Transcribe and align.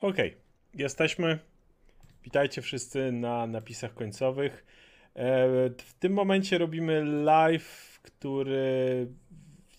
Okej, 0.00 0.28
okay. 0.28 0.40
jesteśmy. 0.74 1.38
Witajcie 2.24 2.62
wszyscy 2.62 3.12
na 3.12 3.46
napisach 3.46 3.94
końcowych. 3.94 4.64
E, 5.14 5.48
w 5.78 5.94
tym 5.98 6.12
momencie 6.12 6.58
robimy 6.58 7.04
live, 7.04 8.00
który 8.02 9.06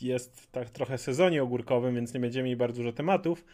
jest 0.01 0.51
tak 0.51 0.69
trochę 0.69 0.97
sezonie 0.97 1.44
ogórkowym, 1.44 1.96
więc 1.96 2.13
nie 2.13 2.19
będziemy 2.19 2.44
mieli 2.44 2.55
bardzo 2.55 2.78
dużo 2.78 2.94
tematów. 2.94 3.46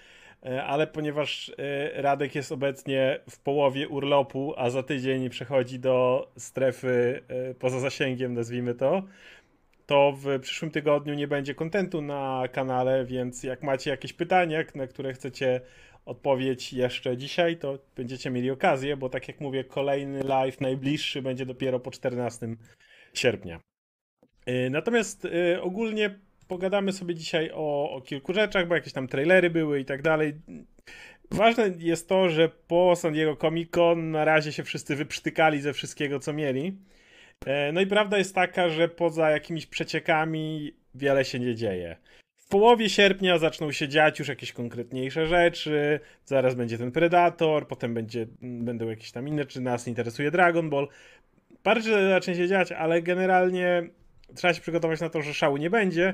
E, 0.46 0.64
ale 0.64 0.88
ponieważ 0.88 1.52
e, 1.58 2.02
Radek 2.02 2.36
jest 2.36 2.52
obecnie 2.52 3.20
w 3.30 3.40
połowie 3.40 3.88
urlopu, 3.88 4.54
a 4.58 4.70
za 4.70 4.84
tydzień 4.84 5.30
przechodzi 5.30 5.80
do 5.80 6.28
strefy 6.38 7.22
poza 7.60 7.80
zasięgiem, 7.80 8.34
nazwijmy 8.34 8.76
to, 8.76 9.04
to 9.86 10.14
w 10.18 10.40
przyszłym 10.40 10.72
tygodniu 10.72 11.14
nie 11.14 11.28
będzie 11.28 11.56
kontentu 11.56 12.02
na 12.02 12.44
kanale, 12.52 13.06
więc 13.06 13.44
jak 13.44 13.64
macie 13.64 13.90
jakieś 13.90 14.14
pytania, 14.14 14.64
na 14.76 14.88
które 14.88 15.14
chcecie 15.14 15.62
odpowiedź 16.06 16.74
jeszcze 16.74 17.18
dzisiaj, 17.18 17.58
to 17.58 17.80
będziecie 17.96 18.30
mieli 18.30 18.52
okazję, 18.52 18.98
bo 18.98 19.10
tak 19.10 19.28
jak 19.28 19.42
mówię, 19.42 19.64
kolejny 19.64 20.24
live 20.24 20.62
najbliższy 20.62 21.22
będzie 21.22 21.46
dopiero 21.46 21.80
po 21.80 21.92
14 21.92 22.48
sierpnia. 23.14 23.60
Y, 24.50 24.70
natomiast 24.70 25.26
y, 25.26 25.62
ogólnie 25.62 26.20
pogadamy 26.48 26.94
sobie 26.94 27.16
dzisiaj 27.16 27.52
o, 27.54 27.92
o 27.92 28.02
kilku 28.02 28.34
rzeczach, 28.34 28.68
bo 28.68 28.76
jakieś 28.76 28.94
tam 28.94 29.08
trailery 29.08 29.50
były 29.50 29.80
i 29.80 29.86
tak 29.86 30.02
dalej. 30.02 30.34
Ważne 31.32 31.72
jest 31.80 32.10
to, 32.10 32.30
że 32.30 32.50
po 32.50 32.96
San 32.96 33.14
Diego 33.14 33.36
Comic 33.36 33.72
Con 33.72 34.12
na 34.12 34.26
razie 34.26 34.52
się 34.52 34.64
wszyscy 34.64 34.96
wyprztykali 34.96 35.62
ze 35.62 35.74
wszystkiego, 35.74 36.20
co 36.20 36.34
mieli. 36.34 36.78
E, 37.46 37.72
no 37.72 37.82
i 37.82 37.88
prawda 37.88 38.18
jest 38.18 38.36
taka, 38.36 38.70
że 38.70 38.90
poza 38.90 39.30
jakimiś 39.30 39.66
przeciekami 39.66 40.74
wiele 40.96 41.26
się 41.26 41.40
nie 41.40 41.56
dzieje. 41.56 41.98
W 42.46 42.48
połowie 42.48 42.90
sierpnia 42.90 43.38
zaczną 43.38 43.72
się 43.72 43.88
dziać 43.88 44.20
już 44.20 44.28
jakieś 44.28 44.54
konkretniejsze 44.54 45.28
rzeczy, 45.28 46.00
zaraz 46.26 46.56
będzie 46.56 46.78
ten 46.78 46.92
Predator, 46.92 47.68
potem 47.68 47.94
będzie, 47.94 48.28
będą 48.42 48.90
jakieś 48.90 49.12
tam 49.12 49.28
inne, 49.28 49.46
czy 49.46 49.62
nas 49.62 49.88
interesuje 49.88 50.32
Dragon 50.32 50.70
Ball. 50.70 50.88
Parę 51.64 51.82
rzeczy 51.82 52.10
zacznie 52.10 52.36
się 52.36 52.48
dziać, 52.48 52.72
ale 52.72 53.02
generalnie 53.02 53.90
trzeba 54.36 54.54
się 54.54 54.62
przygotować 54.62 55.02
na 55.02 55.10
to, 55.10 55.22
że 55.22 55.34
szału 55.34 55.58
nie 55.58 55.70
będzie 55.70 56.14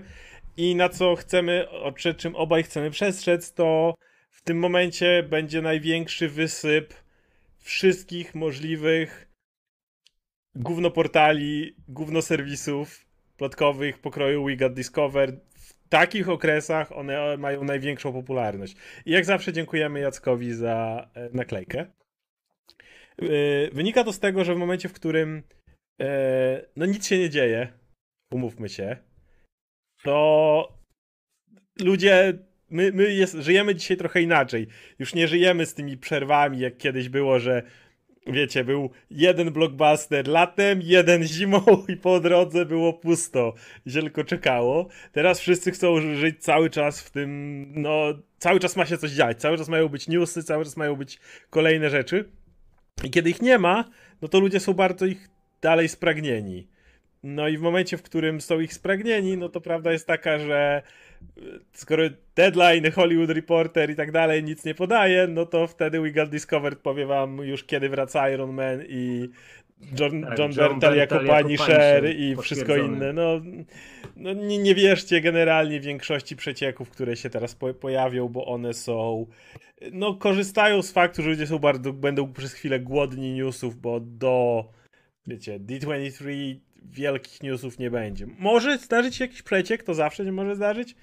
i 0.58 0.75
na 0.75 0.89
co 0.89 1.16
chcemy, 1.16 1.67
przed 1.95 2.17
czym 2.17 2.36
obaj 2.36 2.64
chcemy 2.64 2.92
przestrzec, 2.92 3.53
to 3.53 3.95
w 4.30 4.42
tym 4.42 4.59
momencie 4.59 5.23
będzie 5.23 5.61
największy 5.61 6.30
wysyp 6.30 6.94
wszystkich 7.59 8.36
możliwych 8.36 9.27
gówno 10.55 10.92
portali, 10.92 11.75
gówno 11.88 12.20
plotkowych 13.38 14.00
pokroju 14.00 14.45
We 14.45 14.55
Got 14.55 14.73
Discovered. 14.73 15.50
Takich 15.92 16.30
okresach 16.30 16.92
one 16.92 17.38
mają 17.38 17.64
największą 17.64 18.14
popularność. 18.14 18.75
I 19.06 19.11
jak 19.11 19.25
zawsze 19.25 19.53
dziękujemy 19.53 20.00
Jackowi 20.00 20.53
za 20.53 21.08
e, 21.14 21.30
naklejkę. 21.33 21.80
E, 21.80 21.86
wynika 23.72 24.03
to 24.03 24.14
z 24.14 24.20
tego, 24.20 24.44
że 24.44 24.56
w 24.56 24.58
momencie, 24.58 24.89
w 24.89 24.94
którym 24.94 25.44
e, 26.02 26.66
no 26.75 26.86
nic 26.86 27.08
się 27.08 27.17
nie 27.17 27.30
dzieje, 27.30 27.73
umówmy 28.33 28.70
się, 28.70 28.98
to 30.03 30.80
ludzie 31.80 32.33
my, 32.70 32.92
my 32.92 33.14
jest, 33.14 33.33
żyjemy 33.36 33.76
dzisiaj 33.76 33.98
trochę 33.98 34.22
inaczej. 34.22 34.67
Już 35.00 35.16
nie 35.16 35.28
żyjemy 35.28 35.66
z 35.66 35.73
tymi 35.73 35.98
przerwami, 35.98 36.59
jak 36.59 36.78
kiedyś 36.78 37.09
było, 37.09 37.39
że 37.39 37.64
wiecie, 38.27 38.64
był 38.64 38.89
jeden 39.11 39.52
blockbuster 39.52 40.27
latem, 40.27 40.80
jeden 40.83 41.23
zimą 41.23 41.61
i 41.88 41.97
po 41.97 42.19
drodze 42.19 42.66
było 42.66 42.94
pusto. 42.94 43.53
Zielko 43.88 44.23
czekało. 44.23 44.88
Teraz 45.11 45.39
wszyscy 45.39 45.72
chcą 45.72 46.16
żyć 46.16 46.44
cały 46.44 46.69
czas 46.69 47.02
w 47.02 47.11
tym, 47.11 47.66
no, 47.75 48.14
cały 48.38 48.59
czas 48.59 48.75
ma 48.75 48.86
się 48.86 48.97
coś 48.97 49.11
dziać, 49.11 49.39
cały 49.39 49.58
czas 49.58 49.69
mają 49.69 49.89
być 49.89 50.08
newsy, 50.08 50.44
cały 50.44 50.64
czas 50.64 50.77
mają 50.77 50.95
być 50.95 51.19
kolejne 51.49 51.89
rzeczy. 51.89 52.30
I 53.03 53.09
kiedy 53.09 53.30
ich 53.30 53.42
nie 53.42 53.58
ma, 53.58 53.89
no 54.22 54.27
to 54.27 54.39
ludzie 54.39 54.59
są 54.59 54.73
bardzo 54.73 55.05
ich 55.05 55.30
dalej 55.61 55.89
spragnieni. 55.89 56.67
No 57.23 57.48
i 57.48 57.58
w 57.58 57.61
momencie, 57.61 57.98
w 57.98 58.03
którym 58.03 58.42
są 58.42 58.59
ich 58.59 58.73
spragnieni, 58.73 59.38
no 59.38 59.49
to 59.49 59.61
prawda 59.61 59.92
jest 59.92 60.08
taka, 60.08 60.39
że 60.39 60.82
skoro 61.73 62.04
deadline, 62.36 62.92
Hollywood 62.92 63.30
Reporter 63.30 63.89
i 63.89 63.95
tak 63.95 64.11
dalej 64.11 64.43
nic 64.43 64.65
nie 64.65 64.76
podaje, 64.76 65.27
no 65.27 65.45
to 65.45 65.67
wtedy 65.67 66.02
We 66.02 66.11
Got 66.11 66.30
Discovered 66.30 66.80
powie 66.80 67.05
wam 67.05 67.37
już 67.37 67.64
kiedy 67.64 67.89
wraca 67.89 68.30
Iron 68.30 68.54
Man 68.54 68.83
i 68.89 69.30
John, 69.99 70.23
tak, 70.23 70.39
John, 70.39 70.52
John 70.52 70.80
Bertal 70.80 70.95
jako 70.95 71.20
Punisher 71.20 72.15
i 72.15 72.36
wszystko 72.36 72.77
inne. 72.77 73.14
No, 73.14 73.42
no 74.15 74.33
nie, 74.33 74.58
nie 74.58 74.76
wierzcie 74.76 75.21
generalnie 75.21 75.80
większości 75.80 76.36
przecieków, 76.36 76.89
które 76.89 77.15
się 77.15 77.30
teraz 77.30 77.55
po, 77.55 77.73
pojawią, 77.73 78.27
bo 78.27 78.45
one 78.45 78.73
są 78.73 79.26
no 79.92 80.14
korzystają 80.15 80.82
z 80.82 80.92
faktu, 80.92 81.21
że 81.21 81.30
ludzie 81.30 81.48
są 81.48 81.59
bardzo, 81.59 81.93
będą 81.93 82.33
przez 82.33 82.53
chwilę 82.53 82.80
głodni 82.80 83.33
newsów, 83.33 83.82
bo 83.82 83.99
do 83.99 84.65
wiecie, 85.27 85.59
D23 85.59 86.55
wielkich 86.81 87.43
newsów 87.43 87.80
nie 87.80 87.92
będzie. 87.92 88.27
Może 88.39 88.77
zdarzyć 88.77 89.15
się 89.15 89.23
jakiś 89.23 89.42
przeciek, 89.42 89.83
to 89.83 89.93
zawsze 89.93 90.25
nie 90.25 90.31
może 90.31 90.55
zdarzyć, 90.55 90.95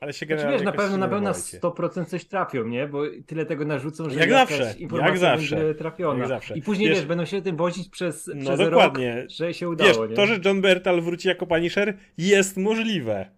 ale 0.00 0.12
się 0.12 0.26
generalnie 0.26 0.58
znaczy, 0.58 0.76
wiesz, 0.76 0.78
na 0.78 0.82
pewno 0.82 0.98
na 0.98 1.08
pewno 1.08 1.30
100% 1.30 2.04
coś 2.04 2.24
trafią, 2.24 2.66
nie? 2.68 2.86
Bo 2.86 3.02
tyle 3.26 3.46
tego 3.46 3.64
narzucą, 3.64 4.10
że 4.10 4.20
jak 4.20 4.30
zawsze, 4.30 4.74
jak 5.02 5.18
zawsze, 5.18 5.56
będzie 5.56 5.74
trafiona. 5.74 6.18
Jak 6.18 6.28
zawsze. 6.28 6.58
I 6.58 6.62
później 6.62 6.88
wiesz, 6.88 6.98
wiesz, 6.98 7.06
będą 7.06 7.24
się 7.24 7.42
tym 7.42 7.56
wozić 7.56 7.88
przez, 7.88 8.30
no 8.34 8.40
przez 8.40 8.58
dokładnie. 8.58 9.16
rok, 9.16 9.30
że 9.30 9.54
się 9.54 9.68
udało, 9.68 9.90
wiesz, 9.90 10.10
nie? 10.10 10.16
To, 10.16 10.26
że 10.26 10.38
John 10.44 10.60
Bertal 10.60 11.00
wróci 11.00 11.28
jako 11.28 11.46
Punisher 11.46 11.96
jest 12.18 12.56
możliwe. 12.56 13.30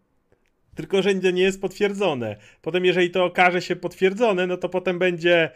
Tylko, 0.75 1.03
że 1.03 1.15
nie 1.15 1.43
jest 1.43 1.61
potwierdzone. 1.61 2.37
Potem, 2.63 2.85
jeżeli 2.85 3.11
to 3.11 3.25
okaże 3.25 3.63
się 3.63 3.77
potwierdzone, 3.77 4.47
no 4.47 4.57
to 4.57 4.69
potem 4.69 4.99
będzie 4.99 5.51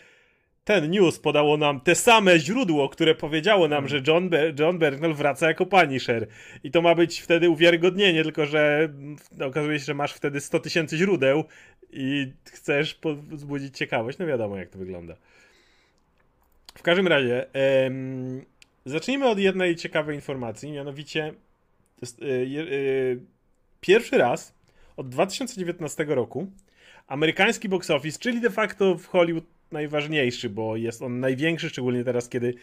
ten 0.64 0.90
news 0.90 1.18
podało 1.18 1.56
nam 1.56 1.80
te 1.80 1.94
same 1.94 2.38
źródło, 2.38 2.88
które 2.88 3.14
powiedziało 3.14 3.68
nam, 3.68 3.88
że 3.88 4.02
John, 4.06 4.30
John 4.58 4.78
Bernal 4.78 5.14
wraca 5.14 5.48
jako 5.48 5.66
Punisher. 5.66 6.26
I 6.64 6.70
to 6.70 6.82
ma 6.82 6.94
być 6.94 7.20
wtedy 7.20 7.50
uwiarygodnienie, 7.50 8.22
tylko 8.22 8.46
że 8.46 8.88
okazuje 9.40 9.78
się, 9.78 9.84
że 9.84 9.94
masz 9.94 10.12
wtedy 10.12 10.40
100 10.40 10.60
tysięcy 10.60 10.96
źródeł 10.96 11.44
i 11.92 12.32
chcesz 12.44 12.98
wzbudzić 13.30 13.78
ciekawość. 13.78 14.18
No 14.18 14.26
wiadomo, 14.26 14.56
jak 14.56 14.68
to 14.68 14.78
wygląda. 14.78 15.16
W 16.74 16.82
każdym 16.82 17.06
razie, 17.06 17.46
em, 17.52 18.44
zacznijmy 18.84 19.28
od 19.28 19.38
jednej 19.38 19.76
ciekawej 19.76 20.16
informacji, 20.16 20.72
mianowicie 20.72 21.34
y, 22.22 22.24
y, 22.24 23.20
pierwszy 23.80 24.18
raz 24.18 24.54
od 24.96 25.08
2019 25.08 26.04
roku 26.14 26.50
amerykański 27.06 27.68
box 27.68 27.90
office, 27.90 28.18
czyli 28.18 28.40
de 28.40 28.50
facto 28.50 28.94
w 28.94 29.06
Hollywood 29.06 29.44
najważniejszy, 29.72 30.50
bo 30.50 30.76
jest 30.76 31.02
on 31.02 31.20
największy, 31.20 31.68
szczególnie 31.68 32.04
teraz, 32.04 32.28
kiedy 32.28 32.54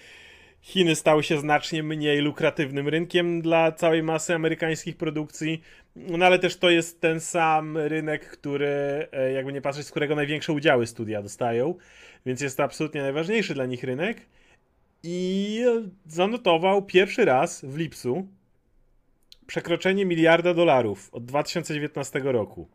Chiny 0.62 0.96
stały 0.96 1.24
się 1.24 1.40
znacznie 1.40 1.84
mniej 1.84 2.20
lukratywnym 2.20 2.88
rynkiem 2.88 3.42
dla 3.42 3.72
całej 3.72 4.04
masy 4.04 4.36
amerykańskich 4.36 4.98
produkcji, 4.98 5.62
no 5.96 6.26
ale 6.26 6.40
też 6.40 6.58
to 6.58 6.70
jest 6.70 7.02
ten 7.02 7.20
sam 7.20 7.78
rynek, 7.78 8.30
który, 8.30 8.68
e, 9.12 9.32
jakby 9.32 9.54
nie 9.54 9.62
patrzeć, 9.62 9.88
z 9.88 9.92
którego 9.92 10.16
największe 10.16 10.54
udziały 10.54 10.88
studia 10.88 11.22
dostają, 11.22 11.76
więc 12.26 12.42
jest 12.42 12.58
to 12.58 12.64
absolutnie 12.64 13.02
najważniejszy 13.02 13.54
dla 13.54 13.66
nich 13.66 13.84
rynek. 13.84 14.26
I 15.04 15.62
zanotował 16.08 16.86
pierwszy 16.86 17.26
raz 17.26 17.66
w 17.66 17.78
lipcu 17.78 18.28
przekroczenie 19.48 20.06
miliarda 20.06 20.54
dolarów 20.54 21.10
od 21.14 21.26
2019 21.26 22.20
roku. 22.24 22.68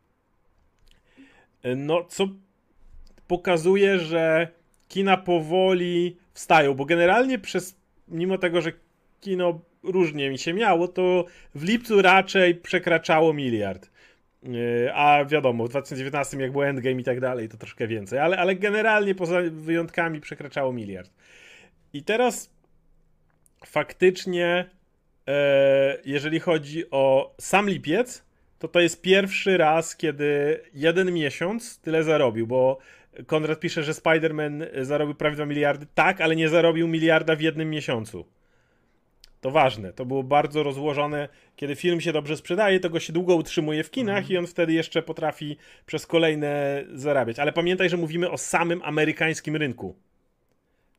E, 1.62 1.76
no, 1.76 2.04
co 2.04 2.28
pokazuje, 3.28 3.98
że 3.98 4.48
kina 4.88 5.16
powoli 5.16 6.16
wstają, 6.34 6.74
bo 6.74 6.84
generalnie 6.84 7.38
przez, 7.38 7.76
mimo 8.08 8.38
tego, 8.38 8.60
że 8.60 8.72
kino 9.20 9.60
różnie 9.82 10.30
mi 10.30 10.38
się 10.38 10.52
miało, 10.52 10.88
to 10.88 11.24
w 11.54 11.64
lipcu 11.64 12.02
raczej 12.02 12.54
przekraczało 12.54 13.32
miliard. 13.32 13.90
Yy, 14.42 14.94
a 14.94 15.24
wiadomo, 15.24 15.64
w 15.64 15.68
2019 15.68 16.36
jak 16.36 16.52
był 16.52 16.62
Endgame 16.62 17.00
i 17.00 17.04
tak 17.04 17.20
dalej, 17.20 17.48
to 17.48 17.56
troszkę 17.56 17.86
więcej, 17.86 18.18
ale, 18.18 18.38
ale 18.38 18.56
generalnie 18.56 19.14
poza 19.14 19.38
wyjątkami 19.50 20.20
przekraczało 20.20 20.72
miliard. 20.72 21.10
I 21.92 22.02
teraz 22.02 22.50
faktycznie, 23.66 24.70
e, 25.28 25.98
jeżeli 26.04 26.40
chodzi 26.40 26.90
o 26.90 27.34
sam 27.40 27.68
lipiec, 27.68 28.24
to 28.58 28.68
to 28.68 28.80
jest 28.80 29.02
pierwszy 29.02 29.56
raz, 29.56 29.96
kiedy 29.96 30.60
jeden 30.74 31.12
miesiąc 31.12 31.78
tyle 31.80 32.04
zarobił, 32.04 32.46
bo 32.46 32.78
Konrad 33.26 33.60
pisze, 33.60 33.82
że 33.82 33.92
Spider-Man 33.92 34.66
zarobił 34.82 35.14
prawie 35.14 35.36
2 35.36 35.46
miliardy. 35.46 35.86
Tak, 35.94 36.20
ale 36.20 36.36
nie 36.36 36.48
zarobił 36.48 36.88
miliarda 36.88 37.36
w 37.36 37.40
jednym 37.40 37.70
miesiącu. 37.70 38.26
To 39.40 39.50
ważne. 39.50 39.92
To 39.92 40.06
było 40.06 40.22
bardzo 40.22 40.62
rozłożone. 40.62 41.28
Kiedy 41.56 41.76
film 41.76 42.00
się 42.00 42.12
dobrze 42.12 42.36
sprzedaje, 42.36 42.80
to 42.80 42.90
go 42.90 43.00
się 43.00 43.12
długo 43.12 43.36
utrzymuje 43.36 43.84
w 43.84 43.90
kinach 43.90 44.18
mm. 44.18 44.30
i 44.30 44.36
on 44.36 44.46
wtedy 44.46 44.72
jeszcze 44.72 45.02
potrafi 45.02 45.56
przez 45.86 46.06
kolejne 46.06 46.84
zarabiać. 46.92 47.38
Ale 47.38 47.52
pamiętaj, 47.52 47.88
że 47.88 47.96
mówimy 47.96 48.30
o 48.30 48.38
samym 48.38 48.82
amerykańskim 48.84 49.56
rynku. 49.56 49.96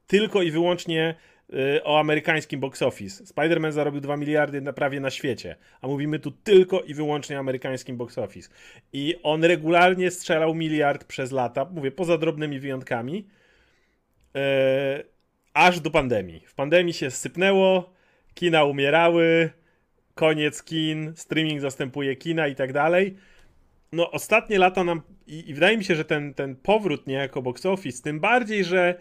Tylko 0.08 0.42
i 0.42 0.52
wyłącznie 0.52 1.16
o 1.84 2.00
amerykańskim 2.00 2.60
box 2.60 2.82
office. 2.82 3.24
Spider-Man 3.24 3.72
zarobił 3.72 4.02
2 4.02 4.18
miliardy 4.18 4.62
na 4.62 4.74
prawie 4.74 5.00
na 5.00 5.10
świecie, 5.10 5.56
a 5.82 5.88
mówimy 5.88 6.20
tu 6.20 6.32
tylko 6.32 6.82
i 6.82 6.94
wyłącznie 6.94 7.40
amerykańskim 7.40 7.98
box 7.98 8.18
office. 8.18 8.50
I 8.94 9.16
on 9.24 9.44
regularnie 9.44 10.12
strzelał 10.12 10.56
miliard 10.56 11.04
przez 11.04 11.32
lata, 11.32 11.66
mówię, 11.72 11.92
poza 11.92 12.18
drobnymi 12.18 12.60
wyjątkami, 12.60 13.28
yy, 14.34 14.42
aż 15.54 15.80
do 15.80 15.92
pandemii. 15.92 16.44
W 16.48 16.56
pandemii 16.56 16.94
się 16.94 17.12
sypnęło, 17.12 17.94
kina 18.34 18.64
umierały, 18.64 19.50
koniec 20.16 20.64
kin, 20.64 21.14
streaming 21.16 21.62
zastępuje 21.62 22.16
kina 22.16 22.48
i 22.48 22.56
tak 22.56 22.74
dalej. 22.74 23.16
No, 23.92 24.12
ostatnie 24.12 24.60
lata 24.60 24.84
nam. 24.84 25.02
I, 25.28 25.50
i 25.50 25.54
wydaje 25.54 25.78
mi 25.78 25.84
się, 25.84 25.96
że 25.96 26.06
ten, 26.06 26.34
ten 26.34 26.56
powrót 26.56 27.08
niejako 27.08 27.42
box 27.42 27.66
office, 27.66 28.04
tym 28.04 28.20
bardziej, 28.20 28.64
że 28.64 28.96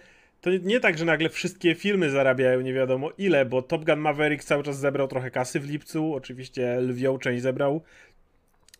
to 0.44 0.50
nie 0.62 0.81
tak, 0.81 0.99
że 0.99 1.05
nagle 1.05 1.29
wszystkie 1.29 1.75
filmy 1.75 2.11
zarabiają 2.11 2.61
nie 2.61 2.73
wiadomo 2.73 3.11
ile, 3.19 3.44
bo 3.44 3.62
Top 3.62 3.85
Gun 3.85 3.99
Maverick 3.99 4.44
cały 4.44 4.62
czas 4.62 4.79
zebrał 4.79 5.08
trochę 5.08 5.31
kasy 5.31 5.61
w 5.61 5.70
lipcu, 5.70 6.14
oczywiście 6.14 6.81
lwią 6.81 7.19
część 7.19 7.43
zebrał 7.43 7.82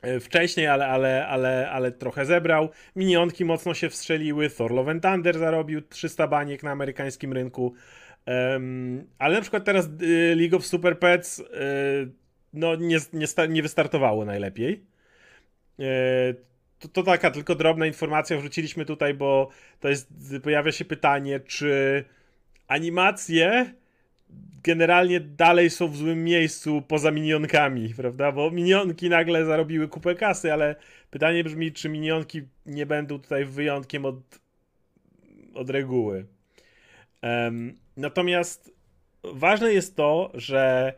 e, 0.03 0.21
wcześniej, 0.21 0.67
ale, 0.67 0.87
ale, 0.87 1.27
ale, 1.27 1.71
ale 1.71 1.93
trochę 1.93 2.25
zebrał. 2.27 2.69
Minionki 2.97 3.45
mocno 3.45 3.75
się 3.75 3.91
wstrzeliły, 3.91 4.51
Thor 4.51 4.73
Love 4.73 4.91
and 4.91 5.03
Thunder 5.03 5.39
zarobił 5.39 5.83
300 5.83 6.27
baniek 6.29 6.63
na 6.63 6.71
amerykańskim 6.71 7.33
rynku, 7.33 7.75
um, 8.27 9.07
ale 9.19 9.35
na 9.35 9.41
przykład 9.41 9.65
teraz 9.65 9.87
y, 10.03 10.35
League 10.37 10.57
of 10.57 10.67
Super 10.67 10.99
Pets 10.99 11.39
y, 11.39 11.45
no 12.53 12.77
nie, 12.77 12.99
nie, 13.13 13.27
nie 13.49 13.63
wystartowało 13.63 14.25
najlepiej. 14.25 14.85
Y, 15.81 16.54
to, 16.85 16.89
to, 16.89 17.03
taka 17.03 17.31
tylko 17.31 17.55
drobna 17.55 17.87
informacja 17.87 18.39
wrzuciliśmy 18.39 18.85
tutaj, 18.85 19.15
bo 19.15 19.49
to 19.81 19.89
jest, 19.89 20.09
pojawia 20.43 20.73
się 20.73 20.85
pytanie, 20.85 21.41
czy 21.41 22.05
animacje 22.69 23.75
generalnie 24.63 25.21
dalej 25.21 25.71
są 25.71 25.89
w 25.89 25.97
złym 25.97 26.25
miejscu 26.25 26.83
poza 26.89 27.11
minionkami, 27.11 27.95
prawda? 27.95 28.33
Bo 28.33 28.51
minionki 28.51 29.09
nagle 29.09 29.45
zarobiły 29.45 29.89
kupę 29.89 30.15
kasy, 30.15 30.53
ale 30.53 30.77
pytanie 31.11 31.45
brzmi, 31.45 31.73
czy 31.73 31.89
minionki 31.89 32.43
nie 32.67 32.87
będą 32.87 33.21
tutaj 33.21 33.45
wyjątkiem 33.45 34.05
od, 34.05 34.17
od 35.55 35.71
reguły. 35.71 36.27
Um, 37.23 37.75
natomiast 37.97 38.75
ważne 39.25 39.73
jest 39.73 39.97
to, 39.97 40.31
że 40.35 40.95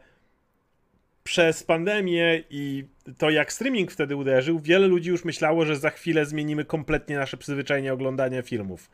przez 1.27 1.63
pandemię 1.63 2.43
i 2.51 2.85
to 3.19 3.31
jak 3.31 3.53
streaming 3.53 3.93
wtedy 3.93 4.17
uderzył, 4.17 4.59
wiele 4.61 4.87
ludzi 4.87 5.11
już 5.11 5.25
myślało, 5.25 5.65
że 5.65 5.77
za 5.77 5.91
chwilę 5.91 6.27
zmienimy 6.27 6.65
kompletnie 6.65 7.17
nasze 7.17 7.37
przyzwyczajenie 7.37 7.93
oglądania 7.93 8.43
filmów. 8.43 8.91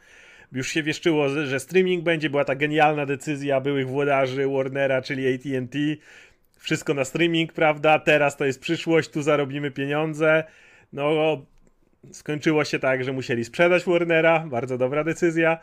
Już 0.53 0.69
się 0.69 0.83
wieszczyło, 0.83 1.29
że 1.29 1.61
streaming 1.61 2.05
będzie, 2.05 2.31
była 2.31 2.45
ta 2.45 2.55
genialna 2.55 3.07
decyzja 3.07 3.61
byłych 3.61 3.89
włodarzy 3.89 4.49
Warnera, 4.49 5.03
czyli 5.03 5.35
AT&T. 5.35 5.79
Wszystko 6.59 6.95
na 6.95 7.05
streaming, 7.05 7.53
prawda? 7.53 7.99
Teraz 7.99 8.37
to 8.37 8.45
jest 8.45 8.61
przyszłość, 8.61 9.11
tu 9.11 9.23
zarobimy 9.23 9.71
pieniądze. 9.71 10.45
No, 10.93 11.11
skończyło 12.13 12.65
się 12.65 12.79
tak, 12.79 13.05
że 13.05 13.13
musieli 13.13 13.45
sprzedać 13.45 13.85
Warnera, 13.85 14.41
bardzo 14.41 14.79
dobra 14.79 15.05
decyzja. 15.05 15.59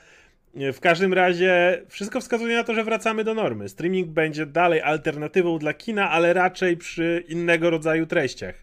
W 0.54 0.80
każdym 0.80 1.14
razie 1.14 1.82
wszystko 1.88 2.22
wskazuje 2.22 2.56
na 2.56 2.64
to, 2.64 2.74
że 2.74 2.84
wracamy 2.84 3.24
do 3.24 3.34
normy. 3.34 3.70
Streaming 3.70 4.08
będzie 4.08 4.46
dalej 4.46 4.82
alternatywą 4.82 5.60
dla 5.60 5.74
kina, 5.74 6.10
ale 6.10 6.34
raczej 6.34 6.78
przy 6.78 7.24
innego 7.28 7.70
rodzaju 7.70 8.06
treściach. 8.06 8.56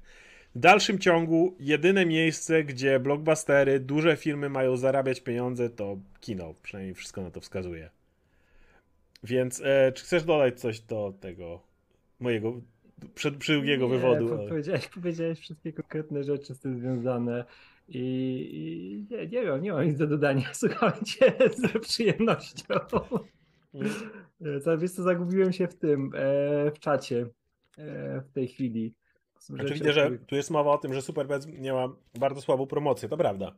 W 0.55 0.59
dalszym 0.59 0.99
ciągu 0.99 1.57
jedyne 1.61 2.07
miejsce, 2.07 2.65
gdzie 2.65 3.01
blockbustery, 3.01 3.81
duże 3.81 4.17
filmy 4.17 4.49
mają 4.49 4.77
zarabiać 4.77 5.21
pieniądze, 5.21 5.71
to 5.71 5.99
kino. 6.21 6.55
Przynajmniej 6.63 6.95
wszystko 6.95 7.23
na 7.23 7.31
to 7.31 7.41
wskazuje. 7.41 7.91
Więc 9.25 9.63
e, 9.65 9.93
czy 9.93 10.05
chcesz 10.05 10.25
dodać 10.25 10.61
coś 10.61 10.81
do 10.81 11.15
tego 11.21 11.61
mojego 12.21 12.61
przed, 13.15 13.37
przydługiego 13.37 13.89
wywodu? 13.89 14.39
Powiedziałeś, 14.49 14.89
powiedziałeś 14.89 15.39
wszystkie 15.41 15.73
konkretne 15.73 16.25
rzeczy 16.25 16.55
z 16.55 16.61
tym 16.61 16.79
związane. 16.79 17.45
I, 17.89 17.99
i 18.53 19.15
nie, 19.15 19.27
nie 19.27 19.43
wiem, 19.43 19.63
nie 19.63 19.73
mam 19.73 19.85
nic 19.87 19.99
do 19.99 20.07
dodania. 20.07 20.55
Słuchałem 20.55 21.05
cię 21.05 21.33
z 21.57 21.79
przyjemnością. 21.87 22.75
Mm. 23.75 24.79
Wiesz 24.79 24.93
co, 24.93 25.03
zagubiłem 25.03 25.53
się 25.53 25.69
w 25.69 25.75
tym, 25.75 26.13
e, 26.15 26.71
w 26.71 26.79
czacie 26.79 27.27
e, 27.79 28.21
w 28.21 28.33
tej 28.33 28.49
chwili. 28.49 28.95
Znaczy 29.39 29.75
widzę, 29.75 29.93
że 29.93 30.19
tu 30.27 30.35
jest 30.37 30.51
mowa 30.51 30.71
o 30.71 30.79
tym, 30.79 30.95
że 30.95 31.03
Superbad 31.03 31.47
miała 31.47 31.97
bardzo 32.19 32.41
słabą 32.41 32.67
promocję, 32.67 33.09
to 33.09 33.17
prawda. 33.17 33.57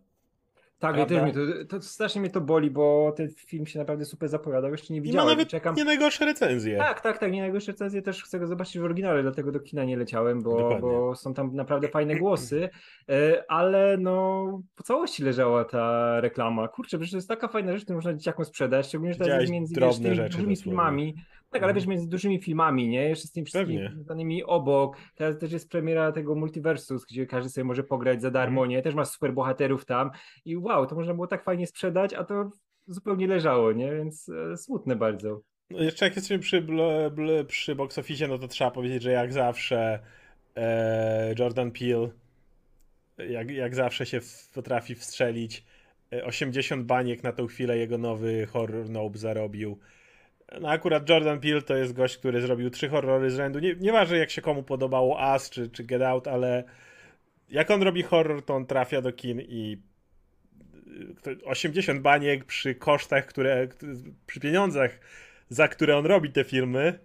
Tak, 0.78 0.96
ja 0.96 1.06
też 1.06 1.22
mnie 1.22 1.32
to, 1.32 1.40
to, 1.68 1.82
strasznie 1.82 2.20
mnie 2.20 2.30
to 2.30 2.40
boli, 2.40 2.70
bo 2.70 3.12
ten 3.16 3.28
film 3.30 3.66
się 3.66 3.78
naprawdę 3.78 4.04
super 4.04 4.28
zapowiadał. 4.28 4.70
Jeszcze 4.70 4.94
nie 4.94 5.00
widziałem. 5.00 5.24
I 5.24 5.26
ma 5.26 5.32
nawet 5.32 5.48
czekam. 5.48 5.74
nie 5.74 5.84
najgorsze 5.84 6.24
recenzje. 6.24 6.78
Tak, 6.78 7.00
tak, 7.00 7.18
tak, 7.18 7.32
nie 7.32 7.40
najgorsze 7.40 7.72
recenzje. 7.72 8.02
Też 8.02 8.24
chcę 8.24 8.38
go 8.38 8.46
zobaczyć 8.46 8.78
w 8.78 8.84
oryginale, 8.84 9.22
dlatego 9.22 9.52
do 9.52 9.60
kina 9.60 9.84
nie 9.84 9.96
leciałem, 9.96 10.42
bo, 10.42 10.78
bo 10.80 11.14
są 11.14 11.34
tam 11.34 11.54
naprawdę 11.54 11.88
fajne 11.88 12.16
głosy. 12.16 12.68
E, 13.08 13.44
ale 13.48 13.96
no, 14.00 14.44
po 14.76 14.82
całości 14.82 15.22
leżała 15.22 15.64
ta 15.64 16.20
reklama. 16.20 16.68
Kurczę, 16.68 16.98
przecież 16.98 17.10
to 17.10 17.16
jest 17.16 17.28
taka 17.28 17.48
fajna 17.48 17.72
rzecz, 17.72 17.84
którą 17.84 17.96
można 17.96 18.14
dzieciakom 18.14 18.44
sprzedać, 18.44 18.86
szczególnie, 18.86 19.14
że 19.14 19.20
teraz 19.20 19.50
między 19.50 19.80
wiesz, 19.80 20.36
tymi 20.36 20.56
filmami. 20.56 21.14
Tak, 21.50 21.62
ale 21.62 21.74
wiesz, 21.74 21.82
mhm. 21.82 21.90
między 21.90 22.10
dużymi 22.10 22.42
filmami, 22.42 22.88
nie? 22.88 23.08
Jeszcze 23.08 23.28
z 23.28 23.32
tymi 23.32 23.46
wszystkimi 23.46 23.88
danymi 23.96 24.44
obok. 24.44 24.96
Teraz 25.14 25.38
też 25.38 25.52
jest 25.52 25.70
premiera 25.70 26.12
tego 26.12 26.34
Multiversus, 26.34 27.04
gdzie 27.04 27.26
każdy 27.26 27.50
sobie 27.50 27.64
może 27.64 27.84
pograć 27.84 28.22
za 28.22 28.30
darmo, 28.30 28.60
mhm. 28.60 28.70
nie? 28.70 28.82
Też 28.82 28.94
masz 28.94 29.08
super 29.08 29.32
bohaterów 29.32 29.84
tam 29.84 30.10
i 30.44 30.56
wow, 30.56 30.86
to 30.86 30.94
można 30.94 31.14
było 31.14 31.26
tak 31.26 31.44
fajnie 31.44 31.66
sprzedać, 31.66 32.14
a 32.14 32.24
to 32.24 32.50
zupełnie 32.86 33.26
leżało, 33.26 33.72
nie? 33.72 33.92
Więc 33.92 34.28
e, 34.28 34.56
smutne 34.56 34.96
bardzo. 34.96 35.40
No 35.70 35.82
jeszcze 35.82 36.04
jak 36.04 36.16
jesteśmy 36.16 36.38
przy, 36.38 36.62
bl, 36.62 36.80
bl, 37.12 37.44
przy 37.46 37.74
box 37.74 37.98
office, 37.98 38.28
no 38.28 38.38
to 38.38 38.48
trzeba 38.48 38.70
powiedzieć, 38.70 39.02
że 39.02 39.12
jak 39.12 39.32
zawsze 39.32 39.98
e, 40.56 41.34
Jordan 41.38 41.70
Peele 41.70 42.08
jak, 43.18 43.50
jak 43.50 43.74
zawsze 43.74 44.06
się 44.06 44.20
w, 44.20 44.48
potrafi 44.54 44.94
wstrzelić. 44.94 45.64
80 46.24 46.82
e, 46.82 46.84
baniek 46.84 47.22
na 47.22 47.32
tą 47.32 47.46
chwilę 47.46 47.78
jego 47.78 47.98
nowy 47.98 48.46
horror 48.46 48.90
Nope 48.90 49.18
zarobił. 49.18 49.78
No 50.60 50.68
akurat 50.68 51.08
Jordan 51.08 51.40
Peele 51.40 51.62
to 51.62 51.76
jest 51.76 51.92
gość, 51.92 52.16
który 52.16 52.40
zrobił 52.40 52.70
trzy 52.70 52.88
horrory 52.88 53.30
z 53.30 53.36
rzędu. 53.36 53.58
Nie, 53.58 53.74
nieważne 53.74 54.18
jak 54.18 54.30
się 54.30 54.42
komu 54.42 54.62
podobało 54.62 55.20
As 55.20 55.50
czy, 55.50 55.70
czy 55.70 55.84
Get 55.84 56.02
Out, 56.02 56.28
ale 56.28 56.64
jak 57.50 57.70
on 57.70 57.82
robi 57.82 58.02
horror, 58.02 58.44
to 58.44 58.54
on 58.54 58.66
trafia 58.66 59.00
do 59.02 59.12
kin 59.12 59.40
i 59.40 59.78
80 61.44 62.00
baniek 62.00 62.44
przy 62.44 62.74
kosztach, 62.74 63.26
które 63.26 63.68
przy 64.26 64.40
pieniądzach, 64.40 65.00
za 65.48 65.68
które 65.68 65.96
on 65.96 66.06
robi 66.06 66.30
te 66.30 66.44
filmy, 66.44 66.98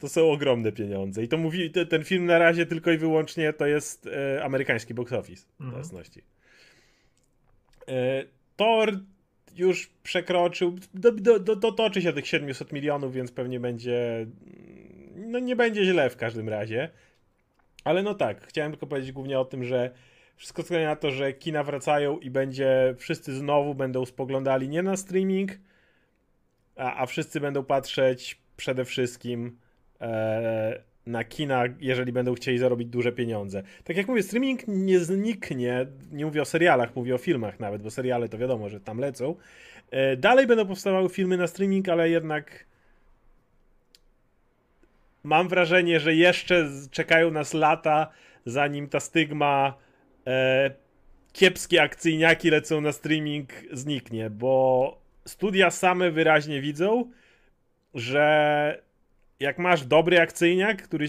to 0.00 0.08
są 0.08 0.30
ogromne 0.30 0.72
pieniądze. 0.72 1.22
I 1.22 1.28
to 1.28 1.36
mówi, 1.36 1.70
ten 1.70 2.04
film 2.04 2.26
na 2.26 2.38
razie 2.38 2.66
tylko 2.66 2.90
i 2.90 2.98
wyłącznie 2.98 3.52
to 3.52 3.66
jest 3.66 4.06
e, 4.06 4.44
amerykański 4.44 4.94
box 4.94 5.12
office, 5.12 5.46
mhm. 5.60 5.78
jasności. 5.78 6.22
E, 7.88 8.24
Thor 8.56 9.00
już 9.56 9.90
przekroczył, 10.02 10.76
do, 10.94 11.12
do, 11.12 11.38
do, 11.38 11.56
dotoczy 11.56 12.02
się 12.02 12.12
tych 12.12 12.26
700 12.26 12.72
milionów, 12.72 13.14
więc 13.14 13.32
pewnie 13.32 13.60
będzie, 13.60 14.26
no 15.16 15.38
nie 15.38 15.56
będzie 15.56 15.84
źle 15.84 16.10
w 16.10 16.16
każdym 16.16 16.48
razie. 16.48 16.90
Ale 17.84 18.02
no 18.02 18.14
tak, 18.14 18.46
chciałem 18.46 18.72
tylko 18.72 18.86
powiedzieć 18.86 19.12
głównie 19.12 19.38
o 19.38 19.44
tym, 19.44 19.64
że 19.64 19.90
wszystko 20.36 20.62
wskazuje 20.62 20.86
na 20.86 20.96
to, 20.96 21.10
że 21.10 21.32
kina 21.32 21.64
wracają 21.64 22.18
i 22.18 22.30
będzie, 22.30 22.94
wszyscy 22.98 23.34
znowu 23.34 23.74
będą 23.74 24.04
spoglądali 24.04 24.68
nie 24.68 24.82
na 24.82 24.96
streaming, 24.96 25.52
a, 26.76 26.96
a 26.96 27.06
wszyscy 27.06 27.40
będą 27.40 27.64
patrzeć 27.64 28.40
przede 28.56 28.84
wszystkim 28.84 29.58
e, 30.00 30.82
na 31.06 31.24
kina, 31.24 31.64
jeżeli 31.80 32.12
będą 32.12 32.34
chcieli 32.34 32.58
zarobić 32.58 32.88
duże 32.88 33.12
pieniądze. 33.12 33.62
Tak 33.84 33.96
jak 33.96 34.08
mówię, 34.08 34.22
streaming 34.22 34.60
nie 34.68 35.00
zniknie, 35.00 35.86
nie 36.12 36.26
mówię 36.26 36.42
o 36.42 36.44
serialach, 36.44 36.96
mówię 36.96 37.14
o 37.14 37.18
filmach 37.18 37.60
nawet, 37.60 37.82
bo 37.82 37.90
seriale 37.90 38.28
to 38.28 38.38
wiadomo, 38.38 38.68
że 38.68 38.80
tam 38.80 38.98
lecą. 38.98 39.34
E, 39.90 40.16
dalej 40.16 40.46
będą 40.46 40.66
powstawały 40.66 41.08
filmy 41.08 41.36
na 41.36 41.46
streaming, 41.46 41.88
ale 41.88 42.10
jednak 42.10 42.64
mam 45.22 45.48
wrażenie, 45.48 46.00
że 46.00 46.14
jeszcze 46.14 46.68
czekają 46.90 47.30
nas 47.30 47.54
lata, 47.54 48.10
zanim 48.46 48.88
ta 48.88 49.00
stygma 49.00 49.74
e, 50.26 50.70
kiepskie 51.32 51.82
akcyjniaki 51.82 52.50
lecą 52.50 52.80
na 52.80 52.92
streaming 52.92 53.52
zniknie, 53.72 54.30
bo 54.30 55.02
studia 55.24 55.70
same 55.70 56.10
wyraźnie 56.10 56.60
widzą, 56.60 57.10
że 57.94 58.82
jak 59.42 59.58
masz 59.58 59.86
dobry 59.86 60.20
akcyjniak, 60.20 60.82
który 60.82 61.06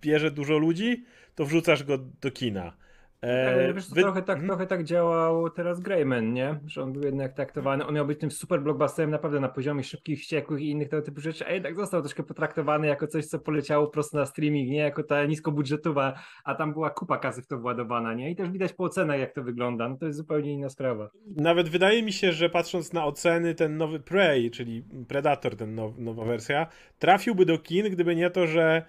bierze 0.00 0.30
dużo 0.30 0.58
ludzi, 0.58 1.04
to 1.34 1.44
wrzucasz 1.44 1.84
go 1.84 1.98
do 1.98 2.30
kina. 2.30 2.76
E, 3.22 3.72
wiesz, 3.74 3.90
wy... 3.90 4.02
trochę, 4.02 4.22
tak, 4.22 4.36
hmm? 4.36 4.48
trochę 4.48 4.66
tak 4.66 4.84
działał 4.84 5.50
teraz 5.50 5.80
Greyman, 5.80 6.32
nie? 6.32 6.60
Że 6.66 6.82
on 6.82 6.92
był 6.92 7.02
jednak 7.02 7.32
traktowany, 7.32 7.86
on 7.86 7.94
miał 7.94 8.06
być 8.06 8.20
tym 8.20 8.30
super 8.30 8.62
blockbusterem 8.62 9.10
naprawdę 9.10 9.40
na 9.40 9.48
poziomie 9.48 9.84
szybkich, 9.84 10.20
wściekłych 10.20 10.60
i 10.60 10.70
innych 10.70 10.88
tego 10.88 11.02
typu 11.02 11.20
rzeczy, 11.20 11.46
a 11.46 11.52
jednak 11.52 11.76
został 11.76 12.00
troszkę 12.00 12.22
potraktowany 12.22 12.86
jako 12.86 13.06
coś, 13.06 13.26
co 13.26 13.38
poleciało 13.38 13.86
prosto 13.86 14.18
na 14.18 14.26
streaming, 14.26 14.70
nie? 14.70 14.78
Jako 14.78 15.02
ta 15.02 15.24
niskobudżetowa, 15.24 16.18
a 16.44 16.54
tam 16.54 16.72
była 16.72 16.90
kupa 16.90 17.18
kasy 17.18 17.42
w 17.42 17.46
to 17.46 17.58
władowana, 17.58 18.14
nie? 18.14 18.30
I 18.30 18.36
też 18.36 18.50
widać 18.50 18.72
po 18.72 18.84
ocenach, 18.84 19.20
jak 19.20 19.32
to 19.32 19.42
wygląda, 19.42 19.88
no 19.88 19.96
to 19.96 20.06
jest 20.06 20.18
zupełnie 20.18 20.52
inna 20.52 20.68
sprawa. 20.68 21.10
Nawet 21.36 21.68
wydaje 21.68 22.02
mi 22.02 22.12
się, 22.12 22.32
że 22.32 22.50
patrząc 22.50 22.92
na 22.92 23.06
oceny, 23.06 23.54
ten 23.54 23.76
nowy 23.76 24.00
Prey, 24.00 24.50
czyli 24.50 24.84
Predator, 25.08 25.56
ten 25.56 25.74
now, 25.74 25.98
nowa 25.98 26.24
wersja, 26.24 26.66
trafiłby 26.98 27.46
do 27.46 27.58
kin, 27.58 27.90
gdyby 27.90 28.16
nie 28.16 28.30
to, 28.30 28.46
że 28.46 28.82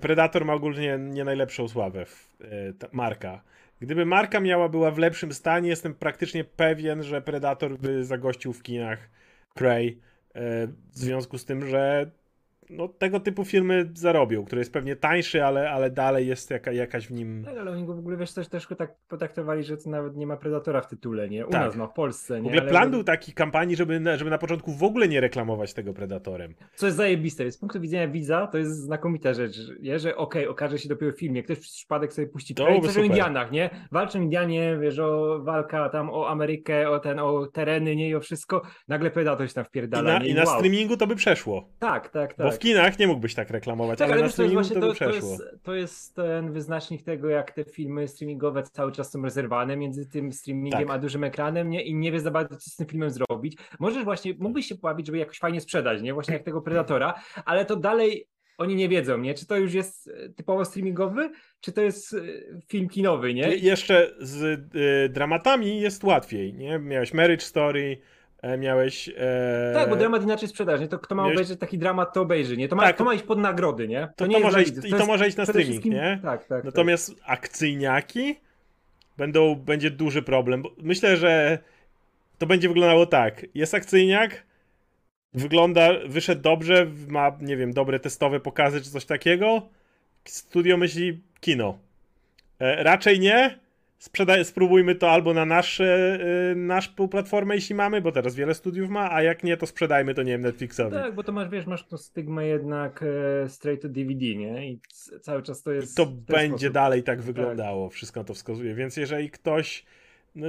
Predator 0.00 0.44
ma 0.44 0.52
ogólnie 0.52 0.98
nie 0.98 1.24
najlepszą 1.24 1.68
sławę, 1.68 2.04
e, 2.40 2.46
marka. 2.92 3.42
Gdyby 3.80 4.06
marka 4.06 4.40
miała 4.40 4.68
była 4.68 4.90
w 4.90 4.98
lepszym 4.98 5.32
stanie, 5.32 5.68
jestem 5.68 5.94
praktycznie 5.94 6.44
pewien, 6.44 7.02
że 7.02 7.22
Predator 7.22 7.78
by 7.78 8.04
zagościł 8.04 8.52
w 8.52 8.62
kinach 8.62 8.98
Prey, 9.54 9.88
e, 10.34 10.66
w 10.66 10.98
związku 10.98 11.38
z 11.38 11.44
tym, 11.44 11.66
że 11.68 12.10
no, 12.76 12.88
tego 12.88 13.20
typu 13.20 13.44
filmy 13.44 13.90
zarobią, 13.94 14.44
który 14.44 14.60
jest 14.60 14.72
pewnie 14.72 14.96
tańszy, 14.96 15.44
ale, 15.44 15.70
ale 15.70 15.90
dalej 15.90 16.26
jest 16.26 16.50
jaka, 16.50 16.72
jakaś 16.72 17.06
w 17.06 17.10
nim... 17.10 17.44
Tak, 17.44 17.58
ale 17.58 17.70
oni 17.70 17.84
go 17.84 17.94
w 17.94 17.98
ogóle, 17.98 18.16
wiesz, 18.16 18.32
też, 18.32 18.48
też 18.48 18.68
tak 18.78 18.96
potraktowali, 19.08 19.64
że 19.64 19.76
to 19.76 19.90
nawet 19.90 20.16
nie 20.16 20.26
ma 20.26 20.36
Predatora 20.36 20.80
w 20.80 20.86
tytule, 20.86 21.28
nie? 21.28 21.46
U 21.46 21.50
tak. 21.50 21.66
nas, 21.66 21.76
no, 21.76 21.86
w 21.86 21.92
Polsce, 21.92 22.34
nie? 22.34 22.42
W 22.42 22.46
ogóle 22.46 22.62
ale... 22.62 22.70
plan 22.70 22.90
był 22.90 23.04
taki 23.04 23.32
kampanii, 23.32 23.76
żeby, 23.76 24.02
żeby 24.16 24.30
na 24.30 24.38
początku 24.38 24.72
w 24.72 24.82
ogóle 24.82 25.08
nie 25.08 25.20
reklamować 25.20 25.74
tego 25.74 25.94
Predatorem. 25.94 26.54
Co 26.74 26.86
jest 26.86 26.96
zajebiste, 26.96 27.52
z 27.52 27.58
punktu 27.58 27.80
widzenia 27.80 28.08
widza 28.08 28.46
to 28.46 28.58
jest 28.58 28.76
znakomita 28.76 29.34
rzecz, 29.34 29.56
nie? 29.82 29.98
że 29.98 30.16
okej, 30.16 30.42
okay, 30.42 30.52
okaże 30.52 30.78
się 30.78 30.88
dopiero 30.88 31.12
w 31.12 31.18
filmie, 31.18 31.42
ktoś 31.42 31.58
przez 31.58 31.72
przypadek 31.74 32.12
sobie 32.12 32.26
puści 32.26 32.54
to 32.54 32.80
coś 32.80 32.96
o 32.96 33.02
Indianach, 33.02 33.50
nie? 33.52 33.70
Walczą 33.92 34.20
Indianie, 34.20 34.78
wiesz, 34.80 34.98
o 34.98 35.40
walka 35.42 35.88
tam 35.88 36.10
o 36.10 36.28
Amerykę, 36.28 36.90
o 36.90 36.98
ten, 36.98 37.18
o 37.18 37.46
tereny, 37.46 37.96
nie? 37.96 38.08
I 38.08 38.14
o 38.14 38.20
wszystko, 38.20 38.62
nagle 38.88 39.10
Predator 39.10 39.48
się 39.48 39.54
tam 39.54 39.64
wpierdala. 39.64 40.16
I 40.16 40.20
na, 40.20 40.26
i 40.26 40.34
na 40.34 40.44
wow. 40.44 40.54
streamingu 40.54 40.96
to 40.96 41.06
by 41.06 41.16
przeszło. 41.16 41.68
Tak, 41.78 42.08
tak, 42.08 42.34
tak. 42.34 42.46
Bo 42.46 42.52
w 42.52 42.58
kinach 42.64 42.98
nie 42.98 43.06
mógłbyś 43.06 43.34
tak 43.34 43.50
reklamować, 43.50 43.98
tak, 43.98 44.06
ale, 44.06 44.14
ale 44.14 44.22
na 44.22 44.28
streamingu 44.28 44.62
to, 44.62 44.80
to, 44.80 44.88
by 44.88 44.94
przeszło. 44.94 45.20
To 45.20 45.44
jest, 45.44 45.62
to 45.62 45.74
jest, 45.74 46.14
ten 46.14 46.52
wyznacznik 46.52 47.02
tego, 47.02 47.28
jak 47.28 47.52
te 47.52 47.64
filmy 47.64 48.08
streamingowe 48.08 48.62
cały 48.62 48.92
czas 48.92 49.12
są 49.12 49.22
rezerwowane 49.22 49.76
między 49.76 50.06
tym 50.06 50.32
streamingiem 50.32 50.80
tak. 50.80 50.90
a 50.90 50.98
dużym 50.98 51.24
ekranem, 51.24 51.70
nie? 51.70 51.82
I 51.82 51.94
nie 51.94 52.12
wiesz 52.12 52.22
za 52.22 52.30
bardzo, 52.30 52.56
co 52.56 52.70
z 52.70 52.76
tym 52.76 52.86
filmem 52.86 53.10
zrobić. 53.10 53.58
Możesz 53.78 54.04
właśnie, 54.04 54.34
mógłbyś 54.38 54.66
się 54.66 54.74
pobawić, 54.74 55.06
żeby 55.06 55.18
jakoś 55.18 55.38
fajnie 55.38 55.60
sprzedać, 55.60 56.02
nie? 56.02 56.14
Właśnie 56.14 56.34
jak 56.34 56.42
tego 56.42 56.60
Predatora, 56.60 57.14
ale 57.44 57.64
to 57.64 57.76
dalej 57.76 58.28
oni 58.58 58.74
nie 58.74 58.88
wiedzą, 58.88 59.18
nie? 59.18 59.34
Czy 59.34 59.46
to 59.46 59.56
już 59.56 59.74
jest 59.74 60.08
e, 60.08 60.28
typowo 60.28 60.64
streamingowy, 60.64 61.30
czy 61.60 61.72
to 61.72 61.82
jest 61.82 62.14
e, 62.14 62.18
film 62.68 62.88
kinowy, 62.88 63.34
nie? 63.34 63.56
jeszcze 63.56 64.14
z 64.20 64.42
y, 64.76 65.08
dramatami 65.08 65.80
jest 65.80 66.04
łatwiej, 66.04 66.54
nie? 66.54 66.78
Miałeś 66.78 67.14
Marriage 67.14 67.44
Story, 67.44 67.98
miałeś... 68.58 69.08
E... 69.16 69.70
Tak, 69.74 69.90
bo 69.90 69.96
dramat 69.96 70.22
inaczej 70.22 70.48
sprzedaż, 70.48 70.80
nie? 70.80 70.88
To 70.88 70.98
kto 70.98 71.14
ma 71.14 71.22
miałeś... 71.22 71.36
obejrzeć 71.36 71.60
taki 71.60 71.78
dramat, 71.78 72.12
to 72.12 72.20
obejrzy, 72.20 72.56
nie? 72.56 72.68
To 72.68 72.76
ma, 72.76 72.82
tak, 72.82 72.96
to 72.96 73.04
ma 73.04 73.14
iść 73.14 73.24
pod 73.24 73.38
nagrody, 73.38 73.88
nie? 73.88 74.00
To, 74.00 74.12
to, 74.16 74.26
nie 74.26 74.36
to 74.36 74.42
może 74.42 74.62
iść, 74.62 74.72
I 74.84 74.90
to, 74.90 75.06
może 75.06 75.28
iść 75.28 75.36
na 75.36 75.46
streaming, 75.46 75.84
nie? 75.84 76.20
Tak, 76.22 76.46
tak. 76.46 76.64
Natomiast 76.64 77.18
tak. 77.18 77.24
akcyjniaki 77.26 78.36
będą, 79.16 79.54
będzie 79.54 79.90
duży 79.90 80.22
problem, 80.22 80.62
myślę, 80.78 81.16
że 81.16 81.58
to 82.38 82.46
będzie 82.46 82.68
wyglądało 82.68 83.06
tak. 83.06 83.46
Jest 83.54 83.74
akcyjniak, 83.74 84.46
wygląda, 85.34 85.88
wyszedł 86.06 86.42
dobrze, 86.42 86.86
ma, 87.08 87.36
nie 87.40 87.56
wiem, 87.56 87.72
dobre 87.72 88.00
testowe 88.00 88.40
pokazy 88.40 88.80
czy 88.80 88.90
coś 88.90 89.04
takiego. 89.04 89.68
Studio 90.24 90.76
myśli 90.76 91.20
kino. 91.40 91.78
E, 92.58 92.82
raczej 92.82 93.20
nie, 93.20 93.58
sprzedaj, 94.04 94.44
spróbujmy 94.44 94.94
to 94.94 95.10
albo 95.10 95.34
na 95.34 95.44
nasz, 95.44 95.78
yy, 95.78 96.54
nasz 96.56 96.88
platformę, 97.10 97.54
jeśli 97.54 97.74
mamy, 97.74 98.00
bo 98.00 98.12
teraz 98.12 98.34
wiele 98.34 98.54
studiów 98.54 98.90
ma, 98.90 99.12
a 99.12 99.22
jak 99.22 99.44
nie, 99.44 99.56
to 99.56 99.66
sprzedajmy 99.66 100.14
to, 100.14 100.22
nie 100.22 100.32
wiem, 100.32 100.40
Netflixowi. 100.40 100.96
Tak, 100.96 101.14
bo 101.14 101.22
to 101.22 101.32
masz, 101.32 101.48
wiesz, 101.48 101.66
masz 101.66 101.86
to 101.86 101.98
stygmę 101.98 102.46
jednak 102.46 103.04
e, 103.44 103.48
straight 103.48 103.82
to 103.82 103.88
DVD, 103.88 104.34
nie? 104.34 104.70
I 104.70 104.80
cały 105.20 105.42
czas 105.42 105.62
to 105.62 105.72
jest... 105.72 105.96
To 105.96 106.06
będzie 106.06 106.56
sposób. 106.56 106.74
dalej 106.74 107.02
tak, 107.02 107.16
tak 107.16 107.26
wyglądało, 107.26 107.88
tak. 107.88 107.94
wszystko 107.94 108.24
to 108.24 108.34
wskazuje, 108.34 108.74
więc 108.74 108.96
jeżeli 108.96 109.30
ktoś... 109.30 109.84
No, 110.34 110.48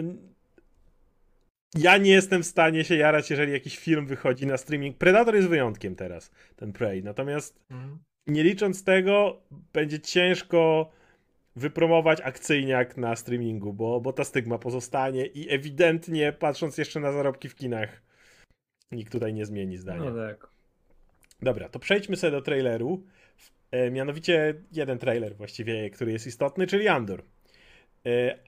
ja 1.75 1.97
nie 1.97 2.11
jestem 2.11 2.43
w 2.43 2.45
stanie 2.45 2.83
się 2.83 2.95
jarać, 2.95 3.29
jeżeli 3.29 3.51
jakiś 3.51 3.77
film 3.77 4.05
wychodzi 4.05 4.47
na 4.47 4.57
streaming. 4.57 4.97
Predator 4.97 5.35
jest 5.35 5.47
wyjątkiem 5.47 5.95
teraz, 5.95 6.31
ten 6.55 6.73
Prey. 6.73 7.03
Natomiast 7.03 7.59
mhm. 7.71 7.97
nie 8.27 8.43
licząc 8.43 8.83
tego, 8.83 9.41
będzie 9.73 9.99
ciężko 9.99 10.91
wypromować 11.55 12.21
akcyjniak 12.21 12.97
na 12.97 13.15
streamingu, 13.15 13.73
bo, 13.73 14.01
bo 14.01 14.13
ta 14.13 14.23
stygma 14.23 14.57
pozostanie 14.57 15.25
i 15.25 15.53
ewidentnie, 15.53 16.33
patrząc 16.33 16.77
jeszcze 16.77 16.99
na 16.99 17.11
zarobki 17.11 17.49
w 17.49 17.55
kinach, 17.55 18.01
nikt 18.91 19.11
tutaj 19.11 19.33
nie 19.33 19.45
zmieni 19.45 19.77
zdania. 19.77 20.11
No 20.11 20.27
tak. 20.27 20.47
Dobra, 21.41 21.69
to 21.69 21.79
przejdźmy 21.79 22.15
sobie 22.15 22.31
do 22.31 22.41
traileru. 22.41 23.03
E, 23.71 23.91
mianowicie 23.91 24.53
jeden 24.71 24.97
trailer 24.97 25.35
właściwie, 25.35 25.89
który 25.89 26.11
jest 26.11 26.27
istotny, 26.27 26.67
czyli 26.67 26.87
Andor. 26.87 27.23
E, 28.05 28.39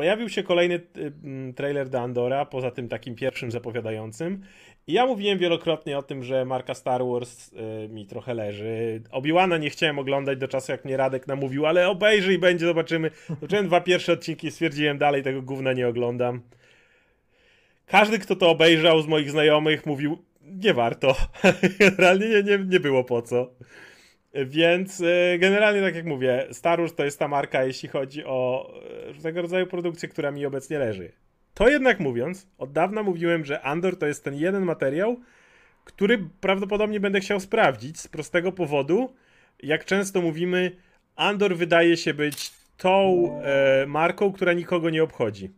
pojawił 0.00 0.28
się 0.28 0.42
kolejny 0.42 0.74
e, 0.74 1.52
trailer 1.52 1.88
do 1.88 2.00
Andora, 2.00 2.44
poza 2.44 2.70
tym 2.70 2.88
takim 2.88 3.14
pierwszym 3.14 3.50
zapowiadającym. 3.50 4.42
I 4.86 4.92
ja 4.92 5.06
mówiłem 5.06 5.38
wielokrotnie 5.38 5.98
o 5.98 6.02
tym, 6.02 6.24
że 6.24 6.44
marka 6.44 6.74
Star 6.74 7.02
Wars 7.04 7.52
y, 7.52 7.88
mi 7.88 8.06
trochę 8.06 8.34
leży. 8.34 9.02
Obi-Wana 9.10 9.58
nie 9.58 9.70
chciałem 9.70 9.98
oglądać 9.98 10.38
do 10.38 10.48
czasu, 10.48 10.72
jak 10.72 10.84
mnie 10.84 10.96
Radek 10.96 11.26
namówił, 11.26 11.66
ale 11.66 11.88
obejrzyj, 11.88 12.38
będzie, 12.38 12.66
zobaczymy. 12.66 13.10
Zobaczyłem 13.28 13.66
dwa 13.66 13.80
pierwsze 13.80 14.12
odcinki 14.12 14.50
stwierdziłem, 14.50 14.98
dalej 14.98 15.22
tego 15.22 15.42
gówna 15.42 15.72
nie 15.72 15.88
oglądam. 15.88 16.40
Każdy, 17.86 18.18
kto 18.18 18.36
to 18.36 18.50
obejrzał 18.50 19.02
z 19.02 19.06
moich 19.06 19.30
znajomych, 19.30 19.86
mówił, 19.86 20.18
nie 20.42 20.74
warto. 20.74 21.16
Generalnie 21.80 22.28
nie, 22.28 22.42
nie, 22.42 22.58
nie 22.58 22.80
było 22.80 23.04
po 23.04 23.22
co. 23.22 23.50
Więc 24.34 25.00
y, 25.00 25.38
generalnie, 25.38 25.82
tak 25.82 25.94
jak 25.94 26.06
mówię, 26.06 26.46
Star 26.52 26.78
Wars 26.78 26.94
to 26.94 27.04
jest 27.04 27.18
ta 27.18 27.28
marka, 27.28 27.64
jeśli 27.64 27.88
chodzi 27.88 28.24
o 28.24 28.70
y, 29.18 29.22
tego 29.22 29.42
rodzaju 29.42 29.66
produkcję, 29.66 30.08
która 30.08 30.30
mi 30.30 30.46
obecnie 30.46 30.78
leży. 30.78 31.12
To 31.54 31.68
jednak 31.68 32.00
mówiąc, 32.00 32.48
od 32.58 32.72
dawna 32.72 33.02
mówiłem, 33.02 33.44
że 33.44 33.62
Andor 33.62 33.98
to 33.98 34.06
jest 34.06 34.24
ten 34.24 34.34
jeden 34.34 34.64
materiał, 34.64 35.20
który 35.84 36.28
prawdopodobnie 36.40 37.00
będę 37.00 37.20
chciał 37.20 37.40
sprawdzić 37.40 38.00
z 38.00 38.08
prostego 38.08 38.52
powodu. 38.52 39.14
Jak 39.62 39.84
często 39.84 40.22
mówimy, 40.22 40.76
Andor 41.16 41.56
wydaje 41.56 41.96
się 41.96 42.14
być 42.14 42.50
tą 42.76 43.26
e, 43.42 43.86
marką, 43.86 44.32
która 44.32 44.52
nikogo 44.52 44.90
nie 44.90 45.02
obchodzi. 45.02 45.50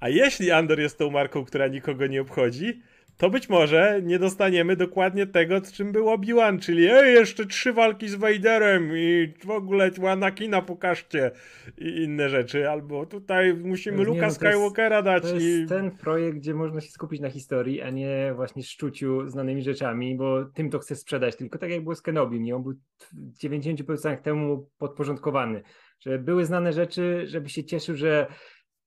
A 0.00 0.08
jeśli 0.08 0.50
Andor 0.50 0.80
jest 0.80 0.98
tą 0.98 1.10
marką, 1.10 1.44
która 1.44 1.66
nikogo 1.66 2.06
nie 2.06 2.20
obchodzi, 2.20 2.82
to 3.18 3.30
być 3.30 3.48
może 3.48 4.00
nie 4.02 4.18
dostaniemy 4.18 4.76
dokładnie 4.76 5.26
tego, 5.26 5.60
czym 5.60 5.92
był 5.92 6.10
Obi-Wan, 6.10 6.58
czyli 6.58 6.88
ej, 6.90 7.14
jeszcze 7.14 7.46
trzy 7.46 7.72
walki 7.72 8.08
z 8.08 8.14
Vaderem 8.14 8.90
i 8.96 9.34
w 9.44 9.50
ogóle 9.50 9.90
Anakina 10.10 10.62
pokażcie 10.62 11.30
i 11.78 12.02
inne 12.02 12.28
rzeczy, 12.28 12.70
albo 12.70 13.06
tutaj 13.06 13.54
musimy 13.54 14.04
Luka 14.04 14.26
no, 14.26 14.30
Skywalkera 14.30 15.02
dać. 15.02 15.22
To 15.22 15.34
jest 15.34 15.46
i... 15.46 15.66
ten 15.66 15.90
projekt, 15.90 16.38
gdzie 16.38 16.54
można 16.54 16.80
się 16.80 16.90
skupić 16.90 17.20
na 17.20 17.30
historii, 17.30 17.82
a 17.82 17.90
nie 17.90 18.32
właśnie 18.36 18.62
szczuciu 18.62 19.28
znanymi 19.28 19.62
rzeczami, 19.62 20.16
bo 20.16 20.44
tym 20.44 20.70
to 20.70 20.78
chce 20.78 20.96
sprzedać, 20.96 21.36
tylko 21.36 21.58
tak 21.58 21.70
jak 21.70 21.82
było 21.82 21.94
z 21.94 22.02
Kenobim, 22.02 22.42
nie? 22.42 22.56
On 22.56 22.62
był 22.62 22.72
w 23.12 23.42
90% 23.44 24.16
temu 24.16 24.70
podporządkowany, 24.78 25.62
że 26.00 26.18
były 26.18 26.44
znane 26.44 26.72
rzeczy, 26.72 27.24
żeby 27.26 27.48
się 27.48 27.64
cieszył, 27.64 27.96
że 27.96 28.26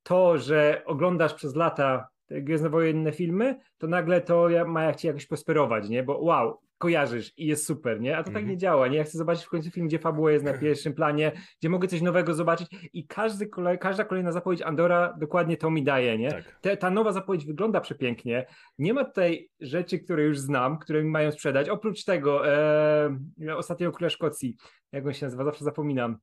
to, 0.03 0.37
że 0.37 0.81
oglądasz 0.85 1.33
przez 1.33 1.55
lata 1.55 2.07
gwiezdnowojenne 2.41 3.11
filmy, 3.11 3.59
to 3.77 3.87
nagle 3.87 4.21
to 4.21 4.47
ma 4.67 4.83
jak 4.83 4.95
ci 4.95 5.07
jakoś 5.07 5.25
prosperować, 5.25 5.89
nie? 5.89 6.03
Bo 6.03 6.19
wow, 6.19 6.59
kojarzysz 6.81 7.33
i 7.37 7.45
jest 7.45 7.65
super, 7.65 8.01
nie? 8.01 8.17
A 8.17 8.23
to 8.23 8.29
mm. 8.29 8.41
tak 8.41 8.49
nie 8.49 8.57
działa, 8.57 8.87
nie? 8.87 8.97
Ja 8.97 9.03
chcę 9.03 9.17
zobaczyć 9.17 9.45
w 9.45 9.49
końcu 9.49 9.71
film, 9.71 9.87
gdzie 9.87 9.99
fabuła 9.99 10.31
jest 10.31 10.45
na 10.45 10.53
pierwszym 10.63 10.93
planie, 10.93 11.31
gdzie 11.59 11.69
mogę 11.69 11.87
coś 11.87 12.01
nowego 12.01 12.33
zobaczyć 12.33 12.89
i 12.93 13.07
każdy 13.07 13.47
kolej, 13.47 13.79
każda 13.79 14.05
kolejna 14.05 14.31
zapowiedź 14.31 14.61
Andora 14.61 15.13
dokładnie 15.19 15.57
to 15.57 15.71
mi 15.71 15.83
daje, 15.83 16.17
nie? 16.17 16.31
Tak. 16.31 16.59
Te, 16.61 16.77
ta 16.77 16.91
nowa 16.91 17.11
zapowiedź 17.11 17.45
wygląda 17.45 17.81
przepięknie. 17.81 18.45
Nie 18.77 18.93
ma 18.93 19.05
tutaj 19.05 19.49
rzeczy, 19.59 19.99
które 19.99 20.23
już 20.23 20.39
znam, 20.39 20.79
które 20.79 21.03
mi 21.03 21.09
mają 21.09 21.31
sprzedać. 21.31 21.69
Oprócz 21.69 22.03
tego 22.03 22.47
e, 22.47 23.17
ostatniego 23.55 23.91
króla 23.91 24.09
Szkocji, 24.09 24.55
jak 24.91 25.05
on 25.05 25.13
się 25.13 25.25
nazywa, 25.25 25.43
zawsze 25.43 25.65
zapominam 25.65 26.17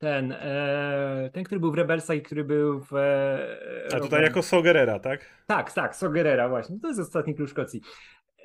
ten, 0.00 0.32
e, 0.32 1.30
ten, 1.32 1.44
który 1.44 1.60
był 1.60 1.72
w 1.72 1.74
Rebelsach 1.74 2.16
i 2.16 2.22
który 2.22 2.44
był 2.44 2.80
w... 2.80 2.94
E, 2.94 3.94
A 3.94 4.00
tutaj 4.00 4.22
jako 4.22 4.42
Sogerera, 4.42 4.98
tak? 4.98 5.20
Tak, 5.46 5.72
tak, 5.72 5.96
Sogerera 5.96 6.48
właśnie. 6.48 6.80
To 6.80 6.88
jest 6.88 7.00
ostatni 7.00 7.34
klucz 7.34 7.50
Szkocji. 7.50 7.80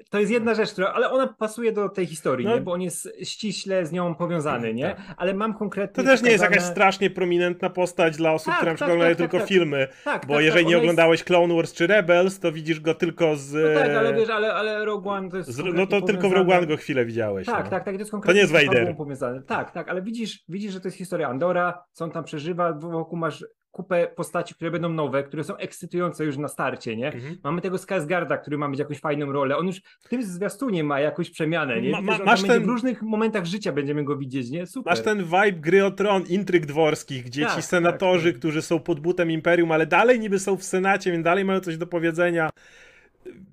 To 0.10 0.20
jest 0.20 0.32
jedna 0.32 0.54
rzecz, 0.54 0.72
która, 0.72 0.88
ale 0.88 1.10
ona 1.12 1.28
pasuje 1.28 1.72
do 1.72 1.90
tej 1.90 2.06
historii, 2.06 2.48
no. 2.48 2.56
nie? 2.56 2.62
bo 2.62 2.72
on 2.72 2.82
jest 2.82 3.10
ściśle 3.24 3.86
z 3.86 3.92
nią 3.92 4.16
powiązany, 4.16 4.74
nie? 4.74 4.84
Tak. 4.84 5.16
Ale 5.18 5.34
mam 5.34 5.54
konkretnie. 5.54 6.04
To 6.04 6.10
też 6.10 6.22
nie 6.22 6.32
jest 6.32 6.44
jakaś 6.44 6.64
strasznie 6.64 7.10
prominentna 7.10 7.70
postać 7.70 8.18
dla 8.18 8.34
osób, 8.34 8.48
tak, 8.48 8.58
które 8.58 8.72
tak, 8.72 8.82
oglądają 8.82 9.12
tak, 9.12 9.18
tylko 9.18 9.38
tak, 9.38 9.48
filmy. 9.48 9.88
Tak, 10.04 10.26
bo 10.26 10.40
jeżeli 10.40 10.66
nie 10.66 10.78
oglądałeś 10.78 11.20
jest... 11.20 11.28
Clone 11.28 11.56
Wars 11.56 11.74
czy 11.74 11.88
Rebels, 11.88 12.40
to 12.40 12.52
widzisz 12.52 12.80
go 12.80 12.94
tylko 12.94 13.36
z. 13.36 13.54
No 13.54 13.82
tak, 13.82 13.90
ale 13.90 14.14
wiesz, 14.14 14.30
ale, 14.30 14.54
ale 14.54 14.86
Rogue 14.86 15.10
One 15.10 15.30
to 15.30 15.38
jest. 15.38 15.50
Z... 15.50 15.64
No 15.74 15.88
to 15.88 16.02
tylko 16.02 16.30
w 16.30 16.34
Rogue 16.34 16.52
One 16.52 16.68
go 16.68 16.78
chwilę 16.78 17.06
widziałeś. 17.06 17.46
Tak, 17.46 17.66
no. 17.66 17.70
tak, 17.70 17.84
tak. 17.84 17.96
To, 17.96 18.00
jest 18.00 18.12
to 18.12 18.34
nie 18.34 18.40
jest 18.40 18.54
Vader. 18.54 18.96
Powiązane. 18.98 19.42
Tak, 19.42 19.72
tak, 19.72 19.90
ale 19.90 20.02
widzisz, 20.02 20.44
widzisz, 20.50 20.74
że 20.74 20.82
to 20.82 20.88
jest 20.88 20.98
historia 20.98 21.28
Andora, 21.28 21.84
co 21.92 22.06
on 22.06 22.12
tam 22.12 22.24
przeżywa, 22.24 22.74
wokół 22.74 23.18
masz 23.18 23.46
kupę 23.76 24.08
postaci, 24.16 24.56
które 24.56 24.72
będą 24.72 24.90
nowe, 24.90 25.24
które 25.24 25.44
są 25.44 25.58
ekscytujące 25.58 26.26
już 26.26 26.38
na 26.38 26.48
starcie, 26.48 26.96
nie? 26.96 27.08
Mhm. 27.14 27.38
Mamy 27.44 27.62
tego 27.62 27.78
Skarsgarda, 27.78 28.38
który 28.38 28.58
ma 28.58 28.68
mieć 28.68 28.80
jakąś 28.80 29.00
fajną 29.00 29.32
rolę. 29.32 29.58
On 29.58 29.68
już 29.68 29.82
w 30.00 30.10
tym 30.10 30.24
zwiastunie 30.24 30.84
ma 30.84 31.00
jakąś 31.00 31.30
przemianę, 31.30 31.82
nie? 31.82 31.92
Ma, 31.92 32.02
ma, 32.02 32.18
masz 32.18 32.44
ten... 32.44 32.64
W 32.64 32.68
różnych 32.68 33.02
momentach 33.02 33.46
życia 33.46 33.72
będziemy 33.72 34.04
go 34.04 34.18
widzieć, 34.18 34.50
nie? 34.50 34.66
Super. 34.66 34.92
Masz 34.92 35.02
ten 35.02 35.24
vibe 35.24 35.52
gry 35.52 35.86
o 35.86 35.92
tron, 35.92 36.24
intryg 36.28 36.66
dworskich, 36.66 37.24
gdzie 37.24 37.46
tak, 37.46 37.56
ci 37.56 37.62
senatorzy, 37.62 38.32
tak, 38.32 38.40
którzy 38.40 38.62
są 38.62 38.80
pod 38.80 39.00
butem 39.00 39.32
Imperium, 39.32 39.72
ale 39.72 39.86
dalej 39.86 40.20
niby 40.20 40.40
są 40.40 40.58
w 40.58 40.64
Senacie, 40.64 41.12
więc 41.12 41.24
dalej 41.24 41.46
mają 41.46 41.60
coś 41.60 41.78
do 41.78 41.88
powiedzenia, 41.88 42.50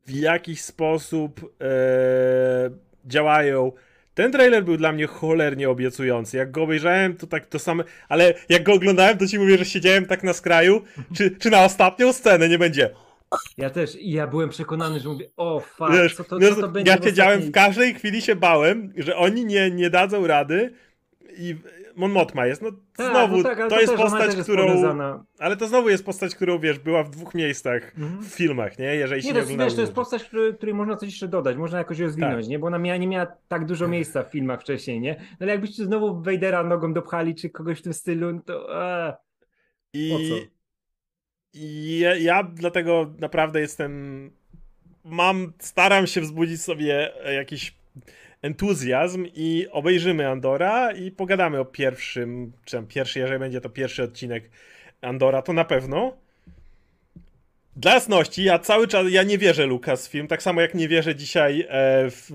w 0.06 0.10
jakiś 0.10 0.60
sposób 0.60 1.54
e, 1.60 2.70
działają 3.04 3.72
ten 4.14 4.32
trailer 4.32 4.64
był 4.64 4.76
dla 4.76 4.92
mnie 4.92 5.06
cholernie 5.06 5.70
obiecujący. 5.70 6.36
Jak 6.36 6.50
go 6.50 6.62
obejrzałem, 6.62 7.16
to 7.16 7.26
tak 7.26 7.46
to 7.46 7.58
same. 7.58 7.84
Ale 8.08 8.34
jak 8.48 8.62
go 8.62 8.72
oglądałem, 8.72 9.18
to 9.18 9.26
ci 9.26 9.38
mówię, 9.38 9.58
że 9.58 9.64
siedziałem 9.64 10.06
tak 10.06 10.22
na 10.22 10.32
skraju. 10.32 10.82
Czy, 11.16 11.30
czy 11.30 11.50
na 11.50 11.64
ostatnią 11.64 12.12
scenę 12.12 12.48
nie 12.48 12.58
będzie? 12.58 12.90
Ja 13.58 13.70
też, 13.70 13.96
i 13.96 14.10
ja 14.10 14.26
byłem 14.26 14.48
przekonany, 14.48 15.00
że 15.00 15.08
mówię, 15.08 15.30
o 15.36 15.60
fuck, 15.60 15.92
Wiesz, 15.92 16.14
co, 16.14 16.24
to, 16.24 16.40
co 16.40 16.54
to 16.54 16.68
będzie 16.68 16.90
Ja 16.90 17.02
siedziałem 17.02 17.40
w 17.40 17.50
każdej 17.50 17.94
chwili 17.94 18.22
się 18.22 18.36
bałem, 18.36 18.92
że 18.96 19.16
oni 19.16 19.44
nie, 19.44 19.70
nie 19.70 19.90
dadzą 19.90 20.26
rady 20.26 20.72
i 21.36 21.56
Mon 21.96 22.14
jest, 22.46 22.62
no 22.62 22.70
tak, 22.96 23.10
znowu, 23.10 23.36
no 23.36 23.42
tak, 23.42 23.58
to, 23.58 23.68
to, 23.68 23.80
jest 23.80 23.94
postać, 23.94 24.36
którą... 24.36 24.66
ale 25.38 25.56
to 25.56 25.66
znowu 25.66 25.88
jest 25.88 26.04
postać, 26.04 26.34
którą, 26.34 26.58
wiesz, 26.58 26.78
była 26.78 27.02
w 27.02 27.10
dwóch 27.10 27.34
miejscach 27.34 27.98
mm 27.98 28.10
-hmm. 28.10 28.22
w 28.22 28.34
filmach, 28.34 28.78
nie? 28.78 28.94
Jeżeli 28.94 29.22
się 29.22 29.32
nie, 29.32 29.44
nie 29.44 29.56
wiesz, 29.56 29.74
to 29.74 29.80
jest 29.80 29.92
postać, 29.92 30.24
której, 30.24 30.54
której 30.54 30.74
można 30.74 30.96
coś 30.96 31.08
jeszcze 31.08 31.28
dodać, 31.28 31.56
można 31.56 31.78
jakoś 31.78 31.98
rozwinąć, 31.98 32.44
tak. 32.46 32.50
nie? 32.50 32.58
Bo 32.58 32.66
ona 32.66 32.78
miała, 32.78 32.96
nie 32.96 33.06
miała 33.06 33.26
tak 33.48 33.66
dużo 33.66 33.88
miejsca 33.88 34.22
w 34.22 34.30
filmach 34.30 34.60
wcześniej, 34.60 35.00
nie? 35.00 35.16
No 35.20 35.36
ale 35.40 35.52
jakbyście 35.52 35.84
znowu 35.84 36.22
Vadera 36.22 36.64
nogą 36.64 36.92
dopchali, 36.92 37.34
czy 37.34 37.50
kogoś 37.50 37.78
w 37.78 37.82
tym 37.82 37.94
stylu, 37.94 38.32
no 38.32 38.40
to... 38.40 38.66
A, 38.76 39.16
I... 39.94 40.32
I 41.54 41.98
ja, 41.98 42.16
ja 42.16 42.42
dlatego 42.42 43.14
naprawdę 43.18 43.60
jestem... 43.60 44.30
Mam, 45.04 45.52
staram 45.58 46.06
się 46.06 46.20
wzbudzić 46.20 46.62
sobie 46.62 47.12
jakiś 47.34 47.74
entuzjazm 48.42 49.26
i 49.34 49.66
obejrzymy 49.70 50.28
Andora 50.28 50.92
i 50.92 51.10
pogadamy 51.10 51.60
o 51.60 51.64
pierwszym, 51.64 52.52
czy 52.64 52.76
tam 52.76 52.86
pierwszy, 52.86 53.18
jeżeli 53.18 53.38
będzie 53.38 53.60
to 53.60 53.70
pierwszy 53.70 54.02
odcinek 54.02 54.50
Andora, 55.00 55.42
to 55.42 55.52
na 55.52 55.64
pewno. 55.64 56.16
Dla 57.76 57.94
jasności, 57.94 58.44
ja 58.44 58.58
cały 58.58 58.88
czas, 58.88 59.06
ja 59.10 59.22
nie 59.22 59.38
wierzę 59.38 59.66
film, 60.08 60.26
tak 60.26 60.42
samo 60.42 60.60
jak 60.60 60.74
nie 60.74 60.88
wierzę 60.88 61.14
dzisiaj 61.14 61.60
e, 61.60 61.66
w 62.10 62.30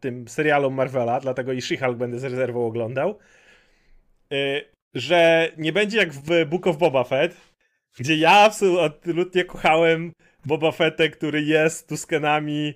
tym 0.00 0.28
serialu 0.28 0.70
Marvela, 0.70 1.20
dlatego 1.20 1.52
i 1.52 1.62
She-Hulk 1.62 1.96
będę 1.96 2.18
z 2.18 2.24
rezerwą 2.24 2.66
oglądał, 2.66 3.18
e, 4.32 4.60
że 4.94 5.48
nie 5.56 5.72
będzie 5.72 5.98
jak 5.98 6.12
w 6.12 6.44
Book 6.46 6.66
of 6.66 6.76
Boba 6.76 7.04
Fett, 7.04 7.36
gdzie 7.98 8.16
ja 8.16 8.32
absolutnie 8.32 9.44
kochałem 9.44 10.12
Boba 10.44 10.72
Fettę, 10.72 11.08
który 11.08 11.42
jest 11.42 11.88
Tuskenami 11.88 12.74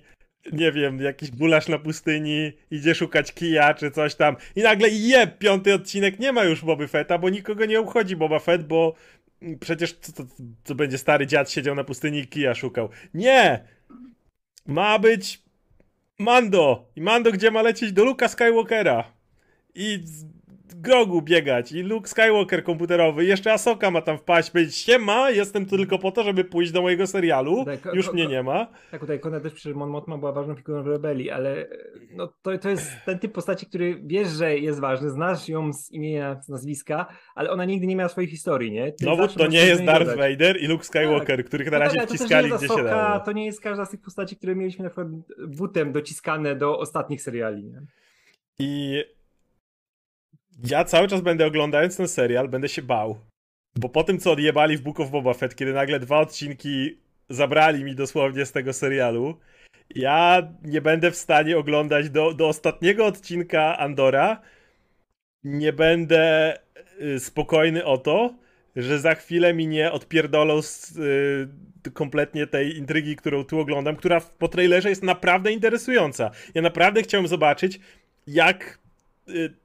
nie 0.51 0.71
wiem, 0.71 0.99
jakiś 0.99 1.31
gulasz 1.31 1.67
na 1.67 1.79
pustyni, 1.79 2.51
idzie 2.71 2.95
szukać 2.95 3.33
kija 3.33 3.73
czy 3.73 3.91
coś 3.91 4.15
tam 4.15 4.35
i 4.55 4.61
nagle 4.61 4.89
je, 4.89 5.27
piąty 5.27 5.73
odcinek 5.73 6.19
nie 6.19 6.31
ma 6.31 6.43
już 6.43 6.61
Boba 6.61 6.87
Fetta, 6.87 7.17
bo 7.17 7.29
nikogo 7.29 7.65
nie 7.65 7.79
obchodzi 7.79 8.15
Boba 8.15 8.39
Fett, 8.39 8.67
bo 8.67 8.95
przecież 9.59 9.93
co, 9.93 10.13
to, 10.13 10.23
to 10.63 10.75
będzie 10.75 10.97
stary 10.97 11.27
dziad 11.27 11.51
siedział 11.51 11.75
na 11.75 11.83
pustyni 11.83 12.19
i 12.19 12.27
kija 12.27 12.55
szukał. 12.55 12.89
Nie! 13.13 13.63
Ma 14.65 14.99
być 14.99 15.41
Mando! 16.19 16.91
I 16.95 17.01
Mando 17.01 17.31
gdzie 17.31 17.51
ma 17.51 17.61
lecieć? 17.61 17.93
Do 17.93 18.05
Luka 18.05 18.27
Skywalkera. 18.27 19.13
I 19.75 20.03
Grogu 20.75 21.21
biegać 21.21 21.71
i 21.71 21.81
Luke 21.81 22.09
Skywalker 22.09 22.63
komputerowy, 22.63 23.25
jeszcze 23.25 23.53
Asoka 23.53 23.91
ma 23.91 24.01
tam 24.01 24.17
wpaść, 24.17 24.51
powiedzieć 24.51 24.75
siema, 24.75 25.29
jestem 25.29 25.65
tu 25.65 25.77
tylko 25.77 25.99
po 25.99 26.11
to, 26.11 26.23
żeby 26.23 26.43
pójść 26.43 26.71
do 26.71 26.81
mojego 26.81 27.07
serialu, 27.07 27.65
już 27.93 28.13
mnie 28.13 28.27
nie 28.27 28.43
ma. 28.43 28.67
Tak, 28.91 29.01
tutaj 29.01 29.19
Kona 29.19 29.39
też 29.39 29.53
przy 29.53 29.73
Mon 29.73 29.89
Mothma 29.89 30.17
była 30.17 30.31
ważną 30.31 30.55
figurą 30.55 30.83
w 30.83 30.87
Rebelii, 30.87 31.29
ale 31.29 31.67
no, 32.11 32.33
to, 32.41 32.57
to 32.57 32.69
jest 32.69 32.91
ten 33.05 33.19
typ 33.19 33.33
postaci, 33.33 33.65
który 33.65 34.01
wiesz, 34.05 34.27
że 34.27 34.57
jest 34.57 34.79
ważny, 34.79 35.09
znasz 35.09 35.49
ją 35.49 35.73
z 35.73 35.91
imienia, 35.91 36.41
z 36.41 36.49
nazwiska, 36.49 37.05
ale 37.35 37.51
ona 37.51 37.65
nigdy 37.65 37.87
nie 37.87 37.95
miała 37.95 38.09
swojej 38.09 38.29
historii, 38.29 38.71
nie? 38.71 38.91
Ty 38.91 39.03
Znowu 39.03 39.27
to 39.27 39.47
nie 39.47 39.65
jest 39.65 39.83
Darth 39.83 40.05
dodać. 40.05 40.31
Vader 40.31 40.61
i 40.61 40.67
Luke 40.67 40.83
Skywalker, 40.83 41.37
tak. 41.37 41.45
których 41.45 41.71
na 41.71 41.79
no 41.79 41.85
razie 41.85 41.97
tak, 41.97 42.09
wciskali 42.09 42.51
gdzie 42.51 42.67
się 42.67 42.83
dało. 42.83 43.19
To 43.19 43.31
nie 43.31 43.45
jest 43.45 43.61
każda 43.61 43.85
z 43.85 43.89
tych 43.89 44.01
postaci, 44.01 44.35
które 44.35 44.55
mieliśmy 44.55 44.83
na 44.83 44.89
przykład 44.89 45.07
butem 45.47 45.91
dociskane 45.91 46.55
do 46.55 46.79
ostatnich 46.79 47.21
seriali, 47.21 47.63
nie? 47.63 47.81
I 48.59 49.03
ja 50.63 50.83
cały 50.83 51.07
czas 51.07 51.21
będę 51.21 51.45
oglądając 51.45 51.97
ten 51.97 52.07
serial, 52.07 52.47
będę 52.47 52.69
się 52.69 52.81
bał. 52.81 53.19
Bo 53.75 53.89
po 53.89 54.03
tym, 54.03 54.19
co 54.19 54.31
odjebali 54.31 54.77
w 54.77 54.81
Book 54.81 54.99
of 54.99 55.09
Boba 55.09 55.33
Fett, 55.33 55.55
kiedy 55.55 55.73
nagle 55.73 55.99
dwa 55.99 56.19
odcinki 56.19 56.97
zabrali 57.29 57.83
mi 57.83 57.95
dosłownie 57.95 58.45
z 58.45 58.51
tego 58.51 58.73
serialu, 58.73 59.39
ja 59.95 60.47
nie 60.63 60.81
będę 60.81 61.11
w 61.11 61.15
stanie 61.15 61.57
oglądać 61.57 62.09
do, 62.09 62.33
do 62.33 62.47
ostatniego 62.47 63.05
odcinka 63.05 63.77
Andora. 63.77 64.41
Nie 65.43 65.73
będę 65.73 66.53
y, 67.01 67.19
spokojny 67.19 67.85
o 67.85 67.97
to, 67.97 68.33
że 68.75 68.99
za 68.99 69.15
chwilę 69.15 69.53
mi 69.53 69.67
nie 69.67 69.91
odpierdolą 69.91 70.61
z, 70.61 70.97
y, 71.87 71.91
kompletnie 71.91 72.47
tej 72.47 72.77
intrygi, 72.77 73.15
którą 73.15 73.43
tu 73.43 73.59
oglądam, 73.59 73.95
która 73.95 74.21
po 74.21 74.47
trailerze 74.47 74.89
jest 74.89 75.03
naprawdę 75.03 75.51
interesująca. 75.51 76.31
Ja 76.53 76.61
naprawdę 76.61 77.03
chciałem 77.03 77.27
zobaczyć, 77.27 77.79
jak 78.27 78.79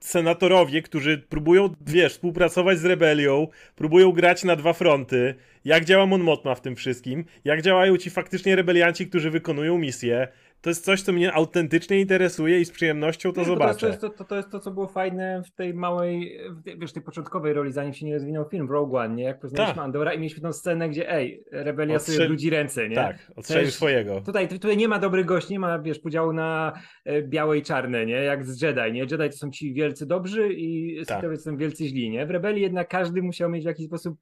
senatorowie, 0.00 0.82
którzy 0.82 1.18
próbują, 1.18 1.74
wiesz, 1.86 2.12
współpracować 2.12 2.78
z 2.78 2.84
rebelią, 2.84 3.48
próbują 3.76 4.12
grać 4.12 4.44
na 4.44 4.56
dwa 4.56 4.72
fronty, 4.72 5.34
jak 5.64 5.84
działa 5.84 6.06
Mon 6.06 6.22
Mothma 6.22 6.54
w 6.54 6.60
tym 6.60 6.76
wszystkim, 6.76 7.24
jak 7.44 7.62
działają 7.62 7.96
ci 7.96 8.10
faktycznie 8.10 8.56
rebelianci, 8.56 9.06
którzy 9.06 9.30
wykonują 9.30 9.78
misję, 9.78 10.28
to 10.64 10.70
jest 10.70 10.84
coś, 10.84 11.02
co 11.02 11.12
mnie 11.12 11.32
autentycznie 11.32 12.00
interesuje 12.00 12.60
i 12.60 12.64
z 12.64 12.70
przyjemnością 12.70 13.32
to, 13.32 13.44
zobaczę. 13.44 13.80
To 13.80 13.86
jest 13.86 14.00
to, 14.00 14.08
to, 14.08 14.24
to 14.24 14.36
jest 14.36 14.50
to, 14.50 14.60
co 14.60 14.70
było 14.70 14.88
fajne 14.88 15.42
w 15.46 15.54
tej 15.54 15.74
małej, 15.74 16.38
wiesz, 16.78 16.92
tej 16.92 17.02
początkowej 17.02 17.52
roli, 17.52 17.72
zanim 17.72 17.92
się 17.92 18.06
nie 18.06 18.14
rozwinął 18.14 18.44
film 18.48 18.66
w 18.66 18.70
Rogue 18.70 18.96
One, 18.96 19.14
nie? 19.14 19.24
Jak 19.24 19.40
poznaliśmy 19.40 19.74
tak. 19.74 19.84
Andora 19.84 20.12
i 20.12 20.18
mieliśmy 20.18 20.42
tą 20.42 20.52
scenę, 20.52 20.88
gdzie 20.88 21.10
ej, 21.10 21.44
rebelia 21.52 21.96
Odstrzel... 21.96 22.16
sobie 22.16 22.28
brudzi 22.28 22.50
ręce, 22.50 22.88
nie? 22.88 22.94
Tak, 22.94 23.32
odstrzelił 23.36 23.70
swojego. 23.70 24.20
Tutaj, 24.20 24.48
tutaj 24.48 24.76
nie 24.76 24.88
ma 24.88 24.98
dobrych 24.98 25.26
gości, 25.26 25.52
nie 25.52 25.58
ma, 25.58 25.78
wiesz, 25.78 25.98
podziału 25.98 26.32
na 26.32 26.72
e, 27.04 27.22
białe 27.22 27.58
i 27.58 27.62
czarne, 27.62 28.06
nie? 28.06 28.14
Jak 28.14 28.46
z 28.46 28.62
Jedi, 28.62 28.92
nie? 28.92 29.00
Jedi 29.00 29.30
to 29.30 29.36
są 29.36 29.50
ci 29.50 29.74
wielcy 29.74 30.06
dobrzy 30.06 30.52
i 30.52 31.00
tak. 31.06 31.22
to 31.22 31.36
są 31.36 31.56
wielcy 31.56 31.86
źli, 31.86 32.10
nie? 32.10 32.26
W 32.26 32.30
rebelii 32.30 32.62
jednak 32.62 32.88
każdy 32.88 33.22
musiał 33.22 33.50
mieć 33.50 33.64
w 33.64 33.66
jakiś 33.66 33.86
sposób 33.86 34.18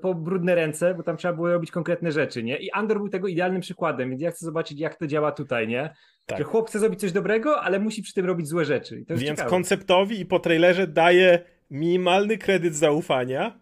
po 0.00 0.14
brudne 0.14 0.54
ręce, 0.54 0.94
bo 0.94 1.02
tam 1.02 1.16
trzeba 1.16 1.34
było 1.34 1.52
robić 1.52 1.70
konkretne 1.70 2.12
rzeczy, 2.12 2.42
nie? 2.42 2.56
I 2.56 2.70
Andor 2.70 2.98
był 2.98 3.08
tego 3.08 3.28
idealnym 3.28 3.60
przykładem, 3.60 4.10
więc 4.10 4.22
ja 4.22 4.30
chcę 4.30 4.44
zobaczyć, 4.46 4.80
jak 4.80 4.96
to 4.96 5.06
działa 5.06 5.32
tutaj, 5.32 5.68
nie? 5.68 5.94
Tak. 6.26 6.38
Że 6.38 6.44
chłop 6.44 6.68
chce 6.68 6.78
zrobić 6.78 7.00
coś 7.00 7.12
dobrego, 7.12 7.60
ale 7.60 7.78
musi 7.78 8.02
przy 8.02 8.14
tym 8.14 8.26
robić 8.26 8.48
złe 8.48 8.64
rzeczy. 8.64 9.04
więc 9.08 9.22
ciekawe. 9.22 9.50
konceptowi 9.50 10.20
i 10.20 10.26
po 10.26 10.38
trailerze 10.38 10.86
daje 10.86 11.44
minimalny 11.70 12.38
kredyt 12.38 12.74
zaufania, 12.74 13.58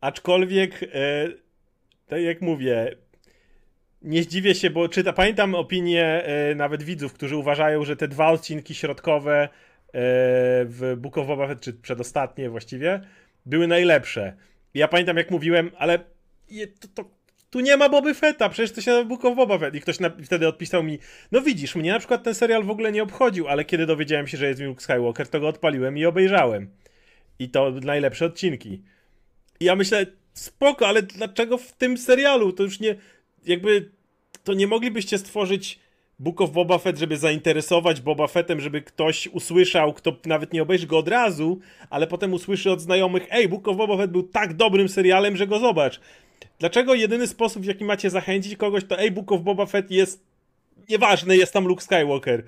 aczkolwiek, 0.00 0.82
e, 0.82 1.28
tak 2.06 2.20
jak 2.20 2.40
mówię, 2.40 2.96
nie 4.02 4.22
zdziwię 4.22 4.54
się, 4.54 4.70
bo 4.70 4.88
czyta, 4.88 5.12
pamiętam 5.12 5.54
opinię 5.54 6.24
e, 6.24 6.54
nawet 6.54 6.82
widzów, 6.82 7.12
którzy 7.12 7.36
uważają, 7.36 7.84
że 7.84 7.96
te 7.96 8.08
dwa 8.08 8.28
odcinki 8.28 8.74
środkowe 8.74 9.42
e, 9.42 9.48
w 10.64 10.94
Book 10.96 11.18
of 11.18 11.26
Boba 11.26 11.48
Fett, 11.48 11.60
czy 11.60 11.72
przedostatnie 11.72 12.50
właściwie, 12.50 13.00
były 13.46 13.66
najlepsze. 13.66 14.36
Ja 14.74 14.88
pamiętam, 14.88 15.16
jak 15.16 15.30
mówiłem, 15.30 15.70
ale 15.78 15.98
to, 16.80 16.88
to, 16.94 17.10
tu 17.50 17.60
nie 17.60 17.76
ma 17.76 17.88
Boby 17.88 18.14
Fetta, 18.14 18.48
przecież 18.48 18.72
to 18.72 18.80
się 18.80 18.90
na 18.90 19.04
Book 19.04 19.24
of 19.24 19.36
Boba 19.36 19.58
Fett. 19.58 19.74
I 19.74 19.80
ktoś 19.80 20.00
na, 20.00 20.10
wtedy 20.24 20.48
odpisał 20.48 20.82
mi, 20.82 20.98
no 21.32 21.40
widzisz, 21.40 21.74
mnie 21.74 21.92
na 21.92 21.98
przykład 21.98 22.22
ten 22.22 22.34
serial 22.34 22.64
w 22.64 22.70
ogóle 22.70 22.92
nie 22.92 23.02
obchodził, 23.02 23.48
ale 23.48 23.64
kiedy 23.64 23.86
dowiedziałem 23.86 24.26
się, 24.26 24.36
że 24.36 24.48
jest 24.48 24.60
Luke 24.60 24.80
Skywalker, 24.80 25.28
to 25.28 25.40
go 25.40 25.48
odpaliłem 25.48 25.98
i 25.98 26.04
obejrzałem. 26.04 26.70
I 27.38 27.48
to 27.48 27.70
najlepsze 27.70 28.26
odcinki. 28.26 28.82
I 29.60 29.64
ja 29.64 29.76
myślę, 29.76 30.06
spoko, 30.34 30.88
ale 30.88 31.02
dlaczego 31.02 31.58
w 31.58 31.72
tym 31.72 31.98
serialu? 31.98 32.52
To 32.52 32.62
już 32.62 32.80
nie, 32.80 32.94
jakby, 33.44 33.90
to 34.44 34.54
nie 34.54 34.66
moglibyście 34.66 35.18
stworzyć 35.18 35.78
Book 36.22 36.40
of 36.40 36.50
Boba 36.50 36.78
Fett, 36.78 36.98
żeby 36.98 37.16
zainteresować 37.16 38.00
Boba 38.00 38.26
Fettem, 38.26 38.60
żeby 38.60 38.82
ktoś 38.82 39.26
usłyszał, 39.26 39.92
kto 39.92 40.16
nawet 40.26 40.52
nie 40.52 40.62
obejrzy 40.62 40.86
go 40.86 40.98
od 40.98 41.08
razu, 41.08 41.60
ale 41.90 42.06
potem 42.06 42.32
usłyszy 42.32 42.70
od 42.70 42.80
znajomych, 42.80 43.26
ej, 43.30 43.48
Book 43.48 43.68
of 43.68 43.76
Boba 43.76 43.96
Fett 43.96 44.10
był 44.10 44.22
tak 44.22 44.54
dobrym 44.54 44.88
serialem, 44.88 45.36
że 45.36 45.46
go 45.46 45.58
zobacz. 45.58 46.00
Dlaczego 46.58 46.94
jedyny 46.94 47.26
sposób, 47.26 47.62
w 47.62 47.66
jaki 47.66 47.84
macie 47.84 48.10
zachęcić 48.10 48.56
kogoś, 48.56 48.84
to 48.84 48.98
ej, 48.98 49.10
Book 49.10 49.32
of 49.32 49.40
Boba 49.40 49.66
Fett 49.66 49.90
jest 49.90 50.24
nieważne, 50.88 51.36
jest 51.36 51.52
tam 51.52 51.64
Luke 51.64 51.82
Skywalker. 51.82 52.42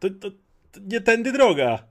To, 0.00 0.10
to, 0.10 0.30
to 0.72 0.80
nie 0.88 1.00
tędy 1.00 1.32
droga. 1.32 1.82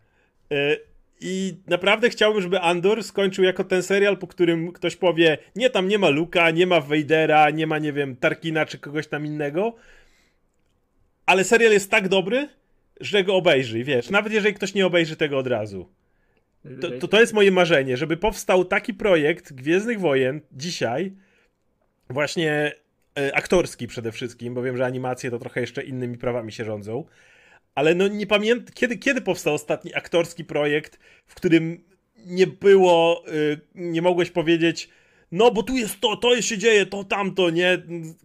E, 0.51 0.77
I 1.21 1.53
naprawdę 1.67 2.09
chciałbym, 2.09 2.41
żeby 2.41 2.59
Andor 2.59 3.03
skończył 3.03 3.43
jako 3.43 3.63
ten 3.63 3.83
serial, 3.83 4.17
po 4.17 4.27
którym 4.27 4.71
ktoś 4.71 4.95
powie, 4.95 5.37
nie, 5.55 5.69
tam 5.69 5.87
nie 5.87 5.97
ma 5.97 6.09
Luka, 6.09 6.51
nie 6.51 6.67
ma 6.67 6.81
Vadera, 6.81 7.49
nie 7.49 7.67
ma, 7.67 7.79
nie 7.79 7.93
wiem, 7.93 8.15
Tarkina 8.15 8.65
czy 8.65 8.77
kogoś 8.77 9.07
tam 9.07 9.25
innego, 9.25 9.75
ale 11.31 11.43
serial 11.43 11.71
jest 11.71 11.91
tak 11.91 12.07
dobry, 12.07 12.49
że 12.99 13.23
go 13.23 13.35
obejrzy, 13.35 13.83
wiesz, 13.83 14.09
nawet 14.09 14.33
jeżeli 14.33 14.55
ktoś 14.55 14.73
nie 14.73 14.85
obejrzy 14.85 15.15
tego 15.15 15.37
od 15.37 15.47
razu. 15.47 15.89
To, 16.81 16.91
to, 16.91 17.07
to 17.07 17.19
jest 17.19 17.33
moje 17.33 17.51
marzenie, 17.51 17.97
żeby 17.97 18.17
powstał 18.17 18.65
taki 18.65 18.93
projekt 18.93 19.53
Gwiezdnych 19.53 19.99
Wojen 19.99 20.41
dzisiaj, 20.51 21.11
właśnie 22.09 22.71
e, 23.19 23.35
aktorski 23.35 23.87
przede 23.87 24.11
wszystkim, 24.11 24.53
bo 24.53 24.61
wiem, 24.61 24.77
że 24.77 24.85
animacje 24.85 25.31
to 25.31 25.39
trochę 25.39 25.61
jeszcze 25.61 25.83
innymi 25.83 26.17
prawami 26.17 26.51
się 26.51 26.65
rządzą, 26.65 27.05
ale 27.75 27.95
no 27.95 28.07
nie 28.07 28.27
pamiętam, 28.27 28.73
kiedy, 28.73 28.97
kiedy 28.97 29.21
powstał 29.21 29.53
ostatni 29.53 29.95
aktorski 29.95 30.45
projekt, 30.45 30.99
w 31.27 31.35
którym 31.35 31.83
nie 32.25 32.47
było, 32.47 33.23
y, 33.27 33.59
nie 33.75 34.01
mogłeś 34.01 34.31
powiedzieć, 34.31 34.89
no 35.31 35.51
bo 35.51 35.63
tu 35.63 35.77
jest 35.77 35.99
to, 35.99 36.17
to 36.17 36.41
się 36.41 36.57
dzieje, 36.57 36.85
to 36.85 37.03
tamto, 37.03 37.49
nie, 37.49 37.77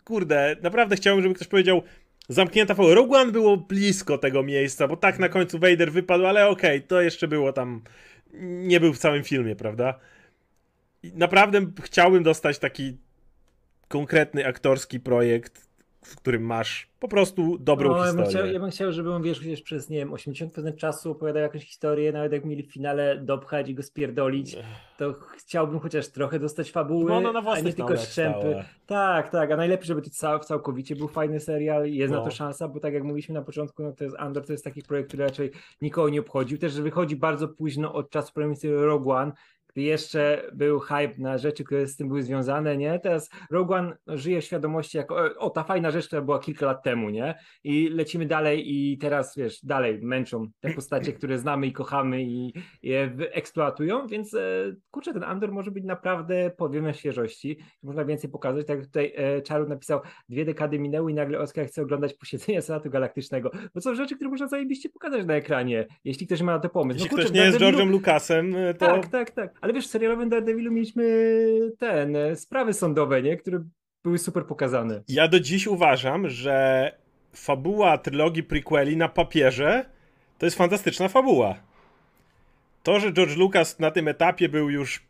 kurde, 0.04 0.56
naprawdę 0.62 0.96
chciałbym, 0.96 1.22
żeby 1.22 1.34
ktoś 1.34 1.48
powiedział, 1.48 1.82
zamknięta 2.28 2.74
fabuła. 2.74 2.94
Rogue 2.94 3.14
One 3.14 3.32
było 3.32 3.56
blisko 3.56 4.18
tego 4.18 4.42
miejsca, 4.42 4.88
bo 4.88 4.96
tak 4.96 5.18
na 5.18 5.28
końcu 5.28 5.58
Vader 5.58 5.92
wypadł, 5.92 6.26
ale 6.26 6.48
okej, 6.48 6.76
okay, 6.78 6.88
to 6.88 7.00
jeszcze 7.02 7.28
było 7.28 7.52
tam, 7.52 7.82
nie 8.40 8.80
był 8.80 8.92
w 8.92 8.98
całym 8.98 9.24
filmie, 9.24 9.56
prawda? 9.56 9.98
I 11.02 11.12
naprawdę 11.14 11.66
chciałbym 11.82 12.22
dostać 12.22 12.58
taki 12.58 12.96
konkretny 13.88 14.46
aktorski 14.46 15.00
projekt, 15.00 15.65
w 16.06 16.16
którym 16.16 16.42
masz 16.42 16.88
po 17.00 17.08
prostu 17.08 17.58
dobrą 17.58 17.88
no, 17.88 18.04
historię. 18.04 18.16
Ja 18.16 18.22
bym, 18.22 18.30
chciał, 18.30 18.46
ja 18.46 18.60
bym 18.60 18.70
chciał, 18.70 18.92
żeby 18.92 19.12
on 19.12 19.22
wiesz, 19.22 19.40
wiesz, 19.40 19.62
przez 19.62 19.90
nie 19.90 19.98
wiem, 19.98 20.10
80% 20.10 20.76
czasu 20.76 21.10
opowiadał 21.10 21.42
jakąś 21.42 21.64
historię, 21.64 22.12
nawet 22.12 22.32
jak 22.32 22.44
mieli 22.44 22.62
w 22.62 22.72
finale 22.72 23.18
dopchać 23.18 23.68
i 23.68 23.74
go 23.74 23.82
spierdolić, 23.82 24.56
to 24.98 25.14
chciałbym 25.36 25.80
chociaż 25.80 26.08
trochę 26.08 26.38
dostać 26.38 26.70
fabuły, 26.70 27.20
no, 27.20 27.32
no, 27.32 27.42
a 27.52 27.60
nie 27.60 27.72
tylko 27.72 27.96
szczępy. 27.96 28.64
Tak, 28.86 29.30
tak, 29.30 29.50
a 29.50 29.56
najlepiej, 29.56 29.86
żeby 29.86 30.02
to 30.02 30.10
cał, 30.10 30.38
całkowicie 30.38 30.96
był 30.96 31.08
fajny 31.08 31.40
serial 31.40 31.86
jest 31.86 32.12
no. 32.12 32.18
na 32.18 32.24
to 32.24 32.30
szansa, 32.30 32.68
bo 32.68 32.80
tak 32.80 32.94
jak 32.94 33.04
mówiliśmy 33.04 33.34
na 33.34 33.42
początku, 33.42 33.82
no 33.82 33.92
to 33.92 34.04
jest 34.04 34.16
Andor, 34.18 34.46
to 34.46 34.52
jest 34.52 34.64
taki 34.64 34.82
projekt, 34.82 35.08
który 35.08 35.24
raczej 35.24 35.50
nikogo 35.82 36.08
nie 36.08 36.20
obchodził, 36.20 36.58
też, 36.58 36.72
że 36.72 36.82
wychodzi 36.82 37.16
bardzo 37.16 37.48
późno 37.48 37.94
od 37.94 38.10
czasu 38.10 38.32
premiery 38.32 38.86
Rogue 38.86 39.10
One, 39.10 39.32
jeszcze 39.82 40.50
był 40.52 40.80
hype 40.80 41.14
na 41.18 41.38
rzeczy, 41.38 41.64
które 41.64 41.86
z 41.86 41.96
tym 41.96 42.08
były 42.08 42.22
związane, 42.22 42.76
nie? 42.76 42.98
Teraz 42.98 43.30
Rogue 43.50 43.74
One 43.74 43.96
żyje 44.06 44.40
w 44.40 44.44
świadomości 44.44 44.96
jako, 44.96 45.16
o, 45.38 45.50
ta 45.50 45.64
fajna 45.64 45.90
rzecz, 45.90 46.06
która 46.06 46.22
była 46.22 46.38
kilka 46.38 46.66
lat 46.66 46.82
temu, 46.82 47.10
nie? 47.10 47.34
I 47.64 47.88
lecimy 47.88 48.26
dalej 48.26 48.74
i 48.74 48.98
teraz, 48.98 49.36
wiesz, 49.36 49.64
dalej 49.64 49.98
męczą 50.02 50.46
te 50.60 50.70
postacie, 50.70 51.12
które 51.12 51.38
znamy 51.38 51.66
i 51.66 51.72
kochamy 51.72 52.22
i 52.22 52.52
je 52.82 53.16
eksploatują, 53.32 54.06
więc 54.06 54.34
e, 54.34 54.74
kurczę, 54.90 55.12
ten 55.12 55.24
Andor 55.24 55.52
może 55.52 55.70
być 55.70 55.84
naprawdę 55.84 56.50
podwiemem 56.56 56.94
świeżości, 56.94 57.58
można 57.82 58.04
więcej 58.04 58.30
pokazać, 58.30 58.66
tak 58.66 58.78
jak 58.78 58.86
tutaj 58.86 59.12
e, 59.50 59.66
napisał, 59.68 60.00
dwie 60.28 60.44
dekady 60.44 60.78
minęły 60.78 61.10
i 61.10 61.14
nagle 61.14 61.38
Oskar 61.38 61.66
chce 61.66 61.82
oglądać 61.82 62.14
posiedzenia 62.14 62.62
Senatu 62.62 62.90
Galaktycznego, 62.90 63.50
bo 63.74 63.80
są 63.80 63.94
rzeczy, 63.94 64.16
które 64.16 64.30
można 64.30 64.48
zajebiście 64.48 64.88
pokazać 64.88 65.26
na 65.26 65.34
ekranie, 65.34 65.86
jeśli 66.04 66.26
ktoś 66.26 66.42
ma 66.42 66.52
na 66.52 66.58
to 66.58 66.68
pomysł. 66.68 66.98
No, 66.98 67.04
jeśli 67.04 67.10
kurczę, 67.10 67.24
ktoś 67.24 67.34
nie 67.36 67.44
jest 67.44 67.58
George'em 67.58 67.90
Lucasem, 67.90 68.54
to... 68.78 68.86
Tak, 68.86 69.06
tak, 69.06 69.30
tak, 69.30 69.58
ale 69.66 69.72
wiesz, 69.72 69.86
serialowym 69.86 70.28
Daredevilu 70.28 70.72
mieliśmy 70.72 71.04
ten, 71.78 72.16
e, 72.16 72.36
sprawy 72.36 72.72
sądowe, 72.72 73.22
nie? 73.22 73.36
Które 73.36 73.64
były 74.04 74.18
super 74.18 74.46
pokazane. 74.46 75.02
Ja 75.08 75.28
do 75.28 75.40
dziś 75.40 75.66
uważam, 75.66 76.28
że 76.28 76.92
fabuła 77.32 77.98
trylogii 77.98 78.42
prequeli 78.42 78.96
na 78.96 79.08
papierze 79.08 79.84
to 80.38 80.46
jest 80.46 80.56
fantastyczna 80.56 81.08
fabuła. 81.08 81.54
To, 82.82 83.00
że 83.00 83.12
George 83.12 83.36
Lucas 83.36 83.78
na 83.78 83.90
tym 83.90 84.08
etapie 84.08 84.48
był 84.48 84.70
już 84.70 85.06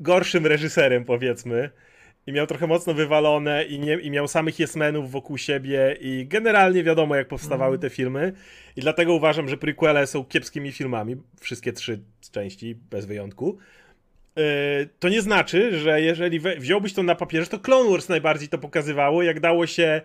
gorszym 0.00 0.46
reżyserem, 0.46 1.04
powiedzmy, 1.04 1.70
i 2.28 2.32
miał 2.32 2.46
trochę 2.46 2.66
mocno 2.66 2.94
wywalone 2.94 3.64
i, 3.64 3.78
nie, 3.78 3.94
i 3.94 4.10
miał 4.10 4.28
samych 4.28 4.58
jesmenów 4.58 5.10
wokół 5.10 5.38
siebie 5.38 5.96
i 6.00 6.26
generalnie 6.26 6.82
wiadomo 6.84 7.16
jak 7.16 7.28
powstawały 7.28 7.70
mm. 7.70 7.80
te 7.80 7.90
filmy 7.90 8.32
i 8.76 8.80
dlatego 8.80 9.14
uważam, 9.14 9.48
że 9.48 9.56
prequele 9.56 10.06
są 10.06 10.24
kiepskimi 10.24 10.72
filmami, 10.72 11.16
wszystkie 11.40 11.72
trzy 11.72 12.00
części 12.32 12.76
bez 12.90 13.06
wyjątku. 13.06 13.58
Yy, 14.36 14.42
to 14.98 15.08
nie 15.08 15.22
znaczy, 15.22 15.78
że 15.78 16.02
jeżeli 16.02 16.40
we, 16.40 16.56
to 16.94 17.02
na 17.02 17.14
papierze, 17.14 17.46
to 17.46 17.58
Clone 17.58 17.90
Wars 17.90 18.08
najbardziej 18.08 18.48
to 18.48 18.58
pokazywało, 18.58 19.22
jak 19.22 19.40
dało 19.40 19.66
się 19.66 20.00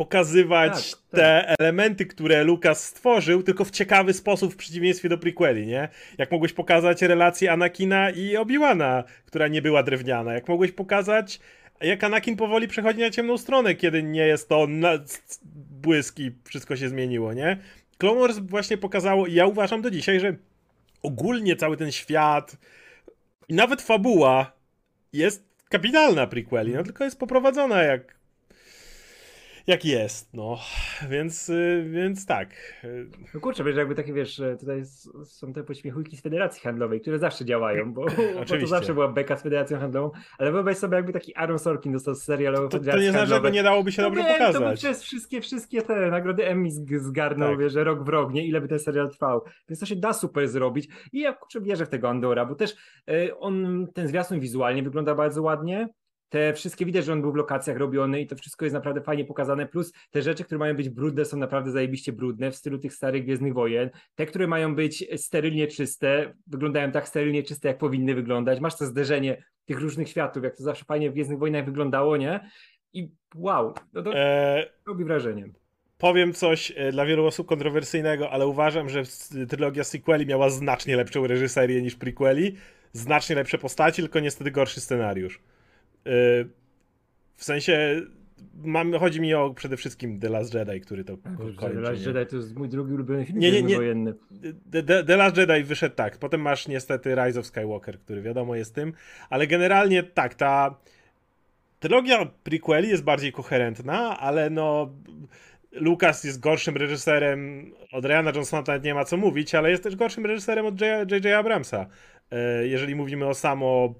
pokazywać 0.00 0.90
tak, 0.90 1.00
te 1.10 1.44
tak. 1.48 1.60
elementy, 1.60 2.06
które 2.06 2.44
Lucas 2.44 2.84
stworzył, 2.84 3.42
tylko 3.42 3.64
w 3.64 3.70
ciekawy 3.70 4.12
sposób 4.12 4.52
w 4.52 4.56
przeciwieństwie 4.56 5.08
do 5.08 5.18
prequeli, 5.18 5.66
nie? 5.66 5.88
Jak 6.18 6.30
mogłeś 6.30 6.52
pokazać 6.52 7.02
relację 7.02 7.52
Anakina 7.52 8.10
i 8.10 8.36
Obi-Wana, 8.36 9.04
która 9.26 9.48
nie 9.48 9.62
była 9.62 9.82
drewniana. 9.82 10.34
Jak 10.34 10.48
mogłeś 10.48 10.72
pokazać, 10.72 11.40
jak 11.80 12.04
Anakin 12.04 12.36
powoli 12.36 12.68
przechodzi 12.68 13.00
na 13.00 13.10
ciemną 13.10 13.38
stronę, 13.38 13.74
kiedy 13.74 14.02
nie 14.02 14.26
jest 14.26 14.48
to 14.48 14.66
na... 14.66 14.90
błysk 15.82 16.18
i 16.18 16.32
wszystko 16.44 16.76
się 16.76 16.88
zmieniło, 16.88 17.32
nie? 17.32 17.58
Clone 17.98 18.20
Wars 18.20 18.38
właśnie 18.38 18.78
pokazało, 18.78 19.26
i 19.26 19.34
ja 19.34 19.46
uważam 19.46 19.82
do 19.82 19.90
dzisiaj, 19.90 20.20
że 20.20 20.36
ogólnie 21.02 21.56
cały 21.56 21.76
ten 21.76 21.92
świat 21.92 22.56
i 23.48 23.54
nawet 23.54 23.82
fabuła 23.82 24.52
jest 25.12 25.44
kapitalna 25.68 26.26
prequeli, 26.26 26.74
no 26.74 26.82
tylko 26.82 27.04
jest 27.04 27.18
poprowadzona 27.18 27.82
jak 27.82 28.19
jak 29.66 29.84
jest, 29.84 30.34
no. 30.34 30.58
Więc, 31.10 31.48
y, 31.48 31.86
więc 31.90 32.26
tak. 32.26 32.48
No 33.34 33.40
kurczę, 33.40 33.64
wiesz, 33.64 33.76
jakby 33.76 33.94
takie, 33.94 34.12
wiesz, 34.12 34.42
tutaj 34.60 34.82
są 35.24 35.52
te 35.52 35.64
pośmiechujki 35.64 36.16
z 36.16 36.22
Federacji 36.22 36.62
Handlowej, 36.62 37.00
które 37.00 37.18
zawsze 37.18 37.44
działają, 37.44 37.92
bo, 37.92 38.04
bo 38.34 38.44
to 38.58 38.66
zawsze 38.66 38.94
była 38.94 39.08
beka 39.08 39.36
z 39.36 39.42
Federacją 39.42 39.78
Handlową, 39.78 40.10
ale 40.38 40.52
wyobraź 40.52 40.76
sobie, 40.76 40.96
jakby 40.96 41.12
taki 41.12 41.36
Aaron 41.36 41.58
Sorkin 41.58 41.92
dostał 41.92 42.14
serialowy 42.14 42.68
to, 42.68 42.78
to 42.78 42.98
nie 42.98 43.10
znaczy, 43.10 43.26
że 43.26 43.50
nie 43.50 43.62
dałoby 43.62 43.92
się 43.92 44.02
no 44.02 44.08
dobrze 44.08 44.24
pokazać. 44.24 44.62
To 44.62 44.68
by 44.68 44.74
przez 44.74 45.02
wszystkie, 45.02 45.40
wszystkie 45.40 45.82
te 45.82 46.10
nagrody 46.10 46.46
Emmy 46.46 46.70
zgarnął, 46.98 47.50
tak. 47.50 47.58
wiesz, 47.58 47.72
że 47.72 47.84
rok 47.84 48.04
w 48.04 48.08
rok, 48.08 48.32
nie? 48.32 48.46
Ile 48.46 48.60
by 48.60 48.68
ten 48.68 48.78
serial 48.78 49.10
trwał. 49.10 49.44
Więc 49.68 49.80
to 49.80 49.86
się 49.86 49.96
da 49.96 50.12
super 50.12 50.48
zrobić 50.48 50.88
i 51.12 51.20
ja 51.20 51.32
kurczę 51.32 51.60
wierzę 51.60 51.86
w 51.86 51.88
tego 51.88 52.08
Andora, 52.08 52.46
bo 52.46 52.54
też 52.54 52.76
y, 53.10 53.38
on, 53.38 53.86
ten 53.94 54.08
zwiastun 54.08 54.40
wizualnie 54.40 54.82
wygląda 54.82 55.14
bardzo 55.14 55.42
ładnie, 55.42 55.88
te 56.30 56.52
wszystkie 56.54 56.86
widać, 56.86 57.04
że 57.04 57.12
on 57.12 57.20
był 57.20 57.32
w 57.32 57.36
lokacjach 57.36 57.76
robiony 57.76 58.20
i 58.20 58.26
to 58.26 58.36
wszystko 58.36 58.64
jest 58.64 58.74
naprawdę 58.74 59.00
fajnie 59.00 59.24
pokazane, 59.24 59.66
plus 59.66 59.92
te 60.10 60.22
rzeczy, 60.22 60.44
które 60.44 60.58
mają 60.58 60.76
być 60.76 60.88
brudne 60.88 61.24
są 61.24 61.36
naprawdę 61.36 61.70
zajebiście 61.70 62.12
brudne 62.12 62.50
w 62.50 62.56
stylu 62.56 62.78
tych 62.78 62.94
starych 62.94 63.24
Gwiezdnych 63.24 63.54
Wojen. 63.54 63.90
Te, 64.14 64.26
które 64.26 64.46
mają 64.46 64.74
być 64.74 65.04
sterylnie 65.16 65.66
czyste, 65.66 66.34
wyglądają 66.46 66.92
tak 66.92 67.08
sterylnie 67.08 67.42
czyste, 67.42 67.68
jak 67.68 67.78
powinny 67.78 68.14
wyglądać. 68.14 68.60
Masz 68.60 68.76
to 68.76 68.86
zderzenie 68.86 69.44
tych 69.64 69.80
różnych 69.80 70.08
światów, 70.08 70.44
jak 70.44 70.56
to 70.56 70.62
zawsze 70.62 70.84
fajnie 70.84 71.10
w 71.10 71.12
Gwiezdnych 71.12 71.38
Wojnach 71.38 71.64
wyglądało, 71.64 72.16
nie? 72.16 72.50
I 72.92 73.10
wow, 73.34 73.74
no 73.92 74.02
to 74.02 74.14
eee... 74.14 74.66
robi 74.86 75.04
wrażenie 75.04 75.50
powiem 76.00 76.32
coś 76.32 76.72
e, 76.76 76.92
dla 76.92 77.06
wielu 77.06 77.26
osób 77.26 77.46
kontrowersyjnego, 77.46 78.30
ale 78.30 78.46
uważam, 78.46 78.88
że 78.88 79.02
trylogia 79.48 79.84
sequeli 79.84 80.26
miała 80.26 80.50
znacznie 80.50 80.96
lepszą 80.96 81.26
reżyserię 81.26 81.82
niż 81.82 81.94
prequeli, 81.96 82.56
znacznie 82.92 83.36
lepsze 83.36 83.58
postaci, 83.58 84.02
tylko 84.02 84.20
niestety 84.20 84.50
gorszy 84.50 84.80
scenariusz. 84.80 85.40
Y, 86.06 86.48
w 87.36 87.44
sensie 87.44 88.02
mam, 88.64 88.92
chodzi 88.92 89.20
mi 89.20 89.34
o 89.34 89.54
przede 89.54 89.76
wszystkim 89.76 90.20
The 90.20 90.28
Last 90.28 90.54
Jedi, 90.54 90.80
który 90.80 91.04
to 91.04 91.16
kończy. 91.16 91.74
The 91.74 91.80
Last 91.80 92.06
Jedi 92.06 92.26
to 92.26 92.36
jest 92.36 92.56
mój 92.56 92.68
drugi 92.68 92.94
ulubiony 92.94 93.24
film 93.26 93.38
nie, 93.38 93.52
nie, 93.52 93.62
nie. 93.62 93.76
wojenny. 93.76 94.14
The, 94.72 94.82
The, 94.82 95.04
The, 95.04 95.16
Last 95.16 95.36
Jedi 95.36 95.64
wyszedł 95.64 95.94
tak, 95.94 96.18
potem 96.18 96.40
masz 96.40 96.68
niestety 96.68 97.14
Rise 97.14 97.40
of 97.40 97.46
Skywalker, 97.46 97.98
który 97.98 98.22
wiadomo 98.22 98.56
jest 98.56 98.74
tym, 98.74 98.92
ale 99.30 99.46
generalnie 99.46 100.02
tak, 100.02 100.34
ta 100.34 100.74
trylogia 101.80 102.26
prequeli 102.44 102.88
jest 102.88 103.04
bardziej 103.04 103.32
koherentna, 103.32 104.18
ale 104.20 104.50
no 104.50 104.92
Lucas 105.72 106.24
jest 106.24 106.40
gorszym 106.40 106.76
reżyserem 106.76 107.70
od 107.92 108.04
Ryana 108.04 108.32
Johnsona, 108.34 108.62
to 108.62 108.72
nawet 108.72 108.84
nie 108.84 108.94
ma 108.94 109.04
co 109.04 109.16
mówić, 109.16 109.54
ale 109.54 109.70
jest 109.70 109.82
też 109.82 109.96
gorszym 109.96 110.26
reżyserem 110.26 110.66
od 110.66 110.80
J.J. 110.80 111.26
Abramsa. 111.26 111.86
Y, 112.62 112.68
jeżeli 112.68 112.94
mówimy 112.94 113.26
o 113.26 113.34
samo 113.34 113.94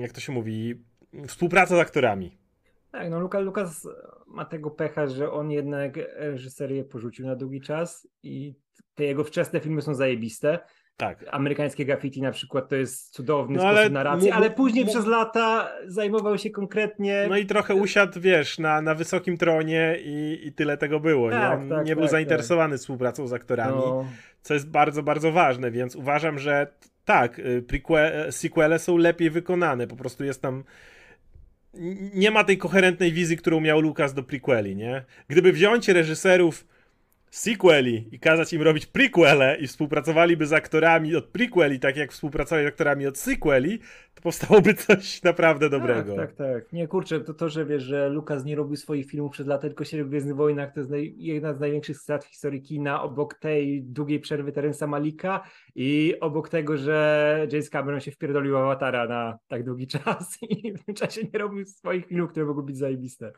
jak 0.00 0.12
to 0.12 0.20
się 0.20 0.32
mówi, 0.32 0.84
współpraca 1.26 1.76
z 1.76 1.78
aktorami. 1.78 2.38
Tak, 2.92 3.10
no 3.10 3.20
Lukas, 3.20 3.44
Lukas 3.44 3.88
ma 4.26 4.44
tego 4.44 4.70
pecha, 4.70 5.06
że 5.06 5.32
on 5.32 5.50
jednak 5.50 5.96
reżyserię 6.16 6.84
porzucił 6.84 7.26
na 7.26 7.36
długi 7.36 7.60
czas 7.60 8.08
i 8.22 8.54
te 8.94 9.04
jego 9.04 9.24
wczesne 9.24 9.60
filmy 9.60 9.82
są 9.82 9.94
zajebiste. 9.94 10.58
Tak. 11.00 11.24
Amerykańskie 11.30 11.84
graffiti 11.84 12.22
na 12.22 12.32
przykład 12.32 12.68
to 12.68 12.76
jest 12.76 13.10
cudowny 13.10 13.56
no, 13.56 13.72
sposób 13.72 13.92
narracji, 13.92 14.30
ale 14.30 14.50
później 14.50 14.86
przez 14.86 15.06
lata 15.06 15.72
zajmował 15.86 16.38
się 16.38 16.50
konkretnie. 16.50 17.26
No 17.28 17.36
i 17.36 17.46
trochę 17.46 17.74
usiadł, 17.74 18.20
wiesz, 18.20 18.58
na, 18.58 18.82
na 18.82 18.94
wysokim 18.94 19.36
tronie 19.36 19.96
i, 20.04 20.40
i 20.46 20.52
tyle 20.52 20.76
tego 20.76 21.00
było. 21.00 21.30
Tak, 21.30 21.62
nie, 21.62 21.68
tak, 21.68 21.86
nie 21.86 21.94
był 21.94 22.04
tak, 22.04 22.10
zainteresowany 22.10 22.74
tak. 22.74 22.80
współpracą 22.80 23.26
z 23.26 23.32
aktorami, 23.32 23.76
no. 23.76 24.04
co 24.42 24.54
jest 24.54 24.70
bardzo, 24.70 25.02
bardzo 25.02 25.32
ważne, 25.32 25.70
więc 25.70 25.96
uważam, 25.96 26.38
że 26.38 26.66
tak, 27.10 27.38
y, 27.38 27.62
prequel, 27.62 28.32
sequele 28.32 28.78
są 28.78 28.96
lepiej 28.96 29.30
wykonane, 29.30 29.86
po 29.86 29.96
prostu 29.96 30.24
jest 30.24 30.42
tam 30.42 30.64
nie 32.14 32.30
ma 32.30 32.44
tej 32.44 32.58
koherentnej 32.58 33.12
wizji, 33.12 33.36
którą 33.36 33.60
miał 33.60 33.80
Lucas 33.80 34.14
do 34.14 34.22
prequeli, 34.22 34.76
nie? 34.76 35.04
Gdyby 35.28 35.52
wziąć 35.52 35.88
reżyserów 35.88 36.66
sequeli 37.30 38.08
i 38.12 38.18
kazać 38.20 38.52
im 38.52 38.62
robić 38.62 38.86
prequele 38.86 39.56
i 39.60 39.66
współpracowaliby 39.66 40.46
z 40.46 40.52
aktorami 40.52 41.16
od 41.16 41.24
prequeli, 41.24 41.80
tak 41.80 41.96
jak 41.96 42.12
współpracowali 42.12 42.66
z 42.66 42.68
aktorami 42.68 43.06
od 43.06 43.18
sequeli, 43.18 43.78
to 44.14 44.22
powstałoby 44.22 44.74
coś 44.86 45.22
naprawdę 45.22 45.70
tak, 45.70 45.80
dobrego. 45.80 46.16
Tak, 46.16 46.32
tak, 46.32 46.52
tak. 46.52 46.72
Nie, 46.72 46.88
kurczę, 46.88 47.20
to 47.20 47.34
to, 47.34 47.48
że 47.48 47.64
wiesz, 47.64 47.82
że 47.82 48.08
Lucas 48.08 48.44
nie 48.44 48.56
robił 48.56 48.76
swoich 48.76 49.06
filmów 49.06 49.32
przez 49.32 49.46
lata, 49.46 49.62
tylko 49.62 49.84
się 49.84 50.04
w 50.04 50.08
Gwiezdnych 50.08 50.36
Wojnach, 50.36 50.74
to 50.74 50.80
jest 50.80 50.90
naj, 50.90 51.14
jedna 51.16 51.54
z 51.54 51.60
największych 51.60 51.98
strat 51.98 52.24
w 52.24 52.28
historii 52.28 52.62
kina, 52.62 53.02
obok 53.02 53.34
tej 53.34 53.82
długiej 53.82 54.20
przerwy 54.20 54.52
Terensa 54.52 54.86
Malika 54.86 55.44
i 55.74 56.14
obok 56.20 56.48
tego, 56.48 56.76
że 56.76 57.46
James 57.52 57.70
Cameron 57.70 58.00
się 58.00 58.10
wpierdolił 58.10 58.56
Awatara 58.56 59.08
na 59.08 59.38
tak 59.48 59.64
długi 59.64 59.86
czas 60.04 60.38
i 60.42 60.72
w 60.72 60.84
tym 60.84 60.94
czasie 60.94 61.20
nie 61.32 61.38
robił 61.38 61.64
swoich 61.66 62.06
filmów, 62.06 62.30
które 62.30 62.46
mogły 62.46 62.62
być 62.62 62.78
zajebiste. 62.78 63.32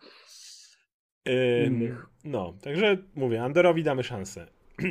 Innych. 1.67 2.07
No, 2.25 2.55
także 2.63 2.97
mówię, 3.15 3.43
Andorowi 3.43 3.83
damy 3.83 4.03
szansę. 4.03 4.47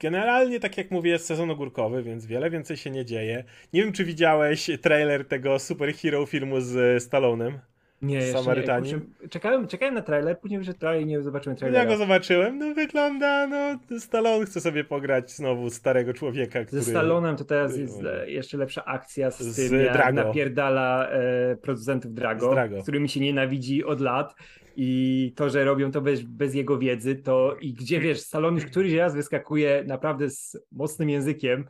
Generalnie, 0.00 0.60
tak 0.60 0.78
jak 0.78 0.90
mówię, 0.90 1.10
jest 1.10 1.26
sezon 1.26 1.50
ogórkowy, 1.50 2.02
więc 2.02 2.26
wiele 2.26 2.50
więcej 2.50 2.76
się 2.76 2.90
nie 2.90 3.04
dzieje. 3.04 3.44
Nie 3.72 3.82
wiem, 3.82 3.92
czy 3.92 4.04
widziałeś 4.04 4.70
trailer 4.80 5.28
tego 5.28 5.58
superhero 5.58 6.26
filmu 6.26 6.60
z 6.60 7.02
Stallonem. 7.02 7.58
Nie, 8.02 8.32
Samarytanii. 8.32 8.94
Nie. 9.22 9.28
Czekałem, 9.28 9.66
czekałem 9.66 9.94
na 9.94 10.02
trailer, 10.02 10.40
później 10.40 10.58
wyszedł 10.58 10.78
trailer 10.78 11.02
i 11.02 11.06
nie 11.06 11.22
zobaczyłem 11.22 11.56
trailera. 11.56 11.84
Ja 11.84 11.90
go 11.90 11.96
zobaczyłem, 11.96 12.58
no 12.58 12.74
wygląda, 12.74 13.46
no 13.46 13.98
Stallone 13.98 14.46
chce 14.46 14.60
sobie 14.60 14.84
pograć 14.84 15.30
znowu 15.30 15.70
starego 15.70 16.12
człowieka, 16.12 16.64
który... 16.64 16.82
Ze 16.82 16.90
Stallonem 16.90 17.36
to 17.36 17.44
teraz 17.44 17.76
jest 17.76 18.02
jeszcze 18.26 18.56
lepsza 18.58 18.84
akcja 18.84 19.30
z, 19.30 19.40
z 19.40 19.70
tym, 19.70 19.80
jak 19.80 19.92
Drago. 19.92 20.24
napierdala 20.24 21.08
e, 21.08 21.56
producentów 21.56 22.14
Drago, 22.14 22.46
z 22.46 22.50
Drago, 22.50 22.80
z 22.80 22.82
którymi 22.82 23.08
się 23.08 23.20
nienawidzi 23.20 23.84
od 23.84 24.00
lat 24.00 24.34
i 24.76 25.32
to, 25.36 25.50
że 25.50 25.64
robią 25.64 25.90
to 25.90 26.00
bez, 26.00 26.22
bez 26.22 26.54
jego 26.54 26.78
wiedzy, 26.78 27.16
to 27.16 27.56
i 27.60 27.74
gdzie 27.74 28.00
wiesz, 28.00 28.20
Stallone 28.20 28.54
już 28.54 28.66
któryś 28.66 28.92
raz 28.92 29.14
wyskakuje 29.14 29.84
naprawdę 29.86 30.30
z 30.30 30.56
mocnym 30.72 31.10
językiem, 31.10 31.64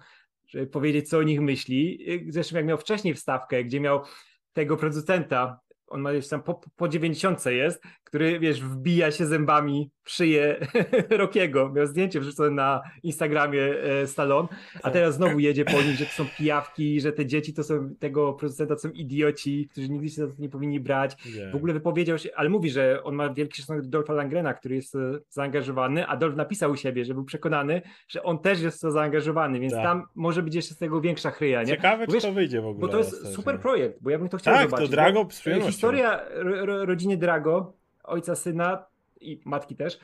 żeby 0.46 0.66
powiedzieć, 0.66 1.08
co 1.08 1.18
o 1.18 1.22
nich 1.22 1.40
myśli. 1.40 2.06
Zresztą 2.28 2.56
jak 2.56 2.66
miał 2.66 2.78
wcześniej 2.78 3.14
wstawkę, 3.14 3.64
gdzie 3.64 3.80
miał 3.80 4.00
tego 4.52 4.76
producenta, 4.76 5.60
on 5.92 6.00
ma 6.00 6.12
już 6.12 6.28
tam 6.28 6.42
po, 6.42 6.60
po 6.76 6.88
90 6.88 7.46
jest, 7.46 7.82
który 8.12 8.38
wiesz, 8.38 8.62
wbija 8.62 9.10
się 9.10 9.26
zębami 9.26 9.90
w 10.02 10.10
szyję 10.10 10.56
Rokiego. 11.10 11.68
Miał 11.68 11.86
zdjęcie 11.86 12.20
wrzucone 12.20 12.50
na 12.50 12.82
Instagramie 13.02 13.62
e, 13.62 14.06
Stallone, 14.06 14.48
a 14.74 14.80
tak. 14.80 14.92
teraz 14.92 15.14
znowu 15.14 15.38
jedzie 15.38 15.64
po 15.64 15.82
nich, 15.82 15.96
że 15.96 16.06
to 16.06 16.12
są 16.12 16.24
pijawki, 16.38 17.00
że 17.00 17.12
te 17.12 17.26
dzieci 17.26 17.54
to 17.54 17.62
są 17.62 17.94
tego 17.98 18.32
producenta 18.32 18.74
to 18.74 18.80
są 18.80 18.90
idioci, 18.90 19.68
którzy 19.70 19.90
nigdy 19.90 20.08
się 20.08 20.14
za 20.14 20.26
to 20.26 20.32
nie 20.38 20.48
powinni 20.48 20.80
brać. 20.80 21.16
W 21.52 21.56
ogóle 21.56 21.72
wypowiedział 21.72 22.18
się, 22.18 22.30
ale 22.36 22.48
mówi, 22.48 22.70
że 22.70 23.02
on 23.04 23.14
ma 23.14 23.34
wielki 23.34 23.60
szacunek 23.60 23.82
do 23.82 23.88
Dolfa 23.88 24.12
Langrena, 24.12 24.54
który 24.54 24.74
jest 24.74 24.94
e, 24.94 24.98
zaangażowany, 25.28 26.06
a 26.06 26.16
Dolf 26.16 26.36
napisał 26.36 26.70
u 26.70 26.76
siebie, 26.76 27.04
że 27.04 27.14
był 27.14 27.24
przekonany, 27.24 27.82
że 28.08 28.22
on 28.22 28.38
też 28.38 28.60
jest 28.60 28.80
to 28.80 28.90
zaangażowany, 28.90 29.60
więc 29.60 29.72
tak. 29.72 29.82
tam 29.82 30.06
może 30.14 30.42
być 30.42 30.54
jeszcze 30.54 30.74
z 30.74 30.78
tego 30.78 31.00
większa 31.00 31.30
chryja, 31.30 31.62
nie? 31.62 31.68
Ciekawe, 31.68 32.06
bo, 32.06 32.12
czy 32.12 32.20
to 32.20 32.32
wyjdzie 32.32 32.60
w 32.60 32.66
ogóle. 32.66 32.80
Bo 32.80 32.88
to 32.88 32.98
jest 32.98 33.34
super 33.34 33.60
projekt, 33.60 33.98
bo 34.00 34.10
ja 34.10 34.18
bym 34.18 34.28
to 34.28 34.36
chciał 34.36 34.54
tak, 34.54 34.70
zobaczyć. 34.70 34.90
Tak, 34.90 35.06
to 35.06 35.12
Drago 35.12 35.28
z 35.30 35.66
Historia 35.66 36.20
rodziny 36.84 37.16
Drago, 37.16 37.81
ojca, 38.12 38.34
syna 38.34 38.84
i 39.20 39.40
matki 39.44 39.76
też, 39.76 39.98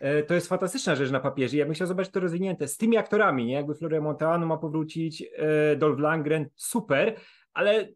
e, 0.00 0.22
to 0.22 0.34
jest 0.34 0.48
fantastyczna 0.48 0.94
rzecz 0.96 1.10
na 1.10 1.20
papierze. 1.20 1.56
Ja 1.56 1.64
bym 1.64 1.74
chciał 1.74 1.86
zobaczyć 1.86 2.12
to 2.12 2.20
rozwinięte 2.20 2.68
z 2.68 2.76
tymi 2.76 2.96
aktorami, 2.96 3.46
nie? 3.46 3.54
Jakby 3.54 3.74
Florian 3.74 4.02
Montalano 4.02 4.46
ma 4.46 4.56
powrócić, 4.56 5.24
e, 5.36 5.76
Dolph 5.76 6.00
Langren, 6.00 6.48
super, 6.56 7.16
ale 7.52 7.88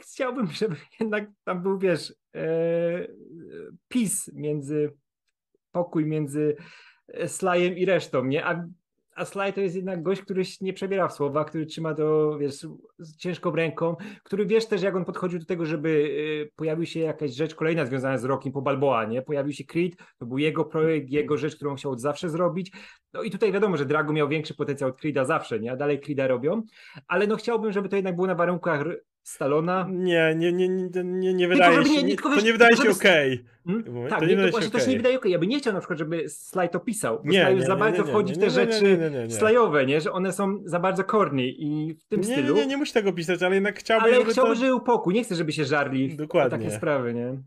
chciałbym, 0.00 0.46
żeby 0.60 0.76
jednak 1.00 1.28
tam 1.44 1.62
był, 1.62 1.78
wiesz, 1.78 2.14
e, 2.34 2.46
pis 3.88 4.30
między, 4.34 4.92
pokój 5.72 6.04
między 6.04 6.56
Slajem 7.26 7.78
i 7.78 7.84
resztą, 7.84 8.24
nie? 8.24 8.46
A 8.46 8.66
a 9.16 9.24
Sly 9.24 9.52
to 9.52 9.60
jest 9.60 9.76
jednak 9.76 10.02
gość, 10.02 10.22
który 10.22 10.42
nie 10.60 10.72
przebiera 10.72 11.08
w 11.08 11.12
słowa, 11.12 11.44
który 11.44 11.66
trzyma 11.66 11.94
to, 11.94 12.38
wiesz, 12.38 12.66
ciężką 13.18 13.50
ręką, 13.50 13.96
który 14.22 14.46
wiesz 14.46 14.66
też, 14.66 14.82
jak 14.82 14.96
on 14.96 15.04
podchodził 15.04 15.38
do 15.38 15.44
tego, 15.44 15.66
żeby 15.66 15.88
y, 15.88 16.50
pojawił 16.56 16.86
się 16.86 17.00
jakaś 17.00 17.32
rzecz 17.32 17.54
kolejna 17.54 17.86
związana 17.86 18.18
z 18.18 18.24
Rockiem 18.24 18.52
po 18.52 18.62
Balboa, 18.62 19.04
nie? 19.04 19.22
Pojawił 19.22 19.52
się 19.52 19.64
Creed, 19.64 19.96
to 20.18 20.26
był 20.26 20.38
jego 20.38 20.64
projekt, 20.64 21.10
jego 21.10 21.36
rzecz, 21.36 21.56
którą 21.56 21.74
chciał 21.74 21.92
od 21.92 22.00
zawsze 22.00 22.28
zrobić. 22.28 22.72
No 23.12 23.22
i 23.22 23.30
tutaj 23.30 23.52
wiadomo, 23.52 23.76
że 23.76 23.84
Drago 23.84 24.12
miał 24.12 24.28
większy 24.28 24.54
potencjał 24.54 24.90
od 24.90 24.96
Creeda 24.96 25.24
zawsze, 25.24 25.60
nie? 25.60 25.72
A 25.72 25.76
dalej 25.76 26.00
Creeda 26.00 26.26
robią, 26.26 26.62
ale 27.08 27.26
no 27.26 27.36
chciałbym, 27.36 27.72
żeby 27.72 27.88
to 27.88 27.96
jednak 27.96 28.14
było 28.14 28.26
na 28.26 28.34
warunkach 28.34 28.84
Stalona. 29.26 29.86
Nie, 29.90 30.34
nie, 30.36 30.52
nie, 30.52 30.68
nie, 30.68 31.04
nie, 31.04 31.34
nie 31.34 31.48
wydaje 31.48 31.84
się. 31.84 31.90
Nie, 31.90 32.02
nie, 32.02 32.16
to 32.16 32.40
nie 32.40 32.52
wydaje 32.52 32.76
się 32.76 32.90
okej. 32.90 33.44
Hmm? 33.66 33.84
Tak, 34.08 34.20
to 34.20 34.26
nie, 34.26 34.36
to, 34.36 34.50
właśnie 34.50 34.80
się 34.80 34.90
nie 34.90 34.96
wydaje 34.96 35.18
okej. 35.18 35.32
Ja 35.32 35.38
bym 35.38 35.48
nie 35.48 35.58
chciał 35.58 35.72
na 35.72 35.80
przykład, 35.80 35.98
żeby 35.98 36.28
Sly 36.28 36.68
to 36.68 36.80
pisał, 36.80 37.22
bo 37.24 37.30
nie, 37.30 37.62
za 37.62 37.76
bardzo 37.76 38.04
wchodzi 38.04 38.34
w 38.34 38.38
te 38.38 38.50
rzeczy 38.50 38.98
slajowe, 39.28 39.86
nie? 39.86 40.00
Że 40.00 40.12
one 40.12 40.32
są 40.32 40.60
za 40.64 40.80
bardzo 40.80 41.04
corny 41.04 41.46
i 41.46 41.94
w 41.94 42.04
tym 42.04 42.20
nie, 42.20 42.26
stylu. 42.26 42.54
Nie, 42.54 42.60
nie, 42.60 42.66
nie 42.66 42.76
musi 42.76 42.92
tego 42.92 43.12
pisać, 43.12 43.42
ale 43.42 43.54
jednak 43.54 43.78
chciałbym, 43.78 44.14
Ale 44.14 44.24
chciałbym, 44.24 44.54
żeby 44.54 44.80
pokój. 44.80 45.14
Nie 45.14 45.24
chcę, 45.24 45.34
żeby 45.34 45.52
się 45.52 45.64
żarli 45.64 46.16
Dokładnie. 46.16 46.58
takie 46.58 46.70
sprawy, 46.70 47.14
nie? 47.14 47.38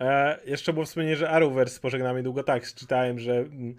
E, 0.00 0.38
jeszcze 0.46 0.72
było 0.72 0.84
wspomnienie, 0.84 1.16
że 1.16 1.30
Arrowverse 1.30 1.80
pożegnamy 1.80 2.22
długo 2.22 2.42
tak. 2.42 2.74
Czytałem, 2.74 3.18
że 3.18 3.32
mm, 3.38 3.74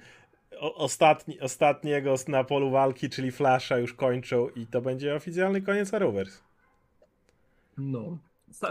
ostatni, 0.62 1.40
ostatniego 1.40 2.16
na 2.28 2.44
polu 2.44 2.72
walki, 2.72 3.10
czyli 3.10 3.32
Flasha 3.32 3.78
już 3.78 3.94
kończą 3.94 4.50
i 4.50 4.68
to 4.68 4.82
będzie 4.82 5.16
oficjalny 5.16 5.62
koniec 5.62 5.94
Arrowverse. 5.94 6.51
No. 7.82 8.18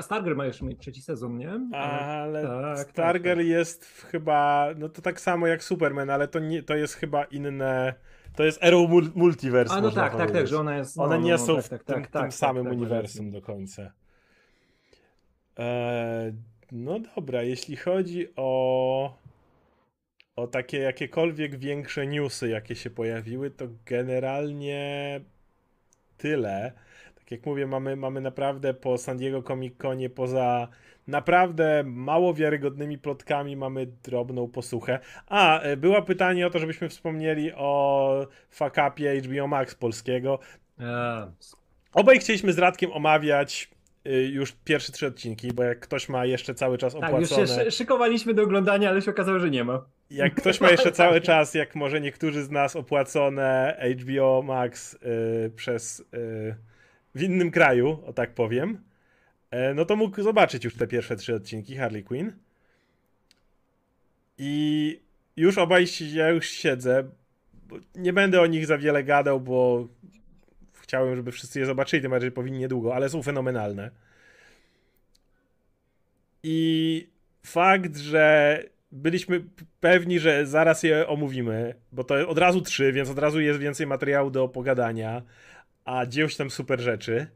Starger 0.00 0.36
ma 0.36 0.46
jeszcze 0.46 0.64
mieć 0.64 0.78
trzeci 0.78 1.02
sezon, 1.02 1.38
nie? 1.38 1.60
Ale 1.72 2.42
tak, 2.42 2.90
Starger 2.90 3.36
tak, 3.36 3.44
tak. 3.44 3.50
jest 3.50 3.84
chyba, 3.84 4.68
no 4.78 4.88
to 4.88 5.02
tak 5.02 5.20
samo 5.20 5.46
jak 5.46 5.64
Superman, 5.64 6.10
ale 6.10 6.28
to, 6.28 6.38
nie, 6.38 6.62
to 6.62 6.76
jest 6.76 6.94
chyba 6.94 7.24
inne, 7.24 7.94
to 8.36 8.44
jest 8.44 8.64
Arrow 8.64 8.90
Multiverse. 9.14 9.74
A 9.74 9.80
no 9.80 9.90
tak, 9.90 10.16
tak, 10.16 10.30
tak, 10.30 10.46
że 10.46 10.58
ona 10.58 10.76
jest. 10.76 10.96
No, 10.96 11.04
one 11.04 11.18
no, 11.18 11.24
nie 11.24 11.32
no, 11.32 11.38
są 11.38 11.56
tak, 11.56 11.64
w 11.64 11.68
tak, 11.68 11.84
tym, 11.84 11.94
tak, 11.94 12.06
tym 12.06 12.22
tak, 12.22 12.34
samym 12.34 12.66
uniwersum 12.66 13.30
do 13.30 13.42
końca. 13.42 13.92
E, 15.58 16.32
no 16.72 17.00
dobra, 17.16 17.42
jeśli 17.42 17.76
chodzi 17.76 18.28
o 18.36 19.20
o 20.36 20.46
takie 20.46 20.78
jakiekolwiek 20.78 21.58
większe 21.58 22.06
newsy, 22.06 22.48
jakie 22.48 22.76
się 22.76 22.90
pojawiły, 22.90 23.50
to 23.50 23.68
generalnie 23.86 25.20
tyle 26.16 26.72
jak 27.30 27.46
mówię, 27.46 27.66
mamy, 27.66 27.96
mamy 27.96 28.20
naprawdę 28.20 28.74
po 28.74 28.98
San 28.98 29.16
Diego 29.16 29.42
Comic 29.42 29.76
Conie, 29.76 30.10
poza 30.10 30.68
naprawdę 31.06 31.82
mało 31.86 32.34
wiarygodnymi 32.34 32.98
plotkami, 32.98 33.56
mamy 33.56 33.86
drobną 34.02 34.48
posłuchę. 34.48 34.98
A, 35.26 35.60
e, 35.60 35.76
była 35.76 36.02
pytanie 36.02 36.46
o 36.46 36.50
to, 36.50 36.58
żebyśmy 36.58 36.88
wspomnieli 36.88 37.52
o 37.52 38.26
fakapie 38.50 39.20
HBO 39.20 39.46
Max 39.46 39.74
polskiego. 39.74 40.38
Obaj 41.92 42.18
chcieliśmy 42.18 42.52
z 42.52 42.58
Radkiem 42.58 42.92
omawiać 42.92 43.70
y, 44.06 44.10
już 44.10 44.52
pierwsze 44.52 44.92
trzy 44.92 45.06
odcinki, 45.06 45.52
bo 45.52 45.62
jak 45.62 45.80
ktoś 45.80 46.08
ma 46.08 46.26
jeszcze 46.26 46.54
cały 46.54 46.78
czas 46.78 46.94
opłacone... 46.94 47.46
Tak, 47.46 47.56
już 47.56 47.64
się 47.64 47.70
szykowaliśmy 47.70 48.34
do 48.34 48.42
oglądania, 48.42 48.90
ale 48.90 49.02
się 49.02 49.10
okazało, 49.10 49.38
że 49.38 49.50
nie 49.50 49.64
ma. 49.64 49.84
Jak 50.10 50.34
ktoś 50.34 50.60
ma 50.60 50.70
jeszcze 50.70 50.92
cały 51.02 51.20
czas, 51.20 51.54
jak 51.54 51.74
może 51.74 52.00
niektórzy 52.00 52.42
z 52.42 52.50
nas 52.50 52.76
opłacone 52.76 53.76
HBO 53.98 54.42
Max 54.42 54.92
yy, 54.92 55.50
przez... 55.56 56.04
Yy, 56.12 56.69
w 57.14 57.22
innym 57.22 57.50
kraju, 57.50 58.02
o 58.06 58.12
tak 58.12 58.34
powiem, 58.34 58.84
e, 59.50 59.74
no 59.74 59.84
to 59.84 59.96
mógł 59.96 60.22
zobaczyć 60.22 60.64
już 60.64 60.74
te 60.74 60.86
pierwsze 60.86 61.16
trzy 61.16 61.34
odcinki 61.34 61.76
Harley 61.76 62.04
Quinn. 62.04 62.32
I 64.38 65.00
już 65.36 65.58
obaj 65.58 65.86
ja 66.12 66.28
już 66.28 66.50
siedzę. 66.50 67.04
Nie 67.94 68.12
będę 68.12 68.40
o 68.40 68.46
nich 68.46 68.66
za 68.66 68.78
wiele 68.78 69.04
gadał, 69.04 69.40
bo 69.40 69.88
chciałem, 70.80 71.16
żeby 71.16 71.32
wszyscy 71.32 71.60
je 71.60 71.66
zobaczyli, 71.66 72.02
tym 72.02 72.10
bardziej 72.10 72.32
powinni 72.32 72.58
niedługo, 72.58 72.94
ale 72.94 73.08
są 73.08 73.22
fenomenalne. 73.22 73.90
I 76.42 77.08
fakt, 77.42 77.96
że 77.96 78.58
byliśmy 78.92 79.44
pewni, 79.80 80.18
że 80.18 80.46
zaraz 80.46 80.82
je 80.82 81.06
omówimy, 81.08 81.74
bo 81.92 82.04
to 82.04 82.28
od 82.28 82.38
razu 82.38 82.60
trzy, 82.60 82.92
więc 82.92 83.10
od 83.10 83.18
razu 83.18 83.40
jest 83.40 83.60
więcej 83.60 83.86
materiału 83.86 84.30
do 84.30 84.48
pogadania 84.48 85.22
a 85.84 86.06
dzieją 86.06 86.28
się 86.28 86.36
tam 86.36 86.50
super 86.50 86.80
rzeczy. 86.80 87.26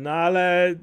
No 0.00 0.10
ale 0.10 0.74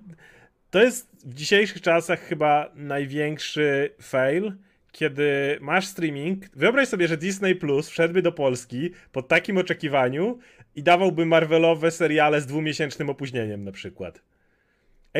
to 0.72 0.84
jest 0.84 1.10
w 1.26 1.34
dzisiejszych 1.34 1.82
czasach 1.82 2.20
chyba 2.20 2.72
największy 2.76 3.90
fail, 4.02 4.54
kiedy 4.92 5.58
masz 5.62 5.88
streaming. 5.88 6.50
Wyobraź 6.56 6.88
sobie, 6.88 7.08
że 7.08 7.18
Disney 7.18 7.56
Plus 7.56 7.90
wszedłby 7.90 8.22
do 8.22 8.32
Polski 8.32 8.92
pod 9.12 9.28
takim 9.28 9.58
oczekiwaniu 9.58 10.40
i 10.76 10.84
dawałby 10.84 11.26
Marvelowe 11.26 11.92
seriale 11.92 12.42
z 12.42 12.46
dwumiesięcznym 12.46 13.10
opóźnieniem 13.10 13.64
na 13.64 13.72
przykład. 13.72 14.22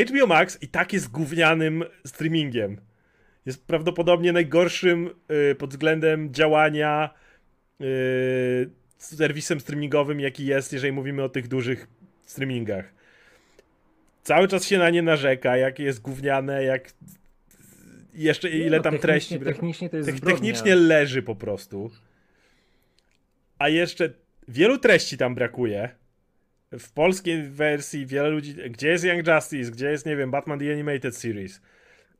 HBO 0.10 0.28
Max 0.28 0.64
i 0.64 0.68
tak 0.68 0.94
jest 0.94 1.12
gównianym 1.12 1.84
streamingiem. 2.06 2.82
Jest 3.46 3.68
prawdopodobnie 3.68 4.34
najgorszym 4.34 5.10
yy, 5.30 5.56
pod 5.56 5.70
względem 5.70 6.34
działania 6.34 7.10
yy, 7.80 8.70
serwisem 8.98 9.60
streamingowym, 9.60 10.20
jaki 10.20 10.46
jest, 10.46 10.74
jeżeli 10.74 10.94
mówimy 10.94 11.24
o 11.24 11.30
tych 11.30 11.48
dużych 11.48 11.88
streamingach. 12.26 12.94
cały 14.24 14.48
czas 14.48 14.66
się 14.66 14.78
na 14.78 14.90
nie 14.90 15.02
narzeka, 15.02 15.58
jak 15.58 15.80
jest 15.80 16.02
gówniane, 16.02 16.64
jak 16.64 16.94
jeszcze 18.14 18.50
ile 18.50 18.78
no, 18.78 18.84
tam 18.84 18.98
treści. 19.00 19.40
Technicznie 19.40 19.90
to 19.90 19.98
jest 19.98 20.26
Technicznie 20.26 20.76
leży 20.76 21.22
po 21.22 21.36
prostu. 21.36 21.92
A 23.60 23.70
jeszcze 23.70 24.10
wielu 24.48 24.78
treści 24.78 25.18
tam 25.18 25.36
brakuje. 25.36 25.90
W 26.80 26.92
polskiej 26.92 27.44
wersji 27.44 28.06
wiele 28.06 28.30
ludzi. 28.30 28.56
Gdzie 28.70 28.88
jest 28.88 29.04
Young 29.04 29.28
Justice? 29.28 29.72
Gdzie 29.72 29.92
jest, 29.92 30.06
nie 30.06 30.16
wiem, 30.16 30.32
Batman 30.32 30.60
The 30.60 30.74
Animated 30.74 31.18
Series? 31.18 31.62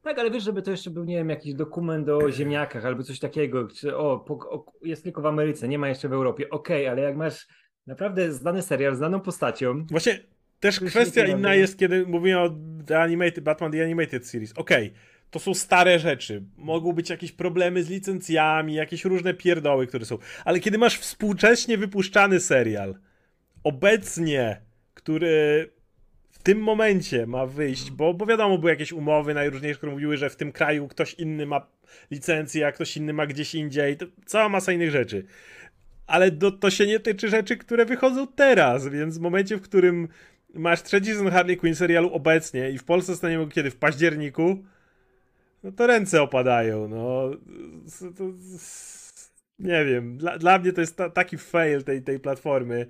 Tak, 0.06 0.20
ale 0.20 0.32
wiesz, 0.32 0.44
żeby 0.44 0.62
to 0.62 0.72
jeszcze 0.72 0.90
był, 0.90 1.04
nie 1.04 1.16
wiem, 1.16 1.30
jakiś 1.30 1.54
dokument 1.54 2.10
o 2.10 2.32
ziemniakach 2.32 2.86
albo 2.86 3.04
coś 3.04 3.20
takiego, 3.20 3.68
czy 3.68 3.98
o, 3.98 4.20
po, 4.20 4.34
o 4.34 4.66
jest 4.82 5.04
tylko 5.04 5.22
w 5.22 5.26
Ameryce, 5.26 5.68
nie 5.68 5.80
ma 5.80 5.90
jeszcze 5.90 6.10
w 6.10 6.14
Europie. 6.14 6.50
Okej, 6.50 6.82
okay, 6.82 6.92
ale 6.92 7.02
jak 7.02 7.18
masz 7.18 7.48
naprawdę 7.88 8.32
znany 8.32 8.62
serial, 8.62 8.96
znaną 8.96 9.20
postacią. 9.20 9.86
Właśnie 9.92 10.20
też 10.60 10.80
kwestia 10.80 11.26
inna 11.26 11.56
jest, 11.56 11.80
kiedy 11.80 12.06
mówimy 12.06 12.40
o 12.40 12.50
The 12.86 13.00
Animated, 13.00 13.44
Batman 13.44 13.72
The 13.72 13.84
Animated 13.84 14.28
Series. 14.28 14.54
Okej, 14.56 14.88
okay, 14.88 15.00
to 15.32 15.40
są 15.40 15.54
stare 15.54 16.00
rzeczy. 16.00 16.44
Mogą 16.58 16.94
być 16.94 17.10
jakieś 17.10 17.32
problemy 17.32 17.84
z 17.84 17.90
licencjami, 17.90 18.74
jakieś 18.74 19.06
różne 19.06 19.34
pierdoły, 19.34 19.88
które 19.88 20.06
są. 20.06 20.18
Ale 20.46 20.60
kiedy 20.60 20.78
masz 20.78 21.00
współcześnie 21.00 21.78
wypuszczany 21.78 22.40
serial, 22.40 22.96
obecnie, 23.64 24.62
który 24.94 25.70
w 26.40 26.44
tym 26.44 26.60
momencie 26.60 27.28
ma 27.28 27.46
wyjść, 27.46 27.92
bo, 27.92 28.14
bo 28.14 28.26
wiadomo, 28.26 28.58
były 28.58 28.72
jakieś 28.72 28.92
umowy 28.92 29.34
najróżniejsze, 29.34 29.78
które 29.78 29.92
mówiły, 29.92 30.18
że 30.18 30.30
w 30.30 30.36
tym 30.36 30.52
kraju 30.52 30.88
ktoś 30.88 31.14
inny 31.14 31.46
ma 31.46 31.68
licencję, 32.12 32.68
a 32.68 32.72
ktoś 32.72 32.98
inny 32.98 33.14
ma 33.14 33.28
gdzieś 33.28 33.56
indziej. 33.56 33.98
To 33.98 34.06
cała 34.26 34.50
masa 34.50 34.72
innych 34.72 34.92
rzeczy. 34.92 35.26
Ale 36.08 36.32
do, 36.32 36.52
to 36.52 36.70
się 36.70 36.88
nie 36.88 37.00
tyczy 37.00 37.30
rzeczy, 37.30 37.58
które 37.58 37.86
wychodzą 37.86 38.28
teraz, 38.28 38.88
więc 38.88 39.18
w 39.18 39.22
momencie, 39.22 39.58
w 39.58 39.62
którym 39.62 40.08
masz 40.54 40.84
trzeci 40.84 41.08
sezon 41.08 41.32
Harley 41.32 41.58
Quinn 41.58 41.76
serialu 41.76 42.14
obecnie 42.14 42.72
i 42.72 42.78
w 42.78 42.84
Polsce 42.84 43.16
staniemy 43.16 43.48
kiedy? 43.50 43.72
W 43.72 43.76
październiku, 43.76 44.64
no 45.64 45.72
to 45.72 45.88
ręce 45.88 46.22
opadają, 46.22 46.88
no. 46.88 47.32
To, 48.18 48.24
nie 49.60 49.86
wiem, 49.86 50.18
dla, 50.18 50.38
dla 50.38 50.60
mnie 50.60 50.74
to 50.74 50.82
jest 50.82 50.98
ta, 50.98 51.10
taki 51.10 51.38
fail 51.38 51.84
tej, 51.84 52.02
tej 52.02 52.20
platformy. 52.20 52.88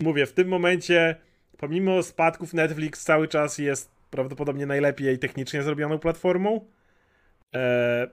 Mówię, 0.00 0.26
w 0.26 0.32
tym 0.32 0.48
momencie, 0.48 1.16
pomimo 1.56 2.02
spadków, 2.02 2.54
Netflix 2.54 3.04
cały 3.04 3.28
czas 3.28 3.58
jest 3.58 3.90
prawdopodobnie 4.10 4.66
najlepiej 4.66 5.18
technicznie 5.18 5.62
zrobioną 5.62 5.98
platformą. 5.98 6.60
E, 7.54 8.06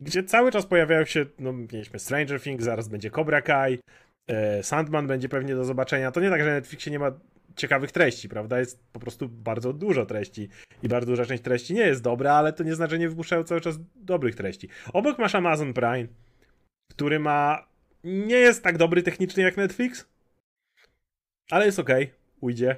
gdzie 0.00 0.24
cały 0.24 0.52
czas 0.52 0.66
pojawiają 0.66 1.04
się, 1.04 1.26
no 1.38 1.52
mieliśmy 1.52 1.98
Stranger 1.98 2.40
Things, 2.40 2.64
zaraz 2.64 2.88
będzie 2.88 3.10
Cobra 3.10 3.42
Kai, 3.42 3.78
e, 4.26 4.62
Sandman 4.62 5.06
będzie 5.06 5.28
pewnie 5.28 5.54
do 5.54 5.64
zobaczenia. 5.64 6.12
To 6.12 6.20
nie 6.20 6.30
tak, 6.30 6.42
że 6.42 6.50
Netflixie 6.50 6.92
nie 6.92 6.98
ma 6.98 7.12
ciekawych 7.56 7.92
treści, 7.92 8.28
prawda? 8.28 8.58
Jest 8.58 8.82
po 8.92 9.00
prostu 9.00 9.28
bardzo 9.28 9.72
dużo 9.72 10.06
treści 10.06 10.48
i 10.82 10.88
bardzo 10.88 11.06
duża 11.12 11.24
część 11.24 11.42
treści 11.42 11.74
nie 11.74 11.86
jest 11.86 12.02
dobra, 12.02 12.32
ale 12.34 12.52
to 12.52 12.64
nie 12.64 12.74
znaczy, 12.74 12.90
że 12.90 12.98
nie 12.98 13.08
wypuszczają 13.08 13.44
cały 13.44 13.60
czas 13.60 13.78
dobrych 13.96 14.34
treści. 14.34 14.68
Obok 14.92 15.18
masz 15.18 15.34
Amazon 15.34 15.72
Prime, 15.72 16.06
który 16.90 17.18
ma 17.18 17.66
nie 18.04 18.36
jest 18.36 18.62
tak 18.62 18.78
dobry 18.78 19.02
technicznie 19.02 19.44
jak 19.44 19.56
Netflix, 19.56 20.08
ale 21.50 21.66
jest 21.66 21.78
ok, 21.78 21.90
ujdzie. 22.42 22.76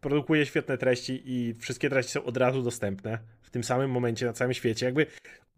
Produkuje 0.00 0.46
świetne 0.46 0.78
treści 0.78 1.22
i 1.24 1.54
wszystkie 1.54 1.90
treści 1.90 2.12
są 2.12 2.24
od 2.24 2.36
razu 2.36 2.62
dostępne 2.62 3.18
w 3.42 3.50
tym 3.50 3.64
samym 3.64 3.90
momencie 3.90 4.26
na 4.26 4.32
całym 4.32 4.54
świecie. 4.54 4.86
Jakby 4.86 5.06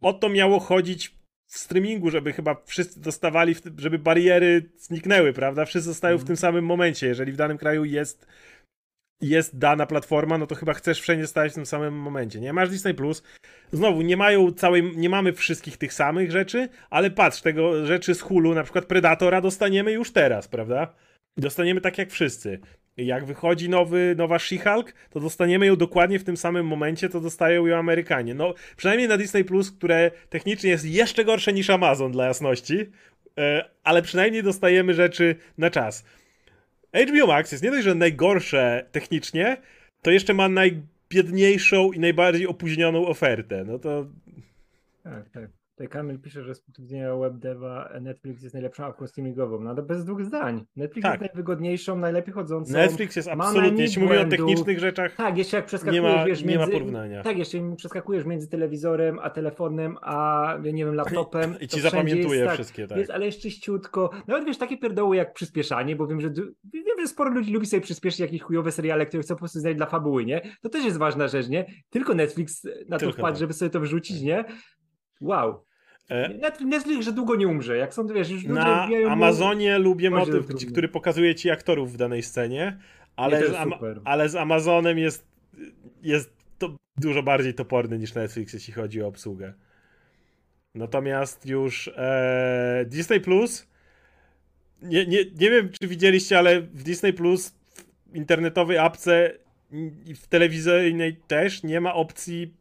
o 0.01 0.13
to 0.13 0.29
miało 0.29 0.61
chodzić 0.61 1.19
w 1.47 1.59
streamingu, 1.59 2.11
żeby 2.11 2.33
chyba 2.33 2.63
wszyscy 2.67 3.01
dostawali, 3.01 3.55
żeby 3.79 3.99
bariery 3.99 4.71
zniknęły, 4.79 5.33
prawda? 5.33 5.65
Wszyscy 5.65 5.89
zostają 5.89 6.17
w 6.17 6.21
mhm. 6.21 6.27
tym 6.27 6.37
samym 6.37 6.65
momencie. 6.65 7.07
Jeżeli 7.07 7.33
w 7.33 7.37
danym 7.37 7.59
kraju 7.59 7.85
jest 7.85 8.27
jest 9.21 9.59
dana 9.59 9.87
platforma, 9.87 10.39
no 10.39 10.47
to 10.47 10.55
chyba 10.55 10.75
chcesz 10.75 11.01
wszędzie 11.01 11.27
stać 11.27 11.53
w 11.53 11.55
tym 11.55 11.67
samym 11.67 11.95
momencie. 11.95 12.41
Nie 12.41 12.53
masz 12.53 12.71
Disney 12.71 12.95
Plus. 12.95 13.23
Znowu, 13.73 14.03
nie 14.03 14.17
mają 14.17 14.53
całej, 14.53 14.97
nie 14.97 15.09
mamy 15.09 15.33
wszystkich 15.33 15.77
tych 15.77 15.93
samych 15.93 16.31
rzeczy, 16.31 16.69
ale 16.91 17.11
patrz, 17.11 17.41
tego 17.41 17.87
rzeczy 17.87 18.15
z 18.15 18.21
Hulu, 18.21 18.55
na 18.55 18.63
przykład 18.63 18.85
Predatora 18.85 19.41
dostaniemy 19.41 19.93
już 19.93 20.13
teraz, 20.13 20.49
prawda? 20.49 20.95
Dostaniemy 21.37 21.81
tak 21.81 21.99
jak 21.99 22.11
wszyscy. 22.11 22.61
Jak 22.99 23.25
wychodzi 23.25 23.69
nowy, 23.69 24.15
nowa 24.19 24.37
She-Hulk, 24.37 24.93
to 25.11 25.21
dostaniemy 25.21 25.67
ją 25.67 25.77
dokładnie 25.77 26.19
w 26.19 26.25
tym 26.25 26.37
samym 26.37 26.67
momencie, 26.67 27.09
to 27.09 27.21
dostają 27.21 27.67
ją 27.67 27.77
Amerykanie. 27.77 28.35
No, 28.35 28.55
przynajmniej 28.77 29.09
na 29.09 29.17
Disney 29.17 29.45
Plus, 29.45 29.71
które 29.71 30.11
technicznie 30.29 30.71
jest 30.71 30.85
jeszcze 30.85 31.25
gorsze 31.25 31.53
niż 31.53 31.71
Amazon 31.71 32.13
dla 32.13 32.27
jasności, 32.27 32.87
e, 33.39 33.71
ale 33.85 34.03
przynajmniej 34.03 34.43
dostajemy 34.43 34.95
rzeczy 34.95 35.37
na 35.59 35.71
czas. 35.71 36.05
HBO 37.09 37.27
Max 37.27 37.53
jest 37.53 37.65
nie 37.65 37.71
dość, 37.71 37.85
że 37.85 37.95
najgorsze 37.95 38.87
technicznie, 38.93 39.57
to 40.03 40.11
jeszcze 40.11 40.35
ma 40.35 40.49
najbiedniejszą 40.49 41.93
i 41.93 41.99
najbardziej 41.99 42.47
opóźnioną 42.47 43.07
ofertę. 43.07 43.65
No 43.65 43.79
to. 43.79 44.07
Tak, 45.05 45.29
tak. 45.31 45.58
Tutaj 45.79 45.89
Kamil 45.89 46.19
pisze, 46.19 46.43
że 46.43 46.55
z 46.55 46.61
punktu 46.61 46.83
widzenia 46.83 47.17
webdeva 47.17 47.91
Netflix 48.01 48.43
jest 48.43 48.55
najlepszą 48.55 48.85
apką 48.85 49.07
streamingową. 49.07 49.61
No 49.61 49.71
ale 49.71 49.83
bez 49.83 50.05
dwóch 50.05 50.25
zdań. 50.25 50.65
Netflix 50.77 51.03
tak. 51.03 51.21
jest 51.21 51.35
najwygodniejszą, 51.35 51.99
najlepiej 51.99 52.35
chodzącą. 52.35 52.73
Netflix 52.73 53.17
jest 53.17 53.29
absolutnie, 53.29 53.83
jeśli 53.83 54.03
mówimy 54.03 54.21
o 54.21 54.25
technicznych 54.25 54.79
rzeczach, 54.79 55.15
tak, 55.17 55.39
jeszcze 55.39 55.57
jak 55.57 55.67
przeskakujesz, 55.67 56.03
nie 56.05 56.17
ma, 56.17 56.25
wiesz, 56.25 56.45
między, 56.45 56.59
nie 56.59 56.67
ma 56.67 56.73
porównania. 56.73 57.23
Tak, 57.23 57.39
jeszcze 57.39 57.77
przeskakujesz 57.77 58.25
między 58.25 58.49
telewizorem 58.49 59.19
a 59.23 59.31
telefonem, 59.31 59.97
a 60.03 60.55
nie 60.63 60.85
wiem, 60.85 60.95
laptopem. 60.95 61.57
I 61.61 61.69
ci 61.69 61.81
zapamiętuje 61.81 62.39
jest, 62.39 62.47
tak, 62.47 62.55
wszystkie, 62.55 62.87
tak. 62.87 62.99
Jest, 62.99 63.11
ale 63.11 63.27
jest 63.27 63.41
czyściutko. 63.41 64.11
Nawet 64.27 64.45
wiesz, 64.45 64.59
takie 64.59 64.79
pierdoły 64.79 65.17
jak 65.17 65.35
przyspieszanie, 65.35 65.97
bo 65.97 66.07
wiem, 66.07 66.21
że 66.21 66.31
wiem, 66.73 67.01
że 67.01 67.07
sporo 67.07 67.31
ludzi 67.31 67.53
lubi 67.53 67.67
sobie 67.67 67.81
przyspieszyć 67.81 68.21
jakieś 68.21 68.43
chujowe 68.43 68.73
seriale, 68.73 69.07
które 69.07 69.23
chcą 69.23 69.35
po 69.35 69.39
prostu 69.39 69.59
znaleźć 69.59 69.77
dla 69.77 69.87
fabuły, 69.87 70.25
nie? 70.25 70.41
To 70.63 70.69
też 70.69 70.85
jest 70.85 70.99
ważna 70.99 71.29
rzecz, 71.29 71.49
nie? 71.49 71.67
Tylko 71.91 72.15
Netflix 72.15 72.67
na 72.89 72.99
to 72.99 73.13
wpadł, 73.13 73.29
tak. 73.29 73.37
żeby 73.37 73.53
sobie 73.53 73.71
to 73.71 73.81
wrzucić, 73.81 74.21
nie? 74.21 74.45
Wow. 75.21 75.68
E, 76.09 76.29
Netflix, 76.65 77.05
że 77.05 77.13
długo 77.13 77.37
nie 77.37 77.49
umrze. 77.49 77.77
Jak 77.77 77.95
są, 77.95 78.07
wiesz, 78.07 78.31
już 78.31 78.45
Na 78.45 78.89
Amazonie 79.09 79.79
mu... 79.79 79.85
lubię 79.85 80.11
motyw, 80.11 80.47
który 80.71 80.89
pokazuje 80.89 81.35
ci 81.35 81.51
aktorów 81.51 81.93
w 81.93 81.97
danej 81.97 82.23
scenie, 82.23 82.79
ale, 83.17 83.49
z, 83.49 83.57
ale 84.05 84.29
z 84.29 84.37
Amazonem 84.37 84.99
jest, 84.99 85.27
jest 86.03 86.33
to 86.59 86.77
dużo 86.97 87.23
bardziej 87.23 87.55
toporny 87.55 87.99
niż 87.99 88.15
Netflix, 88.15 88.53
jeśli 88.53 88.73
chodzi 88.73 89.03
o 89.03 89.07
obsługę. 89.07 89.53
Natomiast 90.75 91.47
już 91.47 91.91
e, 91.97 92.85
Disney 92.89 93.21
Plus 93.21 93.67
nie, 94.83 95.07
nie, 95.07 95.19
nie 95.25 95.51
wiem, 95.51 95.71
czy 95.81 95.89
widzieliście, 95.89 96.39
ale 96.39 96.61
w 96.61 96.83
Disney 96.83 97.13
Plus 97.13 97.55
w 98.07 98.17
internetowej 98.17 98.79
apce 98.79 99.33
i 100.07 100.15
w 100.15 100.27
telewizyjnej 100.27 101.17
też 101.17 101.63
nie 101.63 101.81
ma 101.81 101.95
opcji 101.95 102.55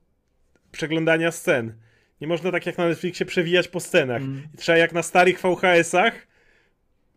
przeglądania 0.72 1.32
scen. 1.32 1.74
Nie 2.22 2.28
można 2.28 2.52
tak 2.52 2.66
jak 2.66 2.78
na 2.78 2.88
Netflixie 2.88 3.26
przewijać 3.26 3.68
po 3.68 3.80
scenach. 3.80 4.22
Mm. 4.22 4.42
Trzeba 4.58 4.78
jak 4.78 4.94
na 4.94 5.04
starych 5.04 5.42
VHS-ach 5.42 6.28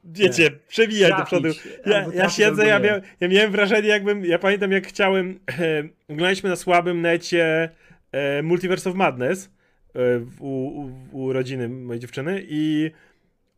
wiecie, 0.05 0.43
nie. 0.43 0.51
przewijać 0.69 1.11
Trafić. 1.11 1.31
do 1.31 1.51
przodu. 1.51 1.71
Ja, 1.87 2.07
ja 2.15 2.29
siedzę, 2.29 2.67
ja, 2.67 2.81
ja 3.21 3.29
miałem 3.29 3.51
wrażenie 3.51 3.89
jakbym, 3.89 4.25
ja 4.25 4.39
pamiętam 4.39 4.73
jak 4.73 4.87
chciałem, 4.87 5.41
e, 5.59 5.83
oglądaliśmy 6.09 6.51
na 6.51 6.57
słabym 6.57 7.01
necie 7.01 7.69
e, 8.13 8.43
Multiverse 8.43 8.91
of 8.91 8.97
Madness 8.97 9.51
e, 9.95 10.01
u, 10.41 10.47
u, 10.49 10.93
u, 11.13 11.33
rodziny 11.33 11.69
mojej 11.69 12.01
dziewczyny 12.01 12.43
i 12.49 12.91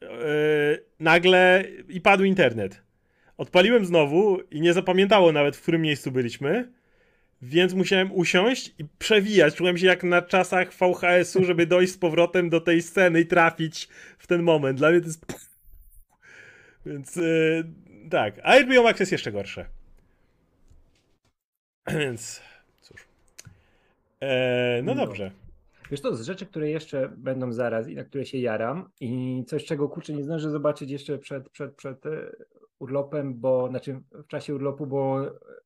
e, 0.02 0.06
nagle 1.00 1.64
i 1.88 2.00
padł 2.00 2.24
internet. 2.24 2.82
Odpaliłem 3.36 3.86
znowu 3.86 4.40
i 4.50 4.60
nie 4.60 4.72
zapamiętało 4.72 5.32
nawet, 5.32 5.56
w 5.56 5.62
którym 5.62 5.82
miejscu 5.82 6.10
byliśmy 6.10 6.68
więc 7.42 7.74
musiałem 7.74 8.12
usiąść 8.12 8.74
i 8.78 8.84
przewijać. 8.98 9.54
Czułem 9.54 9.78
się 9.78 9.86
jak 9.86 10.04
na 10.04 10.22
czasach 10.22 10.72
VHS-u, 10.72 11.44
żeby 11.44 11.66
dojść 11.66 11.92
z 11.92 11.98
powrotem 11.98 12.50
do 12.50 12.60
tej 12.60 12.82
sceny 12.82 13.20
i 13.20 13.26
trafić 13.26 13.88
w 14.18 14.26
ten 14.26 14.42
moment. 14.42 14.78
Dla 14.78 14.90
mnie 14.90 15.00
to 15.00 15.06
jest... 15.06 15.26
Więc 16.86 17.16
yy, 17.16 17.64
tak, 18.10 18.40
a 18.42 18.60
HBO 18.60 18.82
Max 18.82 19.00
jest 19.00 19.12
jeszcze 19.12 19.32
gorsze. 19.32 19.66
Więc 22.00 22.42
cóż. 22.80 23.06
E, 24.20 24.80
no, 24.82 24.94
no 24.94 25.06
dobrze. 25.06 25.30
Wiesz, 25.90 26.00
to 26.00 26.16
z 26.16 26.26
rzeczy, 26.26 26.46
które 26.46 26.70
jeszcze 26.70 27.08
będą 27.16 27.52
zaraz 27.52 27.88
i 27.88 27.94
na 27.94 28.04
które 28.04 28.26
się 28.26 28.38
jaram 28.38 28.90
i 29.00 29.42
coś, 29.46 29.64
czego 29.64 29.88
kurczę 29.88 30.12
nie 30.12 30.24
zdążę 30.24 30.50
zobaczyć 30.50 30.90
jeszcze 30.90 31.18
przed, 31.18 31.48
przed, 31.48 31.74
przed 31.74 32.06
e, 32.06 32.32
urlopem, 32.82 33.40
bo 33.40 33.68
znaczy 33.68 34.00
w 34.12 34.26
czasie 34.26 34.54
urlopu, 34.54 34.86
bo 34.86 35.20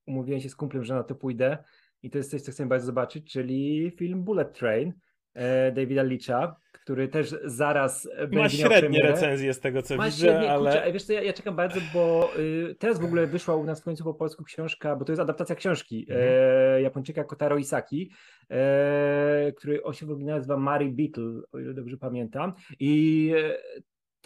umówiłem 0.06 0.40
się 0.40 0.48
z 0.48 0.56
kumplem, 0.56 0.84
że 0.84 0.94
na 0.94 1.02
to 1.02 1.14
pójdę 1.14 1.58
i 2.02 2.10
to 2.10 2.18
jest 2.18 2.30
coś, 2.30 2.42
co 2.42 2.52
chcę 2.52 2.66
bardzo 2.66 2.86
zobaczyć, 2.86 3.32
czyli 3.32 3.92
film 3.96 4.24
Bullet 4.24 4.58
Train 4.58 4.92
e, 5.34 5.72
Davida 5.72 6.02
Leacha, 6.02 6.56
który 6.72 7.08
też 7.08 7.34
zaraz 7.44 8.08
będzie 8.18 8.38
Ma 8.38 8.48
średnie 8.48 9.02
recenzje 9.02 9.54
z 9.54 9.60
tego, 9.60 9.82
co 9.82 9.96
Ma 9.96 10.04
widzę, 10.04 10.16
średnie, 10.16 10.50
ale... 10.52 10.72
Kurczę, 10.72 10.92
wiesz 10.92 11.04
co, 11.04 11.12
ja, 11.12 11.22
ja, 11.22 11.32
czekam 11.32 11.56
bardzo, 11.56 11.80
bo 11.94 12.30
y, 12.38 12.74
teraz 12.78 13.00
w 13.00 13.04
ogóle 13.04 13.26
wyszła 13.26 13.56
u 13.56 13.64
nas 13.64 13.80
w 13.80 13.84
końcu 13.84 14.04
po 14.04 14.14
polsku 14.14 14.44
książka, 14.44 14.96
bo 14.96 15.04
to 15.04 15.12
jest 15.12 15.22
adaptacja 15.22 15.54
książki 15.54 16.06
mhm. 16.10 16.28
e, 16.30 16.82
Japończyka 16.82 17.24
Kotaro 17.24 17.56
Isaki, 17.56 18.10
e, 18.50 19.52
który 19.56 19.82
on 19.82 19.92
się 19.92 20.06
w 20.06 20.10
ogóle 20.10 20.26
nazywa 20.26 20.56
Mary 20.56 20.88
Beetle, 20.90 21.40
o 21.52 21.58
ile 21.58 21.74
dobrze 21.74 21.96
pamiętam 21.96 22.52
i 22.80 23.32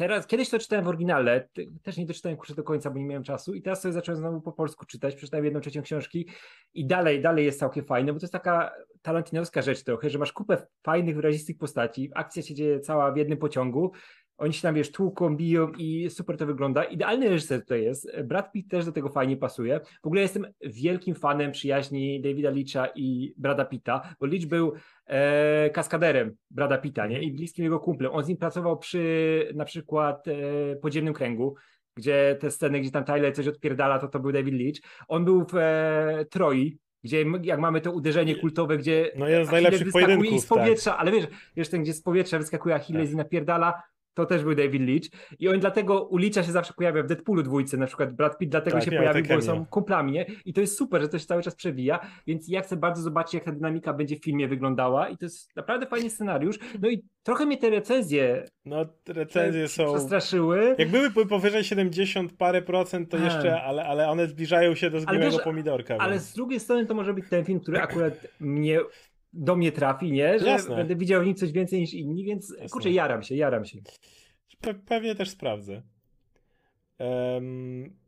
teraz, 0.00 0.26
kiedyś 0.26 0.50
to 0.50 0.58
czytałem 0.58 0.84
w 0.84 0.88
oryginale, 0.88 1.48
też 1.82 1.96
nie 1.96 2.06
doczytałem 2.06 2.38
kurczę 2.38 2.54
do 2.54 2.62
końca, 2.62 2.90
bo 2.90 2.98
nie 2.98 3.04
miałem 3.04 3.22
czasu. 3.22 3.54
I 3.54 3.62
teraz 3.62 3.82
sobie 3.82 3.92
zacząłem 3.92 4.18
znowu 4.20 4.40
po 4.40 4.52
polsku 4.52 4.86
czytać, 4.86 5.14
przeczytałem 5.14 5.44
jedną 5.44 5.60
trzecią 5.60 5.82
książki 5.82 6.28
i 6.74 6.86
dalej, 6.86 7.22
dalej 7.22 7.44
jest 7.44 7.58
całkiem 7.58 7.84
fajne, 7.84 8.12
bo 8.12 8.18
to 8.18 8.24
jest 8.24 8.32
taka 8.32 8.72
tarantinowska 9.02 9.62
rzecz 9.62 9.84
trochę, 9.84 10.10
że 10.10 10.18
masz 10.18 10.32
kupę 10.32 10.66
fajnych, 10.82 11.16
wyrazistych 11.16 11.58
postaci, 11.58 12.10
akcja 12.14 12.42
się 12.42 12.54
dzieje 12.54 12.80
cała 12.80 13.12
w 13.12 13.16
jednym 13.16 13.38
pociągu, 13.38 13.92
oni 14.40 14.52
się 14.52 14.62
tam, 14.62 14.74
wiesz, 14.74 14.92
tłuką, 14.92 15.36
biją 15.36 15.72
i 15.78 16.10
super 16.10 16.36
to 16.36 16.46
wygląda. 16.46 16.84
Idealny 16.84 17.28
reżyser 17.28 17.60
tutaj 17.60 17.82
jest. 17.82 18.22
Brad 18.24 18.52
Pitt 18.52 18.70
też 18.70 18.84
do 18.84 18.92
tego 18.92 19.08
fajnie 19.08 19.36
pasuje. 19.36 19.80
W 20.02 20.06
ogóle 20.06 20.22
jestem 20.22 20.46
wielkim 20.60 21.14
fanem 21.14 21.52
przyjaźni 21.52 22.20
Davida 22.20 22.50
Leacha 22.50 22.92
i 22.94 23.34
Brada 23.36 23.64
Pitta, 23.64 24.14
bo 24.20 24.26
Leach 24.26 24.46
był 24.46 24.72
e, 25.06 25.70
kaskaderem 25.70 26.36
Brada 26.50 26.78
Pitta, 26.78 27.06
nie? 27.06 27.22
I 27.22 27.32
bliskim 27.32 27.64
jego 27.64 27.80
kumplem. 27.80 28.12
On 28.12 28.24
z 28.24 28.28
nim 28.28 28.36
pracował 28.36 28.78
przy 28.78 29.52
na 29.54 29.64
przykład 29.64 30.28
e, 30.28 30.76
Podziemnym 30.76 31.14
Kręgu, 31.14 31.54
gdzie 31.96 32.36
te 32.40 32.50
sceny, 32.50 32.80
gdzie 32.80 32.90
tam 32.90 33.04
Tyler 33.04 33.34
coś 33.34 33.48
odpierdala, 33.48 33.98
to 33.98 34.08
to 34.08 34.20
był 34.20 34.32
David 34.32 34.54
Leach. 34.54 34.76
On 35.08 35.24
był 35.24 35.44
w 35.44 35.56
e, 35.56 36.26
Troi, 36.30 36.78
gdzie 37.04 37.24
jak 37.42 37.60
mamy 37.60 37.80
to 37.80 37.92
uderzenie 37.92 38.36
kultowe, 38.36 38.78
gdzie 38.78 39.10
no 39.16 39.28
jeden 39.28 39.46
z 39.46 39.50
najlepszych 39.50 39.92
pojedynków, 39.92 40.40
z 40.40 40.46
powietrza, 40.46 40.90
tak. 40.90 41.00
ale 41.00 41.12
wiesz, 41.12 41.26
wiesz 41.56 41.68
ten, 41.68 41.82
gdzie 41.82 41.92
z 41.92 42.02
powietrza 42.02 42.38
wyskakuje 42.38 42.74
Achilles 42.74 43.08
tak. 43.08 43.14
i 43.14 43.16
napierdala, 43.16 43.82
to 44.20 44.26
też 44.26 44.42
był 44.42 44.54
David 44.54 44.82
Leach 44.82 45.02
i 45.38 45.48
on 45.48 45.60
dlatego 45.60 46.04
u 46.04 46.16
Leacha 46.16 46.42
się 46.42 46.52
zawsze 46.52 46.72
pojawia 46.72 47.02
w 47.02 47.06
Deadpoolu 47.06 47.42
dwójce, 47.42 47.76
na 47.76 47.86
przykład 47.86 48.14
Brad 48.14 48.38
Pitt 48.38 48.50
dlatego 48.50 48.76
tak, 48.76 48.84
się 48.84 48.90
pojawił, 48.90 49.24
bo 49.28 49.42
są 49.42 49.66
kumplami, 49.66 50.12
nie? 50.12 50.26
I 50.44 50.52
to 50.52 50.60
jest 50.60 50.76
super, 50.76 51.02
że 51.02 51.08
to 51.08 51.18
się 51.18 51.26
cały 51.26 51.42
czas 51.42 51.54
przewija, 51.54 52.00
więc 52.26 52.48
ja 52.48 52.60
chcę 52.60 52.76
bardzo 52.76 53.02
zobaczyć, 53.02 53.34
jak 53.34 53.44
ta 53.44 53.52
dynamika 53.52 53.92
będzie 53.92 54.16
w 54.16 54.24
filmie 54.24 54.48
wyglądała 54.48 55.08
i 55.08 55.16
to 55.16 55.24
jest 55.24 55.56
naprawdę 55.56 55.86
fajny 55.86 56.10
scenariusz. 56.10 56.58
No 56.82 56.88
i 56.88 57.04
trochę 57.22 57.46
mnie 57.46 57.58
te 57.58 57.70
recenzje 57.70 58.44
no 58.64 58.86
recenzje 59.08 59.68
są 59.68 59.94
przestraszyły. 59.94 60.74
Jak 60.78 60.88
były 60.88 61.10
powyżej 61.10 61.64
70 61.64 62.32
parę 62.32 62.62
procent, 62.62 63.10
to 63.10 63.16
jeszcze, 63.16 63.62
ale, 63.62 63.84
ale 63.84 64.08
one 64.08 64.26
zbliżają 64.26 64.74
się 64.74 64.90
do 64.90 65.00
zgniłego 65.00 65.38
pomidorka. 65.38 65.96
Ale 65.98 66.12
więc. 66.12 66.24
z 66.24 66.34
drugiej 66.34 66.60
strony 66.60 66.86
to 66.86 66.94
może 66.94 67.14
być 67.14 67.24
ten 67.30 67.44
film, 67.44 67.60
który 67.60 67.80
akurat 67.80 68.26
mnie 68.40 68.80
do 69.32 69.56
mnie 69.56 69.72
trafi, 69.72 70.12
nie? 70.12 70.38
Że 70.38 70.46
Jasne. 70.46 70.76
będę 70.76 70.96
widział 70.96 71.22
w 71.22 71.26
nim 71.26 71.34
coś 71.34 71.52
więcej 71.52 71.80
niż 71.80 71.94
inni, 71.94 72.24
więc 72.24 72.50
Jasne. 72.50 72.68
kurczę, 72.68 72.90
jaram 72.90 73.22
się, 73.22 73.34
jaram 73.34 73.64
się. 73.64 73.78
Pe 74.60 74.74
pewnie 74.74 75.14
też 75.14 75.30
sprawdzę. 75.30 75.82
Um... 76.98 78.00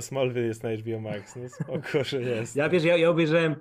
Smallville 0.00 0.46
jest 0.46 0.62
na 0.62 0.76
HBO 0.76 1.00
Max, 1.00 1.36
no 1.36 1.48
spoko, 1.48 2.04
że 2.04 2.22
jest. 2.22 2.56
Ja 2.56 2.68
wiesz, 2.68 2.84
ja, 2.84 2.96
ja 2.96 3.10
obejrzałem 3.10 3.56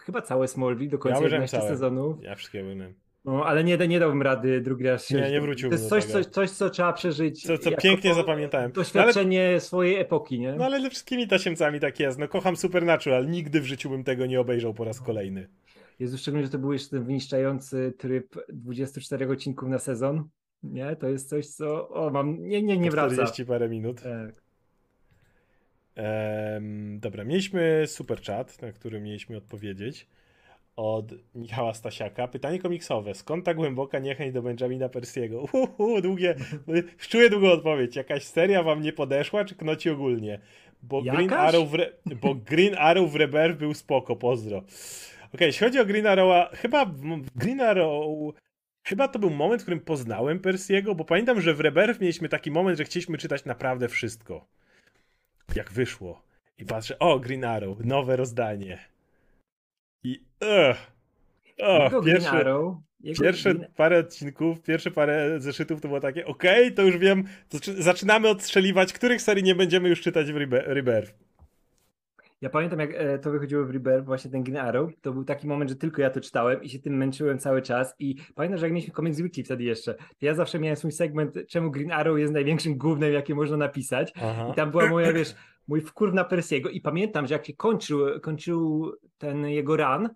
chyba 0.00 0.22
całe 0.22 0.48
Smallville 0.48 0.90
do 0.90 0.98
końca 0.98 1.18
ja 1.18 1.24
11 1.24 1.56
całe. 1.56 1.70
sezonów. 1.70 2.22
Ja 2.22 2.34
wszystkie 2.34 2.62
byłem. 2.62 2.94
No, 3.24 3.46
ale 3.46 3.64
nie, 3.64 3.78
nie 3.88 4.00
dałbym 4.00 4.22
rady 4.22 4.60
drugi 4.60 4.84
raz. 4.84 5.10
Nie, 5.10 5.30
nie 5.30 5.40
wróciłbym 5.40 5.78
To 5.78 5.82
jest 5.82 5.88
coś, 5.88 6.04
coś, 6.04 6.26
coś, 6.26 6.50
co 6.50 6.70
trzeba 6.70 6.92
przeżyć. 6.92 7.42
Co, 7.42 7.58
co 7.58 7.72
pięknie 7.72 8.14
zapamiętałem. 8.14 8.72
Doświadczenie 8.72 9.44
no, 9.44 9.50
ale, 9.50 9.60
swojej 9.60 9.96
epoki, 9.96 10.40
nie? 10.40 10.52
No 10.52 10.64
ale 10.64 10.80
ze 10.80 10.90
wszystkimi 10.90 11.28
tasiemcami 11.28 11.80
tak 11.80 12.00
jest. 12.00 12.18
No 12.18 12.28
kocham 12.28 12.56
Supernatural, 12.56 13.30
nigdy 13.30 13.60
w 13.60 13.64
życiu 13.64 13.90
bym 13.90 14.04
tego 14.04 14.26
nie 14.26 14.40
obejrzał 14.40 14.74
po 14.74 14.84
raz 14.84 15.00
kolejny. 15.00 15.48
Jest 15.98 16.18
szczególnie, 16.18 16.46
że 16.46 16.52
to 16.52 16.58
był 16.58 16.72
jeszcze 16.72 16.90
ten 16.90 17.04
wyniszczający 17.04 17.94
tryb 17.98 18.36
24 18.48 19.28
odcinków 19.28 19.68
na 19.68 19.78
sezon. 19.78 20.28
Nie, 20.62 20.96
to 20.96 21.08
jest 21.08 21.28
coś, 21.28 21.46
co. 21.46 21.88
O, 21.88 22.10
mam. 22.10 22.42
Nie, 22.42 22.62
nie, 22.62 22.78
nie 22.78 22.90
wraca. 22.90 23.14
40 23.14 23.46
parę 23.46 23.68
minut. 23.68 24.02
Tak. 24.02 24.44
Ehm, 25.94 27.00
dobra, 27.00 27.24
mieliśmy 27.24 27.84
super 27.86 28.22
chat, 28.22 28.62
na 28.62 28.72
który 28.72 29.00
mieliśmy 29.00 29.36
odpowiedzieć 29.36 30.06
od 30.76 31.12
Michała 31.34 31.74
Stasiaka. 31.74 32.28
Pytanie 32.28 32.58
komiksowe. 32.58 33.14
Skąd 33.14 33.44
ta 33.44 33.54
głęboka 33.54 33.98
niechęć 33.98 34.34
do 34.34 34.42
Benjamina 34.42 34.88
Persiego? 34.88 35.40
Uhu, 35.52 36.00
długie, 36.00 36.34
czuję 37.08 37.30
długą 37.30 37.50
odpowiedź. 37.52 37.96
Jakaś 37.96 38.24
seria 38.24 38.62
wam 38.62 38.82
nie 38.82 38.92
podeszła, 38.92 39.44
czy 39.44 39.54
knoci 39.54 39.90
ogólnie? 39.90 40.40
Bo 40.82 41.02
Green, 41.02 41.32
Arrow 41.32 41.68
w 41.68 41.74
Re... 41.74 41.92
bo 42.22 42.34
Green 42.34 42.74
Arrow 42.78 43.12
w 43.12 43.14
Rebirth 43.14 43.58
był 43.58 43.74
spoko, 43.74 44.16
pozdro. 44.16 44.58
Okej, 44.58 44.68
okay, 45.32 45.46
jeśli 45.46 45.66
chodzi 45.66 45.80
o 45.80 45.84
Green 45.84 46.06
Arrowa, 46.06 46.50
chyba 46.52 46.90
Green 47.34 47.60
Arrow 47.60 48.34
Chyba 48.86 49.08
to 49.08 49.18
był 49.18 49.30
moment, 49.30 49.62
w 49.62 49.64
którym 49.64 49.80
poznałem 49.80 50.40
Persiego, 50.40 50.94
bo 50.94 51.04
pamiętam, 51.04 51.40
że 51.40 51.54
w 51.54 51.60
Rebirth 51.60 52.00
mieliśmy 52.00 52.28
taki 52.28 52.50
moment, 52.50 52.78
że 52.78 52.84
chcieliśmy 52.84 53.18
czytać 53.18 53.44
naprawdę 53.44 53.88
wszystko. 53.88 54.46
Jak 55.56 55.72
wyszło. 55.72 56.22
I 56.58 56.64
patrzę, 56.64 56.98
o, 56.98 57.18
Green 57.18 57.44
Arrow, 57.44 57.78
nowe 57.84 58.16
rozdanie. 58.16 58.93
I 60.04 60.20
uh, 60.42 60.76
oh, 61.62 62.02
pierwsze, 62.04 62.44
pierwsze 63.22 63.54
parę 63.76 63.98
odcinków, 63.98 64.62
pierwsze 64.62 64.90
parę 64.90 65.40
zeszytów 65.40 65.80
to 65.80 65.88
było 65.88 66.00
takie, 66.00 66.26
okej, 66.26 66.62
okay, 66.64 66.72
to 66.72 66.82
już 66.82 66.98
wiem, 66.98 67.24
to 67.48 67.58
zaczynamy 67.78 68.28
odstrzeliwać, 68.28 68.92
których 68.92 69.22
serii 69.22 69.44
nie 69.44 69.54
będziemy 69.54 69.88
już 69.88 70.00
czytać 70.00 70.32
w 70.32 70.36
Rebirth. 70.66 71.14
Ja 72.44 72.50
pamiętam, 72.50 72.80
jak 72.80 72.90
e, 72.94 73.18
to 73.18 73.30
wychodziło 73.30 73.64
w 73.64 73.70
Rebirth, 73.70 74.04
właśnie 74.04 74.30
ten 74.30 74.42
Green 74.42 74.56
Arrow, 74.56 74.90
to 75.00 75.12
był 75.12 75.24
taki 75.24 75.46
moment, 75.46 75.70
że 75.70 75.76
tylko 75.76 76.02
ja 76.02 76.10
to 76.10 76.20
czytałem 76.20 76.62
i 76.62 76.68
się 76.68 76.78
tym 76.78 76.96
męczyłem 76.96 77.38
cały 77.38 77.62
czas. 77.62 77.94
I 77.98 78.16
pamiętam, 78.34 78.58
że 78.58 78.66
jak 78.66 78.72
mieliśmy 78.72 78.94
Comics 78.94 79.20
Weekly 79.20 79.44
wtedy 79.44 79.64
jeszcze, 79.64 79.94
to 79.94 80.26
ja 80.26 80.34
zawsze 80.34 80.58
miałem 80.58 80.76
swój 80.76 80.92
segment, 80.92 81.34
czemu 81.48 81.70
Green 81.70 81.92
Arrow 81.92 82.18
jest 82.18 82.32
największym 82.32 82.78
głównym, 82.78 83.12
jakie 83.12 83.34
można 83.34 83.56
napisać. 83.56 84.12
Aha. 84.16 84.48
i 84.52 84.54
tam 84.54 84.70
była 84.70 84.86
moja, 84.86 85.12
wiesz, 85.12 85.34
mój 85.68 85.80
wkurw 85.80 86.14
na 86.14 86.24
Persiego. 86.24 86.70
I 86.70 86.80
pamiętam, 86.80 87.26
że 87.26 87.34
jak 87.34 87.46
się 87.46 87.54
kończył, 87.54 88.20
kończył 88.20 88.92
ten 89.18 89.46
jego 89.46 89.76
run, 89.76 90.08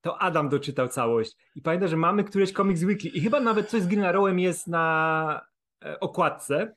to 0.00 0.18
Adam 0.22 0.48
doczytał 0.48 0.88
całość. 0.88 1.36
I 1.54 1.62
pamiętam, 1.62 1.88
że 1.88 1.96
mamy 1.96 2.24
któreś 2.24 2.52
Comics 2.52 2.82
Weekly. 2.82 3.10
I 3.10 3.20
chyba 3.20 3.40
nawet 3.40 3.68
coś 3.68 3.82
z 3.82 3.86
Green 3.86 4.38
jest 4.38 4.66
na 4.66 5.46
e, 5.84 6.00
okładce, 6.00 6.74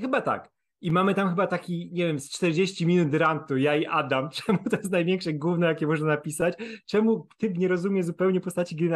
chyba 0.00 0.20
tak. 0.20 0.50
I 0.80 0.90
mamy 0.90 1.14
tam 1.14 1.28
chyba 1.28 1.46
taki, 1.46 1.90
nie 1.92 2.06
wiem, 2.06 2.20
z 2.20 2.30
40 2.30 2.86
minut 2.86 3.14
rantu, 3.14 3.56
ja 3.56 3.76
i 3.76 3.86
Adam, 3.86 4.30
czemu 4.44 4.58
to 4.70 4.76
jest 4.76 4.92
największe 4.92 5.32
gówno, 5.32 5.66
jakie 5.66 5.86
można 5.86 6.06
napisać, 6.06 6.54
czemu 6.86 7.28
typ 7.38 7.58
nie 7.58 7.68
rozumie 7.68 8.02
zupełnie 8.02 8.40
postaci 8.40 8.76
Green 8.76 8.94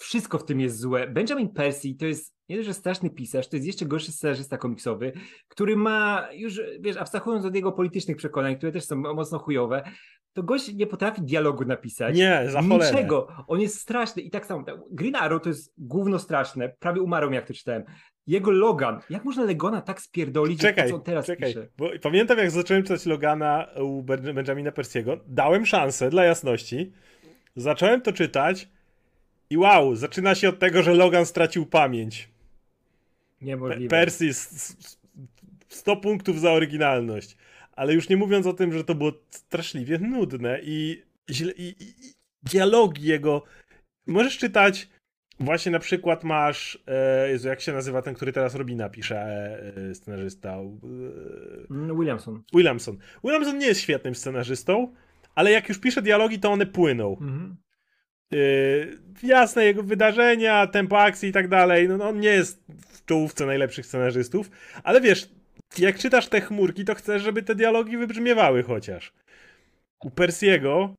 Wszystko 0.00 0.38
w 0.38 0.44
tym 0.44 0.60
jest 0.60 0.78
złe. 0.78 1.06
Benjamin 1.06 1.48
Percy 1.48 1.94
to 1.94 2.06
jest 2.06 2.34
nie 2.48 2.56
tylko 2.56 2.74
straszny 2.74 3.10
pisarz, 3.10 3.48
to 3.48 3.56
jest 3.56 3.66
jeszcze 3.66 3.86
gorszy 3.86 4.12
scenarzysta 4.12 4.58
komiksowy, 4.58 5.12
który 5.48 5.76
ma 5.76 6.28
już, 6.32 6.60
wiesz, 6.80 6.96
abstrahując 6.96 7.44
od 7.44 7.54
jego 7.54 7.72
politycznych 7.72 8.16
przekonań, 8.16 8.56
które 8.56 8.72
też 8.72 8.84
są 8.84 8.96
mocno 8.96 9.38
chujowe, 9.38 9.82
to 10.32 10.42
gość 10.42 10.74
nie 10.74 10.86
potrafi 10.86 11.22
dialogu 11.22 11.64
napisać. 11.64 12.16
Nie, 12.16 12.44
za 12.48 12.62
cholerę. 12.62 12.92
Niczego. 12.92 13.28
On 13.48 13.60
jest 13.60 13.80
straszny 13.80 14.22
i 14.22 14.30
tak 14.30 14.46
samo. 14.46 14.64
Green 14.90 15.16
Arrow 15.16 15.42
to 15.42 15.48
jest 15.48 15.72
gówno 15.78 16.18
straszne. 16.18 16.68
Prawie 16.68 17.02
umarł 17.02 17.32
jak 17.32 17.46
to 17.46 17.54
czytałem. 17.54 17.84
Jego 18.26 18.50
Logan. 18.50 19.00
Jak 19.10 19.24
można 19.24 19.44
Legona 19.44 19.80
tak 19.80 20.00
spierdolić, 20.00 20.60
czekaj, 20.60 20.88
co 20.88 20.94
on 20.94 21.02
teraz 21.02 21.26
czekaj, 21.26 21.48
pisze? 21.48 21.68
Bo 21.78 21.90
pamiętam, 22.02 22.38
jak 22.38 22.50
zacząłem 22.50 22.82
czytać 22.82 23.06
Logana 23.06 23.66
u 23.82 24.02
Benjamina 24.02 24.72
Persiego. 24.72 25.20
Dałem 25.26 25.66
szansę, 25.66 26.10
dla 26.10 26.24
jasności. 26.24 26.92
Zacząłem 27.56 28.00
to 28.00 28.12
czytać 28.12 28.68
i 29.50 29.56
wow, 29.56 29.96
zaczyna 29.96 30.34
się 30.34 30.48
od 30.48 30.58
tego, 30.58 30.82
że 30.82 30.94
Logan 30.94 31.26
stracił 31.26 31.66
pamięć. 31.66 32.28
Niemożliwe. 33.40 33.88
Percy 33.88 34.30
100 35.68 35.96
punktów 35.96 36.40
za 36.40 36.52
oryginalność. 36.52 37.36
Ale 37.72 37.94
już 37.94 38.08
nie 38.08 38.16
mówiąc 38.16 38.46
o 38.46 38.52
tym, 38.52 38.72
że 38.72 38.84
to 38.84 38.94
było 38.94 39.12
straszliwie 39.30 39.98
nudne 39.98 40.60
i, 40.62 41.02
źle, 41.30 41.52
i, 41.52 41.62
i, 41.62 41.84
i 41.84 42.14
dialogi 42.42 43.02
jego. 43.02 43.42
Możesz 44.06 44.38
czytać 44.38 44.88
Właśnie 45.40 45.72
na 45.72 45.78
przykład 45.78 46.24
masz, 46.24 46.78
e, 46.86 47.30
Jezu, 47.30 47.48
jak 47.48 47.60
się 47.60 47.72
nazywa 47.72 48.02
ten, 48.02 48.14
który 48.14 48.32
teraz 48.32 48.54
Robina 48.54 48.88
pisze, 48.88 49.16
e, 49.16 49.90
e 49.90 49.94
scenarzysta? 49.94 50.48
E, 50.50 50.70
mm, 51.70 51.98
Williamson. 51.98 52.42
Williamson. 52.54 52.98
Williamson 53.24 53.58
nie 53.58 53.66
jest 53.66 53.80
świetnym 53.80 54.14
scenarzystą, 54.14 54.92
ale 55.34 55.50
jak 55.50 55.68
już 55.68 55.78
pisze 55.78 56.02
dialogi, 56.02 56.38
to 56.38 56.52
one 56.52 56.66
płyną. 56.66 57.16
Mhm. 57.20 57.56
E, 58.34 58.36
jasne, 59.22 59.64
jego 59.64 59.82
wydarzenia, 59.82 60.66
tempo 60.66 61.00
akcji 61.00 61.28
i 61.28 61.32
tak 61.32 61.48
dalej, 61.48 61.88
no, 61.88 61.96
no 61.96 62.08
on 62.08 62.20
nie 62.20 62.28
jest 62.28 62.62
w 62.92 63.04
czołówce 63.04 63.46
najlepszych 63.46 63.86
scenarzystów, 63.86 64.50
ale 64.82 65.00
wiesz, 65.00 65.30
jak 65.78 65.98
czytasz 65.98 66.28
te 66.28 66.40
chmurki, 66.40 66.84
to 66.84 66.94
chcesz, 66.94 67.22
żeby 67.22 67.42
te 67.42 67.54
dialogi 67.54 67.96
wybrzmiewały 67.96 68.62
chociaż. 68.62 69.12
U 70.04 70.10
Persiego 70.10 70.94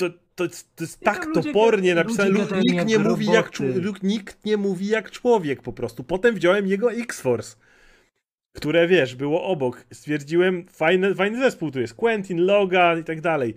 to, 0.00 0.10
to, 0.34 0.48
to 0.76 0.84
jest 0.84 1.00
tak 1.00 1.26
topornie 1.34 1.94
napisane. 1.94 2.30
Nikt 2.30 2.86
nie, 2.86 2.98
mówi 2.98 3.26
jak, 3.26 3.50
nikt 4.02 4.44
nie 4.44 4.56
mówi 4.56 4.86
jak 4.86 5.10
człowiek 5.10 5.62
po 5.62 5.72
prostu. 5.72 6.04
Potem 6.04 6.34
wziąłem 6.34 6.66
jego 6.66 6.92
X-Force, 6.92 7.56
które 8.56 8.88
wiesz, 8.88 9.14
było 9.14 9.44
obok. 9.44 9.84
Stwierdziłem, 9.92 10.66
fajny, 10.68 11.14
fajny 11.14 11.38
zespół 11.38 11.70
tu 11.70 11.80
jest. 11.80 11.94
Quentin, 11.94 12.44
Logan 12.44 13.00
i 13.00 13.04
tak 13.04 13.20
dalej. 13.20 13.54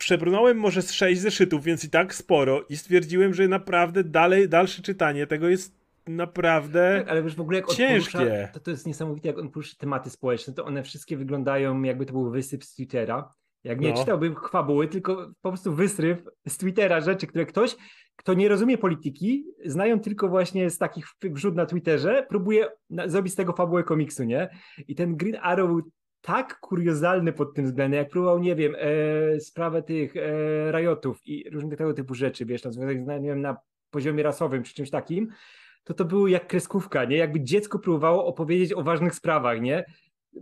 Przebrnąłem 0.00 0.56
może 0.56 0.82
z 0.82 0.92
sześć 0.92 1.20
zeszytów, 1.20 1.64
więc 1.64 1.84
i 1.84 1.90
tak 1.90 2.14
sporo 2.14 2.64
i 2.68 2.76
stwierdziłem, 2.76 3.34
że 3.34 3.48
naprawdę 3.48 4.04
dalej, 4.04 4.48
dalsze 4.48 4.82
czytanie 4.82 5.26
tego 5.26 5.48
jest 5.48 5.74
naprawdę 6.06 6.98
tak, 6.98 7.08
ale 7.08 7.22
wiesz, 7.22 7.34
w 7.34 7.40
ogóle 7.40 7.58
jak 7.58 7.68
ciężkie. 7.68 8.18
Porusza, 8.18 8.48
to, 8.52 8.60
to 8.60 8.70
jest 8.70 8.86
niesamowite, 8.86 9.28
jak 9.28 9.38
on 9.38 9.50
porusza 9.50 9.76
tematy 9.78 10.10
społeczne, 10.10 10.54
to 10.54 10.64
one 10.64 10.82
wszystkie 10.82 11.16
wyglądają 11.16 11.82
jakby 11.82 12.06
to 12.06 12.12
był 12.12 12.30
wysyp 12.30 12.64
z 12.64 12.74
Twittera 12.74 13.34
Jak 13.64 13.80
nie 13.80 13.90
no. 13.90 13.96
czytałbym 13.96 14.34
fabuły, 14.50 14.88
tylko 14.88 15.30
po 15.42 15.50
prostu 15.50 15.72
wystryw 15.74 16.22
z 16.48 16.56
Twittera 16.56 17.00
rzeczy, 17.00 17.26
które 17.26 17.46
ktoś, 17.46 17.76
kto 18.16 18.34
nie 18.34 18.48
rozumie 18.48 18.78
polityki, 18.78 19.44
znają 19.64 20.00
tylko 20.00 20.28
właśnie 20.28 20.70
z 20.70 20.78
takich 20.78 21.06
wrzut 21.22 21.54
na 21.54 21.66
Twitterze, 21.66 22.26
próbuje 22.28 22.68
zrobić 23.06 23.32
z 23.32 23.36
tego 23.36 23.52
fabułę 23.52 23.84
komiksu, 23.84 24.24
nie? 24.24 24.50
I 24.88 24.94
ten 24.94 25.16
Green 25.16 25.36
Arrow 25.42 25.70
tak 26.22 26.60
kuriozalny 26.60 27.32
pod 27.32 27.54
tym 27.54 27.64
względem, 27.64 27.98
jak 27.98 28.10
próbował, 28.10 28.38
nie 28.38 28.56
wiem, 28.56 28.76
e, 28.78 29.40
sprawę 29.40 29.82
tych 29.82 30.16
e, 30.16 30.72
rajotów 30.72 31.20
i 31.26 31.50
różnych 31.50 31.78
tego 31.78 31.94
typu 31.94 32.14
rzeczy, 32.14 32.46
wiesz, 32.46 32.60
związanych, 32.60 33.06
nie 33.06 33.28
wiem, 33.28 33.40
na 33.40 33.56
poziomie 33.90 34.22
rasowym 34.22 34.62
czy 34.62 34.74
czymś 34.74 34.90
takim, 34.90 35.28
to 35.84 35.94
to 35.94 36.04
było 36.04 36.28
jak 36.28 36.46
kreskówka, 36.46 37.04
nie? 37.04 37.16
Jakby 37.16 37.40
dziecko 37.40 37.78
próbowało 37.78 38.26
opowiedzieć 38.26 38.72
o 38.72 38.82
ważnych 38.82 39.14
sprawach, 39.14 39.60
nie? 39.60 39.84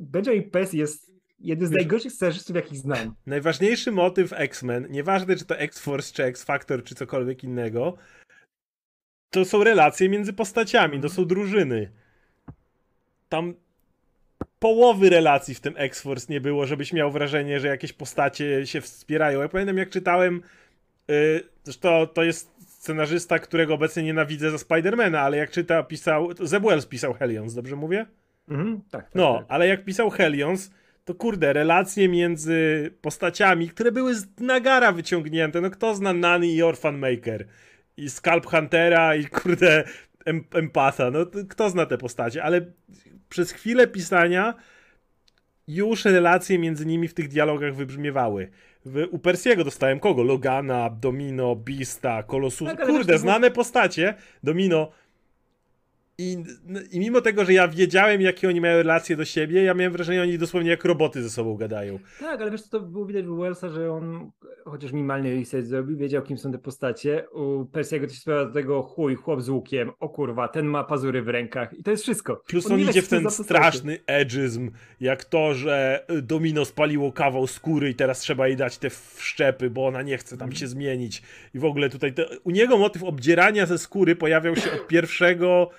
Benjamin 0.01 0.51
Pes 0.51 0.73
jest 0.73 1.13
jeden 1.39 1.69
z 1.69 1.71
najgorszych 1.71 2.13
scenarzystów, 2.13 2.57
jakich 2.57 2.79
znam. 2.79 3.15
Najważniejszy 3.27 3.93
motyw 3.93 4.33
X-Men, 4.33 4.87
nieważne 4.91 5.37
czy 5.37 5.45
to 5.45 5.59
X-Force, 5.59 6.13
czy 6.13 6.25
X-Factor, 6.25 6.85
czy 6.85 6.95
cokolwiek 6.95 7.45
innego, 7.45 7.97
to 9.31 9.45
są 9.45 9.65
relacje 9.65 10.09
między 10.09 10.33
postaciami, 10.33 11.01
to 11.01 11.09
są 11.09 11.25
drużyny. 11.25 11.93
Tam 13.29 13.55
połowy 14.59 15.11
relacji 15.11 15.55
w 15.55 15.61
tym 15.61 15.75
X-Force 15.77 16.33
nie 16.33 16.41
było, 16.41 16.67
żebyś 16.67 16.93
miał 16.93 17.11
wrażenie, 17.11 17.61
że 17.61 17.69
jakieś 17.69 17.93
postacie 17.93 18.67
się 18.67 18.81
wspierają. 18.81 19.41
Ja 19.41 19.49
pamiętam, 19.49 19.77
jak 19.77 19.91
czytałem, 19.91 20.43
yy, 21.09 21.43
zresztą 21.65 22.07
to 22.07 22.23
jest 22.25 22.51
scenarzysta, 22.67 23.39
którego 23.39 23.75
obecnie 23.75 24.03
nienawidzę 24.03 24.51
za 24.51 24.59
Spidermana, 24.59 25.21
ale 25.21 25.37
jak 25.37 25.51
czyta, 25.51 25.83
pisał, 25.83 26.29
Zeb 26.41 26.63
Wells 26.63 26.87
pisał 26.87 27.15
Hellions, 27.15 27.55
dobrze 27.55 27.77
mówię? 27.77 28.07
Mhm, 28.49 28.81
tak, 28.91 29.05
tak, 29.05 29.15
No, 29.15 29.35
tak. 29.39 29.47
ale 29.49 29.69
jak 29.69 29.85
pisał 29.85 30.11
Hellions, 30.11 30.71
to 31.05 31.15
kurde, 31.15 31.53
relacje 31.53 32.09
między 32.09 32.91
postaciami, 33.01 33.69
które 33.69 33.93
były 33.93 34.15
z 34.15 34.27
nagara 34.41 34.93
wyciągnięte, 34.93 35.61
no 35.61 35.71
kto 35.71 35.95
zna 35.95 36.13
Nani 36.13 36.55
i 36.55 36.63
Orphan 36.63 36.99
Maker? 36.99 37.47
I 37.97 38.11
Scalp 38.11 38.47
Huntera 38.47 39.15
i 39.17 39.25
kurde 39.27 39.85
em 40.25 40.45
Empatha, 40.55 41.11
no 41.11 41.27
kto 41.49 41.71
zna 41.71 41.87
te 41.87 41.99
postacie, 41.99 42.43
ale 42.43 42.61
przez 43.29 43.53
chwilę 43.53 43.87
pisania 43.87 44.55
już 45.69 46.05
relacje 46.05 46.59
między 46.59 46.87
nimi 46.87 47.09
w 47.09 47.15
tych 47.15 47.29
dialogach 47.29 47.75
wybrzmiewały. 47.75 48.51
U 49.11 49.19
Persiego 49.19 49.65
dostałem 49.65 50.01
kogo? 50.01 50.23
Logana, 50.23 50.91
Domino, 50.91 51.57
Beasta, 51.57 52.23
Colossus. 52.23 52.69
Tak, 52.69 52.87
Kurde, 52.87 53.19
znane 53.19 53.51
postacie. 53.51 54.15
Domino 54.43 54.91
i, 56.21 56.45
I 56.91 57.01
mimo 57.01 57.21
tego, 57.21 57.45
że 57.45 57.53
ja 57.53 57.69
wiedziałem, 57.69 58.21
jakie 58.21 58.49
oni 58.49 58.61
mają 58.61 58.77
relacje 58.77 59.17
do 59.17 59.25
siebie, 59.25 59.63
ja 59.63 59.75
miałem 59.75 59.93
wrażenie, 59.93 60.19
że 60.19 60.23
oni 60.23 60.39
dosłownie 60.39 60.71
jak 60.71 60.85
roboty 60.85 61.23
ze 61.23 61.31
sobą 61.31 61.57
gadają. 61.57 61.99
Tak, 62.21 62.41
ale 62.41 62.51
wiesz, 62.51 62.69
to 62.69 62.81
było 62.81 63.07
widać 63.07 63.27
u 63.27 63.37
Wellsa, 63.37 63.69
że 63.69 63.93
on 63.93 64.31
chociaż 64.65 64.93
minimalnie 64.93 65.35
research 65.35 65.67
zrobił, 65.67 65.97
wiedział, 65.97 66.23
kim 66.23 66.39
są 66.39 66.53
te 66.53 66.59
postacie. 66.59 67.25
U 67.31 67.65
Persiego 67.65 68.07
to 68.07 68.13
się 68.13 68.21
sprawia 68.21 68.45
do 68.45 68.53
tego 68.53 68.83
chuj, 68.83 69.15
chłop 69.15 69.43
z 69.43 69.49
łukiem, 69.49 69.91
o 70.01 70.09
kurwa, 70.09 70.49
ten 70.49 70.67
ma 70.67 70.85
pazury 70.85 71.23
w 71.23 71.29
rękach 71.29 71.79
i 71.79 71.83
to 71.83 71.91
jest 71.91 72.03
wszystko. 72.03 72.43
Plus 72.47 72.67
on, 72.67 72.73
on 72.73 72.81
idzie 72.81 73.03
w 73.03 73.09
ten 73.09 73.31
straszny 73.31 73.99
edgyzm, 74.07 74.71
jak 75.01 75.25
to, 75.25 75.55
że 75.55 76.07
Domino 76.23 76.65
spaliło 76.65 77.13
kawał 77.13 77.47
skóry 77.47 77.91
i 77.91 77.95
teraz 77.95 78.21
trzeba 78.21 78.49
jej 78.49 78.57
dać 78.57 78.79
te 78.79 78.91
wszczepy, 78.91 79.71
bo 79.71 79.87
ona 79.87 80.03
nie 80.03 80.19
chce 80.19 80.37
tam 80.37 80.53
się 80.53 80.67
zmienić. 80.67 81.23
I 81.55 81.59
w 81.59 81.65
ogóle 81.65 81.91
tutaj, 81.91 82.15
te, 82.15 82.27
u 82.45 82.51
niego 82.51 82.79
motyw 82.79 83.05
obdzierania 83.05 83.67
ze 83.67 83.79
skóry 83.79 84.17
pojawiał 84.17 84.57
się 84.57 84.73
od 84.73 84.87
pierwszego 84.87 85.71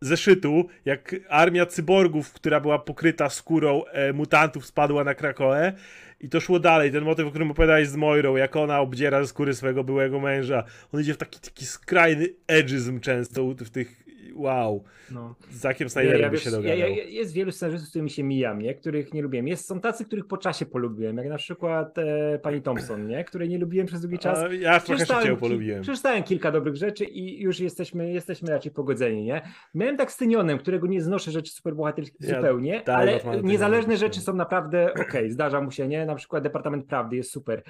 zeszytu, 0.00 0.68
jak 0.84 1.16
armia 1.28 1.66
cyborgów, 1.66 2.32
która 2.32 2.60
była 2.60 2.78
pokryta 2.78 3.28
skórą 3.28 3.84
e, 3.84 4.12
mutantów, 4.12 4.66
spadła 4.66 5.04
na 5.04 5.14
Krakoę. 5.14 5.72
I 6.20 6.28
to 6.28 6.40
szło 6.40 6.58
dalej. 6.58 6.92
Ten 6.92 7.04
motyw, 7.04 7.26
o 7.26 7.30
którym 7.30 7.50
opowiadałeś 7.50 7.88
z 7.88 7.96
Moirą, 7.96 8.36
jak 8.36 8.56
ona 8.56 8.80
obdziera 8.80 9.22
ze 9.22 9.28
skóry 9.28 9.54
swojego 9.54 9.84
byłego 9.84 10.20
męża. 10.20 10.64
On 10.92 11.00
idzie 11.00 11.14
w 11.14 11.16
taki, 11.16 11.40
taki 11.40 11.66
skrajny 11.66 12.28
edgyzm 12.46 13.00
często 13.00 13.44
w 13.44 13.70
tych 13.70 14.09
wow. 14.34 14.84
No. 15.10 15.34
Z 15.50 15.56
Zakiem 15.56 15.90
Snyderem 15.90 16.18
ja, 16.20 16.24
ja, 16.26 16.30
by 16.30 16.38
się 16.38 16.50
dogadał. 16.50 16.78
Ja, 16.78 16.88
ja, 16.88 17.04
jest 17.04 17.32
wielu 17.32 17.52
scenarzystów, 17.52 17.88
z 17.88 17.90
którymi 17.90 18.10
się 18.10 18.22
mijam, 18.22 18.62
nie? 18.62 18.74
których 18.74 19.14
nie 19.14 19.22
lubiłem. 19.22 19.48
Jest, 19.48 19.66
są 19.66 19.80
tacy, 19.80 20.04
których 20.04 20.26
po 20.26 20.36
czasie 20.36 20.66
polubiłem, 20.66 21.16
jak 21.16 21.28
na 21.28 21.36
przykład 21.36 21.98
e, 21.98 22.38
pani 22.38 22.62
Thompson, 22.62 23.06
nie? 23.06 23.24
której 23.24 23.48
nie 23.48 23.58
lubiłem 23.58 23.86
przez 23.86 24.00
długi 24.00 24.18
czas. 24.18 24.38
A 24.38 24.52
ja 24.52 24.80
trochę 24.80 25.06
szybciej 25.06 25.36
polubiłem. 25.36 25.82
Przeczytałem 25.82 26.22
kilka 26.22 26.52
dobrych 26.52 26.76
rzeczy 26.76 27.04
i 27.04 27.40
już 27.42 27.60
jesteśmy, 27.60 28.12
jesteśmy 28.12 28.50
raczej 28.50 28.72
pogodzeni. 28.72 29.24
Nie? 29.24 29.42
Miałem 29.74 29.96
tak 29.96 30.12
z 30.12 30.16
Tynionem, 30.16 30.58
którego 30.58 30.86
nie 30.86 31.02
znoszę 31.02 31.30
rzeczy 31.30 31.52
superbohaterskich 31.52 32.28
ja, 32.28 32.36
zupełnie, 32.36 32.88
ale 32.88 33.20
niezależne 33.42 33.96
rzeczy 33.96 34.20
są 34.20 34.34
naprawdę 34.34 34.92
okej, 34.92 35.06
okay, 35.06 35.30
zdarza 35.30 35.60
mu 35.60 35.70
się, 35.70 35.88
nie? 35.88 36.06
Na 36.06 36.14
przykład 36.14 36.42
Departament 36.42 36.86
Prawdy 36.86 37.16
jest 37.16 37.30
super. 37.30 37.62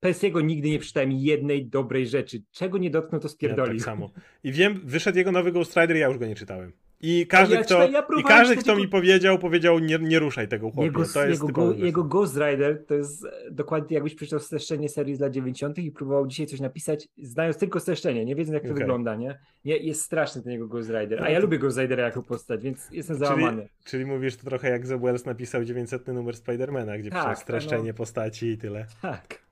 Persiego 0.00 0.40
nigdy 0.40 0.70
nie 0.70 0.78
przeczytałem 0.78 1.12
jednej 1.12 1.66
dobrej 1.66 2.06
rzeczy. 2.06 2.42
Czego 2.50 2.78
nie 2.78 2.90
dotknął, 2.90 3.20
to 3.20 3.28
spierdolił. 3.28 3.74
Ja 3.74 3.78
tak 3.78 3.84
samo. 3.84 4.10
I 4.44 4.52
wiem, 4.52 4.80
wyszedł 4.84 5.18
jego 5.18 5.32
nowy 5.32 5.52
Ghost 5.52 5.76
Rider, 5.76 5.96
ja 5.96 6.08
już 6.08 6.18
go 6.18 6.26
nie 6.26 6.34
czytałem. 6.34 6.72
I 7.00 7.26
każdy, 7.26 7.54
ja, 7.54 7.62
kto, 7.62 7.88
ja 7.88 8.04
i 8.20 8.22
każdy, 8.22 8.56
kto 8.56 8.76
mi 8.76 8.88
powiedział, 8.88 9.38
powiedział, 9.38 9.78
nie, 9.78 9.98
nie 9.98 10.18
ruszaj 10.18 10.48
tego 10.48 10.70
chłopie. 10.70 10.86
Jego, 10.86 11.04
to 11.14 11.26
jest 11.26 11.42
jego, 11.42 11.52
go, 11.52 11.72
jego 11.72 12.04
Ghost 12.04 12.36
Rider 12.36 12.86
to 12.86 12.94
jest 12.94 13.26
dokładnie 13.50 13.94
jakbyś 13.94 14.14
przeczytał 14.14 14.40
streszczenie 14.40 14.88
serii 14.88 15.14
z 15.14 15.20
lat 15.20 15.32
90. 15.32 15.78
i 15.78 15.90
próbował 15.90 16.26
dzisiaj 16.26 16.46
coś 16.46 16.60
napisać, 16.60 17.08
znając 17.22 17.56
tylko 17.56 17.80
streszczenie, 17.80 18.24
nie 18.24 18.34
wiedząc 18.34 18.54
jak 18.54 18.62
to 18.62 18.68
okay. 18.68 18.78
wygląda, 18.78 19.16
nie? 19.16 19.38
Jest 19.64 20.02
straszny 20.02 20.42
ten 20.42 20.52
jego 20.52 20.68
Ghost 20.68 20.90
Rider. 20.90 21.18
A 21.18 21.22
no 21.22 21.30
ja 21.30 21.38
lubię 21.38 21.58
Ghost 21.58 21.78
Ridera 21.78 22.04
jako 22.04 22.22
postać, 22.22 22.62
więc 22.62 22.88
jestem 22.92 23.16
załamany. 23.16 23.62
Czyli, 23.62 23.84
czyli 23.84 24.06
mówisz 24.06 24.36
to 24.36 24.44
trochę 24.44 24.70
jak 24.70 24.86
Zeb 24.86 25.00
Wells 25.00 25.24
napisał 25.24 25.64
900 25.64 26.06
numer 26.06 26.36
Spidermana, 26.36 26.98
gdzie 26.98 27.10
tak, 27.10 27.20
pisał 27.20 27.36
streszczenie 27.36 27.88
no, 27.88 27.94
postaci 27.94 28.46
i 28.46 28.58
tyle. 28.58 28.86
Tak. 29.02 29.47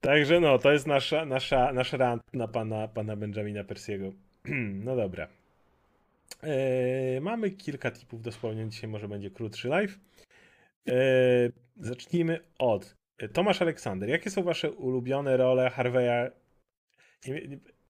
Także 0.00 0.40
no, 0.40 0.58
to 0.58 0.72
jest 0.72 0.86
nasza, 0.86 1.24
nasza, 1.24 1.72
nasz 1.72 1.92
rant 1.92 2.22
na 2.32 2.48
pana, 2.48 2.88
pana 2.88 3.16
Benjamina 3.16 3.64
Persiego. 3.64 4.12
no 4.84 4.96
dobra. 4.96 5.28
E, 6.42 7.20
mamy 7.20 7.50
kilka 7.50 7.90
tipów 7.90 8.22
do 8.22 8.32
spełnienia. 8.32 8.70
Dzisiaj 8.70 8.90
może 8.90 9.08
będzie 9.08 9.30
krótszy 9.30 9.68
live. 9.68 9.98
E, 10.88 10.94
zacznijmy 11.76 12.40
od 12.58 12.96
Tomasz 13.32 13.62
Aleksander. 13.62 14.08
Jakie 14.08 14.30
są 14.30 14.42
wasze 14.42 14.70
ulubione 14.70 15.36
role 15.36 15.70
Harveya 15.70 16.30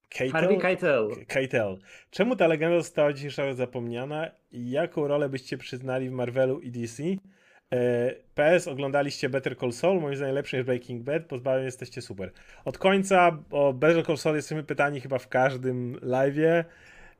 Keitel? 0.09 0.33
Harvey 0.33 0.59
Keitel. 0.59 1.09
Keitel. 1.27 1.79
Czemu 2.11 2.37
ta 2.37 2.47
legenda 2.47 2.79
została 2.79 3.13
dzisiaj 3.13 3.55
zapomniana 3.55 4.31
i 4.53 4.71
jaką 4.71 5.09
rolę 5.09 5.29
byście 5.29 5.59
przyznali 5.59 6.09
w 6.09 6.13
Marvelu 6.13 6.61
i 6.61 6.71
DC? 6.71 7.03
E, 7.75 8.15
PS, 8.35 8.69
oglądaliście 8.69 9.29
Better 9.29 9.59
Call 9.59 9.73
Saul, 9.73 10.01
moim 10.01 10.17
zdaniem 10.17 10.35
lepszy 10.35 10.57
niż 10.57 10.67
Breaking 10.67 11.03
Bad, 11.03 11.25
pozbawieni 11.25 11.65
jesteście 11.65 12.03
super. 12.03 12.33
Od 12.65 12.79
końca 12.79 13.39
o 13.51 13.73
Better 13.73 14.07
Call 14.07 14.17
Saul 14.17 14.37
jesteśmy 14.37 14.63
pytani 14.63 15.01
chyba 15.01 15.19
w 15.19 15.29
każdym 15.29 15.97
live'ie. 15.97 16.65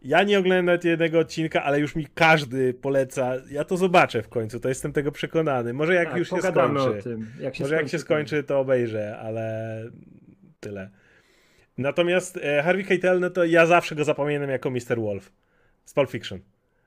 Ja 0.03 0.23
nie 0.23 0.39
oglądam 0.39 0.65
nawet 0.65 0.85
jednego 0.85 1.19
odcinka, 1.19 1.63
ale 1.63 1.81
już 1.81 1.97
mi 1.97 2.07
każdy 2.15 2.75
poleca. 2.75 3.33
Ja 3.51 3.65
to 3.65 3.77
zobaczę 3.77 4.23
w 4.23 4.29
końcu, 4.29 4.61
to 4.61 4.69
jestem 4.69 4.93
tego 4.93 5.13
przekonany. 5.13 5.73
Może 5.73 5.95
jak 5.95 6.09
tak, 6.09 6.19
już 6.19 6.31
się 6.31 6.43
skończy. 6.43 7.19
Jak 7.41 7.55
się 7.55 7.65
Może 7.65 7.77
skończy, 7.77 7.83
jak 7.83 7.89
się 7.89 7.99
skończy, 7.99 8.43
to 8.43 8.61
obejrzę, 8.61 9.19
ale 9.19 9.85
tyle. 10.61 10.91
Natomiast 11.79 12.37
e, 12.43 12.63
Harvey 12.63 12.85
Keitel, 12.85 13.21
no 13.21 13.31
to 13.31 13.45
ja 13.45 13.67
zawsze 13.67 13.95
go 13.95 14.05
zapamiętam 14.05 14.51
jako 14.51 14.71
Mr. 14.71 15.01
Wolf 15.01 15.33
z 15.85 15.95
Pulp 15.95 16.11
Fiction. 16.11 16.41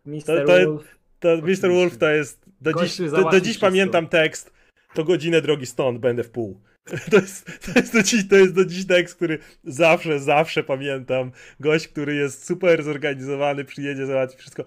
Mr. 0.05 0.22
To, 0.26 0.45
to, 0.45 0.66
Wolf. 0.66 1.02
To, 1.24 1.38
Mr. 1.38 1.71
Wolf 1.71 1.97
to 1.97 2.09
jest. 2.09 2.45
Do 2.61 2.74
dziś, 2.74 2.97
do, 2.97 3.30
do 3.30 3.41
dziś 3.41 3.57
pamiętam 3.57 4.07
tekst. 4.07 4.53
To 4.93 5.03
godzinę 5.03 5.41
drogi 5.41 5.65
stąd 5.65 5.99
będę 5.99 6.24
w 6.24 6.30
pół. 6.30 6.61
To 7.11 7.15
jest, 7.15 7.45
to, 7.65 7.80
jest 7.80 7.93
do 7.93 8.03
dziś, 8.03 8.28
to 8.28 8.36
jest 8.36 8.55
do 8.55 8.65
dziś 8.65 8.88
tekst, 8.88 9.15
który 9.15 9.39
zawsze, 9.63 10.19
zawsze 10.19 10.63
pamiętam. 10.63 11.32
Gość, 11.59 11.88
który 11.88 12.15
jest 12.15 12.45
super 12.45 12.84
zorganizowany, 12.84 13.65
przyjedzie, 13.65 14.05
załatwi 14.05 14.38
wszystko. 14.38 14.65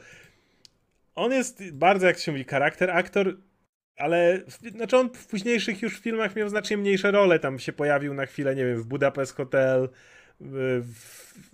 On 1.14 1.32
jest 1.32 1.72
bardzo, 1.72 2.06
jak 2.06 2.18
się 2.18 2.32
mówi, 2.32 2.44
charakter 2.44 2.90
aktor, 2.90 3.36
ale 3.96 4.40
znaczy 4.76 4.96
on 4.96 5.10
w 5.10 5.26
późniejszych 5.26 5.82
już 5.82 5.98
filmach 5.98 6.36
miał 6.36 6.48
znacznie 6.48 6.76
mniejsze 6.76 7.10
role. 7.10 7.38
Tam 7.38 7.58
się 7.58 7.72
pojawił 7.72 8.14
na 8.14 8.26
chwilę, 8.26 8.56
nie 8.56 8.64
wiem, 8.64 8.82
w 8.82 8.86
Budapest 8.86 9.36
Hotel, 9.36 9.88
w, 10.40 10.82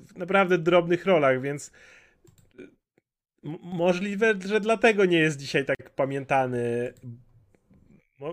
w 0.09 0.17
naprawdę 0.17 0.59
drobnych 0.59 1.07
rolach, 1.07 1.41
więc 1.41 1.73
możliwe, 3.63 4.35
że 4.47 4.61
dlatego 4.61 5.05
nie 5.05 5.19
jest 5.19 5.39
dzisiaj 5.39 5.65
tak 5.65 5.91
pamiętany, 5.91 6.93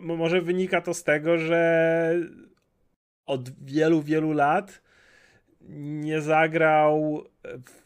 Mo 0.01 0.15
może 0.15 0.41
wynika 0.41 0.81
to 0.81 0.93
z 0.93 1.03
tego, 1.03 1.37
że 1.37 2.15
od 3.25 3.65
wielu, 3.65 4.01
wielu 4.01 4.31
lat 4.31 4.81
nie 5.61 6.21
zagrał 6.21 7.23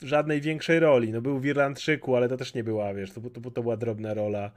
w 0.01 0.05
żadnej 0.05 0.41
większej 0.41 0.79
roli. 0.79 1.11
No 1.11 1.21
był 1.21 1.39
w 1.39 1.45
Irlandczyku, 1.45 2.15
ale 2.15 2.29
to 2.29 2.37
też 2.37 2.53
nie 2.53 2.63
była, 2.63 2.93
wiesz, 2.93 3.11
to, 3.11 3.21
to, 3.21 3.51
to 3.51 3.63
była 3.63 3.77
drobna 3.77 4.13
rola. 4.13 4.51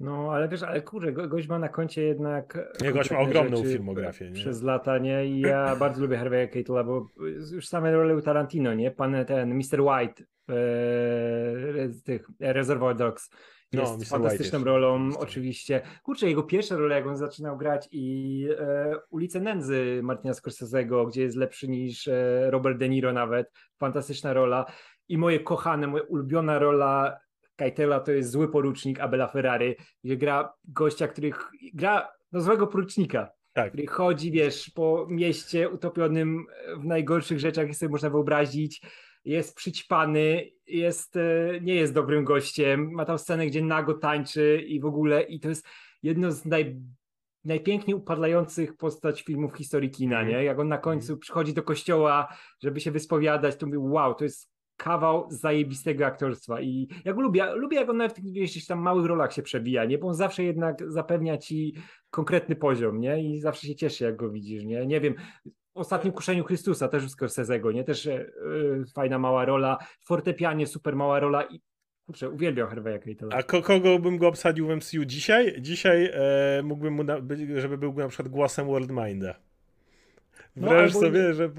No, 0.00 0.32
ale 0.32 0.48
wiesz, 0.48 0.62
ale 0.62 0.82
kurczę, 0.82 1.12
gość 1.12 1.48
ma 1.48 1.58
na 1.58 1.68
koncie 1.68 2.02
jednak... 2.02 2.58
Nie, 2.80 2.92
gość 2.92 3.10
ma 3.10 3.18
ogromną 3.18 3.64
filmografię. 3.64 4.30
Nie? 4.30 4.34
Przez 4.34 4.62
lata, 4.62 4.98
nie? 4.98 5.26
I 5.26 5.40
ja 5.40 5.76
bardzo 5.80 6.02
lubię 6.02 6.16
Harvey'a 6.16 6.48
Keitela, 6.48 6.84
bo 6.84 7.06
już 7.52 7.68
same 7.68 7.92
role 7.92 8.16
u 8.16 8.22
Tarantino, 8.22 8.74
nie? 8.74 8.90
Pan 8.90 9.16
ten, 9.26 9.54
Mr. 9.54 9.80
White 9.80 10.22
e, 10.22 10.54
z 11.88 12.02
tych 12.02 12.28
Reservoir 12.40 12.96
Dogs 12.96 13.30
no, 13.72 13.80
jest 13.82 13.98
no, 13.98 14.04
fantastyczną 14.04 14.64
rolą, 14.64 15.10
oczywiście. 15.18 15.82
Kurczę, 16.02 16.28
jego 16.28 16.42
pierwsza 16.42 16.76
rola, 16.76 16.96
jak 16.96 17.06
on 17.06 17.16
zaczynał 17.16 17.56
grać 17.56 17.88
i 17.92 18.48
e, 18.58 18.94
Ulice 19.10 19.40
Nędzy 19.40 20.00
Martina 20.02 20.34
Scorsese'ego, 20.34 21.08
gdzie 21.08 21.22
jest 21.22 21.36
lepszy 21.36 21.68
niż 21.68 22.08
e, 22.08 22.50
Robert 22.50 22.78
De 22.78 22.88
Niro 22.88 23.12
nawet. 23.12 23.52
Fantastyczna 23.78 24.32
rola. 24.32 24.64
I 25.08 25.18
moje 25.18 25.40
kochane, 25.40 25.86
moja 25.86 26.04
ulubiona 26.04 26.58
rola 26.58 27.18
Keitela 27.58 28.00
to 28.00 28.12
jest 28.12 28.30
zły 28.30 28.48
porucznik 28.48 29.00
Abela 29.00 29.28
Ferrari, 29.28 29.74
gdzie 30.04 30.16
gra 30.16 30.52
gościa, 30.64 31.08
który 31.08 31.30
gra 31.74 32.08
no, 32.32 32.40
złego 32.40 32.66
porucznika, 32.66 33.30
tak. 33.52 33.68
który 33.68 33.86
chodzi, 33.86 34.30
wiesz, 34.30 34.70
po 34.70 35.06
mieście 35.10 35.68
utopionym 35.68 36.46
w 36.76 36.84
najgorszych 36.84 37.38
rzeczach, 37.38 37.64
jakie 37.64 37.74
sobie 37.74 37.90
można 37.90 38.10
wyobrazić, 38.10 38.80
jest 39.24 39.56
przyćpany, 39.56 40.50
jest, 40.66 41.16
e, 41.16 41.60
nie 41.60 41.74
jest 41.74 41.94
dobrym 41.94 42.24
gościem, 42.24 42.90
ma 42.92 43.04
tam 43.04 43.18
scenę, 43.18 43.46
gdzie 43.46 43.62
nago 43.62 43.94
tańczy 43.94 44.62
i 44.66 44.80
w 44.80 44.84
ogóle, 44.84 45.22
i 45.22 45.40
to 45.40 45.48
jest 45.48 45.66
jedno 46.02 46.32
z 46.32 46.44
naj, 46.44 46.80
najpiękniej 47.44 47.94
upadlających 47.94 48.76
postać 48.76 49.22
filmów 49.22 49.54
historii 49.54 49.90
kina, 49.90 50.20
mm. 50.20 50.32
nie? 50.32 50.44
Jak 50.44 50.58
on 50.58 50.68
na 50.68 50.78
końcu 50.78 51.12
mm. 51.12 51.20
przychodzi 51.20 51.54
do 51.54 51.62
kościoła, 51.62 52.28
żeby 52.62 52.80
się 52.80 52.90
wyspowiadać, 52.90 53.56
to 53.56 53.66
mówię, 53.66 53.78
wow, 53.78 54.14
to 54.14 54.24
jest 54.24 54.57
kawał 54.78 55.26
zajebistego 55.30 56.06
aktorstwa 56.06 56.60
i 56.60 56.88
ja 57.04 57.12
go 57.12 57.20
lubię, 57.20 57.54
lubię 57.54 57.76
jak 57.76 57.90
on 57.90 57.96
nawet 57.96 58.12
w 58.12 58.14
tych 58.14 58.24
gdzieś 58.24 58.66
tam 58.66 58.78
małych 58.78 59.06
rolach 59.06 59.32
się 59.32 59.42
przebija, 59.42 59.84
nie, 59.84 59.98
bo 59.98 60.08
on 60.08 60.14
zawsze 60.14 60.42
jednak 60.44 60.92
zapewnia 60.92 61.38
ci 61.38 61.74
konkretny 62.10 62.56
poziom, 62.56 63.00
nie, 63.00 63.22
i 63.22 63.40
zawsze 63.40 63.66
się 63.66 63.74
cieszy 63.74 64.04
jak 64.04 64.16
go 64.16 64.30
widzisz, 64.30 64.64
nie, 64.64 64.86
nie 64.86 65.00
wiem, 65.00 65.14
w 65.74 65.78
ostatnim 65.78 66.12
kuszeniu 66.12 66.44
Chrystusa 66.44 66.88
też 66.88 67.04
u 67.04 67.06
Scorsese'ego, 67.06 67.74
nie, 67.74 67.84
też 67.84 68.04
yy, 68.04 68.84
fajna 68.94 69.18
mała 69.18 69.44
rola, 69.44 69.78
fortepianie 70.04 70.66
super 70.66 70.96
mała 70.96 71.20
rola 71.20 71.42
i 71.42 71.60
Kurczę, 72.06 72.30
uwielbiam 72.30 72.68
Harvey'a 72.68 72.98
Keitela. 72.98 73.36
A 73.36 73.42
kogo 73.42 73.98
bym 73.98 74.18
go 74.18 74.28
obsadził 74.28 74.66
w 74.66 74.70
MCU 74.70 75.04
dzisiaj? 75.04 75.54
Dzisiaj 75.60 76.10
e, 76.14 76.62
mógłbym 76.62 76.94
mu, 76.94 77.04
na, 77.04 77.16
żeby 77.56 77.78
był 77.78 77.92
na 77.92 78.08
przykład 78.08 78.28
głosem 78.28 78.66
World 78.66 78.90
Minda. 78.90 79.34
Wyobraź 80.56 80.94
no, 80.94 81.00
sobie, 81.00 81.34
że, 81.34 81.50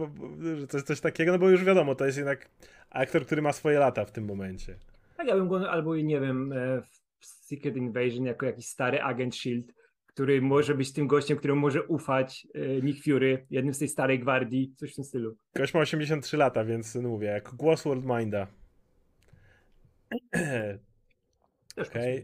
że 0.55 0.67
coś, 0.67 0.81
coś 0.83 1.01
takiego, 1.01 1.31
no 1.31 1.39
bo 1.39 1.49
już 1.49 1.63
wiadomo, 1.63 1.95
to 1.95 2.05
jest 2.05 2.17
jednak 2.17 2.49
aktor, 2.89 3.25
który 3.25 3.41
ma 3.41 3.53
swoje 3.53 3.79
lata 3.79 4.05
w 4.05 4.11
tym 4.11 4.25
momencie. 4.25 4.75
Tak, 5.17 5.27
ja 5.27 5.35
bym 5.35 5.47
go 5.47 5.71
albo, 5.71 5.95
nie 5.95 6.19
wiem, 6.19 6.53
e, 6.53 6.81
w 7.19 7.25
Secret 7.25 7.75
Invasion 7.75 8.25
jako 8.25 8.45
jakiś 8.45 8.65
stary 8.65 9.01
agent 9.01 9.33
S.H.I.E.L.D., 9.33 9.73
który 10.05 10.41
może 10.41 10.75
być 10.75 10.93
tym 10.93 11.07
gościem, 11.07 11.37
któremu 11.37 11.61
może 11.61 11.83
ufać 11.83 12.47
e, 12.53 12.81
Nick 12.81 13.03
Fury, 13.03 13.45
jednym 13.49 13.73
z 13.73 13.79
tej 13.79 13.87
starej 13.87 14.19
gwardii, 14.19 14.73
coś 14.75 14.91
w 14.91 14.95
tym 14.95 15.03
stylu. 15.03 15.35
Gość 15.55 15.73
ma 15.73 15.79
83 15.79 16.37
lata, 16.37 16.65
więc 16.65 16.95
mówię, 16.95 17.27
jak 17.27 17.55
głos 17.55 17.83
World 17.83 18.05
Minda. 18.05 18.47
Okej, 21.77 22.19
okay. 22.19 22.23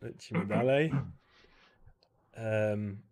lecimy 0.00 0.46
dalej. 0.46 0.92
Um, 2.36 3.02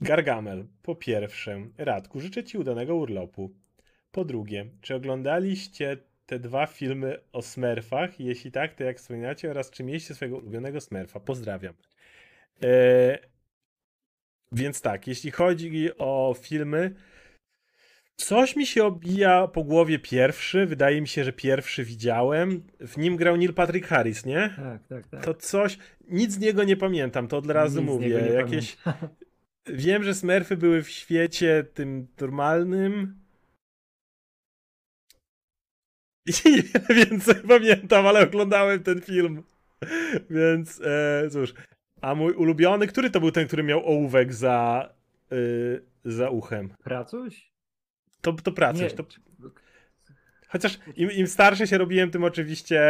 Gargamel. 0.00 0.66
Po 0.82 0.94
pierwsze, 0.94 1.66
Radku, 1.78 2.20
życzę 2.20 2.44
Ci 2.44 2.58
udanego 2.58 2.96
urlopu. 2.96 3.50
Po 4.14 4.24
drugie, 4.24 4.66
czy 4.80 4.94
oglądaliście 4.94 5.96
te 6.26 6.38
dwa 6.38 6.66
filmy 6.66 7.20
o 7.32 7.42
Smurfach? 7.42 8.20
Jeśli 8.20 8.52
tak, 8.52 8.74
to 8.74 8.84
jak 8.84 8.98
wspominacie 8.98 9.50
oraz 9.50 9.70
czy 9.70 9.84
mieliście 9.84 10.14
swojego 10.14 10.36
ulubionego 10.36 10.80
Smurfa? 10.80 11.20
Pozdrawiam. 11.20 11.74
E, 12.62 13.18
więc 14.52 14.80
tak, 14.80 15.06
jeśli 15.06 15.30
chodzi 15.30 15.90
o 15.98 16.34
filmy, 16.40 16.94
coś 18.16 18.56
mi 18.56 18.66
się 18.66 18.84
obija 18.84 19.48
po 19.48 19.64
głowie 19.64 19.98
pierwszy. 19.98 20.66
Wydaje 20.66 21.00
mi 21.00 21.08
się, 21.08 21.24
że 21.24 21.32
pierwszy 21.32 21.84
widziałem. 21.84 22.62
W 22.80 22.98
nim 22.98 23.16
grał 23.16 23.36
Neil 23.36 23.54
Patrick 23.54 23.88
Harris, 23.88 24.26
nie? 24.26 24.54
Tak, 24.56 24.86
tak, 24.86 25.08
tak. 25.08 25.24
To 25.24 25.34
coś, 25.34 25.78
nic 26.08 26.32
z 26.32 26.38
niego 26.38 26.64
nie 26.64 26.76
pamiętam, 26.76 27.28
to 27.28 27.36
od 27.36 27.50
razu 27.50 27.80
nic 27.80 27.90
mówię. 27.90 28.30
Jakieś. 28.34 28.76
Wiem, 29.66 30.04
że 30.04 30.14
Smurfy 30.14 30.56
były 30.56 30.82
w 30.82 30.90
świecie 30.90 31.64
tym 31.74 32.06
normalnym 32.20 33.23
i 36.44 36.50
niewiele 36.50 37.06
więcej 37.06 37.34
pamiętam, 37.48 38.06
ale 38.06 38.22
oglądałem 38.22 38.82
ten 38.82 39.00
film. 39.00 39.42
Więc 40.30 40.80
e, 40.84 41.30
cóż. 41.30 41.54
A 42.00 42.14
mój 42.14 42.32
ulubiony, 42.32 42.86
który 42.86 43.10
to 43.10 43.20
był 43.20 43.30
ten, 43.30 43.46
który 43.46 43.62
miał 43.62 43.86
ołówek 43.86 44.34
za, 44.34 44.88
y, 45.32 45.82
za 46.04 46.30
uchem? 46.30 46.70
Pracuś? 46.84 47.50
To, 48.20 48.32
to 48.32 48.52
Pracuś. 48.52 48.92
To... 48.92 49.04
Chociaż 50.48 50.78
im, 50.96 51.10
im 51.10 51.26
starszy 51.26 51.66
się 51.66 51.78
robiłem, 51.78 52.10
tym 52.10 52.24
oczywiście 52.24 52.80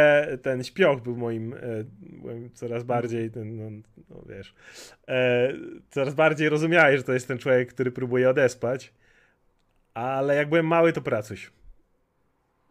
ten 0.41 0.63
śpioch 0.63 1.01
był 1.01 1.17
moim, 1.17 1.53
e, 1.53 1.57
byłem 1.99 2.51
coraz 2.53 2.83
bardziej 2.83 3.31
ten, 3.31 3.57
no, 3.57 3.69
no 4.09 4.23
wiesz, 4.29 4.53
e, 5.07 5.53
coraz 5.89 6.13
bardziej 6.13 6.49
rozumiałeś, 6.49 6.97
że 6.97 7.03
to 7.03 7.13
jest 7.13 7.27
ten 7.27 7.37
człowiek, 7.37 7.73
który 7.73 7.91
próbuje 7.91 8.29
odespać. 8.29 8.93
Ale 9.93 10.35
jak 10.35 10.49
byłem 10.49 10.67
mały, 10.67 10.93
to 10.93 11.01
Pracuś. 11.01 11.51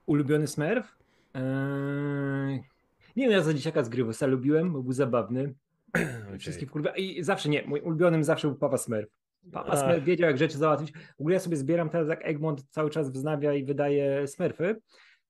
Ulubiony 0.06 0.46
Smurf? 0.46 0.98
Eee... 1.34 2.74
Nie 3.16 3.24
wiem, 3.24 3.32
ja 3.32 3.42
za 3.42 3.54
dzieciaka 3.54 3.82
z 3.82 3.88
Grywosa 3.88 4.26
lubiłem, 4.26 4.72
bo 4.72 4.82
był 4.82 4.92
zabawny. 4.92 5.54
Okay. 6.24 6.38
Wszystkie 6.38 6.66
wkurwia. 6.66 6.96
I 6.96 7.22
zawsze 7.22 7.48
nie, 7.48 7.62
mój 7.66 7.80
ulubionym 7.80 8.24
zawsze 8.24 8.48
był 8.48 8.56
Papa 8.56 8.78
Smurf. 8.78 9.08
Papa 9.52 9.76
Smurf 9.76 10.04
wiedział, 10.04 10.28
jak 10.28 10.38
rzeczy 10.38 10.58
załatwić. 10.58 10.92
W 10.92 11.20
ogóle 11.20 11.34
ja 11.34 11.40
sobie 11.40 11.56
zbieram 11.56 11.90
teraz, 11.90 12.08
jak 12.08 12.26
Egmont 12.26 12.64
cały 12.70 12.90
czas 12.90 13.10
wznawia 13.10 13.54
i 13.54 13.64
wydaje 13.64 14.26
Smurfy 14.28 14.80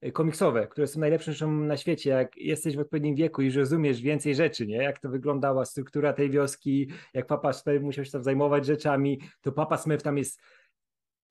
e, 0.01 0.13
komiksowe, 0.13 0.67
które 0.67 0.87
są 0.87 1.01
najlepszą 1.01 1.33
rzeczą 1.33 1.51
na 1.53 1.77
świecie. 1.77 2.11
Jak 2.11 2.37
jesteś 2.37 2.77
w 2.77 2.81
odpowiednim 2.81 3.15
wieku 3.15 3.43
i 3.43 3.51
rozumiesz 3.51 4.01
więcej 4.01 4.35
rzeczy, 4.35 4.67
nie? 4.67 4.77
Jak 4.77 4.99
to 4.99 5.09
wyglądała 5.09 5.65
struktura 5.65 6.13
tej 6.13 6.31
wioski, 6.31 6.89
jak 7.15 7.27
Papa 7.27 7.53
Smurf 7.53 7.83
musiał 7.83 8.05
się 8.05 8.11
tam 8.11 8.23
zajmować 8.23 8.67
rzeczami, 8.67 9.21
to 9.41 9.53
Papa 9.53 9.79
Smurf 9.79 10.03
tam 10.03 10.19
jest 10.19 10.41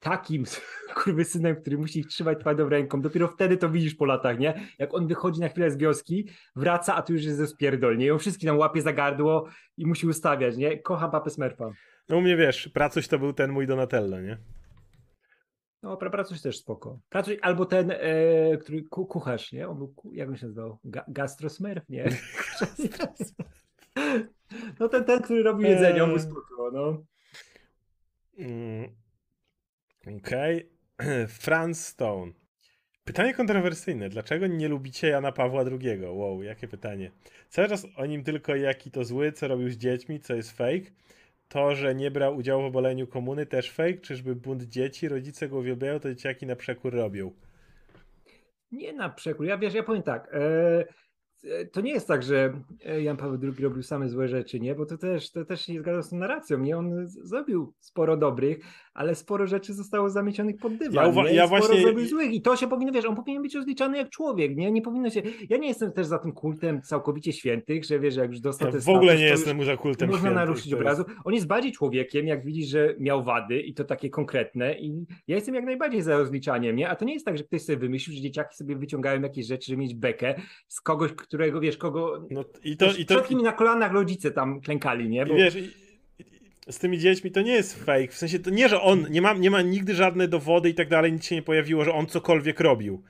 takim 0.04 0.44
synem, 1.24 1.56
który 1.56 1.78
musi 1.78 2.00
ich 2.00 2.08
trzymać 2.08 2.40
twardą 2.40 2.70
ręką. 2.70 3.02
Dopiero 3.02 3.28
wtedy 3.28 3.58
to 3.58 3.70
widzisz 3.70 3.96
po 3.96 4.06
latach, 4.06 4.40
nie? 4.40 4.68
Jak 4.80 4.94
on 4.94 5.08
wychodzi 5.08 5.42
na 5.42 5.50
chwilę 5.50 5.72
z 5.72 5.78
wioski, 5.78 6.30
wraca, 6.56 6.96
a 6.96 7.02
tu 7.02 7.14
już 7.14 7.24
jest 7.24 7.38
ze 7.38 7.48
spierdol, 7.48 7.98
nie? 7.98 8.06
I 8.06 8.12
on 8.12 8.20
wszystkich 8.20 8.50
tam 8.50 8.58
łapie 8.58 8.82
za 8.82 8.94
gardło 8.94 9.48
i 9.78 9.86
musi 9.86 10.08
ustawiać, 10.08 10.58
nie? 10.58 10.80
Kocham 10.80 11.12
papę 11.12 11.30
Smurfa. 11.30 11.72
No 12.10 12.18
u 12.18 12.22
mnie 12.22 12.38
wiesz, 12.38 12.70
Pracuś 12.70 13.08
to 13.08 13.20
był 13.20 13.34
ten 13.34 13.52
mój 13.52 13.68
Donatello, 13.68 14.22
nie? 14.22 14.38
No, 15.84 15.98
Pracuś 15.98 16.42
też 16.42 16.58
spoko. 16.58 17.00
Pracuś, 17.10 17.38
albo 17.42 17.66
ten, 17.66 17.92
e, 17.92 18.58
który 18.58 18.84
ku, 18.84 19.06
kucharz, 19.06 19.52
nie? 19.52 19.68
On 19.68 19.78
był, 19.78 19.94
jak 20.12 20.30
on 20.30 20.36
się 20.36 20.48
nazywał? 20.48 20.80
Ga 20.84 21.06
Gastrosmerf, 21.08 21.90
nie? 21.90 22.06
no 24.80 24.90
ten, 24.90 25.04
ten, 25.04 25.22
który 25.22 25.44
robił 25.44 25.68
jedzenie, 25.68 26.04
on 26.04 26.10
był 26.10 26.20
spoko, 26.20 26.72
no. 26.74 27.04
Mm. 28.38 29.03
Okej. 30.08 30.70
Okay. 30.98 31.28
Franz 31.42 31.88
Stone. 31.88 32.32
Pytanie 33.06 33.34
kontrowersyjne. 33.34 34.10
Dlaczego 34.10 34.48
nie 34.48 34.68
lubicie 34.68 35.08
Jana 35.08 35.32
Pawła 35.32 35.64
II? 35.64 36.00
Wow, 36.06 36.44
jakie 36.44 36.68
pytanie. 36.68 37.12
Cały 37.50 37.68
czas 37.68 37.88
o 37.96 38.06
nim 38.06 38.24
tylko 38.24 38.56
jaki 38.56 38.92
to 38.92 39.04
zły, 39.04 39.32
co 39.32 39.48
robił 39.48 39.70
z 39.70 39.78
dziećmi, 39.78 40.20
co 40.20 40.36
jest 40.36 40.58
fake. 40.58 40.92
To, 41.48 41.76
że 41.76 41.96
nie 41.96 42.12
brał 42.12 42.36
udziału 42.36 42.64
w 42.64 42.66
obaleniu 42.66 43.08
komuny, 43.08 43.46
też 43.46 43.72
fake. 43.72 43.98
Czyżby 43.98 44.36
bunt 44.36 44.64
dzieci, 44.64 45.08
rodzice 45.08 45.50
go 45.50 45.58
uwielbiają, 45.58 46.00
to 46.00 46.10
dzieciaki 46.10 46.46
na 46.46 46.56
przekór 46.56 46.94
robią. 46.94 47.32
Nie 48.72 48.94
na 48.94 49.10
przekór. 49.10 49.46
Ja 49.46 49.58
wiesz, 49.58 49.74
ja 49.74 49.84
powiem 49.84 50.04
tak. 50.04 50.30
E, 50.34 50.86
to 51.72 51.82
nie 51.82 51.92
jest 51.92 52.08
tak, 52.08 52.24
że 52.24 52.54
Jan 53.02 53.18
Paweł 53.18 53.40
II 53.44 53.64
robił 53.64 53.84
same 53.84 54.10
złe 54.10 54.28
rzeczy, 54.28 54.60
nie? 54.60 54.76
Bo 54.76 54.86
to 54.86 54.98
też, 54.98 55.32
to 55.32 55.46
też 55.46 55.68
nie 55.68 55.80
zgadza 55.80 56.04
z 56.04 56.10
tą 56.10 56.18
narracją, 56.18 56.60
nie? 56.60 56.78
On 56.78 57.08
zrobił 57.08 57.74
sporo 57.80 58.18
dobrych, 58.18 58.60
ale 58.94 59.16
sporo 59.16 59.48
rzeczy 59.48 59.74
zostało 59.74 60.10
zamiecionych 60.10 60.58
pod 60.58 60.78
dywan. 60.78 61.16
Ja, 61.16 61.32
ja 61.32 61.48
sporo 61.48 61.62
właśnie... 61.62 61.82
zrobił 61.82 62.06
złych 62.08 62.34
i 62.34 62.42
to 62.42 62.56
się 62.56 62.68
powinno, 62.68 62.94
wiesz, 62.94 63.06
on 63.06 63.16
powinien 63.16 63.42
być 63.42 63.56
rozliczany 63.56 63.98
jak 63.98 64.10
człowiek, 64.10 64.56
nie? 64.56 64.72
Nie 64.72 64.82
powinno 64.82 65.10
się... 65.10 65.22
Ja 65.50 65.58
nie 65.58 65.68
jestem 65.68 65.92
też 65.92 66.08
za 66.08 66.20
tym 66.20 66.32
kultem 66.32 66.82
całkowicie 66.82 67.34
świętych, 67.34 67.86
że 67.86 68.00
wiesz, 68.00 68.16
jak 68.16 68.30
już 68.30 68.40
dostał 68.40 68.72
ja 68.74 68.80
w 68.80 68.90
ogóle 68.90 69.04
status, 69.04 69.20
nie 69.20 69.28
jestem 69.28 69.64
za 69.64 69.78
kultem 69.78 70.10
Można 70.10 70.22
świętych, 70.22 70.36
naruszyć 70.36 70.74
obrazu. 70.74 71.04
On 71.26 71.34
jest 71.34 71.48
bardziej 71.48 71.72
człowiekiem, 71.72 72.28
jak 72.28 72.46
widzi, 72.46 72.66
że 72.66 72.96
miał 73.00 73.24
wady 73.24 73.60
i 73.62 73.74
to 73.74 73.84
takie 73.84 74.10
konkretne 74.10 74.80
i 74.80 75.06
ja 75.28 75.36
jestem 75.36 75.56
jak 75.56 75.66
najbardziej 75.66 76.02
za 76.02 76.18
rozliczaniem, 76.18 76.76
nie? 76.76 76.90
A 76.90 76.96
to 76.96 77.06
nie 77.06 77.14
jest 77.14 77.26
tak, 77.26 77.38
że 77.38 77.44
ktoś 77.44 77.62
sobie 77.62 77.78
wymyślił, 77.78 78.16
że 78.16 78.22
dzieciaki 78.22 78.56
sobie 78.56 78.76
wyciągają 78.76 79.22
jakieś 79.22 79.46
rzeczy, 79.46 79.72
żeby 79.72 79.82
mieć 79.82 79.96
bekę 79.96 80.36
z 80.68 80.82
kogoś, 80.82 81.12
którego, 81.34 81.60
wiesz, 81.60 81.78
kogo... 81.78 82.28
No 82.32 82.46
i 82.64 82.78
to... 82.78 82.86
I 82.98 83.06
to... 83.06 83.22
Przed 83.22 83.42
na 83.42 83.52
kolanach 83.52 83.92
rodzice 83.92 84.32
tam 84.32 84.62
klękali, 84.62 85.10
nie? 85.10 85.26
Bo... 85.26 85.34
I 85.34 85.38
wiesz, 85.38 85.56
i 85.56 85.72
z 86.70 86.80
tymi 86.80 87.00
dziećmi 87.00 87.32
to 87.32 87.42
nie 87.42 87.52
jest 87.52 87.86
fake. 87.86 88.08
W 88.08 88.16
sensie 88.16 88.40
to 88.40 88.50
nie, 88.50 88.70
że 88.70 88.82
on 88.82 89.06
nie 89.10 89.22
ma, 89.22 89.34
nie 89.34 89.52
ma 89.52 89.62
nigdy 89.62 89.96
żadne 89.96 90.28
dowody 90.28 90.70
i 90.70 90.74
tak 90.74 90.90
dalej, 90.90 91.14
nic 91.14 91.26
się 91.26 91.36
nie 91.36 91.42
pojawiło, 91.42 91.84
że 91.84 91.94
on 91.94 92.06
cokolwiek 92.06 92.60
robił. 92.60 93.04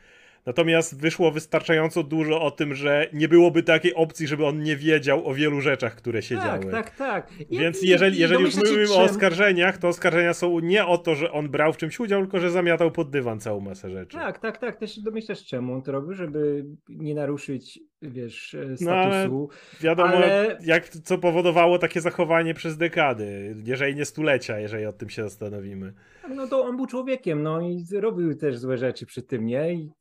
Natomiast 0.46 1.02
wyszło 1.02 1.32
wystarczająco 1.32 2.04
dużo 2.04 2.42
o 2.42 2.52
tym, 2.52 2.76
że 2.76 3.10
nie 3.14 3.28
byłoby 3.28 3.64
takiej 3.64 3.94
opcji, 3.94 4.28
żeby 4.28 4.46
on 4.46 4.64
nie 4.64 4.76
wiedział 4.76 5.28
o 5.28 5.34
wielu 5.34 5.62
rzeczach, 5.62 5.96
które 5.96 6.22
się 6.22 6.36
tak, 6.36 6.62
działy. 6.62 6.72
Tak, 6.72 6.96
tak, 6.96 7.32
Więc 7.52 7.82
jeżeli, 7.82 8.20
jeżeli 8.20 8.44
już 8.44 8.56
mówimy 8.56 8.94
o 8.94 9.02
oskarżeniach, 9.02 9.78
to 9.78 9.88
oskarżenia 9.88 10.34
są 10.34 10.60
nie 10.60 10.86
o 10.86 10.98
to, 10.98 11.16
że 11.16 11.32
on 11.32 11.50
brał 11.50 11.74
w 11.74 11.78
czymś 11.78 12.00
udział, 12.00 12.22
tylko 12.22 12.40
że 12.40 12.52
zamiatał 12.52 12.92
pod 12.92 13.10
dywan 13.10 13.40
całą 13.40 13.60
masę 13.60 13.90
rzeczy. 13.90 14.18
Tak, 14.18 14.40
tak, 14.40 14.58
tak. 14.58 14.80
Też 14.80 15.00
domyślasz, 15.00 15.46
czemu 15.46 15.74
on 15.74 15.82
to 15.82 15.92
robił, 15.92 16.14
żeby 16.14 16.66
nie 16.90 17.16
naruszyć, 17.16 17.80
wiesz, 18.12 18.56
e, 18.56 18.78
statusu. 18.78 19.50
No, 19.52 19.80
wiadomo, 19.82 20.14
ale... 20.14 20.58
jak, 20.66 20.90
co 20.90 21.18
powodowało 21.18 21.80
takie 21.80 22.02
zachowanie 22.02 22.54
przez 22.54 22.78
dekady, 22.78 23.56
jeżeli 23.66 23.96
nie 23.96 24.06
stulecia, 24.06 24.60
jeżeli 24.60 24.86
o 24.86 24.94
tym 24.94 25.10
się 25.10 25.24
zastanowimy. 25.24 25.94
No 26.30 26.48
to 26.48 26.66
on 26.66 26.78
był 26.78 26.86
człowiekiem, 26.86 27.44
no 27.44 27.62
i 27.62 27.86
robił 27.92 28.36
też 28.36 28.58
złe 28.58 28.78
rzeczy 28.78 29.06
przy 29.06 29.22
tym, 29.22 29.46
nie? 29.46 29.74
I 29.74 29.92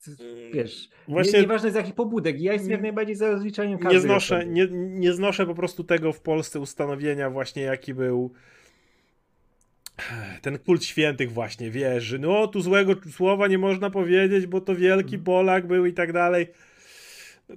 wiesz, 0.52 0.88
Właśnie... 1.08 1.32
nie, 1.32 1.40
nieważne 1.40 1.70
z 1.70 1.74
jakich 1.74 1.94
pobudek. 1.94 2.40
Ja 2.40 2.52
jestem 2.52 2.70
jak 2.70 2.82
najbardziej 2.82 3.14
za 3.14 3.30
rozliczaniem 3.30 3.78
każdego. 3.78 3.94
Nie 3.94 4.00
znoszę, 4.00 4.46
nie, 4.46 4.68
nie 4.72 5.12
znoszę 5.12 5.46
po 5.46 5.54
prostu 5.54 5.84
tego 5.84 6.12
w 6.12 6.20
Polsce 6.20 6.60
ustanowienia 6.60 7.30
właśnie, 7.30 7.62
jaki 7.62 7.94
był 7.94 8.32
ten 10.42 10.58
kult 10.58 10.84
świętych 10.84 11.32
właśnie, 11.32 11.70
wiesz, 11.70 12.14
no 12.20 12.46
tu 12.46 12.60
złego 12.60 12.94
słowa 13.10 13.48
nie 13.48 13.58
można 13.58 13.90
powiedzieć, 13.90 14.46
bo 14.46 14.60
to 14.60 14.76
wielki 14.76 15.14
mhm. 15.14 15.24
Polak 15.24 15.66
był 15.66 15.86
i 15.86 15.92
tak 15.92 16.12
dalej. 16.12 16.46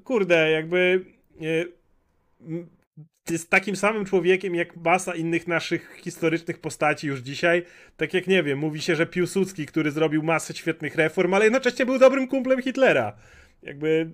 Kurde, 0.03 0.51
jakby 0.51 1.05
jest 3.29 3.49
takim 3.49 3.75
samym 3.75 4.05
człowiekiem 4.05 4.55
jak 4.55 4.77
masa 4.77 5.15
innych 5.15 5.47
naszych 5.47 5.97
historycznych 6.03 6.59
postaci 6.59 7.07
już 7.07 7.19
dzisiaj. 7.19 7.63
Tak 7.97 8.13
jak 8.13 8.27
nie 8.27 8.43
wiem, 8.43 8.59
mówi 8.59 8.81
się, 8.81 8.95
że 8.95 9.05
Piłsudski, 9.05 9.65
który 9.65 9.91
zrobił 9.91 10.23
masę 10.23 10.53
świetnych 10.53 10.95
reform, 10.95 11.33
ale 11.33 11.45
jednocześnie 11.45 11.85
był 11.85 11.99
dobrym 11.99 12.27
kumplem 12.27 12.61
Hitlera. 12.61 13.17
Jakby 13.63 14.11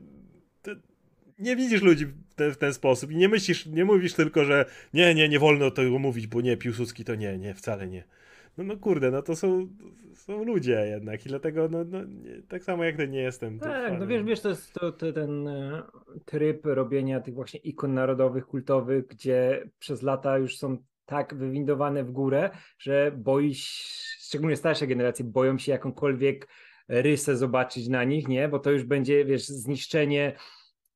nie 1.40 1.56
widzisz 1.56 1.82
ludzi 1.82 2.06
w 2.06 2.36
ten, 2.36 2.52
w 2.52 2.58
ten, 2.58 2.74
sposób 2.74 3.12
i 3.12 3.16
nie 3.16 3.30
myślisz, 3.30 3.66
nie 3.66 3.86
mówisz 3.86 4.14
tylko, 4.14 4.46
że 4.46 4.66
nie, 4.94 5.16
nie, 5.16 5.30
nie 5.30 5.40
wolno 5.40 5.72
tego 5.72 6.00
mówić, 6.00 6.28
bo 6.28 6.42
nie, 6.42 6.58
Piłsudski 6.58 7.06
to 7.06 7.16
nie, 7.16 7.38
nie, 7.38 7.54
wcale 7.54 7.88
nie. 7.88 8.04
No, 8.58 8.64
no 8.64 8.78
kurde, 8.78 9.12
no 9.12 9.22
to 9.22 9.36
są, 9.36 9.68
są 10.14 10.44
ludzie 10.44 10.88
jednak 10.90 11.26
i 11.26 11.30
dlatego 11.30 11.68
no, 11.70 11.84
no 11.84 12.04
nie, 12.04 12.42
tak 12.48 12.64
samo 12.64 12.84
jak 12.84 12.98
ten 12.98 13.12
nie 13.12 13.22
jestem. 13.22 13.60
Tak, 13.60 14.00
no 14.00 14.08
wiesz, 14.08 14.24
wiesz, 14.24 14.42
to 14.42 14.50
jest 14.50 14.74
to, 14.74 14.92
to 14.92 15.14
ten 15.14 15.48
e, 15.48 15.84
tryb 16.26 16.66
robienia 16.66 17.20
tych 17.20 17.34
właśnie 17.34 17.60
ikon 17.60 17.94
narodowych, 17.94 18.46
kultowych, 18.46 19.08
gdzie 19.08 19.70
przez 19.80 20.02
lata 20.02 20.38
już 20.38 20.58
są 20.58 20.78
tak 21.06 21.36
wywindowane 21.36 22.04
w 22.04 22.12
górę, 22.12 22.50
że 22.80 23.12
boi 23.18 23.54
się, 23.54 23.84
szczególnie 24.20 24.56
starsze 24.56 24.88
generacje, 24.88 25.26
boją 25.26 25.58
się 25.58 25.72
jakąkolwiek 25.72 26.48
rysę 26.88 27.38
zobaczyć 27.38 27.88
na 27.88 28.04
nich, 28.04 28.28
nie? 28.28 28.48
Bo 28.48 28.60
to 28.60 28.72
już 28.72 28.84
będzie, 28.84 29.26
wiesz, 29.26 29.46
zniszczenie 29.46 30.36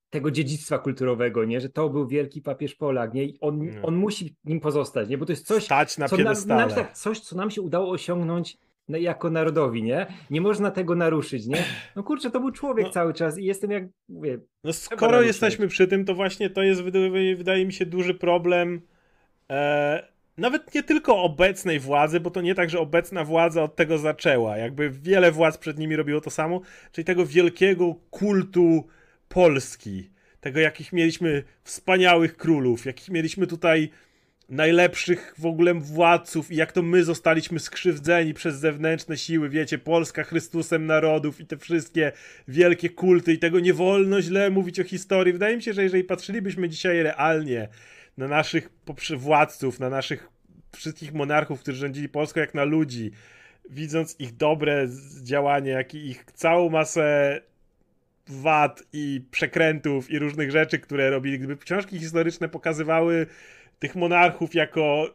tego 0.10 0.32
dziedzictwa 0.32 0.80
kulturowego, 0.80 1.46
nie? 1.46 1.62
Że 1.62 1.70
to 1.70 1.90
był 1.90 2.08
wielki 2.08 2.42
papież 2.42 2.76
Polak, 2.76 3.14
nie? 3.14 3.24
I 3.24 3.38
on, 3.42 3.68
on 3.84 3.96
musi 3.96 4.36
nim 4.46 4.60
pozostać, 4.60 5.10
nie? 5.10 5.18
Bo 5.18 5.26
to 5.26 5.32
jest 5.32 5.48
coś, 5.48 5.64
Stać 5.64 5.98
na 5.98 6.08
co 6.08 6.18
nam, 6.18 6.36
nam, 6.48 6.70
tak, 6.70 6.98
coś, 6.98 7.20
co 7.20 7.36
nam 7.36 7.52
się 7.52 7.62
udało 7.62 7.90
osiągnąć 7.92 8.58
jako 8.90 9.30
narodowi, 9.30 9.84
nie? 9.84 10.08
Nie 10.30 10.42
można 10.42 10.72
tego 10.72 10.96
naruszyć, 10.96 11.48
nie? 11.48 11.64
No 11.96 12.04
kurczę, 12.04 12.32
to 12.32 12.40
był 12.40 12.52
człowiek 12.52 12.86
no, 12.86 12.92
cały 12.92 13.14
czas 13.14 13.38
i 13.38 13.46
jestem 13.46 13.72
jak, 13.72 13.84
mówię... 14.10 14.40
No 14.64 14.74
skoro 14.74 15.22
jesteśmy 15.22 15.68
przy 15.68 15.88
tym, 15.88 16.06
to 16.06 16.16
właśnie 16.16 16.50
to 16.50 16.64
jest, 16.64 16.84
wydaje, 16.84 17.36
wydaje 17.36 17.66
mi 17.66 17.74
się, 17.74 17.86
duży 17.86 18.14
problem 18.14 18.82
e, 19.50 20.16
nawet 20.38 20.76
nie 20.76 20.84
tylko 20.84 21.24
obecnej 21.24 21.80
władzy, 21.80 22.20
bo 22.20 22.32
to 22.32 22.42
nie 22.42 22.56
tak, 22.56 22.70
że 22.70 22.80
obecna 22.80 23.24
władza 23.24 23.64
od 23.64 23.76
tego 23.76 23.98
zaczęła. 23.98 24.58
Jakby 24.58 24.90
wiele 24.90 25.32
władz 25.32 25.58
przed 25.58 25.78
nimi 25.78 25.96
robiło 25.96 26.22
to 26.22 26.30
samo, 26.30 26.62
czyli 26.92 27.06
tego 27.06 27.26
wielkiego 27.26 27.96
kultu 28.10 28.84
Polski, 29.30 30.10
tego 30.42 30.60
jakich 30.60 30.94
mieliśmy 30.94 31.44
wspaniałych 31.64 32.38
królów, 32.38 32.86
jakich 32.86 33.10
mieliśmy 33.10 33.48
tutaj 33.48 33.90
najlepszych 34.50 35.36
w 35.38 35.46
ogóle 35.46 35.74
władców 35.74 36.52
i 36.52 36.56
jak 36.56 36.72
to 36.72 36.82
my 36.82 37.04
zostaliśmy 37.04 37.60
skrzywdzeni 37.60 38.34
przez 38.34 38.56
zewnętrzne 38.56 39.18
siły, 39.18 39.50
wiecie, 39.50 39.78
Polska 39.78 40.24
Chrystusem 40.24 40.86
narodów 40.86 41.42
i 41.42 41.46
te 41.46 41.58
wszystkie 41.58 42.12
wielkie 42.48 42.90
kulty 42.90 43.34
i 43.34 43.40
tego 43.40 43.60
nie 43.60 43.74
wolno 43.74 44.22
źle 44.22 44.50
mówić 44.50 44.80
o 44.80 44.84
historii. 44.84 45.34
Wydaje 45.34 45.56
mi 45.56 45.64
się, 45.64 45.74
że 45.74 45.84
jeżeli 45.84 46.04
patrzylibyśmy 46.04 46.70
dzisiaj 46.70 47.04
realnie 47.04 47.68
na 48.18 48.28
naszych 48.28 48.70
władców, 49.18 49.80
na 49.80 49.90
naszych 49.90 50.30
wszystkich 50.76 51.14
monarchów, 51.14 51.60
którzy 51.60 51.78
rządzili 51.78 52.10
Polską 52.10 52.40
jak 52.40 52.54
na 52.54 52.64
ludzi, 52.64 53.12
widząc 53.70 54.16
ich 54.20 54.38
dobre 54.38 54.88
działanie, 55.24 55.72
jak 55.72 55.94
i 55.94 56.10
ich 56.10 56.26
całą 56.34 56.70
masę 56.70 57.42
wad 58.28 58.84
i 58.94 59.22
przekrętów 59.32 60.12
i 60.12 60.20
różnych 60.20 60.52
rzeczy, 60.52 60.80
które 60.80 61.10
robili. 61.10 61.40
Gdyby 61.40 61.58
książki 61.58 62.00
historyczne 62.00 62.50
pokazywały 62.50 63.28
tych 63.80 63.96
monarchów 63.96 64.56
jako 64.56 65.14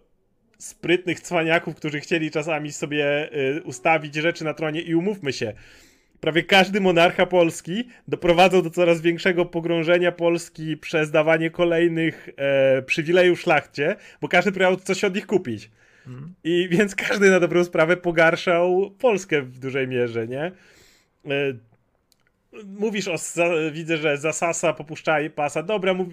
sprytnych 0.58 1.20
cwaniaków, 1.20 1.76
którzy 1.76 2.00
chcieli 2.00 2.30
czasami 2.30 2.72
sobie 2.72 3.30
y, 3.56 3.62
ustawić 3.62 4.14
rzeczy 4.14 4.44
na 4.44 4.54
tronie 4.54 4.80
i 4.80 4.94
umówmy 4.94 5.32
się, 5.32 5.52
prawie 6.20 6.42
każdy 6.42 6.80
monarcha 6.80 7.26
polski 7.26 7.88
doprowadzał 8.08 8.62
do 8.62 8.70
coraz 8.70 9.00
większego 9.00 9.46
pogrążenia 9.46 10.12
Polski 10.12 10.76
przez 10.76 11.10
dawanie 11.10 11.50
kolejnych 11.50 12.28
e, 12.36 12.82
przywilejów 12.82 13.40
szlachcie, 13.40 13.96
bo 14.20 14.28
każdy 14.28 14.52
próbował 14.52 14.76
coś 14.76 15.04
od 15.04 15.14
nich 15.14 15.26
kupić. 15.26 15.70
Mhm. 16.06 16.34
I 16.44 16.68
więc 16.70 16.94
każdy 16.94 17.30
na 17.30 17.40
dobrą 17.40 17.64
sprawę 17.64 17.96
pogarszał 17.96 18.90
Polskę 18.98 19.42
w 19.42 19.58
dużej 19.58 19.88
mierze, 19.88 20.28
nie? 20.28 20.52
Mówisz 22.64 23.08
o, 23.08 23.16
widzę, 23.72 23.96
że 23.96 24.18
za 24.18 24.32
Sasa 24.32 24.72
popuszczaj 24.72 25.30
pasa. 25.30 25.62
Dobra, 25.62 25.94
mów, 25.94 26.08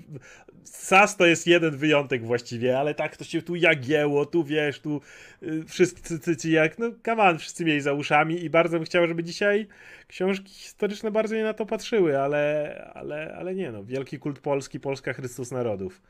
Sas 0.63 1.17
to 1.17 1.25
jest 1.25 1.47
jeden 1.47 1.77
wyjątek 1.77 2.25
właściwie, 2.25 2.79
ale 2.79 2.95
tak 2.95 3.17
to 3.17 3.23
się 3.23 3.41
tu 3.41 3.55
jagieło, 3.55 4.25
tu 4.25 4.43
wiesz, 4.43 4.79
tu 4.79 5.01
y, 5.43 5.63
wszyscy 5.67 6.37
ci 6.37 6.51
jak, 6.51 6.79
no 6.79 6.91
kaman, 7.01 7.37
wszyscy 7.37 7.65
mieli 7.65 7.81
za 7.81 7.93
uszami 7.93 8.43
i 8.43 8.49
bardzo 8.49 8.77
bym 8.77 8.85
chciał, 8.85 9.07
żeby 9.07 9.23
dzisiaj 9.23 9.67
książki 10.07 10.53
historyczne 10.53 11.11
bardzo 11.11 11.35
nie 11.35 11.43
na 11.43 11.53
to 11.53 11.65
patrzyły, 11.65 12.19
ale, 12.19 12.91
ale, 12.93 13.35
ale 13.37 13.55
nie 13.55 13.71
no, 13.71 13.83
wielki 13.83 14.19
kult 14.19 14.39
Polski, 14.39 14.79
Polska 14.79 15.13
Chrystus 15.13 15.51
Narodów. 15.51 16.01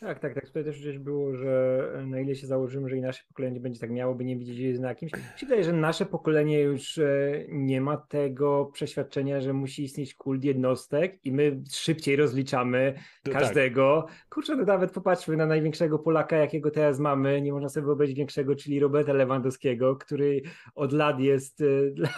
Tak, 0.00 0.18
tak, 0.18 0.34
tak. 0.34 0.46
Tutaj 0.46 0.64
też 0.64 0.80
gdzieś 0.80 0.98
było, 0.98 1.36
że 1.36 1.82
na 2.06 2.20
ile 2.20 2.34
się 2.34 2.46
założymy, 2.46 2.88
że 2.88 2.96
i 2.96 3.00
nasze 3.00 3.22
pokolenie 3.28 3.60
będzie 3.60 3.80
tak 3.80 3.90
miało, 3.90 4.14
by 4.14 4.24
nie 4.24 4.36
widzieć 4.36 4.78
na 4.78 4.94
kimś. 4.94 5.12
Mi 5.12 5.20
się 5.36 5.46
wydaje, 5.46 5.64
że 5.64 5.72
nasze 5.72 6.06
pokolenie 6.06 6.60
już 6.60 6.98
e, 6.98 7.44
nie 7.48 7.80
ma 7.80 7.96
tego 7.96 8.70
przeświadczenia, 8.72 9.40
że 9.40 9.52
musi 9.52 9.84
istnieć 9.84 10.14
kult 10.14 10.44
jednostek 10.44 11.18
i 11.24 11.32
my 11.32 11.62
szybciej 11.72 12.16
rozliczamy 12.16 12.94
to 13.22 13.30
tak. 13.30 13.42
każdego. 13.42 14.04
Tak. 14.08 14.26
Kurczę, 14.28 14.56
no 14.56 14.64
nawet 14.64 14.90
popatrzmy 14.90 15.36
na 15.36 15.46
największego 15.46 15.98
Polaka, 15.98 16.36
jakiego 16.36 16.70
teraz 16.70 16.98
mamy. 16.98 17.42
Nie 17.42 17.52
można 17.52 17.68
sobie 17.68 17.86
wyobrazić 17.86 18.16
większego, 18.16 18.56
czyli 18.56 18.80
Roberta 18.80 19.12
Lewandowskiego, 19.12 19.96
który 19.96 20.42
od 20.74 20.92
lat 20.92 21.20
jest 21.20 21.60
e, 21.60 21.90
dla 21.96 22.08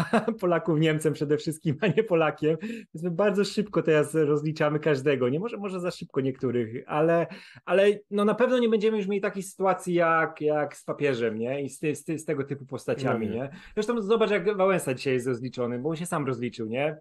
Polaków 0.41 0.81
Niemcem 0.81 1.13
przede 1.13 1.37
wszystkim, 1.37 1.77
a 1.81 1.87
nie 1.87 2.05
Polakiem. 2.05 2.57
Więc 2.63 3.03
my 3.03 3.11
bardzo 3.11 3.45
szybko 3.45 3.83
teraz 3.83 4.15
rozliczamy 4.15 4.81
każdego. 4.81 5.29
Nie 5.29 5.41
może, 5.41 5.57
może 5.57 5.81
za 5.81 5.91
szybko 5.91 6.21
niektórych, 6.21 6.85
ale 6.87 7.27
ale 7.69 7.78
no 8.11 8.25
na 8.25 8.35
pewno 8.35 8.59
nie 8.59 8.69
będziemy 8.69 8.97
już 8.97 9.07
mieli 9.07 9.21
takiej 9.21 9.43
sytuacji 9.43 9.95
jak, 9.95 10.41
jak 10.41 10.77
z 10.77 10.85
papieżem, 10.85 11.39
nie? 11.39 11.63
I 11.63 11.71
z, 11.71 11.81
z, 11.81 12.21
z 12.21 12.25
tego 12.25 12.45
typu 12.45 12.67
postaciami, 12.67 13.27
no 13.27 13.35
nie. 13.35 13.41
nie? 13.41 13.51
Zresztą 13.75 14.03
zobacz, 14.03 14.31
jak 14.31 14.57
Wałęsa 14.57 14.95
dzisiaj 14.95 15.13
jest 15.13 15.27
rozliczony, 15.27 15.79
bo 15.79 15.89
on 15.89 15.97
się 15.97 16.07
sam 16.07 16.27
rozliczył, 16.27 16.67
nie? 16.67 16.97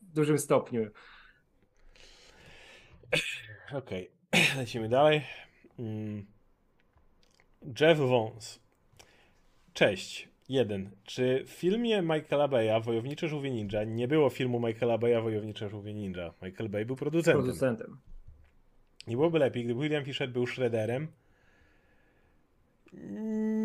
W 0.00 0.14
dużym 0.14 0.38
stopniu. 0.38 0.90
Okej, 3.74 4.10
okay. 4.32 4.42
lecimy 4.58 4.88
dalej. 4.88 5.22
Mm. 5.78 6.26
Jeff 7.80 7.98
Vons. 7.98 8.60
Cześć. 9.72 10.28
Jeden. 10.48 10.90
Czy 11.04 11.44
w 11.46 11.50
filmie 11.50 12.02
Michaela 12.02 12.48
Bay'a 12.48 12.82
Wojownicze 12.82 13.28
Żółwie 13.28 13.50
Ninja 13.50 13.84
nie 13.84 14.08
było 14.08 14.30
filmu 14.30 14.60
Michaela 14.60 14.98
Bay'a 14.98 15.22
Wojownicze 15.22 15.68
Żółwie 15.68 15.94
Ninja? 15.94 16.34
Michael 16.42 16.70
Bay 16.70 16.86
był 16.86 16.96
producentem. 16.96 17.42
Producentem. 17.42 17.98
Nie 19.06 19.16
byłoby 19.16 19.38
lepiej, 19.38 19.64
gdyby 19.64 19.82
William 19.82 20.04
Fisher 20.04 20.28
był 20.28 20.46
Shredderem. 20.46 21.08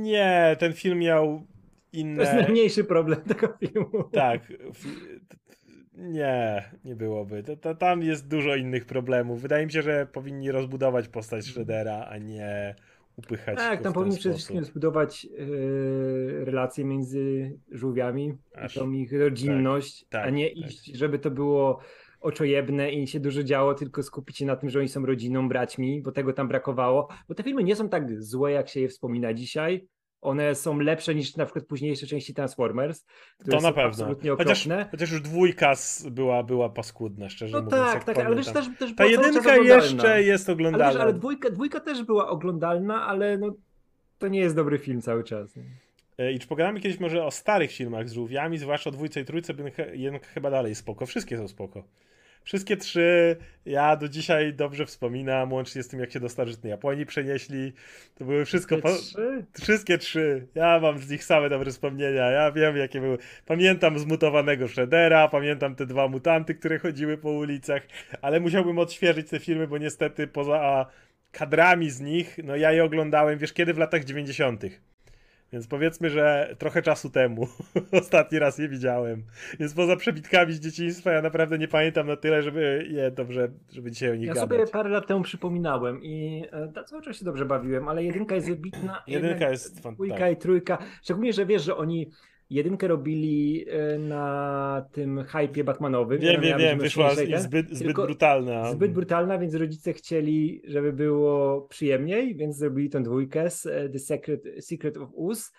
Nie, 0.01 0.55
ten 0.59 0.73
film 0.73 0.99
miał 0.99 1.43
inne... 1.93 2.15
To 2.15 2.21
jest 2.21 2.33
najmniejszy 2.33 2.83
problem 2.83 3.21
tego 3.21 3.47
filmu. 3.59 4.03
Tak. 4.11 4.41
Nie, 5.93 6.63
nie 6.85 6.95
byłoby. 6.95 7.43
To, 7.43 7.57
to, 7.57 7.75
tam 7.75 8.03
jest 8.03 8.27
dużo 8.27 8.55
innych 8.55 8.85
problemów. 8.85 9.41
Wydaje 9.41 9.65
mi 9.65 9.71
się, 9.71 9.81
że 9.81 10.05
powinni 10.05 10.51
rozbudować 10.51 11.07
postać 11.07 11.45
Shreddera, 11.45 12.05
a 12.09 12.17
nie 12.17 12.75
upychać. 13.15 13.57
Tak, 13.57 13.81
tam 13.81 13.93
powinni 13.93 14.17
przede 14.17 14.35
wszystkim 14.35 14.63
zbudować 14.63 15.25
yy, 15.25 16.45
relacje 16.45 16.85
między 16.85 17.51
żółwiami, 17.71 18.37
Aż, 18.55 18.73
tą 18.73 18.91
ich 18.91 19.13
rodzinność, 19.13 19.99
tak, 19.99 20.09
tak, 20.09 20.27
a 20.27 20.29
nie 20.29 20.49
tak. 20.49 20.57
iść, 20.57 20.85
żeby 20.85 21.19
to 21.19 21.31
było 21.31 21.79
oczojebne 22.21 22.91
i 22.91 23.07
się 23.07 23.19
dużo 23.19 23.43
działo, 23.43 23.73
tylko 23.73 24.03
skupić 24.03 24.37
się 24.37 24.45
na 24.45 24.55
tym, 24.55 24.69
że 24.69 24.79
oni 24.79 24.87
są 24.87 25.05
rodziną, 25.05 25.49
braćmi, 25.49 26.01
bo 26.01 26.11
tego 26.11 26.33
tam 26.33 26.47
brakowało. 26.47 27.07
Bo 27.27 27.35
te 27.35 27.43
filmy 27.43 27.63
nie 27.63 27.75
są 27.75 27.89
tak 27.89 28.21
złe, 28.23 28.51
jak 28.51 28.69
się 28.69 28.79
je 28.79 28.87
wspomina 28.87 29.33
dzisiaj. 29.33 29.87
one 30.21 30.55
są 30.55 30.79
lepsze 30.79 31.15
niż 31.15 31.35
na 31.35 31.45
przykład 31.45 31.65
późniejsze 31.65 32.07
części 32.07 32.33
Transformers. 32.33 33.05
to 33.51 33.59
na 33.59 33.71
pewno. 33.71 34.15
Chociaż, 34.37 34.67
chociaż, 34.91 35.11
już 35.11 35.21
dwójka 35.21 35.73
była, 36.11 36.43
była 36.43 36.69
paskudna, 36.69 37.29
szczerze 37.29 37.57
no 37.57 37.63
mówiąc. 37.63 37.93
Tak, 37.93 38.03
tak, 38.03 38.17
ale 38.17 38.35
wiesz, 38.35 38.53
też, 38.53 38.65
też 38.79 38.95
Ta 38.95 39.05
jedynka 39.05 39.57
jeszcze 39.57 40.23
jest 40.23 40.49
oglądalna. 40.49 40.85
Ale, 40.85 40.93
wiesz, 40.93 41.01
ale 41.01 41.13
dwójka, 41.13 41.49
dwójka 41.49 41.79
też 41.79 42.03
była 42.03 42.29
oglądalna, 42.29 43.07
ale 43.07 43.37
no, 43.37 43.55
to 44.17 44.27
nie 44.27 44.39
jest 44.39 44.55
dobry 44.55 44.79
film 44.79 45.01
cały 45.01 45.23
czas. 45.23 45.55
Nie? 45.55 45.63
E, 46.17 46.31
I 46.31 46.39
czy 46.39 46.47
pogadamy 46.47 46.79
kiedyś 46.79 46.99
może 46.99 47.25
o 47.25 47.31
starych 47.31 47.71
filmach 47.71 48.09
z 48.09 48.13
żółwiami, 48.13 48.57
zwłaszcza 48.57 48.89
o 48.89 48.93
dwójce 48.93 49.21
i 49.21 49.25
trójce, 49.25 49.53
jedynka 49.93 50.27
chyba 50.27 50.49
dalej 50.49 50.75
spoko. 50.75 51.05
Wszystkie 51.05 51.37
są 51.37 51.47
spoko. 51.47 51.83
Wszystkie 52.47 52.77
trzy 52.77 53.37
ja 53.65 53.95
do 53.95 54.09
dzisiaj 54.09 54.53
dobrze 54.53 54.85
wspominam, 54.85 55.53
łącznie 55.53 55.83
z 55.83 55.87
tym, 55.87 55.99
jak 55.99 56.11
się 56.11 56.19
do 56.19 56.29
starożytnej 56.29 56.71
Japonii 56.71 57.05
przenieśli. 57.05 57.73
To 58.15 58.25
były 58.25 58.45
wszystko. 58.45 58.77
Wszystkie 58.77 59.03
trzy? 59.03 59.45
Wszystkie 59.61 59.97
trzy. 59.97 60.47
Ja 60.55 60.79
mam 60.79 60.99
z 60.99 61.09
nich 61.09 61.23
same 61.23 61.49
dobre 61.49 61.71
wspomnienia. 61.71 62.31
Ja 62.31 62.51
wiem, 62.51 62.77
jakie 62.77 63.01
były. 63.01 63.17
Pamiętam 63.45 63.99
zmutowanego 63.99 64.67
Shreddera, 64.67 65.27
pamiętam 65.27 65.75
te 65.75 65.85
dwa 65.85 66.07
mutanty, 66.07 66.55
które 66.55 66.79
chodziły 66.79 67.17
po 67.17 67.31
ulicach, 67.31 67.81
ale 68.21 68.39
musiałbym 68.39 68.79
odświeżyć 68.79 69.29
te 69.29 69.39
filmy, 69.39 69.67
bo 69.67 69.77
niestety 69.77 70.27
poza 70.27 70.85
kadrami 71.31 71.89
z 71.89 72.01
nich, 72.01 72.39
no 72.43 72.55
ja 72.55 72.71
je 72.71 72.83
oglądałem, 72.83 73.37
wiesz, 73.37 73.53
kiedy 73.53 73.73
w 73.73 73.77
latach 73.77 74.03
90. 74.03 74.63
Więc 75.53 75.67
powiedzmy, 75.67 76.09
że 76.09 76.55
trochę 76.57 76.81
czasu 76.81 77.09
temu 77.09 77.47
ostatni 78.01 78.39
raz 78.39 78.57
je 78.57 78.69
widziałem. 78.69 79.23
Więc 79.59 79.73
poza 79.73 79.95
przebitkami 79.95 80.53
z 80.53 80.59
dzieciństwa 80.59 81.11
ja 81.11 81.21
naprawdę 81.21 81.57
nie 81.57 81.67
pamiętam 81.67 82.07
na 82.07 82.15
tyle, 82.15 82.43
żeby 82.43 82.87
je 82.89 83.11
dobrze, 83.11 83.51
żeby 83.71 83.91
dzisiaj 83.91 84.11
o 84.11 84.15
nich 84.15 84.27
ja 84.27 84.33
gadać. 84.33 84.49
Sobie 84.49 84.67
parę 84.67 84.89
lat 84.89 85.07
temu 85.07 85.23
przypominałem 85.23 86.03
i 86.03 86.45
e, 86.51 86.83
cały 86.83 87.01
czas 87.01 87.17
się 87.17 87.25
dobrze 87.25 87.45
bawiłem, 87.45 87.87
ale 87.87 88.03
jedynka 88.03 88.35
jest 88.35 88.47
wybitna. 88.47 89.03
jedynka 89.07 89.49
jest 89.49 89.65
fantastyczna. 89.65 89.91
Dwójka 89.91 90.29
i 90.29 90.37
trójka. 90.37 90.77
Szczególnie, 91.03 91.33
że 91.33 91.45
wiesz, 91.45 91.63
że 91.63 91.77
oni 91.77 92.11
Jedynkę 92.49 92.87
robili 92.87 93.65
e, 93.69 93.99
na 93.99 94.85
tym 94.91 95.23
hypie 95.23 95.63
Batmanowym. 95.63 96.19
Wiem, 96.19 96.41
wiem, 96.41 96.59
wiem, 96.59 96.79
wyszła 96.79 97.15
zbyt, 97.37 97.69
zbyt 97.77 97.93
brutalna. 97.93 98.71
Zbyt 98.71 98.91
brutalna, 98.91 99.37
więc 99.37 99.55
rodzice 99.55 99.93
chcieli, 99.93 100.61
żeby 100.67 100.93
było 100.93 101.61
przyjemniej, 101.61 102.35
więc 102.35 102.57
zrobili 102.57 102.89
tę 102.89 103.03
dwójkę 103.03 103.43
e, 103.65 103.89
The 103.89 103.99
Secret, 103.99 104.41
Secret 104.59 104.97
of 104.97 105.09
Us, 105.13 105.51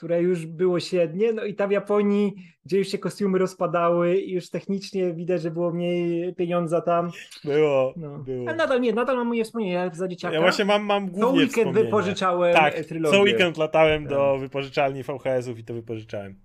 które 0.00 0.22
już 0.22 0.46
było 0.46 0.80
średnie, 0.80 1.32
no 1.32 1.44
i 1.44 1.54
tam 1.54 1.68
w 1.68 1.72
Japonii, 1.72 2.34
gdzie 2.66 2.78
już 2.78 2.88
się 2.88 2.98
kostiumy 2.98 3.38
rozpadały 3.38 4.16
i 4.16 4.32
już 4.32 4.50
technicznie 4.50 5.12
widać, 5.12 5.42
że 5.42 5.50
było 5.50 5.70
mniej 5.70 6.34
pieniądza 6.34 6.80
tam. 6.80 7.10
Było, 7.44 7.94
no. 7.96 8.18
było. 8.18 8.48
Ale 8.48 8.56
nadal 8.56 8.80
nie, 8.80 8.92
nadal 8.92 9.16
mam 9.16 9.26
moje 9.26 9.44
wspomnienia 9.44 9.90
za 9.94 10.08
dzieciaka. 10.08 10.34
Ja 10.34 10.40
właśnie 10.40 10.64
mam, 10.64 10.84
mam 10.84 11.10
głównie 11.10 11.48
Co 11.48 11.60
weekend 11.60 11.74
wypożyczałem 11.74 12.54
tak, 12.54 12.74
trylogię. 12.84 13.16
co 13.16 13.22
weekend 13.22 13.56
latałem 13.56 14.02
tak. 14.02 14.10
do 14.12 14.38
wypożyczalni 14.38 15.02
VHS-ów 15.02 15.58
i 15.58 15.64
to 15.64 15.74
wypożyczałem. 15.74 16.40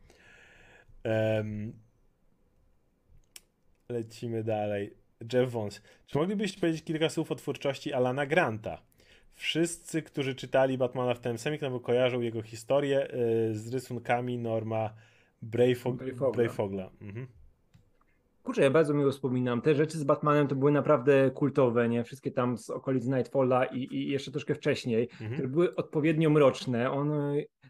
Um, 1.05 1.73
lecimy 3.89 4.43
dalej. 4.43 4.93
Jeff 5.33 5.51
Vons. 5.51 5.81
Czy 6.07 6.17
moglibyście 6.17 6.59
powiedzieć 6.59 6.83
kilka 6.83 7.09
słów 7.09 7.31
o 7.31 7.35
twórczości 7.35 7.93
Alana 7.93 8.25
Granta? 8.25 8.81
Wszyscy, 9.35 10.01
którzy 10.01 10.35
czytali 10.35 10.77
Batmana 10.77 11.13
w 11.13 11.19
tym 11.19 11.37
samym 11.37 11.59
no 11.61 11.79
kojarzą 11.79 12.21
jego 12.21 12.41
historię 12.41 13.07
y, 13.13 13.55
z 13.55 13.73
rysunkami 13.73 14.37
Norma 14.37 14.89
Brayfogla. 15.41 16.31
Brayfogla. 16.31 16.89
Mhm. 17.01 17.27
Kurczę, 18.43 18.61
ja 18.61 18.69
bardzo 18.69 18.93
miło 18.93 19.11
wspominam. 19.11 19.61
Te 19.61 19.75
rzeczy 19.75 19.97
z 19.97 20.03
Batmanem 20.03 20.47
to 20.47 20.55
były 20.55 20.71
naprawdę 20.71 21.31
kultowe, 21.31 21.89
nie? 21.89 22.03
Wszystkie 22.03 22.31
tam 22.31 22.57
z 22.57 22.69
okolic 22.69 23.05
Nightfalla 23.05 23.65
i, 23.65 23.95
i 23.95 24.09
jeszcze 24.09 24.31
troszkę 24.31 24.55
wcześniej, 24.55 25.09
mhm. 25.11 25.33
które 25.33 25.47
były 25.47 25.75
odpowiednio 25.75 26.29
mroczne. 26.29 26.91
On, 26.91 27.11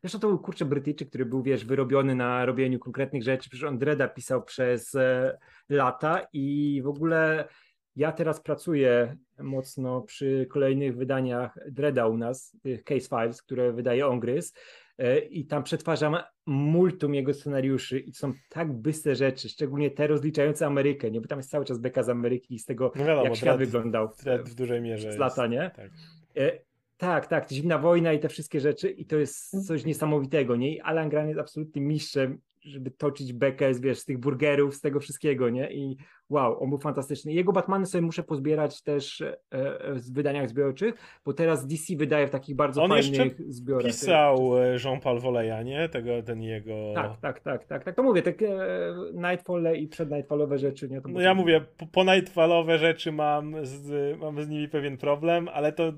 zresztą 0.01 0.19
to 0.19 0.27
był 0.27 0.39
kurczę 0.39 0.65
Brytyjczyk, 0.65 1.09
który 1.09 1.25
był, 1.25 1.43
wiesz, 1.43 1.65
wyrobiony 1.65 2.15
na 2.15 2.45
robieniu 2.45 2.79
konkretnych 2.79 3.23
rzeczy. 3.23 3.49
Przecież 3.49 3.63
on 3.63 3.77
Dreda 3.77 4.07
pisał 4.07 4.43
przez 4.43 4.95
e, 4.95 5.37
lata 5.69 6.27
i 6.33 6.81
w 6.83 6.87
ogóle 6.87 7.47
ja 7.95 8.11
teraz 8.11 8.41
pracuję 8.41 9.17
mocno 9.39 10.01
przy 10.01 10.47
kolejnych 10.49 10.97
wydaniach 10.97 11.57
Dreda 11.71 12.07
u 12.07 12.17
nas, 12.17 12.57
tych 12.61 12.83
Case 12.83 13.07
Files, 13.09 13.41
które 13.41 13.73
wydaje 13.73 14.07
Ongryz 14.07 14.53
e, 14.97 15.19
i 15.19 15.45
tam 15.45 15.63
przetwarzam 15.63 16.17
multum 16.45 17.15
jego 17.15 17.33
scenariuszy 17.33 17.99
i 17.99 18.13
są 18.13 18.33
tak 18.49 18.73
bystre 18.73 19.15
rzeczy, 19.15 19.49
szczególnie 19.49 19.91
te 19.91 20.07
rozliczające 20.07 20.65
Amerykę, 20.65 21.11
nie? 21.11 21.21
Bo 21.21 21.27
tam 21.27 21.39
jest 21.39 21.49
cały 21.49 21.65
czas 21.65 21.77
beka 21.77 22.03
z 22.03 22.09
Ameryki 22.09 22.55
i 22.55 22.59
z 22.59 22.65
tego, 22.65 22.91
no 22.95 23.05
wiadomo, 23.05 23.25
jak 23.25 23.35
świat 23.35 23.57
wyglądał. 23.57 24.09
w 24.45 24.55
dużej 24.55 24.81
mierze. 24.81 25.11
Z 25.11 25.17
lata, 25.17 25.47
nie? 25.47 25.71
Tak. 25.75 25.91
E, 26.37 26.51
tak, 26.97 27.27
tak, 27.27 27.49
zimna 27.49 27.79
wojna 27.79 28.13
i 28.13 28.19
te 28.19 28.29
wszystkie 28.29 28.59
rzeczy 28.59 28.89
i 28.89 29.05
to 29.05 29.15
jest 29.15 29.67
coś 29.67 29.85
niesamowitego, 29.85 30.55
nie? 30.55 30.75
I 30.75 30.81
Alan 30.81 31.09
Grant 31.09 31.27
jest 31.27 31.39
absolutnym 31.39 31.87
mistrzem 31.87 32.41
żeby 32.65 32.91
toczyć 32.91 33.33
bekę 33.33 33.73
z, 33.73 33.81
wiesz, 33.81 33.99
z 33.99 34.05
tych 34.05 34.17
burgerów, 34.17 34.75
z 34.75 34.81
tego 34.81 34.99
wszystkiego, 34.99 35.49
nie? 35.49 35.73
I 35.73 35.97
wow, 36.29 36.63
on 36.63 36.69
był 36.69 36.79
fantastyczny. 36.79 37.33
Jego 37.33 37.51
Batmany 37.51 37.85
sobie 37.85 38.01
muszę 38.01 38.23
pozbierać 38.23 38.81
też 38.81 39.21
e, 39.21 39.37
e 39.51 39.93
w 39.93 40.13
wydaniach 40.13 40.49
zbiorczych, 40.49 40.95
bo 41.25 41.33
teraz 41.33 41.67
DC 41.67 41.95
wydaje 41.95 42.27
w 42.27 42.29
takich 42.29 42.55
bardzo 42.55 42.83
on 42.83 42.89
fajnych 42.89 43.53
zbiorach. 43.53 43.85
pisał 43.85 44.57
e, 44.57 44.77
Jean-Paul 44.85 45.19
Voleja, 45.19 45.63
nie? 45.63 45.89
Tego, 45.89 46.23
ten 46.23 46.41
jego... 46.41 46.91
Tak, 46.95 47.17
tak, 47.17 47.39
tak, 47.39 47.65
tak, 47.65 47.83
tak. 47.83 47.95
To 47.95 48.03
mówię, 48.03 48.21
takie 48.21 48.63
e, 48.63 48.95
Nightfall 49.13 49.77
i 49.77 49.87
przed 49.87 50.11
Nightfallowe 50.11 50.57
rzeczy, 50.57 50.89
nie? 50.89 51.01
No 51.07 51.21
ja 51.21 51.33
mówię, 51.33 51.61
po, 51.91 52.03
Nightfallowe 52.03 52.77
rzeczy 52.77 53.11
mam 53.11 53.65
z, 53.65 54.19
mam 54.19 54.43
z 54.43 54.49
nimi 54.49 54.69
pewien 54.69 54.97
problem, 54.97 55.49
ale 55.53 55.73
to 55.73 55.93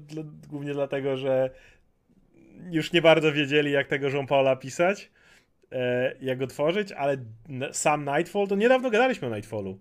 głównie 0.49 0.73
dlatego, 0.73 1.17
że 1.17 1.49
już 2.69 2.93
nie 2.93 3.01
bardzo 3.01 3.33
wiedzieli, 3.33 3.71
jak 3.71 3.87
tego 3.87 4.09
Jean-Paula 4.09 4.55
pisać 4.55 5.11
jak 6.21 6.37
go 6.37 6.47
tworzyć, 6.47 6.91
ale 6.91 7.17
sam 7.71 8.05
Nightfall, 8.05 8.47
to 8.47 8.55
niedawno 8.55 8.89
gadaliśmy 8.89 9.27
o 9.27 9.35
Nightfallu. 9.35 9.79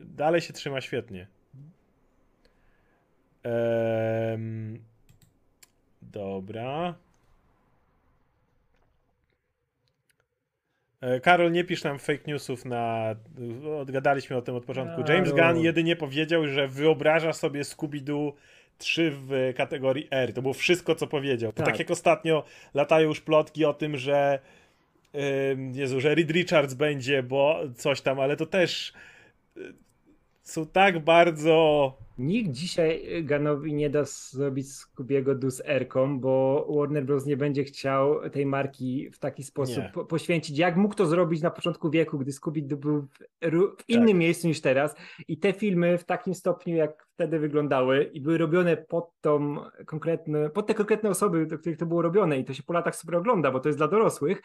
Dalej 0.00 0.40
się 0.40 0.52
trzyma 0.52 0.80
świetnie. 0.80 1.26
Dobra. 6.02 6.94
E, 11.02 11.20
Karol, 11.20 11.52
nie 11.52 11.64
pisz 11.64 11.84
nam 11.84 11.98
fake 11.98 12.22
newsów 12.26 12.64
na. 12.64 13.14
Odgadaliśmy 13.80 14.36
o 14.36 14.42
tym 14.42 14.54
od 14.54 14.64
początku. 14.64 15.12
James 15.12 15.32
Gunn 15.32 15.58
jedynie 15.58 15.96
powiedział, 15.96 16.48
że 16.48 16.68
wyobraża 16.68 17.32
sobie 17.32 17.62
Scooby-Doo 17.62 18.32
3 18.78 19.12
w 19.14 19.52
kategorii 19.56 20.08
R. 20.10 20.32
To 20.32 20.42
było 20.42 20.54
wszystko, 20.54 20.94
co 20.94 21.06
powiedział. 21.06 21.52
Tak. 21.52 21.66
tak 21.66 21.78
jak 21.78 21.90
ostatnio 21.90 22.44
latają 22.74 23.08
już 23.08 23.20
plotki 23.20 23.64
o 23.64 23.74
tym, 23.74 23.96
że 23.96 24.38
Jezu, 25.72 26.00
że 26.00 26.14
Reed 26.14 26.30
Richards 26.30 26.74
będzie, 26.74 27.22
bo 27.22 27.60
coś 27.74 28.00
tam, 28.00 28.20
ale 28.20 28.36
to 28.36 28.46
też 28.46 28.92
y, 29.56 29.74
są 30.42 30.66
tak 30.66 31.04
bardzo... 31.04 31.96
Nikt 32.18 32.50
dzisiaj 32.50 33.24
Ganowi 33.24 33.74
nie 33.74 33.90
da 33.90 34.04
zrobić 34.04 34.72
Scoobiego 34.72 35.34
Du 35.34 35.50
z 35.50 35.60
Erką, 35.60 36.20
bo 36.20 36.66
Warner 36.78 37.04
Bros. 37.04 37.26
nie 37.26 37.36
będzie 37.36 37.64
chciał 37.64 38.30
tej 38.30 38.46
marki 38.46 39.10
w 39.10 39.18
taki 39.18 39.42
sposób 39.42 39.84
po 39.94 40.04
poświęcić. 40.04 40.58
Jak 40.58 40.76
mógł 40.76 40.94
to 40.94 41.06
zrobić 41.06 41.42
na 41.42 41.50
początku 41.50 41.90
wieku, 41.90 42.18
gdy 42.18 42.32
Scooby 42.32 42.62
był 42.62 43.02
w, 43.02 43.18
w 43.78 43.88
innym 43.88 44.08
tak. 44.08 44.16
miejscu 44.16 44.48
niż 44.48 44.60
teraz 44.60 44.96
i 45.28 45.38
te 45.38 45.52
filmy 45.52 45.98
w 45.98 46.04
takim 46.04 46.34
stopniu, 46.34 46.76
jak 46.76 47.06
wtedy 47.14 47.38
wyglądały 47.38 48.04
i 48.04 48.20
były 48.20 48.38
robione 48.38 48.76
pod 48.76 49.10
tą 49.20 49.56
konkretne, 49.86 50.50
pod 50.50 50.66
te 50.66 50.74
konkretne 50.74 51.10
osoby, 51.10 51.46
do 51.46 51.58
których 51.58 51.78
to 51.78 51.86
było 51.86 52.02
robione 52.02 52.38
i 52.38 52.44
to 52.44 52.54
się 52.54 52.62
po 52.62 52.72
latach 52.72 52.96
super 52.96 53.16
ogląda, 53.16 53.50
bo 53.50 53.60
to 53.60 53.68
jest 53.68 53.78
dla 53.78 53.88
dorosłych, 53.88 54.42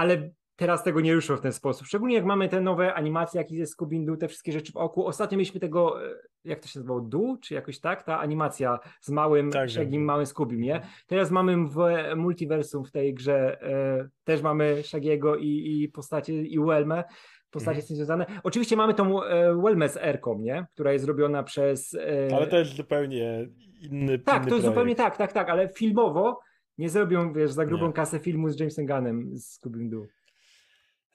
ale 0.00 0.30
teraz 0.56 0.84
tego 0.84 1.00
nie 1.00 1.14
ruszą 1.14 1.36
w 1.36 1.40
ten 1.40 1.52
sposób. 1.52 1.86
Szczególnie 1.86 2.14
jak 2.14 2.24
mamy 2.24 2.48
te 2.48 2.60
nowe 2.60 2.94
animacje, 2.94 3.40
jak 3.40 3.50
jest 3.50 3.80
Scooby-Doo, 3.80 4.16
te 4.16 4.28
wszystkie 4.28 4.52
rzeczy 4.52 4.72
w 4.72 4.76
oku. 4.76 5.06
Ostatnio 5.06 5.38
mieliśmy 5.38 5.60
tego, 5.60 6.06
e, 6.06 6.14
jak 6.44 6.60
to 6.60 6.68
się 6.68 6.78
nazywało, 6.78 7.00
Du, 7.00 7.36
czy 7.42 7.54
jakoś 7.54 7.80
tak, 7.80 8.02
ta 8.02 8.20
animacja 8.20 8.78
z 9.00 9.10
małym, 9.10 9.50
tak, 9.50 9.70
Shagim, 9.70 10.04
małym 10.04 10.26
Scooby, 10.26 10.56
nie? 10.56 10.80
Teraz 11.06 11.30
mamy 11.30 11.56
w 11.56 11.76
multiversum 12.16 12.84
w 12.84 12.90
tej 12.90 13.14
grze, 13.14 13.62
e, 13.62 14.08
też 14.24 14.42
mamy 14.42 14.82
Shagiego 14.82 15.36
i, 15.36 15.48
i 15.48 15.88
postacie, 15.88 16.42
i 16.42 16.60
Welmę, 16.60 17.04
postacie 17.50 17.70
mhm. 17.70 17.84
z 17.84 17.88
tym 17.88 17.96
związane. 17.96 18.26
Oczywiście 18.42 18.76
mamy 18.76 18.94
tą 18.94 19.24
e, 19.24 19.88
z 19.88 19.96
Erką, 19.96 20.38
nie? 20.38 20.66
Która 20.74 20.92
jest 20.92 21.04
zrobiona 21.04 21.42
przez... 21.42 21.94
E... 21.94 22.36
Ale 22.36 22.46
to 22.46 22.58
jest 22.58 22.76
zupełnie 22.76 23.48
inny 23.82 24.18
Tak, 24.18 24.42
inny 24.42 24.48
to 24.50 24.54
jest 24.56 24.66
zupełnie 24.66 24.94
tak, 24.94 25.16
tak, 25.16 25.32
tak, 25.32 25.50
ale 25.50 25.68
filmowo 25.68 26.40
nie 26.80 26.88
zrobią, 26.88 27.32
wiesz, 27.32 27.52
za 27.52 27.66
grubą 27.66 27.86
nie. 27.86 27.92
kasę 27.92 28.18
filmu 28.18 28.50
z 28.50 28.60
Jamesem 28.60 28.86
Gunnem 28.86 29.38
z 29.38 29.60
Scooby-Doo. 29.60 30.06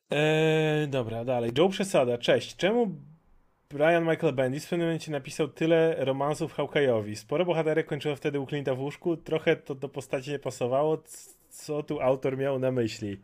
Eee, 0.09 0.87
dobra, 0.87 1.25
dalej. 1.25 1.51
Joe 1.57 1.69
Przesada, 1.69 2.17
cześć. 2.17 2.55
Czemu 2.55 2.95
Brian 3.69 4.03
Michael 4.07 4.33
Bendis 4.33 4.65
w 4.65 4.69
pewnym 4.69 4.87
momencie 4.87 5.11
napisał 5.11 5.47
tyle 5.47 5.95
romansów 6.05 6.55
Hawkeye'owi? 6.57 7.15
Sporo 7.15 7.45
bohaterek 7.45 7.87
kończyło 7.87 8.15
wtedy 8.15 8.39
u 8.39 8.45
Clint'a 8.45 8.75
w 8.75 8.79
łóżku, 8.79 9.17
trochę 9.17 9.55
to 9.55 9.75
do 9.75 9.89
postaci 9.89 10.31
nie 10.31 10.39
pasowało. 10.39 11.03
Co 11.49 11.83
tu 11.83 12.01
autor 12.01 12.37
miał 12.37 12.59
na 12.59 12.71
myśli? 12.71 13.17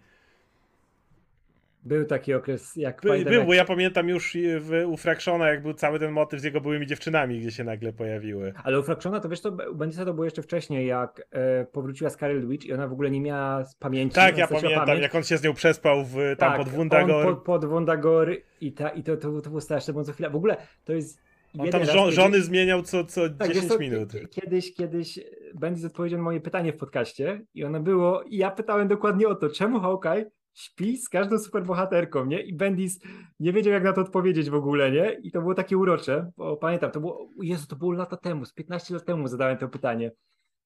Był 1.84 2.06
taki 2.06 2.34
okres, 2.34 2.76
jak 2.76 3.02
By, 3.02 3.08
pamiętam, 3.08 3.34
Był, 3.34 3.46
bo 3.46 3.54
ja 3.54 3.66
pamiętam 3.66 4.10
już 4.10 4.38
w, 4.60 4.84
u 4.88 4.98
Fractiona, 4.98 5.50
jak 5.50 5.62
był 5.62 5.74
cały 5.74 6.00
ten 6.00 6.12
motyw 6.12 6.40
z 6.40 6.44
jego 6.44 6.62
byłymi 6.62 6.88
dziewczynami, 6.88 7.40
gdzie 7.40 7.52
się 7.52 7.64
nagle 7.64 7.94
pojawiły. 7.94 8.54
Ale 8.64 8.80
u 8.80 8.84
Fractiona 8.84 9.20
to 9.20 9.30
wiesz, 9.30 9.42
to 9.42 9.52
Bandisa 9.52 10.06
to 10.06 10.14
było 10.14 10.26
jeszcze 10.26 10.42
wcześniej, 10.42 10.88
jak 10.88 11.28
e, 11.32 11.66
powróciła 11.66 12.10
Scarlet 12.10 12.48
Witch 12.48 12.66
i 12.66 12.74
ona 12.74 12.88
w 12.88 12.94
ogóle 12.94 13.12
nie 13.12 13.22
miała 13.22 13.64
pamięci. 13.80 14.16
Tak, 14.16 14.38
ja 14.38 14.48
pamiętam, 14.48 14.86
pamięć. 14.86 15.02
jak 15.02 15.16
on 15.16 15.24
się 15.24 15.38
z 15.38 15.44
nią 15.44 15.54
przespał 15.54 16.06
w, 16.06 16.16
tam 16.16 16.36
tak, 16.50 16.58
pod 16.58 16.70
Wundagor. 16.70 17.28
On 17.28 17.36
pod, 17.36 17.44
pod 17.44 17.66
Wundagor 17.66 18.36
i, 18.62 18.72
ta, 18.72 18.90
i 18.90 19.04
to, 19.04 19.18
to, 19.18 19.42
to 19.42 19.50
było 19.50 19.62
straszne, 19.62 19.94
bo 19.94 20.04
co 20.04 20.14
chwila. 20.14 20.30
W 20.30 20.36
ogóle 20.36 20.58
to 20.86 20.94
jest 20.94 21.22
on 21.60 21.70
tam 21.70 21.86
żo 21.86 22.12
żony 22.12 22.42
zmieniał 22.42 22.82
co, 22.82 23.06
co 23.06 23.30
tak, 23.30 23.54
10 23.54 23.68
to, 23.72 23.80
minut. 23.80 24.14
Kiedyś, 24.30 24.74
kiedyś 24.74 25.20
Bendis 25.56 25.86
odpowiedział 25.86 26.20
na 26.20 26.24
moje 26.24 26.42
pytanie 26.42 26.74
w 26.74 26.78
podcaście 26.78 27.42
i 27.54 27.64
ono 27.64 27.80
było, 27.80 28.24
i 28.24 28.38
ja 28.38 28.52
pytałem 28.52 28.88
dokładnie 28.88 29.28
o 29.28 29.36
to, 29.36 29.50
czemu 29.50 29.80
Hawkeye 29.80 30.32
śpi 30.54 30.98
z 30.98 31.10
każdą 31.10 31.40
superbohaterką, 31.40 32.26
nie? 32.26 32.42
I 32.42 32.54
Bendis 32.54 33.00
nie 33.40 33.54
wiedział, 33.54 33.74
jak 33.74 33.84
na 33.84 33.94
to 33.94 34.02
odpowiedzieć 34.02 34.50
w 34.50 34.56
ogóle, 34.56 34.92
nie? 34.92 35.14
I 35.14 35.32
to 35.32 35.42
było 35.42 35.56
takie 35.56 35.78
urocze, 35.78 36.32
bo 36.38 36.58
pamiętam, 36.58 36.92
to 36.92 37.00
było, 37.00 37.30
Jezu, 37.42 37.68
to 37.68 37.76
było 37.76 37.92
lata 37.92 38.18
temu, 38.18 38.46
z 38.46 38.54
15 38.54 38.94
lat 38.94 39.06
temu 39.06 39.28
zadałem 39.28 39.58
to 39.58 39.70
pytanie. 39.70 40.12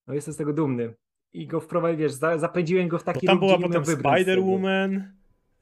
No 0.07 0.13
jestem 0.13 0.33
z 0.33 0.37
tego 0.37 0.53
dumny. 0.53 0.93
I 1.33 1.47
go 1.47 1.59
wprowadziłem, 1.59 1.99
wiesz, 1.99 2.13
zapędziłem 2.13 2.87
go 2.87 2.97
w 2.99 3.03
taki 3.03 3.25
Bo 3.25 3.31
tam 3.31 3.39
była 3.39 3.59
potem 3.59 3.83
Spider-Woman, 3.83 5.01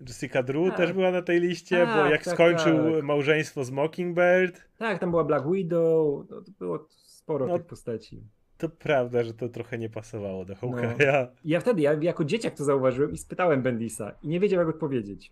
Jessica 0.07 0.43
Drew 0.43 0.67
tak. 0.67 0.77
też 0.77 0.93
była 0.93 1.11
na 1.11 1.21
tej 1.21 1.39
liście, 1.39 1.85
tak, 1.85 1.95
bo 1.95 2.05
jak 2.05 2.23
tak, 2.23 2.33
skończył 2.33 2.95
tak. 2.95 3.03
małżeństwo 3.03 3.63
z 3.63 3.71
Mockingbird. 3.71 4.61
Tak, 4.77 4.99
tam 4.99 5.09
była 5.09 5.23
Black 5.23 5.51
Widow, 5.51 6.25
no, 6.29 6.41
to 6.41 6.51
było 6.59 6.87
sporo 6.89 7.47
no, 7.47 7.57
tych 7.57 7.67
postaci. 7.67 8.23
To 8.57 8.69
prawda, 8.69 9.23
że 9.23 9.33
to 9.33 9.49
trochę 9.49 9.77
nie 9.77 9.89
pasowało 9.89 10.45
do 10.45 10.53
Hawkeye'a. 10.53 11.27
No. 11.27 11.35
Ja 11.45 11.59
wtedy, 11.59 11.81
ja 11.81 11.93
jako 11.93 12.25
dzieciak 12.25 12.53
to 12.53 12.63
zauważyłem 12.63 13.11
i 13.11 13.17
spytałem 13.17 13.61
Bendisa 13.61 14.11
i 14.23 14.27
nie 14.27 14.39
wiedział 14.39 14.59
jak 14.59 14.69
odpowiedzieć. 14.69 15.31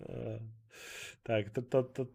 No, 0.00 0.06
tak, 1.22 1.50
to, 1.50 1.62
to, 1.62 1.82
to 1.82 2.06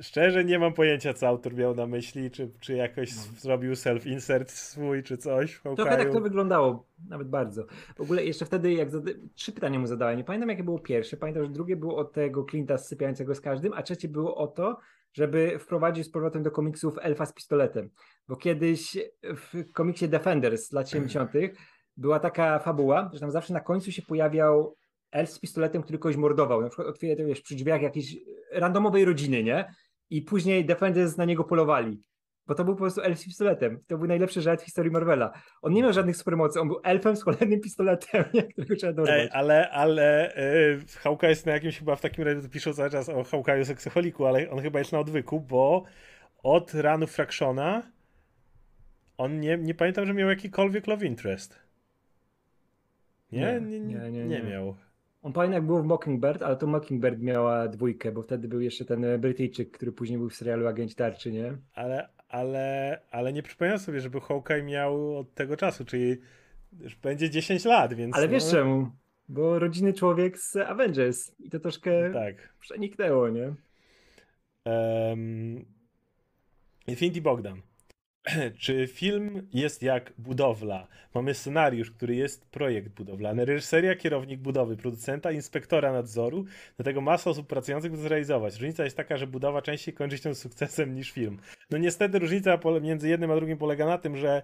szczerze 0.00 0.44
nie 0.44 0.58
mam 0.58 0.74
pojęcia, 0.74 1.14
co 1.14 1.28
autor 1.28 1.54
miał 1.54 1.74
na 1.74 1.86
myśli, 1.86 2.30
czy, 2.30 2.50
czy 2.60 2.74
jakoś 2.74 3.16
no. 3.16 3.22
zrobił 3.38 3.72
self-insert 3.72 4.48
swój, 4.48 5.02
czy 5.02 5.16
coś 5.16 5.54
w 5.54 5.62
Trochę 5.62 5.96
tak 5.96 6.12
to 6.12 6.20
wyglądało, 6.20 6.86
nawet 7.08 7.28
bardzo. 7.28 7.66
W 7.96 8.00
ogóle 8.00 8.24
jeszcze 8.24 8.44
wtedy, 8.44 8.72
jak 8.72 8.88
trzy 9.34 9.52
pytania 9.52 9.78
mu 9.78 9.86
zadałem, 9.86 10.16
nie 10.16 10.24
pamiętam 10.24 10.48
jakie 10.48 10.64
było 10.64 10.78
pierwsze, 10.78 11.16
pamiętam, 11.16 11.44
że 11.44 11.50
drugie 11.50 11.76
było 11.76 11.96
od 11.96 12.12
tego 12.12 12.42
Clint'a 12.42 12.78
sypiającego 12.78 13.34
z 13.34 13.40
każdym, 13.40 13.72
a 13.72 13.82
trzecie 13.82 14.08
było 14.08 14.36
o 14.36 14.46
to, 14.46 14.78
żeby 15.12 15.58
wprowadzić 15.58 16.06
z 16.06 16.10
powrotem 16.10 16.42
do 16.42 16.50
komiksów 16.50 16.98
elfa 17.00 17.26
z 17.26 17.32
pistoletem. 17.32 17.90
Bo 18.28 18.36
kiedyś 18.36 18.98
w 19.22 19.72
komiksie 19.72 20.08
Defenders 20.08 20.68
z 20.68 20.72
lat 20.72 20.90
70. 20.90 21.30
była 21.96 22.20
taka 22.20 22.58
fabuła, 22.58 23.10
że 23.12 23.20
tam 23.20 23.30
zawsze 23.30 23.52
na 23.52 23.60
końcu 23.60 23.92
się 23.92 24.02
pojawiał 24.02 24.76
elf 25.10 25.30
z 25.30 25.38
pistoletem, 25.38 25.82
który 25.82 25.98
kogoś 25.98 26.16
mordował. 26.16 26.62
Na 26.62 26.68
przykład 26.68 26.88
otwiera 26.88 27.24
wiesz, 27.24 27.40
przy 27.40 27.54
drzwiach 27.54 27.82
jakiejś 27.82 28.16
randomowej 28.52 29.04
rodziny, 29.04 29.42
nie? 29.42 29.74
I 30.10 30.22
później 30.22 30.64
Defenders 30.64 31.16
na 31.16 31.24
niego 31.24 31.44
polowali. 31.44 32.02
Bo 32.46 32.54
to 32.54 32.64
był 32.64 32.74
po 32.74 32.80
prostu 32.80 33.00
elf 33.00 33.18
z 33.18 33.24
pistoletem. 33.24 33.80
To 33.86 33.98
był 33.98 34.06
najlepszy 34.06 34.42
żart 34.42 34.62
w 34.62 34.64
historii 34.64 34.90
Marvela. 34.90 35.32
On 35.62 35.72
nie 35.72 35.82
miał 35.82 35.92
żadnych 35.92 36.16
supermocy, 36.16 36.60
on 36.60 36.68
był 36.68 36.80
elfem 36.84 37.16
z 37.16 37.22
cholernym 37.22 37.60
pistoletem, 37.60 38.24
którego 38.52 38.76
trzeba 38.76 38.92
dorwać. 38.92 39.20
Ej, 39.20 39.28
ale, 39.32 39.70
ale 39.70 40.34
yy, 40.36 40.98
Hawkeye 40.98 41.30
jest 41.30 41.46
na 41.46 41.52
jakimś 41.52 41.78
chyba 41.78 41.96
w 41.96 42.00
takim 42.00 42.24
razie 42.24 42.48
piszą 42.48 42.72
cały 42.72 42.90
czas 42.90 43.08
o 43.08 43.22
Hawkeye'u 43.22 43.64
seksoholiku, 43.64 44.26
ale 44.26 44.50
on 44.50 44.60
chyba 44.60 44.78
jest 44.78 44.92
na 44.92 44.98
odwyku, 44.98 45.40
bo 45.40 45.84
od 46.42 46.74
ranu 46.74 47.06
Fractiona 47.06 47.82
on 49.18 49.40
nie, 49.40 49.58
nie 49.58 49.74
pamiętam, 49.74 50.06
że 50.06 50.14
miał 50.14 50.28
jakikolwiek 50.28 50.86
love 50.86 51.06
interest. 51.06 51.58
Nie? 53.32 53.60
Nie, 53.60 53.60
nie, 53.60 53.80
nie, 53.80 54.10
nie, 54.10 54.24
nie 54.24 54.42
miał. 54.42 54.76
On 55.22 55.32
pamięta 55.32 55.54
jak 55.54 55.66
był 55.66 55.82
w 55.82 55.86
Mockingbird, 55.86 56.42
ale 56.42 56.56
to 56.56 56.66
Mockingbird 56.66 57.20
miała 57.20 57.68
dwójkę, 57.68 58.12
bo 58.12 58.22
wtedy 58.22 58.48
był 58.48 58.60
jeszcze 58.60 58.84
ten 58.84 59.20
Brytyjczyk, 59.20 59.70
który 59.70 59.92
później 59.92 60.18
był 60.18 60.28
w 60.28 60.34
serialu 60.34 60.66
Agent 60.66 60.94
Tarczy, 60.94 61.32
nie? 61.32 61.56
Ale, 61.74 62.08
ale, 62.32 63.00
ale 63.10 63.32
nie 63.32 63.42
przypominam 63.42 63.78
sobie, 63.78 64.00
żeby 64.00 64.20
Hawkeye 64.20 64.62
miał 64.62 65.18
od 65.18 65.34
tego 65.34 65.56
czasu, 65.56 65.84
czyli 65.84 66.16
już 66.80 66.94
będzie 66.94 67.30
10 67.30 67.64
lat, 67.64 67.94
więc... 67.94 68.16
Ale 68.16 68.28
wiesz 68.28 68.44
no... 68.44 68.50
czemu? 68.50 68.90
Bo 69.28 69.58
rodziny 69.58 69.92
człowiek 69.92 70.38
z 70.38 70.56
Avengers 70.56 71.40
i 71.40 71.50
to 71.50 71.60
troszkę 71.60 72.12
tak. 72.12 72.54
przeniknęło, 72.60 73.28
nie? 73.28 73.54
Um, 74.64 75.64
Infinity 76.86 77.20
Bogdan. 77.20 77.62
czy 78.58 78.86
film 78.86 79.48
jest 79.52 79.82
jak 79.82 80.12
budowla? 80.18 80.88
Mamy 81.14 81.34
scenariusz, 81.34 81.90
który 81.90 82.14
jest 82.14 82.50
projekt 82.50 82.88
budowlany, 82.88 83.44
reżyseria, 83.44 83.94
kierownik 83.94 84.40
budowy, 84.40 84.76
producenta, 84.76 85.32
inspektora 85.32 85.92
nadzoru, 85.92 86.44
do 86.78 86.84
tego 86.84 87.00
masa 87.00 87.30
osób 87.30 87.46
pracujących, 87.46 87.90
by 87.90 87.96
to 87.96 88.02
zrealizować. 88.02 88.54
Różnica 88.54 88.84
jest 88.84 88.96
taka, 88.96 89.16
że 89.16 89.26
budowa 89.26 89.62
częściej 89.62 89.94
kończy 89.94 90.18
się 90.18 90.34
sukcesem 90.34 90.94
niż 90.94 91.10
film. 91.10 91.38
No 91.70 91.78
niestety 91.78 92.18
różnica 92.18 92.58
między 92.82 93.08
jednym 93.08 93.30
a 93.30 93.36
drugim 93.36 93.58
polega 93.58 93.86
na 93.86 93.98
tym, 93.98 94.16
że 94.16 94.42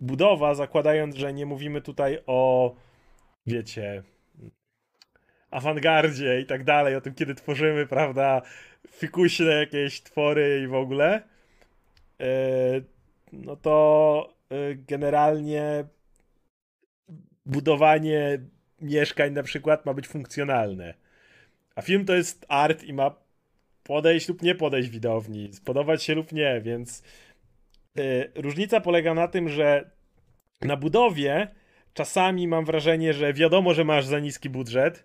budowa, 0.00 0.54
zakładając, 0.54 1.16
że 1.16 1.32
nie 1.32 1.46
mówimy 1.46 1.80
tutaj 1.80 2.18
o, 2.26 2.74
wiecie, 3.46 4.02
awangardzie 5.50 6.40
i 6.40 6.46
tak 6.46 6.64
dalej, 6.64 6.96
o 6.96 7.00
tym, 7.00 7.14
kiedy 7.14 7.34
tworzymy, 7.34 7.86
prawda, 7.86 8.42
fikuśne 8.90 9.46
jakieś 9.46 10.02
twory 10.02 10.62
i 10.64 10.66
w 10.66 10.74
ogóle, 10.74 11.22
yy, 12.18 12.26
no 13.32 13.56
to 13.56 14.36
y, 14.52 14.78
generalnie 14.88 15.84
budowanie 17.46 18.38
mieszkań 18.80 19.32
na 19.32 19.42
przykład 19.42 19.86
ma 19.86 19.94
być 19.94 20.08
funkcjonalne. 20.08 20.94
A 21.74 21.82
film 21.82 22.04
to 22.04 22.14
jest 22.14 22.46
art 22.48 22.84
i 22.84 22.92
ma 22.92 23.14
podejść 23.82 24.28
lub 24.28 24.42
nie 24.42 24.54
podejść 24.54 24.88
widowni, 24.88 25.52
spodobać 25.52 26.02
się 26.02 26.14
lub 26.14 26.32
nie, 26.32 26.60
więc 26.60 27.02
yy, 27.96 28.32
różnica 28.34 28.80
polega 28.80 29.14
na 29.14 29.28
tym, 29.28 29.48
że 29.48 29.90
na 30.60 30.76
budowie 30.76 31.48
czasami 31.94 32.48
mam 32.48 32.64
wrażenie, 32.64 33.12
że 33.12 33.32
wiadomo, 33.32 33.74
że 33.74 33.84
masz 33.84 34.06
za 34.06 34.18
niski 34.18 34.50
budżet 34.50 35.04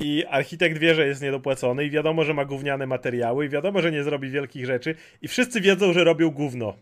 i 0.00 0.24
architekt 0.28 0.78
wie, 0.78 0.94
że 0.94 1.06
jest 1.06 1.22
niedopłacony 1.22 1.84
i 1.84 1.90
wiadomo, 1.90 2.24
że 2.24 2.34
ma 2.34 2.44
gówniane 2.44 2.86
materiały 2.86 3.46
i 3.46 3.48
wiadomo, 3.48 3.82
że 3.82 3.92
nie 3.92 4.02
zrobi 4.02 4.30
wielkich 4.30 4.66
rzeczy 4.66 4.94
i 5.22 5.28
wszyscy 5.28 5.60
wiedzą, 5.60 5.92
że 5.92 6.04
robią 6.04 6.30
gówno. 6.30 6.74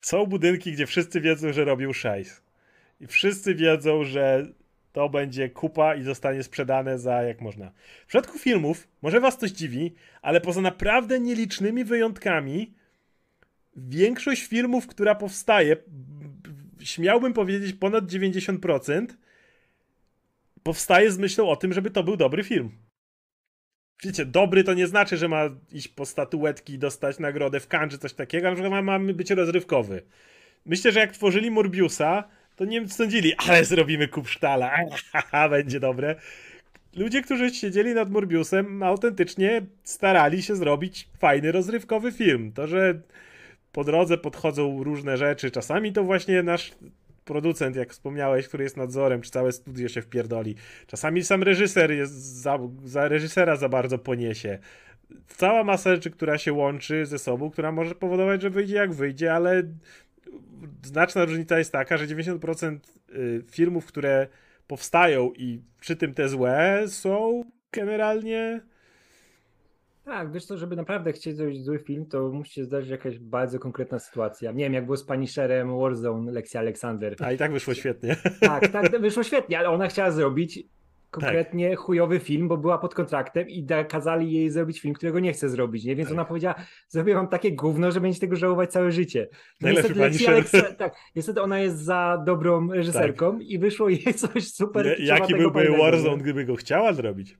Są 0.00 0.26
budynki, 0.26 0.72
gdzie 0.72 0.86
wszyscy 0.86 1.20
wiedzą, 1.20 1.52
że 1.52 1.64
robią 1.64 1.92
szajs. 1.92 2.42
I 3.00 3.06
wszyscy 3.06 3.54
wiedzą, 3.54 4.04
że 4.04 4.46
to 4.92 5.08
będzie 5.08 5.48
kupa 5.48 5.94
i 5.94 6.02
zostanie 6.02 6.42
sprzedane 6.42 6.98
za 6.98 7.22
jak 7.22 7.40
można. 7.40 7.72
W 8.04 8.06
przypadku 8.06 8.38
filmów, 8.38 8.88
może 9.02 9.20
was 9.20 9.38
coś 9.38 9.50
dziwi, 9.50 9.94
ale 10.22 10.40
poza 10.40 10.60
naprawdę 10.60 11.20
nielicznymi 11.20 11.84
wyjątkami, 11.84 12.74
większość 13.76 14.46
filmów, 14.46 14.86
która 14.86 15.14
powstaje, 15.14 15.76
śmiałbym 16.82 17.32
powiedzieć 17.32 17.72
ponad 17.72 18.04
90%, 18.04 19.06
powstaje 20.62 21.10
z 21.10 21.18
myślą 21.18 21.48
o 21.48 21.56
tym, 21.56 21.72
żeby 21.72 21.90
to 21.90 22.02
był 22.02 22.16
dobry 22.16 22.44
film 22.44 22.70
wiecie, 24.04 24.24
dobry 24.24 24.64
to 24.64 24.74
nie 24.74 24.86
znaczy, 24.86 25.16
że 25.16 25.28
ma 25.28 25.42
iść 25.72 25.88
po 25.88 26.06
statuetki 26.06 26.72
i 26.72 26.78
dostać 26.78 27.18
nagrodę 27.18 27.60
w 27.60 27.68
czy 27.90 27.98
coś 27.98 28.12
takiego, 28.12 28.48
ale 28.48 28.56
że 28.56 28.70
ma, 28.70 28.82
ma 28.82 28.98
być 28.98 29.30
rozrywkowy. 29.30 30.02
Myślę, 30.66 30.92
że 30.92 31.00
jak 31.00 31.12
tworzyli 31.12 31.50
Morbiusa, 31.50 32.24
to 32.56 32.64
nie 32.64 32.88
sądzili, 32.88 33.34
ale 33.48 33.64
zrobimy 33.64 34.08
kupsztala, 34.08 34.76
haha, 35.12 35.48
będzie 35.48 35.80
dobre. 35.80 36.16
Ludzie, 36.96 37.22
którzy 37.22 37.50
siedzieli 37.50 37.94
nad 37.94 38.10
Morbiusem, 38.10 38.82
autentycznie 38.82 39.62
starali 39.84 40.42
się 40.42 40.56
zrobić 40.56 41.08
fajny, 41.18 41.52
rozrywkowy 41.52 42.12
film. 42.12 42.52
To, 42.52 42.66
że 42.66 43.00
po 43.72 43.84
drodze 43.84 44.18
podchodzą 44.18 44.84
różne 44.84 45.16
rzeczy, 45.16 45.50
czasami 45.50 45.92
to 45.92 46.04
właśnie 46.04 46.42
nasz 46.42 46.72
producent, 47.24 47.76
jak 47.76 47.90
wspomniałeś, 47.90 48.48
który 48.48 48.64
jest 48.64 48.76
nadzorem, 48.76 49.20
czy 49.20 49.30
całe 49.30 49.52
studio 49.52 49.88
się 49.88 50.02
wpierdoli. 50.02 50.54
Czasami 50.86 51.24
sam 51.24 51.42
reżyser 51.42 51.92
jest 51.92 52.12
za, 52.14 52.58
za 52.84 53.08
reżysera 53.08 53.56
za 53.56 53.68
bardzo 53.68 53.98
poniesie. 53.98 54.58
Cała 55.26 55.64
masa 55.64 55.94
rzeczy, 55.94 56.10
która 56.10 56.38
się 56.38 56.52
łączy 56.52 57.06
ze 57.06 57.18
sobą, 57.18 57.50
która 57.50 57.72
może 57.72 57.94
powodować, 57.94 58.42
że 58.42 58.50
wyjdzie 58.50 58.76
jak 58.76 58.92
wyjdzie, 58.92 59.34
ale 59.34 59.62
znaczna 60.82 61.24
różnica 61.24 61.58
jest 61.58 61.72
taka, 61.72 61.96
że 61.96 62.06
90% 62.06 62.78
y, 63.14 63.44
filmów, 63.50 63.86
które 63.86 64.26
powstają 64.66 65.32
i 65.36 65.62
przy 65.80 65.96
tym 65.96 66.14
te 66.14 66.28
złe 66.28 66.84
są 66.86 67.44
generalnie 67.72 68.60
tak, 70.10 70.32
wiesz 70.32 70.44
co, 70.44 70.56
żeby 70.56 70.76
naprawdę 70.76 71.12
chcieć 71.12 71.36
zrobić 71.36 71.64
zły 71.64 71.78
film, 71.78 72.06
to 72.06 72.28
musi 72.28 72.52
się 72.52 72.64
zdarzyć 72.64 72.90
jakaś 72.90 73.18
bardzo 73.18 73.58
konkretna 73.58 73.98
sytuacja. 73.98 74.52
Nie 74.52 74.64
wiem, 74.64 74.72
jak 74.72 74.84
było 74.84 74.96
z 74.96 75.04
Punisherem 75.04 75.78
Warzone 75.78 76.32
Lexi 76.32 76.58
Alexander. 76.58 77.16
A 77.20 77.32
i 77.32 77.38
tak 77.38 77.52
wyszło 77.52 77.74
świetnie. 77.74 78.16
Tak, 78.40 78.68
tak, 78.68 79.00
wyszło 79.00 79.22
świetnie, 79.22 79.58
ale 79.58 79.70
ona 79.70 79.88
chciała 79.88 80.10
zrobić 80.10 80.62
konkretnie 81.10 81.70
tak. 81.70 81.78
chujowy 81.78 82.18
film, 82.18 82.48
bo 82.48 82.56
była 82.56 82.78
pod 82.78 82.94
kontraktem 82.94 83.48
i 83.48 83.66
kazali 83.88 84.32
jej 84.32 84.50
zrobić 84.50 84.80
film, 84.80 84.94
którego 84.94 85.20
nie 85.20 85.32
chce 85.32 85.48
zrobić, 85.48 85.84
nie? 85.84 85.96
Więc 85.96 86.08
tak. 86.08 86.18
ona 86.18 86.24
powiedziała, 86.24 86.54
zrobię 86.88 87.14
wam 87.14 87.28
takie 87.28 87.52
gówno, 87.52 87.90
że 87.90 88.00
będziecie 88.00 88.20
tego 88.20 88.36
żałować 88.36 88.72
całe 88.72 88.92
życie. 88.92 89.28
No 89.60 89.70
niestety, 89.70 90.04
Alexa, 90.28 90.62
tak, 90.78 90.94
niestety 91.16 91.42
ona 91.42 91.60
jest 91.60 91.78
za 91.78 92.22
dobrą 92.26 92.72
reżyserką 92.72 93.32
tak. 93.32 93.46
i 93.46 93.58
wyszło 93.58 93.88
jej 93.88 94.14
coś 94.28 94.52
super 94.52 94.96
Jaki 95.00 95.34
byłby 95.34 95.68
Warzone, 95.78 96.22
gdyby 96.22 96.44
go 96.44 96.56
chciała 96.56 96.92
zrobić? 96.92 97.38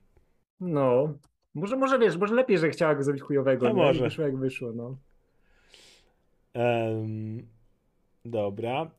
No, 0.59 1.13
może, 1.53 1.77
może 1.77 1.99
wiesz, 1.99 2.17
może 2.17 2.35
lepiej, 2.35 2.57
że 2.57 2.69
chciała 2.69 2.95
go 2.95 3.03
zrobić 3.03 3.23
chujowego. 3.23 3.67
No 3.67 3.73
może. 3.73 4.03
Wyszło 4.03 4.25
jak 4.25 4.37
wyszło, 4.37 4.71
no. 4.73 4.97
Um, 6.55 7.47
dobra. 8.25 8.91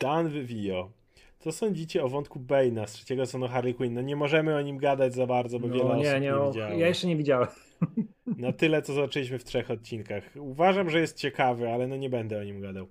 Dan 0.00 0.28
Vivio. 0.28 0.90
Co 1.38 1.52
sądzicie 1.52 2.04
o 2.04 2.08
wątku 2.08 2.40
Bane'a 2.40 2.86
z 2.86 2.92
trzeciego 2.92 3.26
sezonu 3.26 3.48
Harley 3.48 3.74
Quinn? 3.74 3.94
No 3.94 4.02
nie 4.02 4.16
możemy 4.16 4.56
o 4.56 4.62
nim 4.62 4.78
gadać 4.78 5.14
za 5.14 5.26
bardzo, 5.26 5.58
bo 5.58 5.68
no, 5.68 5.74
wiele 5.74 5.96
nie, 5.96 6.00
osób 6.00 6.04
nie, 6.04 6.20
nie 6.20 6.32
widziało. 6.48 6.74
Ja 6.74 6.88
jeszcze 6.88 7.06
nie 7.06 7.16
widziałem. 7.16 7.48
Na 8.26 8.52
tyle, 8.52 8.82
co 8.82 8.92
zobaczyliśmy 8.92 9.38
w 9.38 9.44
trzech 9.44 9.70
odcinkach. 9.70 10.24
Uważam, 10.36 10.90
że 10.90 11.00
jest 11.00 11.16
ciekawy, 11.16 11.70
ale 11.70 11.88
no 11.88 11.96
nie 11.96 12.10
będę 12.10 12.40
o 12.40 12.44
nim 12.44 12.60
gadał. 12.60 12.86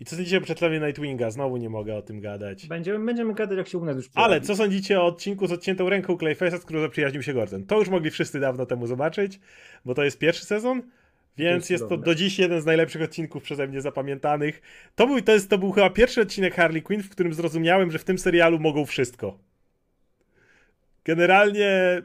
I 0.00 0.04
co 0.04 0.16
sądzicie 0.16 0.38
o 0.38 0.40
przetrawie 0.40 0.80
Nightwinga? 0.80 1.30
Znowu 1.30 1.56
nie 1.56 1.70
mogę 1.70 1.96
o 1.96 2.02
tym 2.02 2.20
gadać. 2.20 2.66
Będziemy, 2.66 3.06
będziemy 3.06 3.34
gadać, 3.34 3.58
jak 3.58 3.68
się 3.68 3.78
u 3.78 3.84
nas 3.84 3.96
już 3.96 4.08
pojawi. 4.08 4.32
Ale 4.32 4.40
co 4.40 4.56
sądzicie 4.56 5.00
o 5.00 5.06
odcinku 5.06 5.46
z 5.46 5.52
odciętą 5.52 5.88
ręką 5.88 6.14
Clayface'a, 6.14 6.58
z 6.58 6.64
którym 6.64 6.82
zaprzyjaźnił 6.82 7.22
się 7.22 7.34
Gordon? 7.34 7.66
To 7.66 7.78
już 7.78 7.88
mogli 7.88 8.10
wszyscy 8.10 8.40
dawno 8.40 8.66
temu 8.66 8.86
zobaczyć, 8.86 9.40
bo 9.84 9.94
to 9.94 10.04
jest 10.04 10.18
pierwszy 10.18 10.44
sezon. 10.44 10.82
Więc 11.38 11.70
jest 11.70 11.88
to 11.88 11.96
do 11.96 12.14
dziś 12.14 12.38
jeden 12.38 12.60
z 12.60 12.66
najlepszych 12.66 13.02
odcinków 13.02 13.42
przeze 13.42 13.66
mnie 13.66 13.80
zapamiętanych. 13.80 14.62
To 14.94 15.06
był, 15.06 15.20
to, 15.20 15.32
jest, 15.32 15.50
to 15.50 15.58
był 15.58 15.72
chyba 15.72 15.90
pierwszy 15.90 16.20
odcinek 16.20 16.54
Harley 16.54 16.82
Quinn, 16.82 17.02
w 17.02 17.10
którym 17.10 17.34
zrozumiałem, 17.34 17.90
że 17.90 17.98
w 17.98 18.04
tym 18.04 18.18
serialu 18.18 18.58
mogą 18.58 18.86
wszystko. 18.86 19.38
Generalnie, 21.04 22.02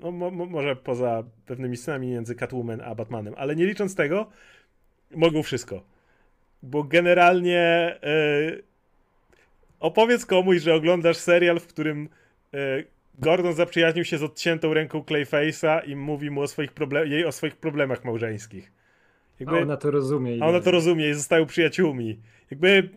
no, 0.00 0.10
mo, 0.10 0.30
może 0.30 0.76
poza 0.76 1.24
pewnymi 1.46 1.76
scenami 1.76 2.06
między 2.06 2.34
Catwoman 2.34 2.80
a 2.80 2.94
Batmanem, 2.94 3.34
ale 3.36 3.56
nie 3.56 3.66
licząc 3.66 3.94
tego, 3.94 4.30
mogą 5.10 5.42
wszystko. 5.42 5.91
Bo 6.62 6.84
generalnie 6.84 7.94
yy, 8.02 8.62
opowiedz 9.80 10.26
komuś, 10.26 10.62
że 10.62 10.74
oglądasz 10.74 11.16
serial, 11.16 11.60
w 11.60 11.66
którym 11.66 12.08
yy, 12.52 12.84
Gordon 13.18 13.52
zaprzyjaźnił 13.52 14.04
się 14.04 14.18
z 14.18 14.22
odciętą 14.22 14.74
ręką 14.74 15.00
Clayface'a 15.00 15.88
i 15.88 15.96
mówi 15.96 16.30
mu 16.30 16.40
o 16.40 16.48
swoich 16.48 16.72
problem- 16.72 17.10
jej 17.10 17.24
o 17.24 17.32
swoich 17.32 17.56
problemach 17.56 18.04
małżeńskich. 18.04 18.72
Jakby, 19.40 19.58
a 19.58 19.62
ona 19.62 19.76
to 19.76 19.90
rozumie. 19.90 20.38
A 20.40 20.46
ona 20.46 20.60
to 20.60 20.70
rozumie 20.70 21.10
i 21.10 21.14
zostają 21.14 21.46
przyjaciółmi. 21.46 22.18
Jakby 22.50 22.88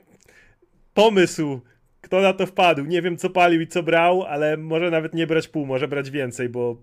pomysł, 0.94 1.62
kto 2.02 2.22
na 2.22 2.34
to 2.34 2.46
wpadł, 2.46 2.86
nie 2.86 3.02
wiem 3.02 3.18
co 3.18 3.30
palił 3.30 3.62
i 3.62 3.68
co 3.68 3.84
brał, 3.84 4.24
ale 4.24 4.58
może 4.58 4.92
nawet 4.92 5.14
nie 5.14 5.28
brać 5.28 5.48
pół, 5.48 5.66
może 5.66 5.88
brać 5.88 6.12
więcej, 6.12 6.50
bo 6.50 6.78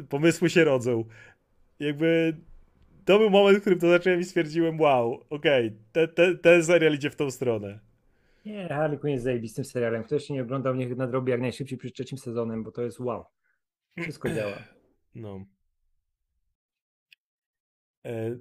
y, 0.00 0.02
pomysły 0.08 0.50
się 0.50 0.64
rodzą. 0.64 1.04
Jakby 1.80 2.36
to 3.06 3.18
był 3.18 3.30
moment, 3.30 3.58
w 3.58 3.60
którym 3.60 3.78
to 3.78 3.88
zacząłem 3.88 4.20
i 4.20 4.24
stwierdziłem, 4.24 4.80
wow, 4.80 5.24
okej, 5.30 5.66
okay, 5.90 6.08
ten, 6.08 6.38
ten 6.38 6.64
serial 6.64 6.94
idzie 6.94 7.10
w 7.10 7.16
tą 7.16 7.30
stronę. 7.30 7.80
Nie, 8.46 8.68
Harley 8.68 8.98
Quinn 8.98 9.12
jest 9.12 9.24
zajebistym 9.24 9.64
serialem. 9.64 10.04
Kto 10.04 10.14
jeszcze 10.14 10.34
nie 10.34 10.42
oglądał, 10.42 10.74
niech 10.74 10.96
nadrobi 10.96 11.30
jak 11.30 11.40
najszybciej 11.40 11.78
przed 11.78 11.94
trzecim 11.94 12.18
sezonem, 12.18 12.62
bo 12.62 12.72
to 12.72 12.82
jest 12.82 13.00
wow. 13.00 13.24
Wszystko 14.00 14.30
działa. 14.30 14.58
No. 15.14 15.44
E, 18.04 18.36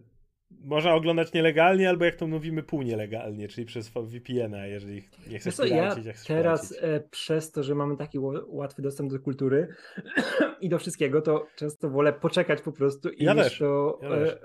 można 0.51 0.95
oglądać 0.95 1.33
nielegalnie, 1.33 1.89
albo 1.89 2.05
jak 2.05 2.15
to 2.15 2.27
mówimy, 2.27 2.63
pół 2.63 2.81
nielegalnie, 2.81 3.47
czyli 3.47 3.67
przez 3.67 3.89
VPN-a, 3.89 4.67
jeżeli 4.67 5.01
nie 5.29 5.39
chcesz 5.39 5.55
co, 5.55 5.65
ja 5.65 5.95
teraz 6.27 6.77
e, 6.81 6.99
przez 6.99 7.51
to, 7.51 7.63
że 7.63 7.75
mamy 7.75 7.97
taki 7.97 8.19
łatwy 8.47 8.81
dostęp 8.81 9.11
do 9.11 9.19
kultury 9.19 9.67
i 10.61 10.69
do 10.69 10.79
wszystkiego, 10.79 11.21
to 11.21 11.47
często 11.55 11.89
wolę 11.89 12.13
poczekać 12.13 12.61
po 12.61 12.71
prostu 12.71 13.09
i 13.09 13.23
ja 13.23 13.35
też, 13.35 13.59
to 13.59 13.99
ja 14.01 14.09
e, 14.09 14.37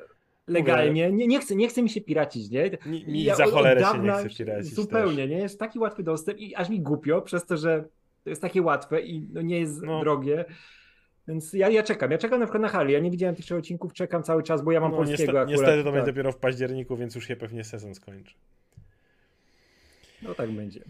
legalnie. 0.46 1.12
Nie, 1.12 1.26
nie, 1.26 1.40
chcę, 1.40 1.56
nie 1.56 1.68
chcę 1.68 1.82
mi 1.82 1.90
się 1.90 2.00
piracić, 2.00 2.50
nie? 2.50 2.70
Mi 2.86 3.24
ja 3.24 3.34
za 3.34 3.46
cholerę 3.46 3.80
się 3.80 3.98
nie 3.98 4.12
chce 4.12 4.28
piracić. 4.28 4.74
Zupełnie, 4.74 5.22
też. 5.22 5.30
nie? 5.30 5.38
Jest 5.38 5.58
taki 5.58 5.78
łatwy 5.78 6.02
dostęp 6.02 6.38
i 6.38 6.54
aż 6.54 6.68
mi 6.68 6.80
głupio 6.80 7.22
przez 7.22 7.46
to, 7.46 7.56
że 7.56 7.84
to 8.24 8.30
jest 8.30 8.42
takie 8.42 8.62
łatwe 8.62 9.00
i 9.00 9.28
no 9.32 9.42
nie 9.42 9.60
jest 9.60 9.82
no. 9.82 10.00
drogie. 10.00 10.44
Więc 11.30 11.52
ja, 11.52 11.68
ja 11.68 11.82
czekam. 11.82 12.10
Ja 12.10 12.18
czekam 12.18 12.40
na 12.40 12.46
przykład 12.46 12.62
na 12.62 12.68
Hali. 12.68 12.92
Ja 12.92 13.00
nie 13.00 13.10
widziałem 13.10 13.36
tych 13.36 13.52
odcinków, 13.52 13.92
czekam 13.92 14.22
cały 14.22 14.42
czas, 14.42 14.62
bo 14.62 14.72
ja 14.72 14.80
mam 14.80 14.90
no, 14.90 14.96
polskiego 14.96 15.18
niestety, 15.18 15.38
akurat. 15.38 15.48
Niestety 15.48 15.78
to 15.78 15.84
tak. 15.84 15.92
będzie 15.92 16.12
dopiero 16.12 16.32
w 16.32 16.36
październiku, 16.36 16.96
więc 16.96 17.14
już 17.14 17.28
się 17.28 17.36
pewnie 17.36 17.64
sezon 17.64 17.94
skończy. 17.94 18.34
No 20.22 20.34
tak 20.34 20.50
będzie. 20.50 20.84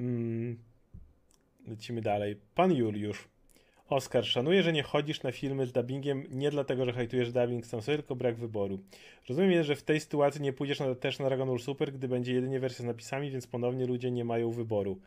Mm. 0.00 0.58
Lecimy 1.68 2.02
dalej. 2.02 2.36
Pan 2.54 2.72
Juliusz. 2.72 3.28
Oskar, 3.88 4.24
szanuję, 4.24 4.62
że 4.62 4.72
nie 4.72 4.82
chodzisz 4.82 5.22
na 5.22 5.32
filmy 5.32 5.66
z 5.66 5.72
dubbingiem 5.72 6.24
nie 6.30 6.50
dlatego, 6.50 6.84
że 6.84 6.92
hajtujesz 6.92 7.32
dubbing 7.32 7.66
sam 7.66 7.82
sobie, 7.82 7.98
tylko 7.98 8.16
brak 8.16 8.36
wyboru. 8.36 8.78
Rozumiem, 9.28 9.62
że 9.64 9.76
w 9.76 9.82
tej 9.82 10.00
sytuacji 10.00 10.42
nie 10.42 10.52
pójdziesz 10.52 10.80
na, 10.80 10.94
też 10.94 11.18
na 11.18 11.26
Dragon 11.26 11.48
Ball 11.48 11.58
Super, 11.58 11.92
gdy 11.92 12.08
będzie 12.08 12.34
jedynie 12.34 12.60
wersja 12.60 12.82
z 12.82 12.86
napisami, 12.86 13.30
więc 13.30 13.46
ponownie 13.46 13.86
ludzie 13.86 14.10
nie 14.10 14.24
mają 14.24 14.50
wyboru. 14.50 15.00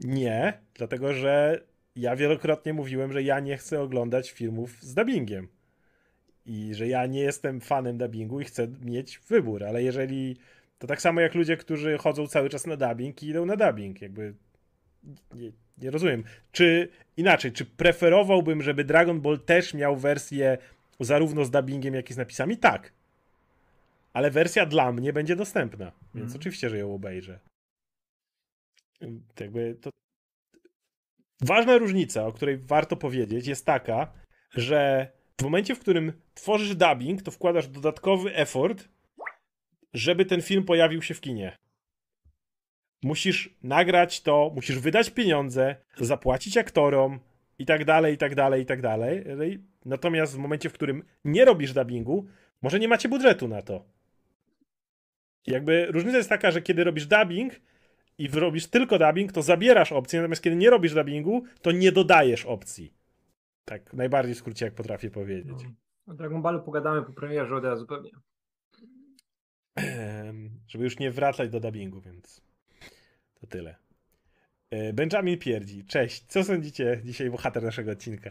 Nie, 0.00 0.58
dlatego 0.74 1.12
że 1.12 1.60
ja 1.96 2.16
wielokrotnie 2.16 2.72
mówiłem, 2.72 3.12
że 3.12 3.22
ja 3.22 3.40
nie 3.40 3.56
chcę 3.56 3.80
oglądać 3.80 4.30
filmów 4.30 4.82
z 4.82 4.94
dubbingiem. 4.94 5.48
I 6.46 6.74
że 6.74 6.88
ja 6.88 7.06
nie 7.06 7.20
jestem 7.20 7.60
fanem 7.60 7.98
dubbingu 7.98 8.40
i 8.40 8.44
chcę 8.44 8.68
mieć 8.80 9.18
wybór, 9.18 9.64
ale 9.64 9.82
jeżeli. 9.82 10.36
To 10.78 10.86
tak 10.86 11.02
samo 11.02 11.20
jak 11.20 11.34
ludzie, 11.34 11.56
którzy 11.56 11.98
chodzą 11.98 12.26
cały 12.26 12.48
czas 12.48 12.66
na 12.66 12.76
dubbing 12.76 13.22
i 13.22 13.28
idą 13.28 13.46
na 13.46 13.56
dubbing. 13.56 14.02
Jakby. 14.02 14.34
Nie, 15.34 15.52
nie 15.78 15.90
rozumiem. 15.90 16.24
Czy 16.52 16.88
inaczej, 17.16 17.52
czy 17.52 17.64
preferowałbym, 17.64 18.62
żeby 18.62 18.84
Dragon 18.84 19.20
Ball 19.20 19.40
też 19.40 19.74
miał 19.74 19.96
wersję 19.96 20.58
zarówno 21.00 21.44
z 21.44 21.50
dubbingiem, 21.50 21.94
jak 21.94 22.10
i 22.10 22.14
z 22.14 22.16
napisami? 22.16 22.56
Tak. 22.56 22.92
Ale 24.12 24.30
wersja 24.30 24.66
dla 24.66 24.92
mnie 24.92 25.12
będzie 25.12 25.36
dostępna, 25.36 25.92
więc 26.14 26.30
mm. 26.30 26.40
oczywiście, 26.40 26.70
że 26.70 26.78
ją 26.78 26.94
obejrzę. 26.94 27.38
Jakby 29.40 29.76
to. 29.80 29.90
Ważna 31.40 31.78
różnica, 31.78 32.26
o 32.26 32.32
której 32.32 32.58
warto 32.58 32.96
powiedzieć, 32.96 33.46
jest 33.46 33.66
taka, 33.66 34.12
że 34.50 35.10
w 35.40 35.42
momencie, 35.42 35.74
w 35.74 35.78
którym 35.78 36.12
tworzysz 36.34 36.74
dubbing, 36.74 37.22
to 37.22 37.30
wkładasz 37.30 37.68
dodatkowy 37.68 38.34
effort, 38.34 38.88
żeby 39.94 40.24
ten 40.24 40.42
film 40.42 40.64
pojawił 40.64 41.02
się 41.02 41.14
w 41.14 41.20
kinie. 41.20 41.56
Musisz 43.02 43.58
nagrać 43.62 44.22
to, 44.22 44.52
musisz 44.54 44.78
wydać 44.78 45.10
pieniądze, 45.10 45.76
zapłacić 46.00 46.56
aktorom 46.56 47.20
i 47.58 47.66
tak 47.66 47.84
dalej, 47.84 48.14
i 48.14 48.18
tak 48.18 48.34
dalej, 48.34 48.62
i 48.62 48.66
tak 48.66 48.82
dalej. 48.82 49.24
Natomiast 49.84 50.34
w 50.34 50.38
momencie, 50.38 50.68
w 50.68 50.72
którym 50.72 51.04
nie 51.24 51.44
robisz 51.44 51.72
dubbingu, 51.72 52.26
może 52.62 52.78
nie 52.78 52.88
macie 52.88 53.08
budżetu 53.08 53.48
na 53.48 53.62
to. 53.62 53.84
Jakby 55.46 55.86
różnica 55.86 56.16
jest 56.16 56.28
taka, 56.28 56.50
że 56.50 56.62
kiedy 56.62 56.84
robisz 56.84 57.06
dubbing 57.06 57.52
i 58.18 58.28
robisz 58.28 58.66
tylko 58.66 58.98
dubbing, 58.98 59.32
to 59.32 59.42
zabierasz 59.42 59.92
opcję, 59.92 60.20
natomiast 60.20 60.42
kiedy 60.42 60.56
nie 60.56 60.70
robisz 60.70 60.94
dubbingu, 60.94 61.44
to 61.62 61.72
nie 61.72 61.92
dodajesz 61.92 62.46
opcji. 62.46 62.92
Tak, 63.64 63.92
najbardziej 63.92 64.34
w 64.34 64.38
skrócie, 64.38 64.64
jak 64.64 64.74
potrafię 64.74 65.10
powiedzieć. 65.10 65.62
No, 65.62 66.12
o 66.12 66.14
Dragon 66.14 66.42
Ballu 66.42 66.62
pogadamy 66.62 67.02
po 67.02 67.12
premierze 67.12 67.56
od 67.56 67.64
razu 67.64 67.86
pewnie. 67.86 68.10
Żeby 70.68 70.84
już 70.84 70.98
nie 70.98 71.10
wracać 71.10 71.50
do 71.50 71.60
dubbingu, 71.60 72.00
więc. 72.00 72.40
To 73.40 73.46
tyle. 73.46 73.76
E, 74.70 74.92
Benjamin 74.92 75.38
Pierdzi. 75.38 75.84
Cześć. 75.84 76.24
Co 76.28 76.44
sądzicie, 76.44 77.00
dzisiaj 77.04 77.30
bohater 77.30 77.62
naszego 77.62 77.90
odcinka, 77.90 78.30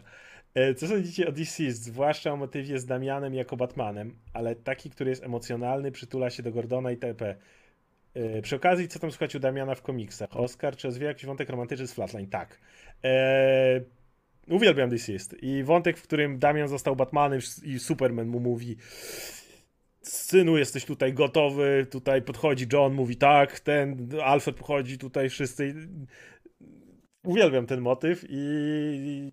e, 0.54 0.74
co 0.74 0.86
sądzicie 0.86 1.28
o 1.28 1.32
DC, 1.32 1.70
zwłaszcza 1.70 2.32
o 2.32 2.36
motywie 2.36 2.78
z 2.78 2.86
Damianem 2.86 3.34
jako 3.34 3.56
Batmanem, 3.56 4.18
ale 4.32 4.56
taki, 4.56 4.90
który 4.90 5.10
jest 5.10 5.24
emocjonalny, 5.24 5.92
przytula 5.92 6.30
się 6.30 6.42
do 6.42 6.52
Gordona 6.52 6.90
i 6.90 6.96
TP. 6.96 7.36
E, 8.16 8.42
przy 8.42 8.56
okazji, 8.56 8.88
co 8.88 8.98
tam 8.98 9.10
słychać 9.10 9.34
u 9.34 9.38
Damiana 9.38 9.74
w 9.74 9.82
komiksach? 9.82 10.36
Oscar, 10.36 10.76
czy 10.76 10.88
rozwija 10.88 11.08
jakiś 11.08 11.26
wątek 11.26 11.48
romantyczny 11.48 11.86
z 11.86 11.94
Flatline? 11.94 12.26
Tak. 12.26 12.60
Eee, 13.02 13.80
uwielbiam 14.48 14.90
DC 14.90 15.12
I 15.42 15.62
wątek, 15.64 15.98
w 15.98 16.02
którym 16.02 16.38
Damian 16.38 16.68
został 16.68 16.96
Batmanem 16.96 17.40
i 17.64 17.78
Superman 17.78 18.26
mu 18.26 18.40
mówi 18.40 18.76
synu, 20.02 20.58
jesteś 20.58 20.84
tutaj 20.84 21.12
gotowy, 21.12 21.86
tutaj 21.90 22.22
podchodzi 22.22 22.66
John, 22.72 22.94
mówi 22.94 23.16
tak, 23.16 23.60
ten 23.60 24.08
Alfred 24.24 24.56
podchodzi, 24.56 24.98
tutaj 24.98 25.28
wszyscy. 25.28 25.74
Uwielbiam 27.24 27.66
ten 27.66 27.80
motyw 27.80 28.24
i 28.28 29.32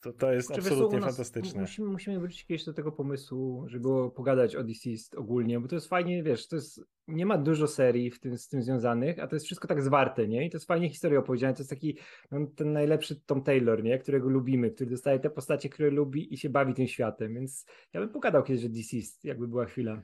to, 0.00 0.12
to 0.12 0.32
jest 0.32 0.48
Czy 0.48 0.60
absolutnie 0.60 1.00
fantastyczne. 1.00 1.60
Musimy, 1.60 1.88
musimy 1.88 2.18
wrócić 2.18 2.44
kiedyś 2.46 2.64
do 2.64 2.72
tego 2.72 2.92
pomysłu, 2.92 3.64
żeby 3.68 3.88
pogadać 4.10 4.56
o 4.56 4.64
DC 4.64 4.90
ogólnie, 5.16 5.60
bo 5.60 5.68
to 5.68 5.74
jest 5.74 5.88
fajnie, 5.88 6.22
wiesz, 6.22 6.48
to 6.48 6.56
jest, 6.56 6.80
nie 7.08 7.26
ma 7.26 7.38
dużo 7.38 7.66
serii 7.66 8.10
w 8.10 8.20
tym, 8.20 8.38
z 8.38 8.48
tym 8.48 8.62
związanych, 8.62 9.18
a 9.18 9.26
to 9.26 9.36
jest 9.36 9.46
wszystko 9.46 9.68
tak 9.68 9.82
zwarte, 9.82 10.28
nie? 10.28 10.46
I 10.46 10.50
to 10.50 10.56
jest 10.56 10.66
fajnie 10.66 10.88
historia 10.88 11.18
opowiedziana, 11.18 11.54
to 11.54 11.60
jest 11.60 11.70
taki 11.70 11.96
no, 12.30 12.46
ten 12.56 12.72
najlepszy 12.72 13.20
Tom 13.20 13.42
Taylor, 13.42 13.82
nie? 13.82 13.98
Którego 13.98 14.28
lubimy, 14.28 14.70
który 14.70 14.90
dostaje 14.90 15.18
te 15.18 15.30
postacie, 15.30 15.68
które 15.68 15.90
lubi 15.90 16.34
i 16.34 16.36
się 16.36 16.50
bawi 16.50 16.74
tym 16.74 16.86
światem, 16.86 17.34
więc 17.34 17.66
ja 17.92 18.00
bym 18.00 18.08
pogadał 18.08 18.42
kiedyś 18.42 18.64
o 18.64 18.68
DC, 18.68 18.96
jakby 19.24 19.48
była 19.48 19.64
chwila 19.66 20.02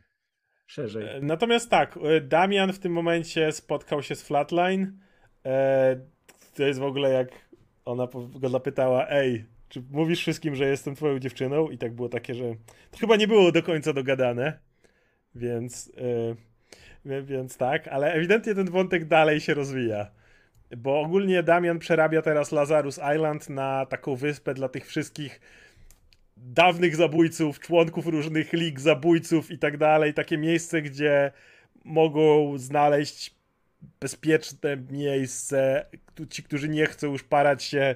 szerzej. 0.67 1.09
E, 1.09 1.21
natomiast 1.21 1.71
tak, 1.71 1.99
e, 2.03 2.21
Damian 2.21 2.73
w 2.73 2.79
tym 2.79 2.93
momencie 2.93 3.53
spotkał 3.53 4.03
się 4.03 4.15
z 4.15 4.23
Flatline, 4.23 4.99
e, 5.47 6.01
to 6.55 6.63
jest 6.63 6.81
w 6.81 6.85
ogóle 6.85 7.11
jak 7.11 7.29
ona 7.85 8.09
go 8.41 8.49
zapytała, 8.49 9.09
ej, 9.09 9.45
czy 9.69 9.83
mówisz 9.91 10.21
wszystkim, 10.21 10.55
że 10.55 10.65
jestem 10.65 10.95
twoją 10.95 11.19
dziewczyną? 11.19 11.71
I 11.71 11.79
tak 11.79 11.93
było 11.93 12.09
takie, 12.09 12.35
że 12.35 12.45
to 12.91 12.99
chyba 12.99 13.17
nie 13.17 13.29
było 13.29 13.53
do 13.53 13.63
końca 13.63 13.93
dogadane, 13.93 14.59
więc, 15.35 15.93
yy, 17.05 17.23
więc 17.23 17.57
tak, 17.57 17.89
ale 17.89 18.13
ewidentnie 18.13 18.55
ten 18.55 18.71
wątek 18.71 19.05
dalej 19.05 19.41
się 19.41 19.55
rozwija. 19.55 20.11
bo 20.77 21.01
ogólnie 21.01 21.43
Damian 21.43 21.79
przerabia 21.79 22.23
teraz 22.23 22.53
Lazarus 22.53 23.01
Island 23.15 23.49
na 23.49 23.87
taką 23.87 24.17
wyspę 24.17 24.55
dla 24.55 24.69
tych 24.69 24.87
wszystkich 24.87 25.41
dawnych 26.37 26.97
zabójców, 26.97 27.61
członków 27.61 28.07
różnych 28.07 28.53
lig 28.53 28.81
zabójców 28.81 29.51
i 29.51 29.59
tak 29.59 29.77
dalej. 29.77 30.15
Takie 30.15 30.39
miejsce, 30.39 30.83
gdzie 30.83 31.33
mogą 31.85 32.59
znaleźć 32.59 33.35
bezpieczne 34.01 34.77
miejsce. 34.91 35.87
Ci, 36.31 36.43
którzy 36.43 36.69
nie 36.69 36.87
chcą 36.87 37.13
już 37.13 37.23
parać 37.23 37.63
się 37.65 37.95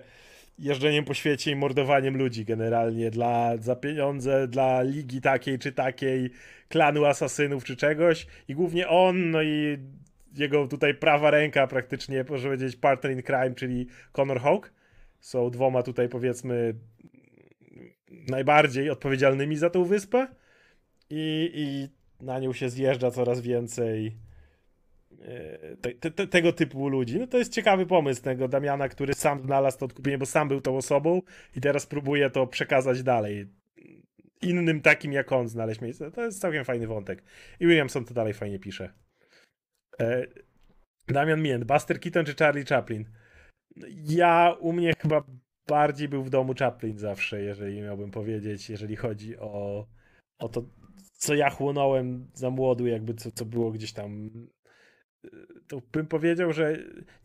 jeżdżeniem 0.61 1.05
po 1.05 1.15
świecie 1.15 1.51
i 1.51 1.57
mordowaniem 1.57 2.17
ludzi 2.17 2.45
generalnie 2.45 3.11
dla, 3.11 3.57
za 3.57 3.77
pieniądze, 3.77 4.49
dla 4.49 4.83
ligi 4.83 5.21
takiej 5.21 5.59
czy 5.59 5.73
takiej, 5.73 6.31
klanu 6.69 7.05
asasynów 7.05 7.65
czy 7.65 7.77
czegoś. 7.77 8.27
I 8.49 8.55
głównie 8.55 8.89
on, 8.89 9.31
no 9.31 9.43
i 9.43 9.79
jego 10.37 10.69
tutaj 10.69 10.95
prawa 10.95 11.31
ręka 11.31 11.67
praktycznie, 11.67 12.25
można 12.29 12.49
powiedzieć, 12.49 12.77
partner 12.77 13.13
in 13.13 13.23
crime, 13.23 13.55
czyli 13.55 13.87
Conor 14.13 14.41
Hawk. 14.41 14.73
Są 15.21 15.51
dwoma 15.51 15.83
tutaj 15.83 16.09
powiedzmy 16.09 16.75
najbardziej 18.11 18.91
odpowiedzialnymi 18.91 19.57
za 19.57 19.71
tą 19.71 19.85
wyspę 19.85 20.29
i, 21.11 21.51
i 21.55 21.89
na 22.25 22.39
nią 22.39 22.53
się 22.53 22.71
zjeżdża 22.71 23.11
coraz 23.11 23.41
więcej 23.41 24.17
te, 26.01 26.11
te, 26.11 26.27
tego 26.27 26.53
typu 26.53 26.89
ludzi. 26.89 27.19
No 27.19 27.27
to 27.27 27.39
jest 27.39 27.53
ciekawy 27.53 27.87
pomysł 27.87 28.23
tego 28.23 28.49
Damiana, 28.49 28.89
który 28.89 29.15
sam 29.15 29.43
znalazł 29.43 29.79
to 29.79 29.85
odkupienie, 29.85 30.19
bo 30.19 30.27
sam 30.27 30.49
był 30.49 30.61
tą 30.61 30.77
osobą 30.77 31.23
i 31.57 31.61
teraz 31.61 31.87
próbuje 31.87 32.31
to 32.31 32.47
przekazać 32.47 33.03
dalej. 33.03 33.47
Innym 34.43 34.81
takim 34.81 35.13
jak 35.13 35.33
on 35.33 35.49
znaleźć 35.49 35.81
miejsce. 35.81 36.11
To 36.11 36.25
jest 36.25 36.41
całkiem 36.41 36.65
fajny 36.65 36.87
wątek. 36.87 37.23
I 37.61 37.67
Williamson 37.67 38.05
to 38.05 38.15
dalej 38.15 38.35
fajnie 38.35 38.59
pisze. 38.59 38.93
E, 40.01 40.27
Damian 41.09 41.43
Mient, 41.43 41.65
Buster 41.65 42.01
Keaton 42.01 42.25
czy 42.25 42.35
Charlie 42.35 42.65
Chaplin? 42.65 43.05
Ja 44.05 44.57
u 44.61 44.73
mnie 44.73 44.93
chyba 44.99 45.25
bardziej 45.69 46.09
był 46.09 46.25
w 46.25 46.31
domu 46.31 46.55
Chaplin 46.59 46.99
zawsze, 46.99 47.43
jeżeli 47.43 47.83
miałbym 47.83 48.11
powiedzieć, 48.11 48.71
jeżeli 48.71 48.97
chodzi 48.97 49.39
o, 49.39 49.87
o 50.39 50.49
to, 50.49 50.63
co 51.13 51.35
ja 51.35 51.51
chłonąłem 51.51 52.31
za 52.35 52.51
młodu, 52.51 52.87
jakby 52.87 53.15
co, 53.15 53.31
co 53.31 53.45
było 53.45 53.71
gdzieś 53.71 53.93
tam. 53.93 54.31
To 55.69 55.83
bym 55.93 56.07
powiedział, 56.07 56.53
że 56.53 56.77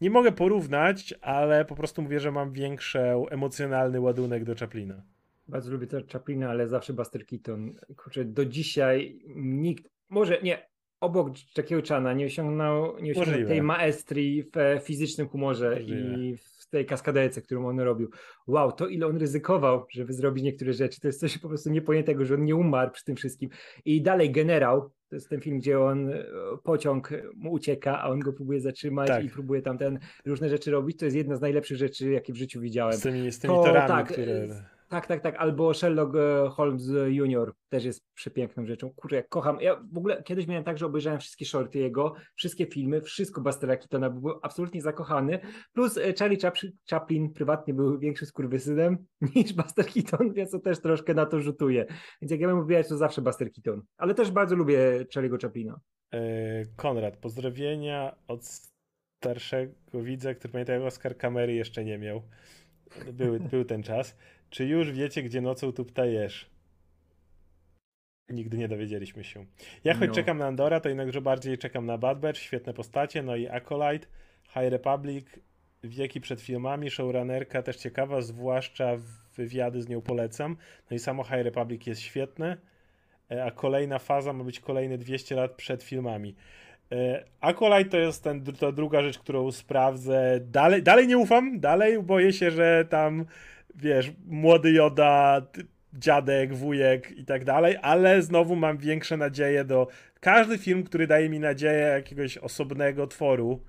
nie 0.02 0.10
mogę 0.10 0.32
porównać, 0.32 1.14
ale 1.22 1.66
po 1.66 1.76
prostu 1.76 2.02
mówię, 2.02 2.20
że 2.20 2.32
mam 2.32 2.52
większy 2.52 3.00
emocjonalny 3.30 4.00
ładunek 4.00 4.44
do 4.44 4.56
Chaplina. 4.56 5.04
Bardzo 5.48 5.72
lubię 5.72 5.88
też 5.88 6.04
Chaplina, 6.14 6.50
ale 6.50 6.68
zawsze 6.68 6.94
Buster 6.94 7.26
Keaton. 7.26 7.74
Kurczę, 7.98 8.26
do 8.26 8.46
dzisiaj 8.46 9.20
nikt, 9.36 9.90
może 10.10 10.42
nie, 10.42 10.68
obok 11.00 11.30
Jackiego 11.58 11.82
Chana 11.88 12.14
nie 12.14 12.26
osiągnął, 12.26 13.00
nie 13.00 13.12
osiągnął 13.12 13.48
tej 13.48 13.62
maestrii 13.62 14.44
w 14.44 14.84
fizycznym 14.84 15.28
humorze 15.28 15.70
Możliwe. 15.70 16.20
i 16.20 16.38
w 16.38 16.55
tej 16.70 16.86
kaskadece, 16.86 17.42
którą 17.42 17.68
on 17.68 17.80
robił. 17.80 18.10
Wow, 18.48 18.72
to 18.72 18.88
ile 18.88 19.08
on 19.08 19.18
ryzykował, 19.18 19.86
żeby 19.92 20.14
zrobić 20.14 20.44
niektóre 20.44 20.74
rzeczy. 20.74 21.02
To 21.02 21.08
jest 21.08 21.20
coś 21.20 21.38
po 21.38 21.48
prostu 21.48 21.70
niepojętego, 21.70 22.26
że 22.26 22.34
on 22.34 22.46
nie 22.46 22.56
umarł 22.56 22.92
przy 22.92 23.06
tym 23.06 23.16
wszystkim. 23.16 23.50
I 23.86 24.02
dalej 24.02 24.32
Generał, 24.32 24.90
to 25.10 25.16
jest 25.16 25.30
ten 25.30 25.42
film, 25.42 25.60
gdzie 25.60 25.80
on 25.80 26.10
e, 26.10 26.26
pociąg 26.64 27.10
mu 27.36 27.52
ucieka, 27.52 28.02
a 28.02 28.10
on 28.10 28.20
go 28.20 28.34
próbuje 28.34 28.62
zatrzymać 28.62 29.08
tak. 29.08 29.26
i 29.26 29.30
próbuje 29.30 29.62
tam 29.62 29.78
ten 29.78 30.00
różne 30.26 30.50
rzeczy 30.50 30.72
robić. 30.72 30.98
To 30.98 31.06
jest 31.06 31.18
jedna 31.18 31.36
z 31.36 31.42
najlepszych 31.42 31.78
rzeczy, 31.78 32.12
jakie 32.12 32.34
w 32.34 32.38
życiu 32.38 32.62
widziałem. 32.62 32.98
Z 32.98 33.02
tymi, 33.02 33.32
z 33.32 33.40
tymi 33.40 33.54
to, 33.54 33.64
torami, 33.64 33.88
tak, 33.88 34.12
które 34.12 34.48
tak, 34.96 35.08
tak, 35.08 35.22
tak. 35.22 35.36
Albo 35.36 35.74
Sherlock 35.74 36.16
e, 36.16 36.50
Holmes 36.50 36.88
Jr. 37.08 37.54
też 37.70 37.86
jest 37.86 38.06
przepiękną 38.14 38.66
rzeczą. 38.66 38.94
Kurczę, 38.94 39.16
jak 39.16 39.30
kocham. 39.30 39.62
Ja 39.62 39.84
w 39.94 39.98
ogóle 39.98 40.24
kiedyś 40.24 40.48
miałem 40.48 40.64
tak, 40.64 40.78
że 40.78 40.86
obejrzałem 40.86 41.20
wszystkie 41.20 41.46
shorty 41.46 41.80
jego, 41.80 42.14
wszystkie 42.36 42.66
filmy, 42.66 43.02
wszystko 43.02 43.42
Bastera 43.42 43.78
Keatona, 43.78 44.10
był 44.10 44.40
absolutnie 44.42 44.82
zakochany. 44.82 45.40
Plus 45.74 45.98
e, 45.98 46.14
Charlie 46.14 46.38
Chaplin 46.90 47.34
prywatnie 47.34 47.74
był 47.74 48.00
większym 48.00 48.28
skurwysynem 48.28 48.98
niż 49.36 49.54
Buster 49.54 49.86
Keaton, 49.86 50.34
więc 50.34 50.52
to 50.52 50.60
też 50.60 50.82
troszkę 50.82 51.14
na 51.14 51.26
to 51.26 51.40
rzutuje. 51.40 51.86
Więc 52.22 52.32
jak 52.32 52.40
ja 52.40 52.48
bym 52.48 52.58
mówił, 52.58 52.84
to 52.90 52.98
zawsze 52.98 53.22
Buster 53.22 53.52
Keaton. 53.52 53.82
Ale 53.98 54.14
też 54.14 54.32
bardzo 54.32 54.56
lubię 54.56 55.06
Charlie'ego 55.16 55.42
Chaplina. 55.42 55.80
E, 56.14 56.20
Konrad, 56.76 57.18
pozdrowienia 57.18 58.16
od 58.28 58.46
starszego 59.20 59.74
widza, 59.94 60.34
który 60.34 60.52
pamięta 60.52 60.74
jak 60.74 60.84
Oscar 60.84 61.18
kamery 61.18 61.54
jeszcze 61.54 61.86
nie 61.86 61.98
miał. 61.98 62.22
Był, 63.14 63.40
był 63.40 63.66
ten 63.66 63.84
czas. 63.84 64.16
Czy 64.50 64.66
już 64.66 64.92
wiecie, 64.92 65.24
gdzie 65.24 65.42
nocą 65.42 65.74
tu 65.74 65.86
ptajesz? 65.86 66.50
Nigdy 68.30 68.58
nie 68.58 68.68
dowiedzieliśmy 68.68 69.24
się. 69.24 69.46
Ja 69.84 69.94
choć 69.94 70.08
no. 70.08 70.16
czekam 70.16 70.38
na 70.38 70.46
Andora, 70.46 70.80
to 70.80 70.90
jednakże 70.90 71.22
bardziej 71.22 71.58
czekam 71.58 71.86
na 71.86 71.98
Bad 71.98 72.20
Batch, 72.20 72.40
świetne 72.40 72.74
postacie, 72.74 73.24
no 73.24 73.36
i 73.36 73.48
Acolyte, 73.48 74.08
High 74.48 74.70
Republic, 74.70 75.26
wieki 75.84 76.22
przed 76.22 76.42
filmami, 76.42 76.90
showrunnerka 76.90 77.62
też 77.62 77.78
ciekawa, 77.78 78.22
zwłaszcza 78.22 78.98
wywiady 79.36 79.82
z 79.82 79.90
nią 79.90 80.02
polecam. 80.02 80.58
No 80.92 80.96
i 80.96 81.00
samo 81.00 81.24
High 81.24 81.44
Republic 81.44 81.88
jest 81.88 82.02
świetne, 82.02 82.58
e, 83.32 83.46
a 83.46 83.52
kolejna 83.52 84.00
faza 84.00 84.34
ma 84.34 84.44
być 84.44 84.60
kolejne 84.60 84.98
200 84.98 85.36
lat 85.36 85.52
przed 85.52 85.84
filmami. 85.84 86.36
E, 86.92 87.24
Acolyte 87.42 87.90
to 87.90 87.98
jest 87.98 88.24
ten, 88.24 88.44
ta 88.44 88.72
druga 88.72 89.02
rzecz, 89.02 89.20
którą 89.20 89.52
sprawdzę. 89.52 90.40
Dalej, 90.42 90.84
dalej 90.84 91.08
nie 91.08 91.18
ufam, 91.18 91.60
dalej 91.60 92.04
boję 92.04 92.34
się, 92.34 92.52
że 92.52 92.86
tam 92.90 93.26
wiesz, 93.76 94.12
młody 94.26 94.72
Joda, 94.72 95.48
dziadek, 95.94 96.54
wujek 96.54 97.12
i 97.12 97.26
tak 97.26 97.44
dalej, 97.46 97.78
ale 97.82 98.22
znowu 98.22 98.56
mam 98.56 98.78
większe 98.78 99.18
nadzieje 99.18 99.66
do. 99.66 99.88
Każdy 100.20 100.58
film, 100.58 100.84
który 100.84 101.08
daje 101.08 101.30
mi 101.30 101.40
nadzieję 101.40 101.80
jakiegoś 101.80 102.38
osobnego 102.38 103.08
tworu, 103.08 103.62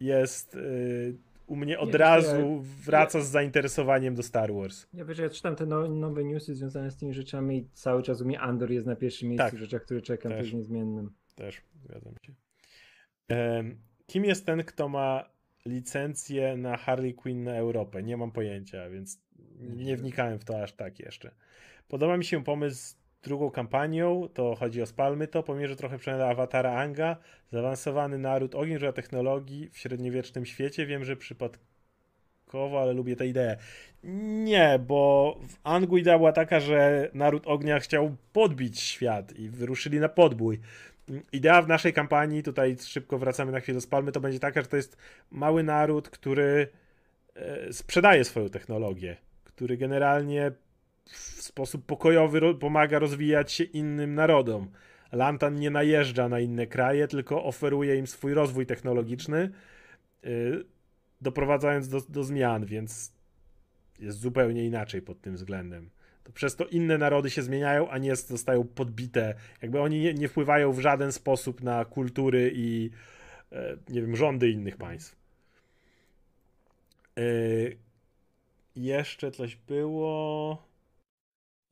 jest 0.00 0.54
yy, 0.54 1.16
u 1.46 1.56
mnie 1.56 1.78
od 1.78 1.92
nie, 1.92 1.98
razu 1.98 2.36
ja, 2.36 2.84
wraca 2.84 3.18
ja, 3.18 3.24
z 3.24 3.28
zainteresowaniem 3.28 4.14
do 4.14 4.22
Star 4.22 4.52
Wars. 4.52 4.86
Ja 4.94 5.04
wiesz, 5.04 5.18
ja 5.18 5.30
czytam 5.30 5.56
te 5.56 5.66
no, 5.66 5.88
nowe 5.88 6.24
newsy 6.24 6.54
związane 6.54 6.90
z 6.90 6.96
tymi 6.96 7.14
rzeczami 7.14 7.58
i 7.58 7.68
cały 7.72 8.02
czas 8.02 8.20
u 8.20 8.24
mnie 8.24 8.40
Andor 8.40 8.70
jest 8.70 8.86
na 8.86 8.96
pierwszym 8.96 9.28
miejscu 9.28 9.46
tak. 9.46 9.54
w 9.54 9.58
rzeczach, 9.58 9.82
które 9.82 10.00
czekam, 10.00 10.32
też 10.32 10.52
niezmiennym. 10.52 11.10
Też, 11.34 11.62
zgadzam 11.84 12.14
się. 12.26 12.32
kim 14.06 14.24
jest 14.24 14.46
ten, 14.46 14.64
kto 14.64 14.88
ma 14.88 15.30
licencję 15.66 16.56
na 16.56 16.76
Harley 16.76 17.14
Quinn 17.14 17.44
na 17.44 17.54
Europę. 17.54 18.02
Nie 18.02 18.16
mam 18.16 18.32
pojęcia, 18.32 18.90
więc 18.90 19.20
nie 19.60 19.96
wnikałem 19.96 20.38
w 20.38 20.44
to 20.44 20.62
aż 20.62 20.72
tak 20.72 21.00
jeszcze. 21.00 21.30
Podoba 21.88 22.16
mi 22.16 22.24
się 22.24 22.44
pomysł 22.44 22.76
z 22.76 22.96
drugą 23.22 23.50
kampanią, 23.50 24.28
to 24.34 24.54
chodzi 24.54 24.82
o 24.82 24.86
Spalmy 24.86 25.28
to, 25.28 25.42
pomierze 25.42 25.76
trochę 25.76 25.98
przynajmniej 25.98 26.30
Awatara 26.30 26.72
Anga, 26.72 27.16
zaawansowany 27.52 28.18
naród 28.18 28.54
ogień, 28.54 28.78
technologii 28.94 29.68
w 29.68 29.78
średniowiecznym 29.78 30.46
świecie. 30.46 30.86
Wiem, 30.86 31.04
że 31.04 31.16
przypadkowo, 31.16 32.80
ale 32.82 32.92
lubię 32.92 33.16
tę 33.16 33.26
ideę. 33.26 33.56
Nie, 34.44 34.78
bo 34.86 35.36
w 35.48 35.56
Angu 35.62 35.98
idea 35.98 36.18
była 36.18 36.32
taka, 36.32 36.60
że 36.60 37.10
naród 37.14 37.46
ognia 37.46 37.78
chciał 37.78 38.16
podbić 38.32 38.80
świat 38.80 39.32
i 39.38 39.48
wyruszyli 39.48 40.00
na 40.00 40.08
podbój 40.08 40.60
idea 41.32 41.62
w 41.62 41.68
naszej 41.68 41.92
kampanii, 41.92 42.42
tutaj 42.42 42.76
szybko 42.80 43.18
wracamy 43.18 43.52
na 43.52 43.60
chwilę 43.60 43.74
do 43.74 43.80
Spalmy, 43.80 44.12
to 44.12 44.20
będzie 44.20 44.38
taka, 44.38 44.60
że 44.60 44.66
to 44.66 44.76
jest 44.76 44.96
mały 45.30 45.62
naród, 45.62 46.10
który 46.10 46.68
e, 47.34 47.72
sprzedaje 47.72 48.24
swoją 48.24 48.48
technologię, 48.48 49.16
który 49.44 49.76
generalnie 49.76 50.52
w 51.04 51.42
sposób 51.42 51.86
pokojowy 51.86 52.54
pomaga 52.54 52.98
rozwijać 52.98 53.52
się 53.52 53.64
innym 53.64 54.14
narodom. 54.14 54.70
Lantan 55.12 55.54
nie 55.54 55.70
najeżdża 55.70 56.28
na 56.28 56.40
inne 56.40 56.66
kraje, 56.66 57.08
tylko 57.08 57.44
oferuje 57.44 57.96
im 57.96 58.06
swój 58.06 58.34
rozwój 58.34 58.66
technologiczny, 58.66 59.50
e, 60.24 60.28
doprowadzając 61.20 61.88
do, 61.88 62.00
do 62.08 62.24
zmian, 62.24 62.66
więc 62.66 63.12
jest 63.98 64.18
zupełnie 64.18 64.64
inaczej 64.64 65.02
pod 65.02 65.20
tym 65.20 65.34
względem 65.34 65.90
to 66.24 66.32
przez 66.32 66.56
to 66.56 66.66
inne 66.66 66.98
narody 66.98 67.30
się 67.30 67.42
zmieniają, 67.42 67.90
a 67.90 67.98
nie 67.98 68.16
zostają 68.16 68.64
podbite. 68.64 69.34
Jakby 69.62 69.80
oni 69.80 70.00
nie, 70.00 70.14
nie 70.14 70.28
wpływają 70.28 70.72
w 70.72 70.80
żaden 70.80 71.12
sposób 71.12 71.62
na 71.62 71.84
kultury 71.84 72.52
i 72.54 72.90
e, 73.52 73.76
nie 73.88 74.00
wiem, 74.00 74.16
rządy 74.16 74.50
innych 74.50 74.76
państw. 74.76 75.16
E, 77.18 77.22
jeszcze 78.76 79.30
coś 79.30 79.56
było. 79.56 80.58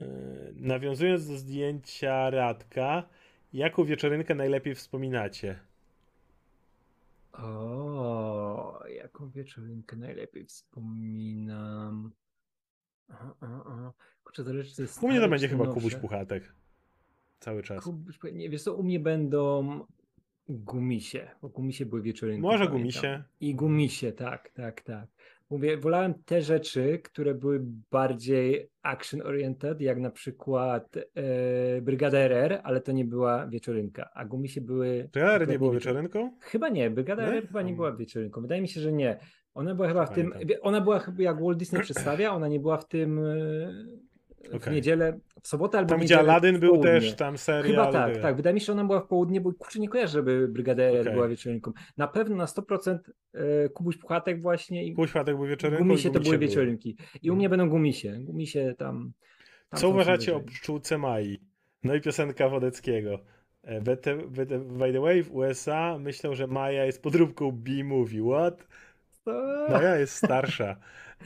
E, 0.00 0.06
nawiązując 0.54 1.28
do 1.28 1.36
zdjęcia 1.36 2.30
Radka, 2.30 3.08
jaką 3.52 3.84
wieczorynkę 3.84 4.34
najlepiej 4.34 4.74
wspominacie? 4.74 5.60
O, 7.32 8.84
jaką 8.88 9.30
wieczorynkę 9.30 9.96
najlepiej 9.96 10.46
wspominam? 10.46 12.12
Aha, 13.10 13.34
aha. 13.66 13.92
Kurczę, 14.24 14.44
zależy, 14.44 14.74
czy 14.74 14.82
jest 14.82 15.02
U 15.02 15.08
mnie 15.08 15.20
to 15.20 15.28
będzie 15.28 15.48
chyba 15.48 15.66
Kubuś 15.66 15.94
Puchatek. 15.94 16.52
Cały 17.40 17.62
czas. 17.62 17.84
Kubuś, 17.84 18.18
nie, 18.32 18.50
wiesz 18.50 18.62
co, 18.62 18.74
u 18.74 18.82
mnie 18.82 19.00
będą 19.00 19.80
gumisie, 20.48 21.30
bo 21.42 21.48
gumisie 21.48 21.86
były 21.86 22.02
wieczorynki. 22.02 22.42
Może 22.42 22.58
pamiętam. 22.58 22.78
gumisie. 22.78 23.22
I 23.40 23.54
gumisie, 23.54 24.12
tak, 24.12 24.50
tak, 24.50 24.80
tak. 24.80 25.06
Mówię, 25.50 25.76
wolałem 25.76 26.14
te 26.24 26.42
rzeczy, 26.42 26.98
które 27.04 27.34
były 27.34 27.60
bardziej 27.90 28.70
action-oriented, 28.82 29.80
jak 29.80 29.98
na 29.98 30.10
przykład 30.10 30.96
e, 30.96 31.80
Brygada 31.80 32.18
RR, 32.18 32.60
ale 32.62 32.80
to 32.80 32.92
nie 32.92 33.04
była 33.04 33.46
wieczorynka, 33.46 34.10
a 34.14 34.24
Gumisie 34.24 34.60
były... 34.60 35.08
Brygada 35.12 35.44
nie 35.44 35.58
była 35.58 35.72
wieczorynką? 35.72 36.32
Chyba 36.40 36.68
nie, 36.68 36.90
Brygada 36.90 37.22
RR 37.22 37.46
chyba 37.46 37.62
nie 37.62 37.72
była 37.72 37.92
wieczorynką. 37.92 38.40
Wydaje 38.40 38.60
mi 38.60 38.68
się, 38.68 38.80
że 38.80 38.92
nie. 38.92 39.20
Ona 39.54 39.74
była 39.74 39.88
chyba 39.88 40.06
w 40.06 40.10
tym, 40.10 40.32
ona 40.62 40.80
była 40.80 40.98
chyba 40.98 41.22
jak 41.22 41.42
Walt 41.42 41.58
Disney 41.58 41.80
przedstawia, 41.82 42.32
ona 42.32 42.48
nie 42.48 42.60
była 42.60 42.76
w 42.76 42.88
tym 42.88 43.18
e, 43.18 43.30
w 44.50 44.54
okay. 44.54 44.74
niedzielę, 44.74 45.18
w 45.42 45.48
sobotę 45.48 45.78
albo 45.78 45.88
tam, 45.88 45.98
w 45.98 46.02
niedzielę. 46.02 46.18
Tam 46.18 46.26
gdzie 46.26 46.32
Aladdin 46.32 46.60
był 46.60 46.82
też, 46.82 47.14
tam 47.14 47.38
serial. 47.38 47.70
Chyba 47.70 47.92
tak, 47.92 48.18
tak. 48.18 48.36
Wydaje 48.36 48.54
mi 48.54 48.60
się, 48.60 48.66
że 48.66 48.72
ona 48.72 48.84
była 48.84 49.00
w 49.00 49.06
południe, 49.06 49.40
bo 49.40 49.52
kurczę 49.52 49.78
nie 49.78 49.88
kojarzę, 49.88 50.12
żeby 50.12 50.48
Brygada 50.48 50.82
RR 50.82 51.00
okay. 51.00 51.12
była 51.12 51.28
wieczorynką. 51.28 51.72
Na 51.96 52.08
pewno 52.08 52.36
na 52.36 52.44
100% 52.44 52.98
e, 53.34 53.68
Kubuś 53.68 53.96
Puchatek 53.96 54.42
właśnie. 54.42 54.86
I 54.86 54.94
Kubuś 54.94 55.12
Puchatek 55.12 55.36
był 55.36 55.46
wieczorynką. 55.46 55.84
Gumisie 55.84 56.10
to 56.10 56.20
były 56.20 56.38
wieczorynki. 56.38 56.96
I 57.22 57.30
u 57.30 57.36
mnie 57.36 57.48
będą 57.48 57.68
Gumisie. 57.68 58.18
Gumisie 58.20 58.74
tam... 58.78 59.12
tam 59.68 59.80
Co 59.80 59.88
uważacie 59.88 60.36
o 60.36 60.40
pszczółce 60.40 60.98
Mai? 60.98 61.40
No 61.84 61.94
i 61.94 62.00
piosenka 62.00 62.48
Wodeckiego. 62.48 63.18
E, 63.62 63.80
by 63.80 64.92
the 64.92 65.00
way, 65.00 65.22
w 65.22 65.34
USA 65.34 65.98
myślą, 65.98 66.34
że 66.34 66.46
Maja 66.46 66.84
jest 66.84 67.02
podróbką 67.02 67.52
B-movie. 67.52 68.22
What? 68.22 68.68
Maja 69.70 69.96
jest 69.96 70.14
starsza. 70.14 70.76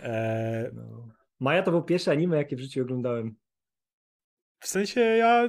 E... 0.02 0.70
No. 0.72 1.08
Maja 1.40 1.62
to 1.62 1.70
był 1.70 1.82
pierwszy 1.82 2.10
anime, 2.10 2.36
jakie 2.36 2.56
w 2.56 2.60
życiu 2.60 2.82
oglądałem. 2.82 3.34
W 4.60 4.66
sensie 4.66 5.00
ja 5.00 5.48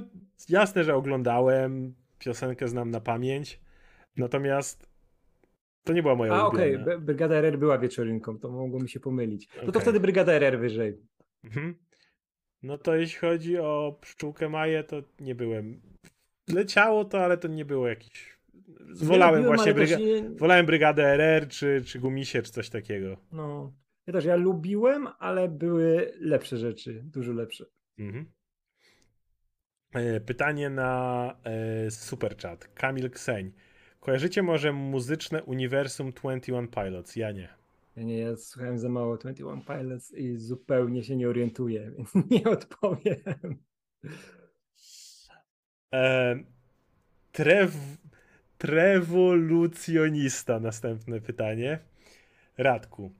jasne, 0.49 0.83
że 0.83 0.95
oglądałem, 0.95 1.95
piosenkę 2.19 2.67
znam 2.67 2.91
na 2.91 3.01
pamięć, 3.01 3.61
natomiast 4.17 4.89
to 5.83 5.93
nie 5.93 6.01
była 6.01 6.15
moja 6.15 6.33
A 6.33 6.45
okej, 6.45 6.75
okay. 6.75 6.99
Brygada 6.99 7.35
RR 7.35 7.59
była 7.59 7.77
wieczorynką, 7.77 8.39
to 8.39 8.49
mogło 8.49 8.79
mi 8.79 8.89
się 8.89 8.99
pomylić. 8.99 9.47
No 9.55 9.61
okay. 9.61 9.71
to 9.71 9.79
wtedy 9.79 9.99
Brygada 9.99 10.33
RR 10.33 10.59
wyżej. 10.59 10.97
Mhm. 11.43 11.75
No 12.63 12.77
to 12.77 12.95
jeśli 12.95 13.19
chodzi 13.19 13.57
o 13.57 13.99
pszczółkę 14.01 14.49
Maję, 14.49 14.83
to 14.83 15.01
nie 15.19 15.35
byłem. 15.35 15.81
Leciało 16.47 17.05
to, 17.05 17.23
ale 17.23 17.37
to 17.37 17.47
nie 17.47 17.65
było 17.65 17.87
jakiś. 17.87 18.34
Wolałem 18.95 19.43
właśnie 19.43 19.73
bryga... 19.73 19.97
nie... 19.97 20.29
Wolałem 20.29 20.65
Brygadę 20.65 21.03
RR 21.03 21.47
czy, 21.47 21.81
czy 21.85 21.99
Gumisie, 21.99 22.41
czy 22.41 22.51
coś 22.51 22.69
takiego. 22.69 23.17
No. 23.31 23.73
Ja 24.07 24.13
też, 24.13 24.25
ja 24.25 24.35
lubiłem, 24.35 25.07
ale 25.19 25.49
były 25.49 26.13
lepsze 26.19 26.57
rzeczy, 26.57 27.01
dużo 27.03 27.33
lepsze. 27.33 27.65
Mhm. 27.99 28.25
E, 29.93 30.19
pytanie 30.19 30.69
na 30.69 31.35
e, 31.43 31.91
super 31.91 32.37
chat. 32.37 32.67
Kamil 32.73 33.09
Kseń. 33.09 33.51
Kojarzycie 33.99 34.43
może 34.43 34.71
muzyczne 34.71 35.43
uniwersum 35.43 36.11
21 36.11 36.67
Pilots? 36.67 37.15
Ja 37.15 37.31
nie. 37.31 37.49
Ja 37.95 38.03
nie, 38.03 38.17
ja 38.17 38.35
słuchałem 38.35 38.79
za 38.79 38.89
mało 38.89 39.17
21 39.17 39.61
Pilots 39.61 40.13
i 40.13 40.37
zupełnie 40.37 41.03
się 41.03 41.15
nie 41.15 41.29
orientuję, 41.29 41.91
więc 41.97 42.29
nie 42.29 42.43
odpowiem. 42.43 43.63
E, 45.93 46.35
trew, 47.31 47.71
trewolucjonista. 48.57 50.59
Następne 50.59 51.21
pytanie. 51.21 51.79
Radku. 52.57 53.11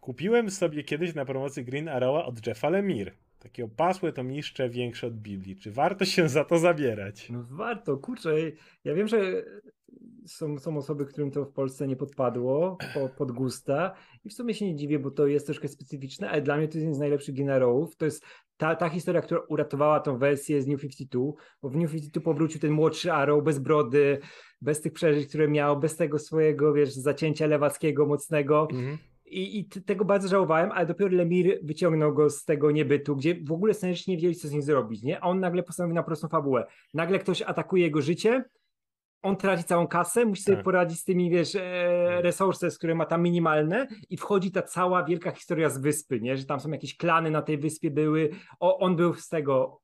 Kupiłem 0.00 0.50
sobie 0.50 0.84
kiedyś 0.84 1.14
na 1.14 1.24
promocji 1.24 1.64
Green 1.64 1.88
Arrowa 1.88 2.24
od 2.24 2.46
Jeffa 2.46 2.68
Lemire. 2.68 3.12
Takie 3.38 3.64
opasłe 3.64 4.12
to 4.12 4.24
miszcze 4.24 4.68
większe 4.68 5.06
od 5.06 5.14
Biblii. 5.14 5.56
Czy 5.56 5.70
warto 5.70 6.04
się 6.04 6.28
za 6.28 6.44
to 6.44 6.58
zabierać? 6.58 7.30
No 7.30 7.44
warto, 7.50 7.96
kurczę. 7.96 8.34
Ja 8.84 8.94
wiem, 8.94 9.08
że 9.08 9.44
są, 10.26 10.58
są 10.58 10.76
osoby, 10.76 11.06
którym 11.06 11.30
to 11.30 11.44
w 11.44 11.52
Polsce 11.52 11.88
nie 11.88 11.96
podpadło 11.96 12.78
po, 12.94 13.08
pod 13.08 13.32
gusta 13.32 13.92
i 14.24 14.28
w 14.28 14.32
sumie 14.32 14.54
się 14.54 14.64
nie 14.64 14.76
dziwię, 14.76 14.98
bo 14.98 15.10
to 15.10 15.26
jest 15.26 15.46
troszkę 15.46 15.68
specyficzne, 15.68 16.30
ale 16.30 16.42
dla 16.42 16.56
mnie 16.56 16.68
to 16.68 16.72
jest 16.72 16.82
jeden 16.82 16.94
z 16.94 16.98
najlepszych 16.98 17.36
generałów. 17.36 17.96
To 17.96 18.04
jest 18.04 18.24
ta, 18.56 18.76
ta 18.76 18.88
historia, 18.88 19.20
która 19.20 19.40
uratowała 19.48 20.00
tą 20.00 20.18
wersję 20.18 20.62
z 20.62 20.66
New 20.66 20.80
52, 20.80 21.24
bo 21.62 21.68
w 21.68 21.76
New 21.76 21.90
52 21.90 22.24
powrócił 22.24 22.60
ten 22.60 22.70
młodszy 22.70 23.12
Arrow 23.12 23.44
bez 23.44 23.58
brody, 23.58 24.18
bez 24.60 24.80
tych 24.80 24.92
przeżyć, 24.92 25.28
które 25.28 25.48
miał, 25.48 25.80
bez 25.80 25.96
tego 25.96 26.18
swojego, 26.18 26.72
wiesz, 26.72 26.92
zacięcia 26.92 27.46
lewackiego 27.46 28.06
mocnego. 28.06 28.68
Mhm. 28.70 28.98
I, 29.26 29.58
I, 29.58 29.64
tego 29.64 30.04
bardzo 30.04 30.28
żałowałem, 30.28 30.72
ale 30.72 30.86
dopiero 30.86 31.16
Lemir 31.16 31.58
wyciągnął 31.62 32.14
go 32.14 32.30
z 32.30 32.44
tego 32.44 32.70
niebytu, 32.70 33.16
gdzie 33.16 33.34
w 33.44 33.52
ogóle 33.52 33.74
scenariusze 33.74 34.04
nie 34.08 34.16
wiedzieli, 34.16 34.34
co 34.34 34.48
z 34.48 34.52
nim 34.52 34.62
zrobić, 34.62 35.02
nie? 35.02 35.20
A 35.20 35.26
on 35.26 35.40
nagle 35.40 35.62
postanowił 35.62 35.94
na 35.94 36.02
prostą 36.02 36.28
fabułę. 36.28 36.66
Nagle 36.94 37.18
ktoś 37.18 37.42
atakuje 37.42 37.84
jego 37.84 38.02
życie, 38.02 38.44
on 39.22 39.36
traci 39.36 39.64
całą 39.64 39.86
kasę, 39.86 40.24
musi 40.24 40.42
sobie 40.42 40.56
tak. 40.56 40.64
poradzić 40.64 41.00
z 41.00 41.04
tymi, 41.04 41.30
wiesz, 41.30 41.54
e, 41.54 41.60
tak. 42.08 42.24
resources, 42.24 42.78
które 42.78 42.94
ma 42.94 43.06
tam 43.06 43.22
minimalne 43.22 43.86
i 44.10 44.16
wchodzi 44.16 44.52
ta 44.52 44.62
cała 44.62 45.04
wielka 45.04 45.30
historia 45.30 45.70
z 45.70 45.78
wyspy, 45.78 46.20
nie? 46.20 46.36
Że 46.36 46.44
tam 46.44 46.60
są 46.60 46.70
jakieś 46.70 46.96
klany 46.96 47.30
na 47.30 47.42
tej 47.42 47.58
wyspie 47.58 47.90
były, 47.90 48.30
o, 48.60 48.78
on 48.78 48.96
był 48.96 49.14
z 49.14 49.28
tego 49.28 49.80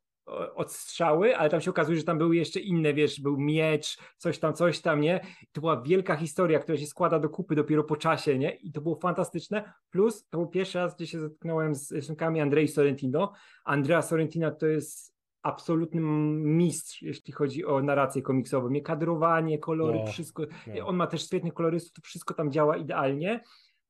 odstrzały, 0.55 1.37
ale 1.37 1.51
tam 1.51 1.61
się 1.61 1.71
okazuje, 1.71 1.99
że 1.99 2.05
tam 2.05 2.19
były 2.19 2.37
jeszcze 2.37 2.61
inne, 2.61 2.95
wiesz, 2.95 3.21
był 3.21 3.39
miecz, 3.39 3.99
coś 4.17 4.39
tam, 4.39 4.55
coś 4.55 4.81
tam, 4.81 5.01
nie? 5.01 5.21
I 5.43 5.47
to 5.53 5.61
była 5.61 5.83
wielka 5.83 6.17
historia, 6.17 6.59
która 6.59 6.79
się 6.79 6.87
składa 6.87 7.19
do 7.19 7.29
kupy 7.29 7.55
dopiero 7.55 7.85
po 7.85 7.97
czasie, 7.97 8.39
nie? 8.39 8.51
I 8.55 8.73
to 8.73 8.81
było 8.81 8.97
fantastyczne. 8.97 9.73
Plus 9.91 10.29
to 10.29 10.39
był 10.39 10.49
pierwszy 10.49 10.79
raz, 10.79 10.97
gdzie 10.97 11.07
się 11.07 11.21
zetknąłem 11.21 11.75
z 11.75 11.93
rysunkami 11.93 12.41
Andrei 12.41 12.69
Sorrentino. 12.69 13.33
Andrea 13.65 14.03
Sorrentino 14.03 14.51
to 14.51 14.67
jest 14.67 15.16
absolutny 15.47 16.01
mistrz, 16.01 17.03
jeśli 17.03 17.33
chodzi 17.33 17.65
o 17.65 17.83
narrację 17.83 18.23
komiksową. 18.23 18.69
Nie 18.69 18.83
kadrowanie, 18.83 19.59
kolory, 19.59 19.99
no, 19.99 20.07
wszystko. 20.07 20.43
No. 20.67 20.87
On 20.87 20.97
ma 20.97 21.07
też 21.07 21.27
świetnych 21.27 21.55
kolorystów, 21.55 21.95
to 21.95 22.03
wszystko 22.03 22.35
tam 22.35 22.53
działa 22.53 22.77
idealnie. 22.77 23.41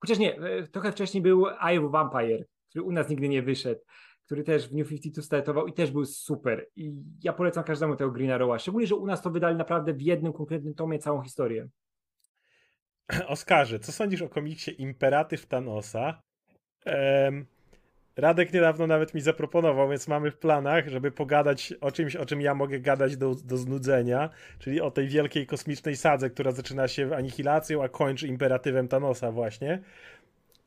Chociaż 0.01 0.19
nie, 0.19 0.41
e, 0.41 0.69
trochę 0.69 0.93
wcześniej 0.93 1.23
był 1.23 1.47
Eye 1.47 1.81
of 1.81 1.93
Vampire, 1.93 2.45
który 2.71 2.85
u 2.85 2.93
nas 2.93 3.09
nigdy 3.09 3.29
nie 3.29 3.43
wyszedł 3.43 3.81
który 4.27 4.45
też 4.45 4.69
w 4.69 4.75
New 4.75 4.89
52 4.89 5.23
startował 5.23 5.67
i 5.67 5.73
też 5.73 5.91
był 5.91 6.05
super. 6.05 6.67
I 6.77 6.93
ja 7.23 7.33
polecam 7.33 7.65
każdemu 7.65 7.97
tego 7.97 8.11
Green 8.11 8.31
Arrowa. 8.31 8.59
Szczególnie, 8.59 8.87
że 8.87 8.95
u 8.95 9.07
nas 9.07 9.23
to 9.23 9.31
wydali 9.31 9.57
naprawdę 9.57 9.95
w 9.95 10.03
jednym 10.03 10.33
konkretnym 10.33 10.75
tomie 10.75 10.99
całą 10.99 11.23
historię. 11.23 11.69
Oskarze, 13.27 13.79
co 13.79 13.93
sądzisz 13.93 14.23
o 14.23 14.29
komiksie 14.29 14.83
Imperatyw 14.83 15.47
Thanosa? 15.47 16.23
Um, 16.87 17.47
Radek 18.17 18.53
niedawno 18.53 18.87
nawet 18.87 19.15
mi 19.15 19.21
zaproponował, 19.21 19.89
więc 19.89 20.09
mamy 20.09 20.31
w 20.31 20.37
planach, 20.37 20.89
żeby 20.89 21.11
pogadać 21.11 21.75
o 21.81 21.93
czymś, 21.93 22.17
o 22.17 22.27
czym 22.27 22.41
ja 22.41 22.55
mogę 22.55 22.81
gadać 22.81 23.17
do, 23.17 23.35
do 23.35 23.57
znudzenia, 23.57 24.31
czyli 24.59 24.81
o 24.81 24.91
tej 24.91 25.09
wielkiej 25.09 25.47
kosmicznej 25.47 25.97
sadze, 25.97 26.31
która 26.31 26.53
zaczyna 26.53 26.89
się 26.89 27.17
anihilacją, 27.17 27.85
a 27.85 27.89
kończy 27.89 28.29
imperatywem 28.29 28.89
Thanosa 28.89 29.33
właśnie 29.33 29.81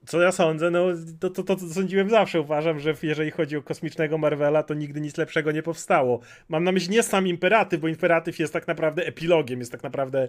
co 0.05 0.21
ja 0.21 0.31
sądzę, 0.31 0.71
no 0.71 0.85
to, 1.19 1.29
to, 1.29 1.43
to, 1.43 1.59
sądziłem 1.59 2.09
zawsze. 2.09 2.41
Uważam, 2.41 2.79
że 2.79 2.93
jeżeli 3.03 3.31
chodzi 3.31 3.57
o 3.57 3.61
kosmicznego 3.61 4.17
Marvela, 4.17 4.63
to 4.63 4.73
nigdy 4.73 5.01
nic 5.01 5.17
lepszego 5.17 5.51
nie 5.51 5.63
powstało. 5.63 6.19
Mam 6.49 6.63
na 6.63 6.71
myśli 6.71 6.89
nie 6.91 7.03
sam 7.03 7.27
imperatyw, 7.27 7.81
bo 7.81 7.87
imperatyw 7.87 8.39
jest 8.39 8.53
tak 8.53 8.67
naprawdę 8.67 9.05
epilogiem, 9.05 9.59
jest 9.59 9.71
tak 9.71 9.83
naprawdę 9.83 10.27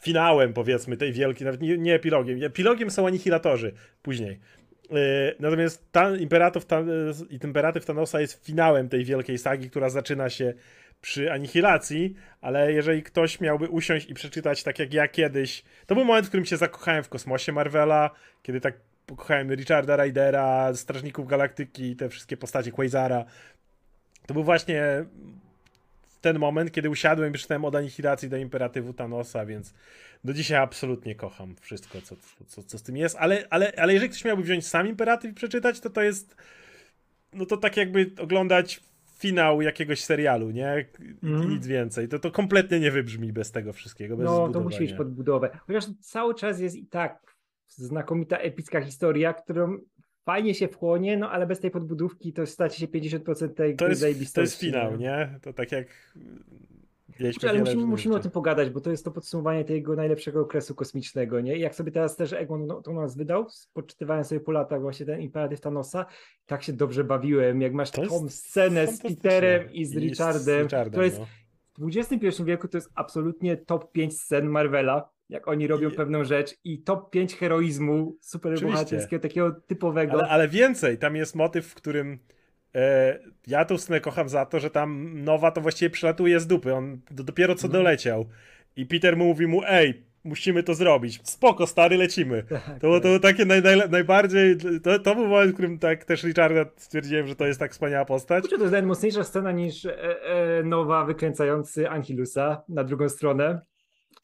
finałem, 0.00 0.52
powiedzmy, 0.52 0.96
tej 0.96 1.12
wielkiej, 1.12 1.44
nawet 1.44 1.60
nie, 1.60 1.78
nie 1.78 1.94
epilogiem. 1.94 2.42
Epilogiem 2.42 2.90
są 2.90 3.06
anihilatorzy 3.06 3.72
później. 4.02 4.40
Yy, 4.90 4.96
natomiast 5.40 5.92
ta, 5.92 6.16
imperatyw, 6.16 6.64
ta, 6.64 6.82
imperatyw 7.30 7.84
Thanosa 7.84 8.20
jest 8.20 8.46
finałem 8.46 8.88
tej 8.88 9.04
wielkiej 9.04 9.38
sagi, 9.38 9.70
która 9.70 9.88
zaczyna 9.90 10.30
się 10.30 10.54
przy 11.00 11.32
anihilacji, 11.32 12.14
ale 12.40 12.72
jeżeli 12.72 13.02
ktoś 13.02 13.40
miałby 13.40 13.68
usiąść 13.68 14.10
i 14.10 14.14
przeczytać 14.14 14.62
tak 14.62 14.78
jak 14.78 14.94
ja 14.94 15.08
kiedyś, 15.08 15.64
to 15.86 15.94
był 15.94 16.04
moment, 16.04 16.26
w 16.26 16.28
którym 16.28 16.46
się 16.46 16.56
zakochałem 16.56 17.04
w 17.04 17.08
kosmosie 17.08 17.52
Marvela, 17.52 18.10
kiedy 18.42 18.60
tak 18.60 18.74
pokochałem 19.06 19.54
Richarda 19.54 19.96
Rydera, 19.96 20.74
Strażników 20.74 21.26
Galaktyki, 21.26 21.96
te 21.96 22.08
wszystkie 22.08 22.36
postacie 22.36 22.72
Quasara. 22.72 23.24
To 24.26 24.34
był 24.34 24.44
właśnie 24.44 25.04
ten 26.24 26.38
moment, 26.38 26.72
kiedy 26.72 26.90
usiadłem 26.90 27.30
i 27.30 27.32
przeczytałem 27.32 27.64
od 27.64 27.74
anihilacji 27.74 28.28
do 28.28 28.36
imperatywu 28.36 28.92
Thanosa, 28.92 29.46
więc 29.46 29.74
do 30.24 30.32
dzisiaj 30.32 30.58
absolutnie 30.58 31.14
kocham 31.14 31.54
wszystko, 31.60 32.00
co, 32.02 32.16
co, 32.46 32.62
co 32.62 32.78
z 32.78 32.82
tym 32.82 32.96
jest, 32.96 33.16
ale, 33.18 33.44
ale, 33.50 33.72
ale 33.76 33.92
jeżeli 33.92 34.10
ktoś 34.10 34.24
miałby 34.24 34.42
wziąć 34.42 34.66
sam 34.66 34.88
imperatyw 34.88 35.30
i 35.30 35.34
przeczytać, 35.34 35.80
to 35.80 35.90
to 35.90 36.02
jest 36.02 36.36
no 37.32 37.46
to 37.46 37.56
tak 37.56 37.76
jakby 37.76 38.10
oglądać 38.18 38.80
finał 39.18 39.62
jakiegoś 39.62 40.04
serialu, 40.04 40.50
nie? 40.50 40.86
Mm. 41.22 41.50
Nic 41.50 41.66
więcej. 41.66 42.08
To, 42.08 42.18
to 42.18 42.30
kompletnie 42.30 42.80
nie 42.80 42.90
wybrzmi 42.90 43.32
bez 43.32 43.52
tego 43.52 43.72
wszystkiego. 43.72 44.16
Bez 44.16 44.26
no, 44.26 44.48
to 44.48 44.60
musi 44.60 44.80
mieć 44.80 44.92
podbudowę. 44.92 45.58
Chociaż 45.66 45.84
cały 46.00 46.34
czas 46.34 46.60
jest 46.60 46.76
i 46.76 46.86
tak 46.86 47.36
znakomita, 47.66 48.38
epicka 48.38 48.80
historia, 48.80 49.34
którą 49.34 49.78
fajnie 50.24 50.54
się 50.54 50.68
wchłonie, 50.68 51.16
no 51.16 51.30
ale 51.30 51.46
bez 51.46 51.60
tej 51.60 51.70
podbudówki 51.70 52.32
to 52.32 52.46
straci 52.46 52.80
się 52.80 52.86
50% 52.86 53.54
tej 53.54 53.76
to 53.76 53.88
jest. 53.88 54.34
To 54.34 54.40
jest 54.40 54.60
finał, 54.60 54.96
nie? 54.96 55.38
To 55.42 55.52
tak 55.52 55.72
jak 55.72 55.86
Kurczę, 57.18 57.50
ale 57.50 57.58
musimy, 57.60 57.86
musimy 57.86 58.14
o 58.14 58.18
tym 58.18 58.30
pogadać, 58.30 58.70
bo 58.70 58.80
to 58.80 58.90
jest 58.90 59.04
to 59.04 59.10
podsumowanie 59.10 59.64
tego 59.64 59.96
najlepszego 59.96 60.40
okresu 60.40 60.74
kosmicznego, 60.74 61.40
nie? 61.40 61.56
I 61.56 61.60
jak 61.60 61.74
sobie 61.74 61.92
teraz 61.92 62.16
też 62.16 62.32
Egon 62.32 62.66
no, 62.66 62.82
to 62.82 62.92
nas 62.92 63.16
wydał, 63.16 63.46
poczytywałem 63.72 64.24
sobie 64.24 64.40
po 64.40 64.52
latach 64.52 64.80
właśnie 64.80 65.06
ten 65.06 65.20
Imperatyw 65.20 65.60
Thanosa, 65.60 66.06
tak 66.46 66.62
się 66.62 66.72
dobrze 66.72 67.04
bawiłem, 67.04 67.62
jak 67.62 67.72
masz 67.72 67.90
tą 67.90 68.28
scenę 68.28 68.86
z 68.86 69.02
Peterem 69.02 69.72
i 69.72 69.84
z 69.84 69.96
Richardem, 69.96 70.68
to 70.92 71.02
jest 71.02 71.18
no. 71.18 71.26
w 71.78 71.96
XXI 71.96 72.44
wieku 72.44 72.68
to 72.68 72.78
jest 72.78 72.90
absolutnie 72.94 73.56
top 73.56 73.92
5 73.92 74.20
scen 74.20 74.46
Marvela, 74.46 75.10
jak 75.28 75.48
oni 75.48 75.66
robią 75.66 75.90
I... 75.90 75.94
pewną 75.94 76.24
rzecz 76.24 76.54
i 76.64 76.82
top 76.82 77.10
5 77.10 77.34
heroizmu 77.34 78.16
superbohaterskiego, 78.20 79.22
takiego 79.22 79.52
typowego. 79.66 80.12
Ale, 80.12 80.28
ale, 80.28 80.48
więcej, 80.48 80.98
tam 80.98 81.16
jest 81.16 81.34
motyw, 81.34 81.66
w 81.66 81.74
którym 81.74 82.18
e, 82.74 83.18
ja 83.46 83.64
tą 83.64 83.78
scenę 83.78 84.00
kocham 84.00 84.28
za 84.28 84.46
to, 84.46 84.60
że 84.60 84.70
tam 84.70 85.20
Nowa 85.24 85.50
to 85.50 85.60
właściwie 85.60 85.90
przylatuje 85.90 86.40
z 86.40 86.46
dupy, 86.46 86.74
on 86.74 87.00
dopiero 87.10 87.54
co 87.54 87.66
no. 87.66 87.72
doleciał 87.72 88.26
i 88.76 88.86
Peter 88.86 89.16
mówi 89.16 89.46
mu, 89.46 89.62
ej, 89.66 90.04
musimy 90.24 90.62
to 90.62 90.74
zrobić. 90.74 91.20
Spoko, 91.22 91.66
stary, 91.66 91.96
lecimy. 91.96 92.44
Tak, 92.48 92.80
to, 92.80 93.00
to 93.00 93.00
było 93.00 93.18
takie 93.18 93.44
naj, 93.44 93.62
naj, 93.62 93.90
najbardziej, 93.90 94.56
to, 94.82 94.98
to 94.98 95.14
był 95.14 95.26
moment, 95.26 95.50
w 95.50 95.54
którym 95.54 95.78
tak 95.78 96.04
też 96.04 96.24
Richarda 96.24 96.64
stwierdziłem, 96.76 97.26
że 97.26 97.36
to 97.36 97.46
jest 97.46 97.60
tak 97.60 97.72
wspaniała 97.72 98.04
postać. 98.04 98.42
Kurczę, 98.42 98.56
to 98.56 98.62
jest 98.62 98.72
nawet 98.72 98.86
mocniejsza 98.86 99.24
scena 99.24 99.52
niż 99.52 99.86
e, 99.86 100.24
e, 100.24 100.62
Nowa 100.62 101.04
wykręcający 101.04 101.90
Anchilusa 101.90 102.62
na 102.68 102.84
drugą 102.84 103.08
stronę. 103.08 103.60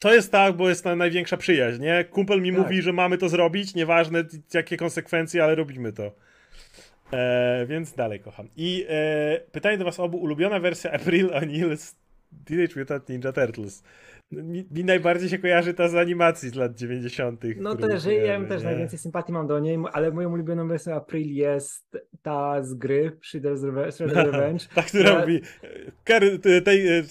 To 0.00 0.14
jest 0.14 0.32
tak, 0.32 0.56
bo 0.56 0.68
jest 0.68 0.84
ta 0.84 0.96
największa 0.96 1.36
przyjaźń, 1.36 1.82
nie? 1.82 2.04
Kumpel 2.04 2.42
mi 2.42 2.52
tak. 2.52 2.60
mówi, 2.60 2.82
że 2.82 2.92
mamy 2.92 3.18
to 3.18 3.28
zrobić, 3.28 3.74
nieważne 3.74 4.24
jakie 4.54 4.76
konsekwencje, 4.76 5.44
ale 5.44 5.54
robimy 5.54 5.92
to. 5.92 6.12
E, 7.12 7.66
więc 7.66 7.92
dalej 7.92 8.20
kocham. 8.20 8.48
I 8.56 8.86
e, 8.88 9.40
pytanie 9.52 9.78
do 9.78 9.84
was 9.84 10.00
obu, 10.00 10.18
ulubiona 10.18 10.60
wersja 10.60 10.92
April 10.92 11.28
O'Neil 11.28 11.76
Teenage 12.44 12.80
Mutant 12.80 13.08
Ninja 13.08 13.32
Turtles. 13.32 13.82
Mi, 14.32 14.66
mi, 14.70 14.84
najbardziej 14.84 15.28
się 15.28 15.38
kojarzy 15.38 15.74
ta 15.74 15.88
z 15.88 15.94
animacji 15.94 16.48
z 16.48 16.54
lat 16.54 16.74
90. 16.74 17.42
No 17.56 17.76
też, 17.76 18.04
ja 18.04 18.44
też 18.44 18.62
najwięcej 18.62 18.98
sympatii 18.98 19.32
mam 19.32 19.46
do 19.46 19.58
niej, 19.58 19.78
ale 19.92 20.10
moją 20.10 20.32
ulubioną 20.32 20.68
wersją 20.68 20.94
April 20.94 21.34
jest 21.34 21.96
ta 22.22 22.62
z 22.62 22.74
gry 22.74 23.12
Shredder's 23.32 24.00
Revenge. 24.32 24.66
ta, 24.74 24.82
która 24.82 25.10
ja... 25.10 25.20
mówi 25.20 25.40
tej, 26.64 26.88
e, 26.88 27.02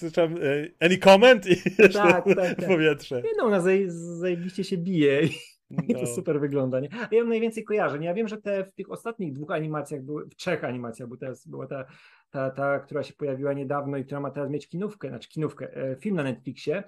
any 0.79 0.97
comment 0.97 1.47
i 1.47 1.55
tak, 1.77 2.25
tak, 2.25 2.25
tak. 2.35 2.67
powietrze. 2.67 3.23
No, 3.37 3.43
ona 3.43 3.61
zajebiście 4.19 4.63
się 4.63 4.77
bije 4.77 5.21
i 5.25 5.29
no. 5.93 5.99
to 5.99 6.07
super 6.07 6.39
wygląda. 6.39 6.79
Nie? 6.79 6.89
Ja 7.11 7.19
mam 7.19 7.29
najwięcej 7.29 7.63
kojarzeń. 7.63 8.03
Ja 8.03 8.13
wiem, 8.13 8.27
że 8.27 8.37
te 8.37 8.65
w 8.65 8.73
tych 8.73 8.91
ostatnich 8.91 9.33
dwóch 9.33 9.51
animacjach 9.51 10.01
były, 10.01 10.25
w 10.25 10.35
trzech 10.35 10.63
animacjach, 10.63 11.09
bo 11.09 11.17
teraz 11.17 11.47
była 11.47 11.67
ta, 11.67 11.85
ta, 12.29 12.49
ta, 12.49 12.79
która 12.79 13.03
się 13.03 13.13
pojawiła 13.13 13.53
niedawno 13.53 13.97
i 13.97 14.05
która 14.05 14.19
ma 14.19 14.31
teraz 14.31 14.49
mieć 14.49 14.67
kinówkę, 14.67 15.09
znaczy 15.09 15.29
kinówkę, 15.29 15.75
e, 15.75 15.95
film 15.95 16.15
na 16.15 16.23
Netflixie. 16.23 16.83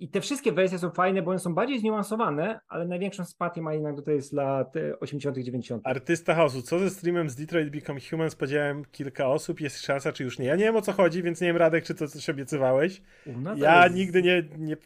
I 0.00 0.08
te 0.08 0.20
wszystkie 0.20 0.52
wersje 0.52 0.78
są 0.78 0.90
fajne, 0.90 1.22
bo 1.22 1.30
one 1.30 1.40
są 1.40 1.54
bardziej 1.54 1.78
zniuansowane, 1.78 2.60
ale 2.68 2.88
największą 2.88 3.24
sympatię 3.24 3.62
ma 3.62 3.74
jednak 3.74 3.96
do 3.96 4.02
tej 4.02 4.22
z 4.22 4.32
lat 4.32 4.74
80., 5.00 5.36
90. 5.36 5.82
Artysta 5.86 6.34
chaosu. 6.34 6.62
Co 6.62 6.78
ze 6.78 6.90
streamem 6.90 7.30
z 7.30 7.36
Detroit 7.36 7.70
Become 7.70 8.00
Human? 8.10 8.30
Spodziewałem 8.30 8.84
kilka 8.84 9.28
osób. 9.28 9.60
Jest 9.60 9.80
szansa, 9.80 10.12
czy 10.12 10.24
już 10.24 10.38
nie? 10.38 10.46
Ja 10.46 10.56
nie 10.56 10.64
wiem 10.64 10.76
o 10.76 10.82
co 10.82 10.92
chodzi, 10.92 11.22
więc 11.22 11.40
nie 11.40 11.46
wiem, 11.46 11.56
Radek, 11.56 11.84
czy 11.84 11.94
to 11.94 12.08
coś 12.08 12.30
obiecywałeś. 12.30 13.02
No 13.26 13.56
ja 13.56 13.84
jest... 13.84 13.96
nigdy 13.96 14.22
nie, 14.22 14.44
nie, 14.58 14.76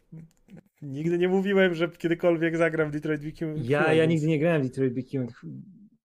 nigdy 0.82 1.18
nie 1.18 1.28
mówiłem, 1.28 1.74
że 1.74 1.88
kiedykolwiek 1.88 2.56
zagram 2.56 2.88
w 2.88 2.92
Detroit 2.92 3.24
Become 3.24 3.54
ja, 3.56 3.80
Human. 3.80 3.96
Ja 3.96 4.04
nigdy 4.04 4.26
nie 4.26 4.38
grałem 4.38 4.62
w 4.62 4.64
Detroit 4.64 4.94
Become, 4.94 5.26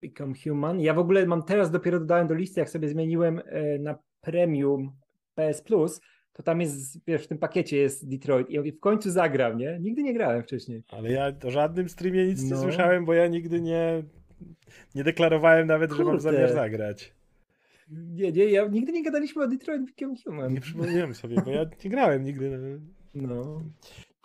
Become 0.07 0.33
Human. 0.43 0.81
Ja 0.81 0.93
w 0.93 0.99
ogóle 0.99 1.25
mam 1.25 1.43
teraz 1.43 1.71
dopiero 1.71 1.99
dodałem 1.99 2.27
do 2.27 2.33
listy, 2.33 2.59
jak 2.59 2.69
sobie 2.69 2.89
zmieniłem 2.89 3.41
e, 3.45 3.79
na 3.79 3.97
premium 4.21 4.91
PS 5.35 5.61
Plus 5.61 6.01
to 6.35 6.43
tam 6.43 6.61
jest, 6.61 7.05
wiesz, 7.07 7.23
w 7.23 7.27
tym 7.27 7.37
pakiecie 7.37 7.77
jest 7.77 8.09
Detroit 8.09 8.49
i 8.49 8.71
w 8.71 8.79
końcu 8.79 9.11
zagram, 9.11 9.57
nie? 9.57 9.79
Nigdy 9.81 10.03
nie 10.03 10.13
grałem 10.13 10.43
wcześniej. 10.43 10.83
Ale 10.91 11.11
ja 11.11 11.33
o 11.47 11.51
żadnym 11.51 11.89
streamie 11.89 12.27
nic 12.27 12.43
no. 12.43 12.55
nie 12.55 12.61
słyszałem, 12.61 13.05
bo 13.05 13.13
ja 13.13 13.27
nigdy 13.27 13.61
nie, 13.61 14.03
nie 14.95 15.03
deklarowałem 15.03 15.67
nawet, 15.67 15.89
Kurde. 15.89 16.03
że 16.03 16.11
mam 16.11 16.19
zamiar 16.19 16.53
zagrać. 16.53 17.13
Nie, 17.89 18.31
nie, 18.31 18.45
ja 18.45 18.67
nigdy 18.67 18.91
nie 18.91 19.03
gadaliśmy 19.03 19.43
o 19.43 19.47
Detroit 19.47 19.81
Become 19.85 20.15
Human. 20.23 20.53
Nie 20.53 20.61
przypomniałem 20.61 21.15
sobie, 21.15 21.35
bo 21.45 21.51
ja 21.51 21.65
nie 21.83 21.89
grałem 21.89 22.23
nigdy. 22.23 22.79
No. 23.13 23.61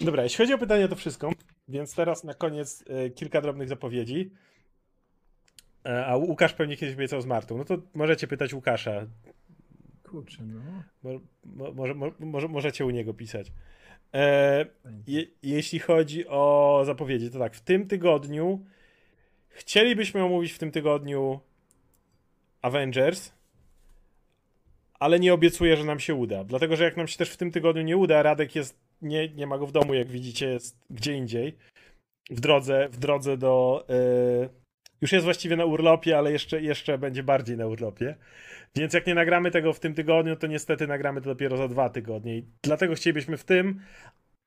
Dobra, 0.01 0.23
jeśli 0.23 0.39
chodzi 0.39 0.55
o 0.55 0.59
pytania, 0.59 0.89
to 0.89 0.97
wszystko. 0.97 1.32
Więc 1.69 1.94
teraz 1.94 2.24
na 2.24 2.35
koniec 2.35 2.85
y, 3.07 3.11
kilka 3.11 3.40
drobnych 3.40 3.69
zapowiedzi. 3.69 4.31
E, 5.86 6.07
a 6.07 6.16
Łukasz 6.16 6.52
pewnie 6.52 6.77
kiedyś 6.77 6.94
obiecał 6.94 7.20
z 7.20 7.27
Martą. 7.27 7.59
No 7.59 7.65
to 7.65 7.78
możecie 7.94 8.27
pytać 8.27 8.55
Łukasza, 8.55 9.07
Kurczę, 10.11 10.43
no. 10.43 10.82
Mo, 11.44 11.73
może, 11.73 11.94
może, 12.19 12.48
możecie 12.48 12.86
u 12.86 12.90
niego 12.90 13.15
pisać. 13.15 13.52
E, 14.15 14.66
je, 15.07 15.27
jeśli 15.43 15.78
chodzi 15.78 16.28
o 16.28 16.82
zapowiedzi, 16.86 17.31
to 17.31 17.39
tak, 17.39 17.55
w 17.55 17.61
tym 17.61 17.89
tygodniu 17.89 18.65
chcielibyśmy 19.48 20.24
omówić 20.24 20.52
w 20.52 20.59
tym 20.59 20.70
tygodniu 20.70 21.40
Avengers, 22.62 23.32
ale 24.94 25.20
nie 25.20 25.35
obiecuję, 25.35 25.77
że 25.77 25.85
nam 25.85 26.01
się 26.01 26.15
uda. 26.15 26.44
Dlatego, 26.44 26.77
że 26.77 26.85
jak 26.85 26.97
nam 26.97 27.09
się 27.09 27.19
też 27.19 27.31
w 27.31 27.36
tym 27.36 27.51
tygodniu 27.51 27.82
nie 27.82 27.97
uda, 27.97 28.23
Radek 28.23 28.55
jest, 28.55 28.78
nie, 29.02 29.28
nie 29.28 29.47
ma 29.47 29.59
go 29.59 29.66
w 29.66 29.73
domu, 29.73 29.94
jak 29.94 30.09
widzicie, 30.09 30.48
jest 30.48 30.78
gdzie 30.90 31.15
indziej. 31.15 31.57
W 32.31 32.40
drodze, 32.40 32.89
w 32.89 32.98
drodze 32.98 33.36
do. 33.36 33.86
Yy, 33.89 34.59
już 35.02 35.12
jest 35.12 35.24
właściwie 35.24 35.56
na 35.56 35.64
urlopie, 35.64 36.18
ale 36.18 36.32
jeszcze, 36.32 36.62
jeszcze 36.62 36.98
będzie 36.98 37.22
bardziej 37.22 37.56
na 37.56 37.66
urlopie. 37.66 38.14
Więc 38.77 38.94
jak 38.94 39.06
nie 39.06 39.14
nagramy 39.14 39.51
tego 39.51 39.72
w 39.72 39.81
tym 39.81 39.94
tygodniu, 39.94 40.36
to 40.36 40.47
niestety 40.47 40.86
nagramy 40.86 41.20
to 41.20 41.31
dopiero 41.31 41.56
za 41.56 41.68
dwa 41.68 41.89
tygodnie. 41.89 42.36
I 42.36 42.44
dlatego 42.62 42.94
chcielibyśmy 42.94 43.36
w 43.36 43.44
tym, 43.44 43.81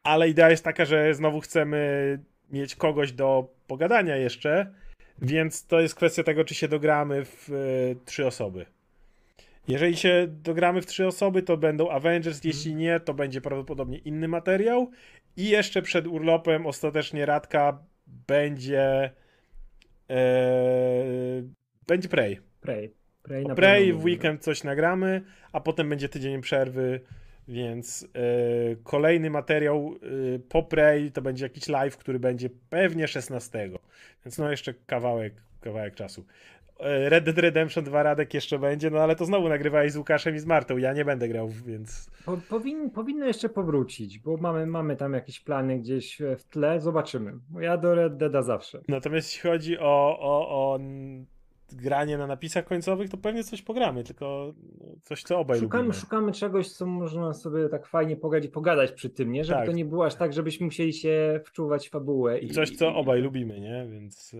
ale 0.04 0.30
idea 0.30 0.50
jest 0.50 0.64
taka, 0.64 0.86
że 0.86 1.14
znowu 1.14 1.40
chcemy 1.40 2.20
mieć 2.52 2.76
kogoś 2.76 3.12
do 3.12 3.48
pogadania 3.68 4.16
jeszcze, 4.16 4.74
więc 5.22 5.68
to 5.68 5.80
jest 5.80 5.96
kwestia 5.96 6.24
tego, 6.24 6.44
czy 6.44 6.56
się 6.56 6.68
dogramy 6.68 7.26
w 7.26 7.50
y, 7.50 7.96
trzy 8.06 8.28
osoby. 8.28 8.66
Jeżeli 9.68 9.98
się 9.98 10.28
dogramy 10.30 10.82
w 10.82 10.86
trzy 10.86 11.08
osoby, 11.08 11.44
to 11.44 11.58
będą 11.58 11.90
Avengers, 11.90 12.38
mhm. 12.38 12.54
jeśli 12.54 12.76
nie, 12.76 13.00
to 13.00 13.14
będzie 13.14 13.42
prawdopodobnie 13.42 13.98
inny 13.98 14.28
materiał. 14.28 14.92
I 15.38 15.50
jeszcze 15.50 15.82
przed 15.82 16.08
urlopem 16.08 16.66
ostatecznie 16.66 17.26
Radka 17.26 17.80
będzie. 18.28 19.12
E, 20.10 21.44
będzie 21.88 22.10
Prey. 22.10 22.40
Prey. 22.62 22.94
Prey, 23.24 23.46
na 23.46 23.56
Prey 23.56 23.94
w 23.94 24.04
weekend 24.04 24.44
coś 24.44 24.64
nagramy, 24.64 25.22
a 25.52 25.60
potem 25.60 25.90
będzie 25.90 26.10
tydzień 26.10 26.42
przerwy, 26.42 27.00
więc 27.48 28.02
yy, 28.02 28.78
kolejny 28.84 29.30
materiał 29.30 29.96
yy, 30.02 30.40
po 30.50 30.64
Prey 30.64 31.12
to 31.12 31.22
będzie 31.22 31.46
jakiś 31.46 31.68
live, 31.68 31.98
który 31.98 32.20
będzie 32.20 32.50
pewnie 32.70 33.08
16. 33.08 33.70
Więc 34.26 34.38
no 34.38 34.52
jeszcze 34.52 34.74
kawałek, 34.74 35.34
kawałek 35.62 35.96
czasu. 35.96 36.26
E, 36.80 37.10
Red 37.10 37.24
Dead 37.24 37.38
Redemption 37.38 37.84
2 37.84 38.04
Radek 38.04 38.34
jeszcze 38.34 38.60
będzie, 38.60 38.90
no 38.90 39.00
ale 39.00 39.16
to 39.16 39.26
znowu 39.26 39.50
nagrywałeś 39.50 39.92
z 39.92 39.98
Łukaszem 39.98 40.36
i 40.36 40.40
z 40.40 40.46
Martą. 40.46 40.78
Ja 40.78 40.94
nie 40.94 41.06
będę 41.06 41.28
grał, 41.28 41.50
więc. 41.50 42.12
Po, 42.26 42.38
powin, 42.50 42.90
powinno 42.90 43.26
jeszcze 43.26 43.50
powrócić, 43.50 44.20
bo 44.20 44.38
mamy, 44.38 44.66
mamy 44.66 44.96
tam 44.96 45.14
jakieś 45.14 45.40
plany 45.40 45.80
gdzieś 45.80 46.22
w 46.38 46.44
tle. 46.44 46.82
Zobaczymy. 46.82 47.34
Ja 47.60 47.78
do 47.78 47.96
Red 47.96 48.18
Deada 48.18 48.42
zawsze. 48.42 48.82
Natomiast 48.88 49.34
jeśli 49.34 49.50
chodzi 49.50 49.80
o, 49.80 50.18
o, 50.20 50.50
o 50.50 50.80
granie 51.76 52.18
na 52.18 52.28
napisach 52.28 52.66
końcowych, 52.66 53.10
to 53.10 53.18
pewnie 53.18 53.44
coś 53.44 53.62
pogramy, 53.62 54.04
tylko 54.04 54.54
coś, 55.02 55.24
co 55.24 55.40
obaj 55.40 55.60
szukamy, 55.60 55.84
lubimy. 55.84 56.02
Szukamy 56.02 56.32
czegoś, 56.32 56.72
co 56.72 56.86
można 56.86 57.34
sobie 57.34 57.70
tak 57.70 57.88
fajnie 57.88 58.16
pogadać, 58.16 58.52
pogadać 58.52 58.92
przy 58.92 59.10
tym, 59.10 59.32
nie? 59.32 59.44
Żeby 59.44 59.60
tak. 59.60 59.66
to 59.66 59.72
nie 59.72 59.86
było 59.86 60.06
aż 60.06 60.16
tak, 60.16 60.34
żebyśmy 60.34 60.66
musieli 60.66 60.94
się 60.94 61.42
wczuwać 61.46 61.88
w 61.88 61.92
fabułę. 61.92 62.40
I, 62.40 62.50
coś, 62.50 62.72
co 62.72 62.96
obaj 62.96 63.22
lubimy, 63.22 63.60
nie? 63.60 63.88
Więc... 63.92 64.36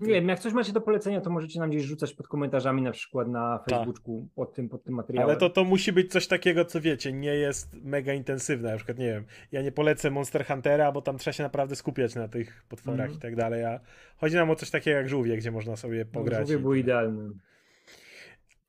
Nie 0.00 0.12
wiem, 0.12 0.28
jak 0.28 0.38
coś 0.38 0.52
macie 0.52 0.72
do 0.72 0.80
polecenia, 0.80 1.20
to 1.20 1.30
możecie 1.30 1.60
nam 1.60 1.70
gdzieś 1.70 1.82
rzucać 1.82 2.14
pod 2.14 2.28
komentarzami, 2.28 2.82
na 2.82 2.92
przykład 2.92 3.28
na 3.28 3.58
tak. 3.58 3.68
Facebooku 3.68 4.28
pod 4.34 4.54
tym, 4.54 4.68
pod 4.68 4.84
tym 4.84 4.94
materiałem. 4.94 5.30
Ale 5.30 5.38
to, 5.38 5.50
to 5.50 5.64
musi 5.64 5.92
być 5.92 6.12
coś 6.12 6.26
takiego, 6.26 6.64
co 6.64 6.80
wiecie, 6.80 7.12
nie 7.12 7.34
jest 7.34 7.74
mega 7.82 8.12
intensywne. 8.12 8.70
Na 8.70 8.76
przykład, 8.76 8.98
nie 8.98 9.06
wiem, 9.06 9.24
ja 9.52 9.62
nie 9.62 9.72
polecę 9.72 10.10
Monster 10.10 10.46
Huntera, 10.46 10.92
bo 10.92 11.02
tam 11.02 11.18
trzeba 11.18 11.32
się 11.32 11.42
naprawdę 11.42 11.76
skupiać 11.76 12.14
na 12.14 12.28
tych 12.28 12.64
potworach 12.68 13.06
mm. 13.06 13.18
i 13.18 13.20
tak 13.20 13.36
dalej. 13.36 13.64
A 13.64 13.80
chodzi 14.16 14.36
nam 14.36 14.50
o 14.50 14.56
coś 14.56 14.70
takiego 14.70 14.96
jak 14.96 15.08
żółwie, 15.08 15.36
gdzie 15.36 15.50
można 15.50 15.76
sobie 15.76 16.04
no, 16.04 16.12
pograć. 16.12 16.40
No, 16.40 16.46
żółwie 16.46 16.58
był 16.58 16.74
idealny. 16.74 17.30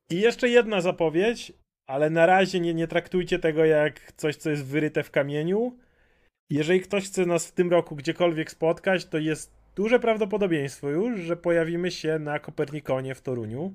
I 0.09 0.21
jeszcze 0.21 0.49
jedna 0.49 0.81
zapowiedź, 0.81 1.53
ale 1.87 2.09
na 2.09 2.25
razie 2.25 2.59
nie, 2.59 2.73
nie 2.73 2.87
traktujcie 2.87 3.39
tego 3.39 3.65
jak 3.65 4.11
coś, 4.11 4.35
co 4.35 4.49
jest 4.49 4.65
wyryte 4.65 5.03
w 5.03 5.11
kamieniu. 5.11 5.77
Jeżeli 6.49 6.81
ktoś 6.81 7.05
chce 7.05 7.25
nas 7.25 7.47
w 7.47 7.51
tym 7.51 7.71
roku 7.71 7.95
gdziekolwiek 7.95 8.51
spotkać, 8.51 9.05
to 9.05 9.17
jest 9.17 9.57
duże 9.77 9.99
prawdopodobieństwo 9.99 10.89
już, 10.89 11.19
że 11.19 11.37
pojawimy 11.37 11.91
się 11.91 12.19
na 12.19 12.39
Kopernikonie 12.39 13.15
w 13.15 13.21
Toruniu. 13.21 13.73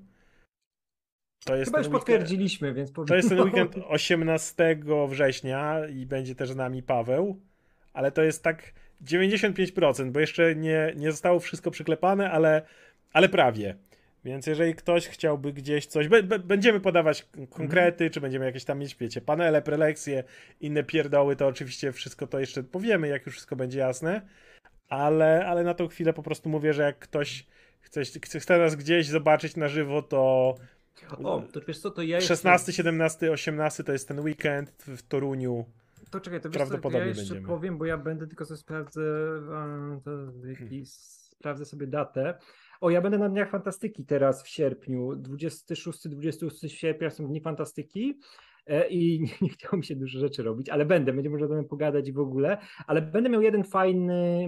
To 1.44 1.56
jest 1.56 1.68
Chyba 1.70 1.78
już 1.78 1.86
weekend, 1.86 2.00
potwierdziliśmy, 2.00 2.74
więc 2.74 2.92
To 2.92 3.14
jest 3.14 3.28
ten 3.28 3.40
weekend 3.40 3.76
18 3.88 4.78
września 5.08 5.86
i 5.86 6.06
będzie 6.06 6.34
też 6.34 6.50
z 6.50 6.56
nami 6.56 6.82
Paweł, 6.82 7.40
ale 7.92 8.12
to 8.12 8.22
jest 8.22 8.42
tak 8.42 8.72
95%, 9.04 10.10
bo 10.10 10.20
jeszcze 10.20 10.54
nie, 10.54 10.92
nie 10.96 11.10
zostało 11.10 11.40
wszystko 11.40 11.70
przyklepane, 11.70 12.30
ale, 12.30 12.62
ale 13.12 13.28
prawie. 13.28 13.76
Więc 14.24 14.46
jeżeli 14.46 14.74
ktoś 14.74 15.08
chciałby 15.08 15.52
gdzieś 15.52 15.86
coś, 15.86 16.08
będziemy 16.44 16.80
podawać 16.80 17.26
konkrety, 17.50 18.10
czy 18.10 18.20
będziemy 18.20 18.44
jakieś 18.44 18.64
tam 18.64 18.78
mieć, 18.78 18.96
wiecie, 18.96 19.20
panele, 19.20 19.62
prelekcje, 19.62 20.24
inne 20.60 20.84
pierdoły, 20.84 21.36
to 21.36 21.46
oczywiście 21.46 21.92
wszystko 21.92 22.26
to 22.26 22.40
jeszcze 22.40 22.62
powiemy, 22.62 23.08
jak 23.08 23.26
już 23.26 23.34
wszystko 23.34 23.56
będzie 23.56 23.78
jasne 23.78 24.22
ale, 24.92 25.46
ale 25.46 25.64
na 25.64 25.74
tą 25.74 25.88
chwilę 25.88 26.12
po 26.12 26.22
prostu 26.22 26.48
mówię, 26.48 26.72
że 26.72 26.82
jak 26.82 26.98
ktoś 26.98 27.46
chce, 27.80 28.40
chce 28.40 28.58
nas 28.58 28.76
gdzieś 28.76 29.08
zobaczyć 29.08 29.56
na 29.56 29.68
żywo, 29.68 30.02
to. 30.02 30.54
O, 31.24 31.42
to 31.52 31.60
wiesz 31.68 31.78
co, 31.78 31.90
to 31.90 32.02
ja 32.02 32.20
16, 32.20 32.72
17, 32.72 33.32
18 33.32 33.84
to 33.84 33.92
jest 33.92 34.08
ten 34.08 34.20
weekend 34.20 34.70
w 34.70 35.02
Toruniu. 35.02 35.64
To 36.10 36.20
czekaj, 36.20 36.40
to 36.40 36.50
wiesz 36.50 36.68
co, 36.68 36.90
ja 36.90 37.04
jeszcze 37.04 37.22
będziemy. 37.22 37.46
powiem, 37.46 37.78
bo 37.78 37.84
ja 37.84 37.98
będę 37.98 38.26
tylko 38.26 38.44
sobie 38.44 38.58
sprawdzę, 38.58 39.02
to, 40.04 40.10
hmm. 40.58 40.82
sprawdzę 40.86 41.64
sobie 41.64 41.86
datę. 41.86 42.38
O, 42.80 42.90
ja 42.90 43.00
będę 43.00 43.18
na 43.18 43.28
Dniach 43.28 43.50
Fantastyki 43.50 44.04
teraz 44.04 44.42
w 44.42 44.48
sierpniu, 44.48 45.12
26-28 45.12 46.68
sierpnia 46.68 47.10
są 47.10 47.26
Dni 47.26 47.40
Fantastyki 47.40 48.18
i 48.90 49.20
nie, 49.42 49.48
chciało 49.48 49.76
mi 49.76 49.84
się 49.84 49.96
dużo 49.96 50.18
rzeczy 50.18 50.42
robić, 50.42 50.68
ale 50.68 50.86
będę, 50.86 51.12
będzie 51.12 51.30
można 51.30 51.46
o 51.46 51.48
tym 51.48 51.64
pogadać 51.64 52.12
w 52.12 52.18
ogóle, 52.18 52.58
ale 52.86 53.02
będę 53.02 53.30
miał 53.30 53.42
jeden 53.42 53.64
fajny 53.64 54.46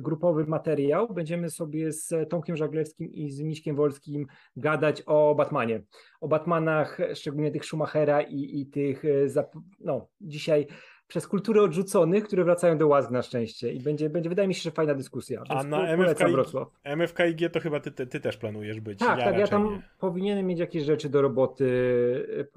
grupowy 0.00 0.46
materiał, 0.46 1.14
będziemy 1.14 1.50
sobie 1.50 1.92
z 1.92 2.30
Tomkiem 2.30 2.56
Żaglewskim 2.56 3.12
i 3.12 3.30
z 3.30 3.40
Miśkiem 3.40 3.76
Wolskim 3.76 4.26
gadać 4.56 5.02
o 5.06 5.34
Batmanie, 5.34 5.82
o 6.20 6.28
Batmanach, 6.28 6.98
szczególnie 7.14 7.50
tych 7.50 7.64
Schumachera 7.64 8.22
i, 8.22 8.60
i 8.60 8.66
tych, 8.66 9.04
e, 9.04 9.44
no 9.80 10.08
dzisiaj 10.20 10.66
przez 11.08 11.26
kulturę 11.26 11.62
odrzuconych, 11.62 12.24
które 12.24 12.44
wracają 12.44 12.78
do 12.78 12.88
łask 12.88 13.10
na 13.10 13.22
szczęście. 13.22 13.72
I 13.72 13.80
będzie, 13.80 14.10
będzie 14.10 14.28
wydaje 14.28 14.48
mi 14.48 14.54
się, 14.54 14.62
że 14.62 14.70
fajna 14.70 14.94
dyskusja. 14.94 15.42
A 15.48 15.64
na 15.64 15.96
MFK, 15.96 16.28
Wrocław. 16.28 16.68
MFKIG 16.96 17.52
to 17.52 17.60
chyba 17.60 17.80
ty, 17.80 17.90
ty, 17.90 18.06
ty, 18.06 18.20
też 18.20 18.36
planujesz 18.36 18.80
być. 18.80 18.98
Tak, 18.98 19.18
ja 19.18 19.24
tak, 19.24 19.38
ja 19.38 19.46
tam 19.46 19.64
nie. 19.64 19.82
powinienem 19.98 20.46
mieć 20.46 20.58
jakieś 20.58 20.82
rzeczy 20.82 21.08
do 21.08 21.22
roboty, 21.22 21.66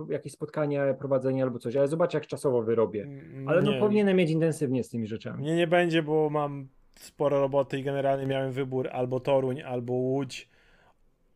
jakieś 0.09 0.33
spotkania, 0.33 0.93
prowadzenie 0.93 1.43
albo 1.43 1.59
coś, 1.59 1.75
ale 1.75 1.87
zobacz 1.87 2.13
jak 2.13 2.27
czasowo 2.27 2.61
wyrobię. 2.61 3.03
Mm, 3.03 3.47
ale 3.47 3.61
no 3.61 3.79
powinienem 3.79 4.17
mieć 4.17 4.29
intensywnie 4.29 4.83
z 4.83 4.89
tymi 4.89 5.07
rzeczami. 5.07 5.43
Nie, 5.43 5.55
nie 5.55 5.67
będzie, 5.67 6.03
bo 6.03 6.29
mam 6.29 6.67
sporo 6.95 7.39
roboty 7.39 7.79
i 7.79 7.83
generalnie 7.83 8.25
miałem 8.25 8.51
wybór 8.51 8.89
albo 8.91 9.19
Toruń, 9.19 9.61
albo 9.61 9.93
Łódź. 9.93 10.49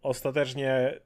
Ostatecznie 0.01 0.99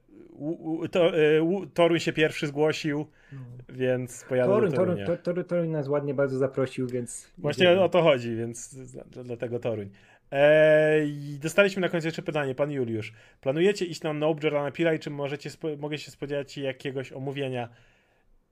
to, 0.90 1.18
y, 1.18 1.42
Toruń 1.74 2.00
się 2.00 2.12
pierwszy 2.12 2.46
zgłosił, 2.46 2.98
no. 2.98 3.19
Więc 3.68 4.24
pojadę 4.28 4.52
Toruń, 4.52 4.70
do 4.70 4.76
Torunia. 4.76 5.06
Toruń 5.48 5.68
nas 5.68 5.88
ładnie 5.88 6.14
bardzo 6.14 6.38
zaprosił, 6.38 6.86
więc... 6.86 7.32
Właśnie 7.38 7.80
o 7.80 7.88
to 7.88 8.02
chodzi, 8.02 8.36
więc 8.36 8.76
dlatego 9.24 9.58
Toruń. 9.58 9.90
Eee, 10.30 11.38
dostaliśmy 11.38 11.80
na 11.80 11.88
końcu 11.88 12.06
jeszcze 12.06 12.22
pytanie, 12.22 12.54
pan 12.54 12.70
Juliusz. 12.70 13.12
Planujecie 13.40 13.84
iść 13.84 14.02
na 14.02 14.12
Nope 14.12 14.40
Jordana 14.44 14.70
Pila 14.70 14.94
i 14.94 14.98
czy 14.98 15.10
możecie, 15.10 15.50
mogę 15.78 15.98
się 15.98 16.10
spodziewać 16.10 16.58
jakiegoś 16.58 17.12
omówienia? 17.12 17.68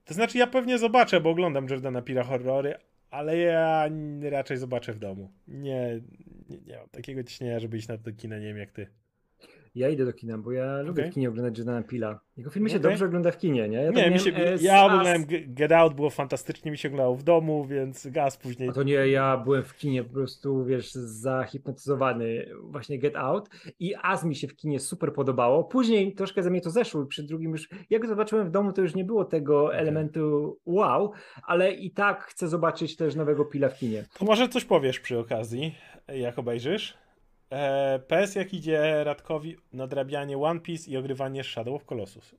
To 0.05 0.13
znaczy 0.13 0.37
ja 0.37 0.47
pewnie 0.47 0.77
zobaczę, 0.77 1.21
bo 1.21 1.29
oglądam 1.29 1.67
Jordana 1.69 2.01
Pila 2.01 2.23
horrory, 2.23 2.75
ale 3.11 3.37
ja 3.37 3.89
raczej 4.21 4.57
zobaczę 4.57 4.93
w 4.93 4.99
domu. 4.99 5.31
Nie, 5.47 6.01
nie, 6.49 6.57
nie 6.67 6.77
mam 6.77 6.89
takiego 6.89 7.23
ciśnienia, 7.23 7.59
żeby 7.59 7.77
iść 7.77 7.87
na 7.87 7.97
to 7.97 8.11
kino, 8.11 8.39
nie 8.39 8.47
wiem 8.47 8.57
jak 8.57 8.71
ty. 8.71 8.87
Ja 9.79 9.89
idę 9.89 10.05
do 10.05 10.13
kina, 10.13 10.37
bo 10.37 10.51
ja 10.51 10.73
okay. 10.73 10.83
lubię 10.83 11.11
w 11.11 11.13
kinie 11.13 11.29
oglądać 11.29 11.57
Jordana 11.57 11.83
Pila. 11.83 12.19
Jego 12.37 12.49
filmy 12.49 12.69
się 12.69 12.75
okay. 12.75 12.89
dobrze 12.89 13.05
ogląda 13.05 13.31
w 13.31 13.37
kinie, 13.37 13.69
nie? 13.69 13.77
Ja, 13.77 13.91
nie, 13.91 14.11
mi 14.11 14.19
się, 14.19 14.35
e, 14.35 14.57
ja 14.61 14.85
oglądałem 14.85 15.25
Get 15.47 15.71
Out, 15.71 15.93
było 15.93 16.09
fantastycznie, 16.09 16.71
mi 16.71 16.77
się 16.77 16.87
oglądało 16.87 17.15
w 17.15 17.23
domu, 17.23 17.65
więc 17.65 18.07
gaz 18.07 18.37
później. 18.37 18.69
A 18.69 18.73
to 18.73 18.83
nie, 18.83 18.93
ja 18.93 19.37
byłem 19.37 19.63
w 19.63 19.75
kinie 19.75 20.03
po 20.03 20.13
prostu, 20.13 20.65
wiesz, 20.65 20.91
zahipnotyzowany 20.93 22.45
właśnie 22.63 22.99
Get 22.99 23.15
Out 23.15 23.49
i 23.79 23.95
Az 24.01 24.23
mi 24.23 24.35
się 24.35 24.47
w 24.47 24.55
kinie 24.55 24.79
super 24.79 25.13
podobało. 25.13 25.63
Później 25.63 26.13
troszkę 26.13 26.43
za 26.43 26.49
mnie 26.49 26.61
to 26.61 26.69
zeszło, 26.69 27.05
przy 27.05 27.23
drugim 27.23 27.51
już, 27.51 27.69
jak 27.89 28.07
zobaczyłem 28.07 28.47
w 28.47 28.51
domu, 28.51 28.73
to 28.73 28.81
już 28.81 28.95
nie 28.95 29.05
było 29.05 29.25
tego 29.25 29.65
okay. 29.65 29.77
elementu 29.77 30.57
wow, 30.65 31.11
ale 31.43 31.71
i 31.71 31.91
tak 31.91 32.23
chcę 32.23 32.47
zobaczyć 32.47 32.95
też 32.95 33.15
nowego 33.15 33.45
Pila 33.45 33.69
w 33.69 33.79
kinie. 33.79 34.05
To 34.19 34.25
może 34.25 34.49
coś 34.49 34.65
powiesz 34.65 34.99
przy 34.99 35.19
okazji, 35.19 35.75
jak 36.07 36.39
obejrzysz? 36.39 36.97
E, 37.51 37.99
PS 37.99 38.35
jak 38.35 38.53
idzie 38.53 39.03
Radkowi 39.03 39.57
nadrabianie 39.73 40.37
One 40.37 40.59
Piece 40.59 40.91
i 40.91 40.97
ogrywanie 40.97 41.43
Shadow 41.43 41.75
of 41.75 41.85
Colossus. 41.85 42.35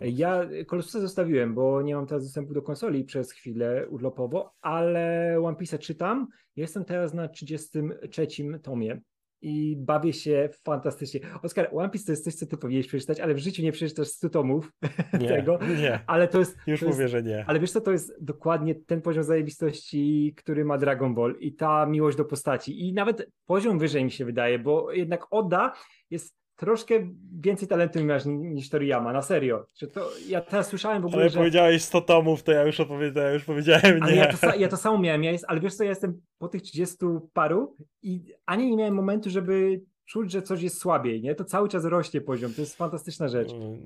Ja 0.00 0.48
Colossusa 0.66 1.00
zostawiłem, 1.00 1.54
bo 1.54 1.82
nie 1.82 1.94
mam 1.94 2.06
teraz 2.06 2.24
dostępu 2.24 2.54
do 2.54 2.62
konsoli 2.62 3.04
przez 3.04 3.32
chwilę 3.32 3.86
urlopowo, 3.88 4.54
ale 4.60 5.34
One 5.42 5.56
Piece 5.56 5.78
czytam. 5.78 6.28
Jestem 6.56 6.84
teraz 6.84 7.14
na 7.14 7.28
33 7.28 8.26
tomie 8.62 9.00
i 9.42 9.76
bawię 9.76 10.12
się 10.12 10.48
fantastycznie. 10.64 11.20
Oskar, 11.42 11.68
One 11.72 11.90
Piece 11.90 12.06
to 12.06 12.12
jest 12.12 12.24
coś, 12.24 12.34
co 12.34 12.46
ty 12.46 12.56
powinieneś 12.56 12.86
przeczytać, 12.86 13.20
ale 13.20 13.34
w 13.34 13.38
życiu 13.38 13.62
nie 13.62 13.72
przeczytasz 13.72 14.08
100 14.08 14.28
tomów 14.28 14.72
nie, 15.20 15.28
tego. 15.28 15.58
Nie, 15.80 16.00
ale 16.06 16.28
to 16.28 16.38
jest... 16.38 16.58
Już 16.66 16.80
to 16.80 16.86
mówię, 16.86 17.02
jest, 17.02 17.12
że 17.12 17.22
nie. 17.22 17.44
Ale 17.46 17.60
wiesz 17.60 17.70
co, 17.70 17.80
to 17.80 17.92
jest 17.92 18.24
dokładnie 18.24 18.74
ten 18.74 19.02
poziom 19.02 19.24
zajebistości, 19.24 20.34
który 20.36 20.64
ma 20.64 20.78
Dragon 20.78 21.14
Ball 21.14 21.36
i 21.40 21.54
ta 21.54 21.86
miłość 21.86 22.16
do 22.16 22.24
postaci. 22.24 22.88
I 22.88 22.92
nawet 22.92 23.30
poziom 23.46 23.78
wyżej 23.78 24.04
mi 24.04 24.10
się 24.10 24.24
wydaje, 24.24 24.58
bo 24.58 24.92
jednak 24.92 25.26
Oda 25.30 25.72
jest 26.10 26.38
troszkę 26.58 26.94
więcej 27.40 27.68
talentu 27.68 28.04
masz 28.04 28.22
niż 28.26 28.68
Toriyama, 28.68 29.12
na 29.12 29.22
serio. 29.22 29.66
Że 29.74 29.86
to, 29.86 30.10
ja 30.28 30.40
teraz 30.40 30.66
słyszałem 30.66 31.02
w 31.02 31.06
ogóle, 31.06 31.22
Ale 31.22 31.30
że... 31.30 31.38
powiedziałeś 31.38 31.82
100 31.82 32.00
tomów, 32.00 32.42
to 32.42 32.52
ja 32.52 32.62
już 32.62 32.80
opowiedziałem, 32.80 33.34
już 33.34 33.44
powiedziałem 33.44 34.00
nie. 34.00 34.14
Ja 34.14 34.32
to, 34.32 34.54
ja 34.56 34.68
to 34.68 34.76
samo 34.76 34.98
miałem, 34.98 35.24
ja 35.24 35.32
jest, 35.32 35.44
ale 35.48 35.60
wiesz 35.60 35.74
co, 35.74 35.84
ja 35.84 35.90
jestem 35.90 36.20
po 36.38 36.48
tych 36.48 36.62
30 36.62 36.96
paru 37.32 37.76
i 38.02 38.34
ani 38.46 38.70
nie 38.70 38.76
miałem 38.76 38.94
momentu, 38.94 39.30
żeby 39.30 39.80
czuć, 40.06 40.32
że 40.32 40.42
coś 40.42 40.62
jest 40.62 40.78
słabiej, 40.78 41.22
nie? 41.22 41.34
To 41.34 41.44
cały 41.44 41.68
czas 41.68 41.84
rośnie 41.84 42.20
poziom, 42.20 42.54
to 42.54 42.60
jest 42.60 42.76
fantastyczna 42.76 43.28
rzecz. 43.28 43.52
Mm, 43.52 43.78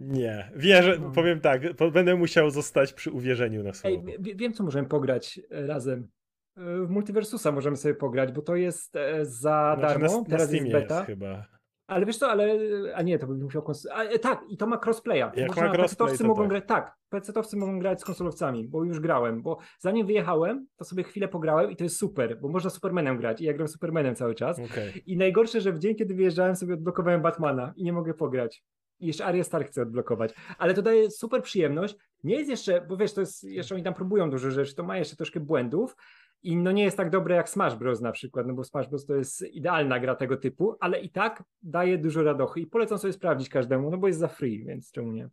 nie, 0.00 0.50
wierzę, 0.56 0.98
no. 1.00 1.10
powiem 1.10 1.40
tak, 1.40 1.62
będę 1.92 2.16
musiał 2.16 2.50
zostać 2.50 2.92
przy 2.92 3.10
uwierzeniu 3.10 3.62
na 3.62 3.72
słowo. 3.72 3.96
Ej, 3.96 4.36
wiem, 4.36 4.52
co 4.52 4.64
możemy 4.64 4.88
pograć 4.88 5.40
e, 5.50 5.66
razem. 5.66 6.08
E, 6.56 6.86
w 6.86 6.90
Multiversusa 6.90 7.52
możemy 7.52 7.76
sobie 7.76 7.94
pograć, 7.94 8.32
bo 8.32 8.42
to 8.42 8.56
jest 8.56 8.96
e, 8.96 9.24
za 9.24 9.76
znaczy 9.78 10.00
darmo, 10.00 10.18
na, 10.18 10.24
teraz 10.24 10.50
na 10.50 10.56
jest 10.56 10.72
beta. 10.72 10.94
Jest 10.94 11.06
chyba. 11.06 11.52
Ale 11.86 12.06
wiesz 12.06 12.18
co, 12.18 12.30
ale, 12.30 12.58
a 12.94 13.02
nie, 13.02 13.18
to 13.18 13.26
bym 13.26 13.42
musiał, 13.42 13.62
kons- 13.62 13.88
a, 13.92 14.02
e, 14.02 14.18
tak, 14.18 14.44
i 14.48 14.56
to 14.56 14.66
ma 14.66 14.80
crossplaya. 14.84 15.18
Jak 15.18 15.48
Można, 15.48 15.64
ma 15.64 15.74
crossplay, 15.74 16.18
to 16.18 16.24
mogą 16.24 16.42
tak. 16.42 16.50
grać, 16.50 16.64
tak, 16.66 16.96
pecetowcy 17.08 17.56
mogą 17.56 17.78
grać 17.78 18.00
z 18.00 18.04
konsolowcami, 18.04 18.68
bo 18.68 18.84
już 18.84 19.00
grałem, 19.00 19.42
bo 19.42 19.58
zanim 19.78 20.06
wyjechałem, 20.06 20.66
to 20.76 20.84
sobie 20.84 21.02
chwilę 21.02 21.28
pograłem 21.28 21.70
i 21.70 21.76
to 21.76 21.84
jest 21.84 21.96
super, 21.96 22.40
bo 22.40 22.48
można 22.48 22.70
Supermanem 22.70 23.18
grać 23.18 23.40
i 23.40 23.44
ja 23.44 23.52
gram 23.52 23.68
Supermanem 23.68 24.14
cały 24.14 24.34
czas. 24.34 24.58
Okay. 24.58 24.92
I 25.06 25.16
najgorsze, 25.16 25.60
że 25.60 25.72
w 25.72 25.78
dzień, 25.78 25.94
kiedy 25.94 26.14
wyjeżdżałem, 26.14 26.56
sobie 26.56 26.74
odblokowałem 26.74 27.22
Batmana 27.22 27.72
i 27.76 27.84
nie 27.84 27.92
mogę 27.92 28.14
pograć. 28.14 28.64
I 29.00 29.06
jeszcze 29.06 29.24
Arya 29.24 29.44
Stark 29.44 29.68
chcę 29.68 29.82
odblokować. 29.82 30.34
Ale 30.58 30.74
to 30.74 30.82
daje 30.82 31.10
super 31.10 31.42
przyjemność. 31.42 31.96
Nie 32.24 32.36
jest 32.36 32.50
jeszcze, 32.50 32.80
bo 32.88 32.96
wiesz, 32.96 33.14
to 33.14 33.20
jest, 33.20 33.44
jeszcze 33.44 33.74
oni 33.74 33.84
tam 33.84 33.94
próbują 33.94 34.30
dużo 34.30 34.50
rzeczy, 34.50 34.74
to 34.74 34.82
ma 34.82 34.98
jeszcze 34.98 35.16
troszkę 35.16 35.40
błędów, 35.40 35.96
i 36.42 36.56
no 36.56 36.72
nie 36.72 36.84
jest 36.84 36.96
tak 36.96 37.10
dobre 37.10 37.34
jak 37.34 37.48
Smash 37.48 37.74
Bros. 37.74 38.00
na 38.00 38.12
przykład, 38.12 38.46
no 38.46 38.54
bo 38.54 38.64
Smash 38.64 38.88
Bros. 38.88 39.06
to 39.06 39.14
jest 39.14 39.42
idealna 39.42 40.00
gra 40.00 40.14
tego 40.14 40.36
typu, 40.36 40.76
ale 40.80 41.00
i 41.00 41.08
tak 41.08 41.44
daje 41.62 41.98
dużo 41.98 42.22
radochy 42.22 42.60
i 42.60 42.66
polecam 42.66 42.98
sobie 42.98 43.12
sprawdzić 43.12 43.48
każdemu, 43.48 43.90
no 43.90 43.98
bo 43.98 44.06
jest 44.06 44.20
za 44.20 44.28
free, 44.28 44.64
więc 44.64 44.92
czemu 44.92 45.12
nie? 45.12 45.28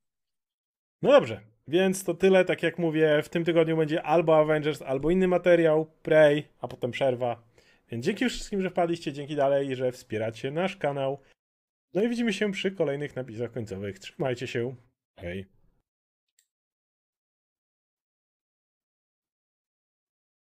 No 1.02 1.12
dobrze, 1.12 1.42
więc 1.68 2.04
to 2.04 2.14
tyle, 2.14 2.46
tak 2.46 2.64
jak 2.64 2.80
mówię, 2.80 3.22
w 3.24 3.30
tym 3.30 3.46
tygodniu 3.46 3.78
będzie 3.78 4.04
albo 4.04 4.38
Avengers, 4.38 4.82
albo 4.82 5.12
inny 5.12 5.28
materiał, 5.28 5.86
Prey, 6.04 6.44
a 6.62 6.68
potem 6.68 6.92
przerwa. 6.92 7.44
Więc 7.92 8.06
dzięki 8.06 8.30
wszystkim, 8.30 8.62
że 8.62 8.70
wpadliście, 8.70 9.14
dzięki 9.14 9.36
dalej, 9.36 9.76
że 9.76 9.92
wspieracie 9.92 10.52
nasz 10.52 10.78
kanał. 10.78 11.20
No 11.94 12.04
i 12.04 12.10
widzimy 12.10 12.34
się 12.34 12.52
przy 12.52 12.72
kolejnych 12.72 13.16
napisach 13.16 13.52
końcowych. 13.52 14.00
Trzymajcie 14.00 14.48
się. 14.48 14.76
Hej. 15.20 15.59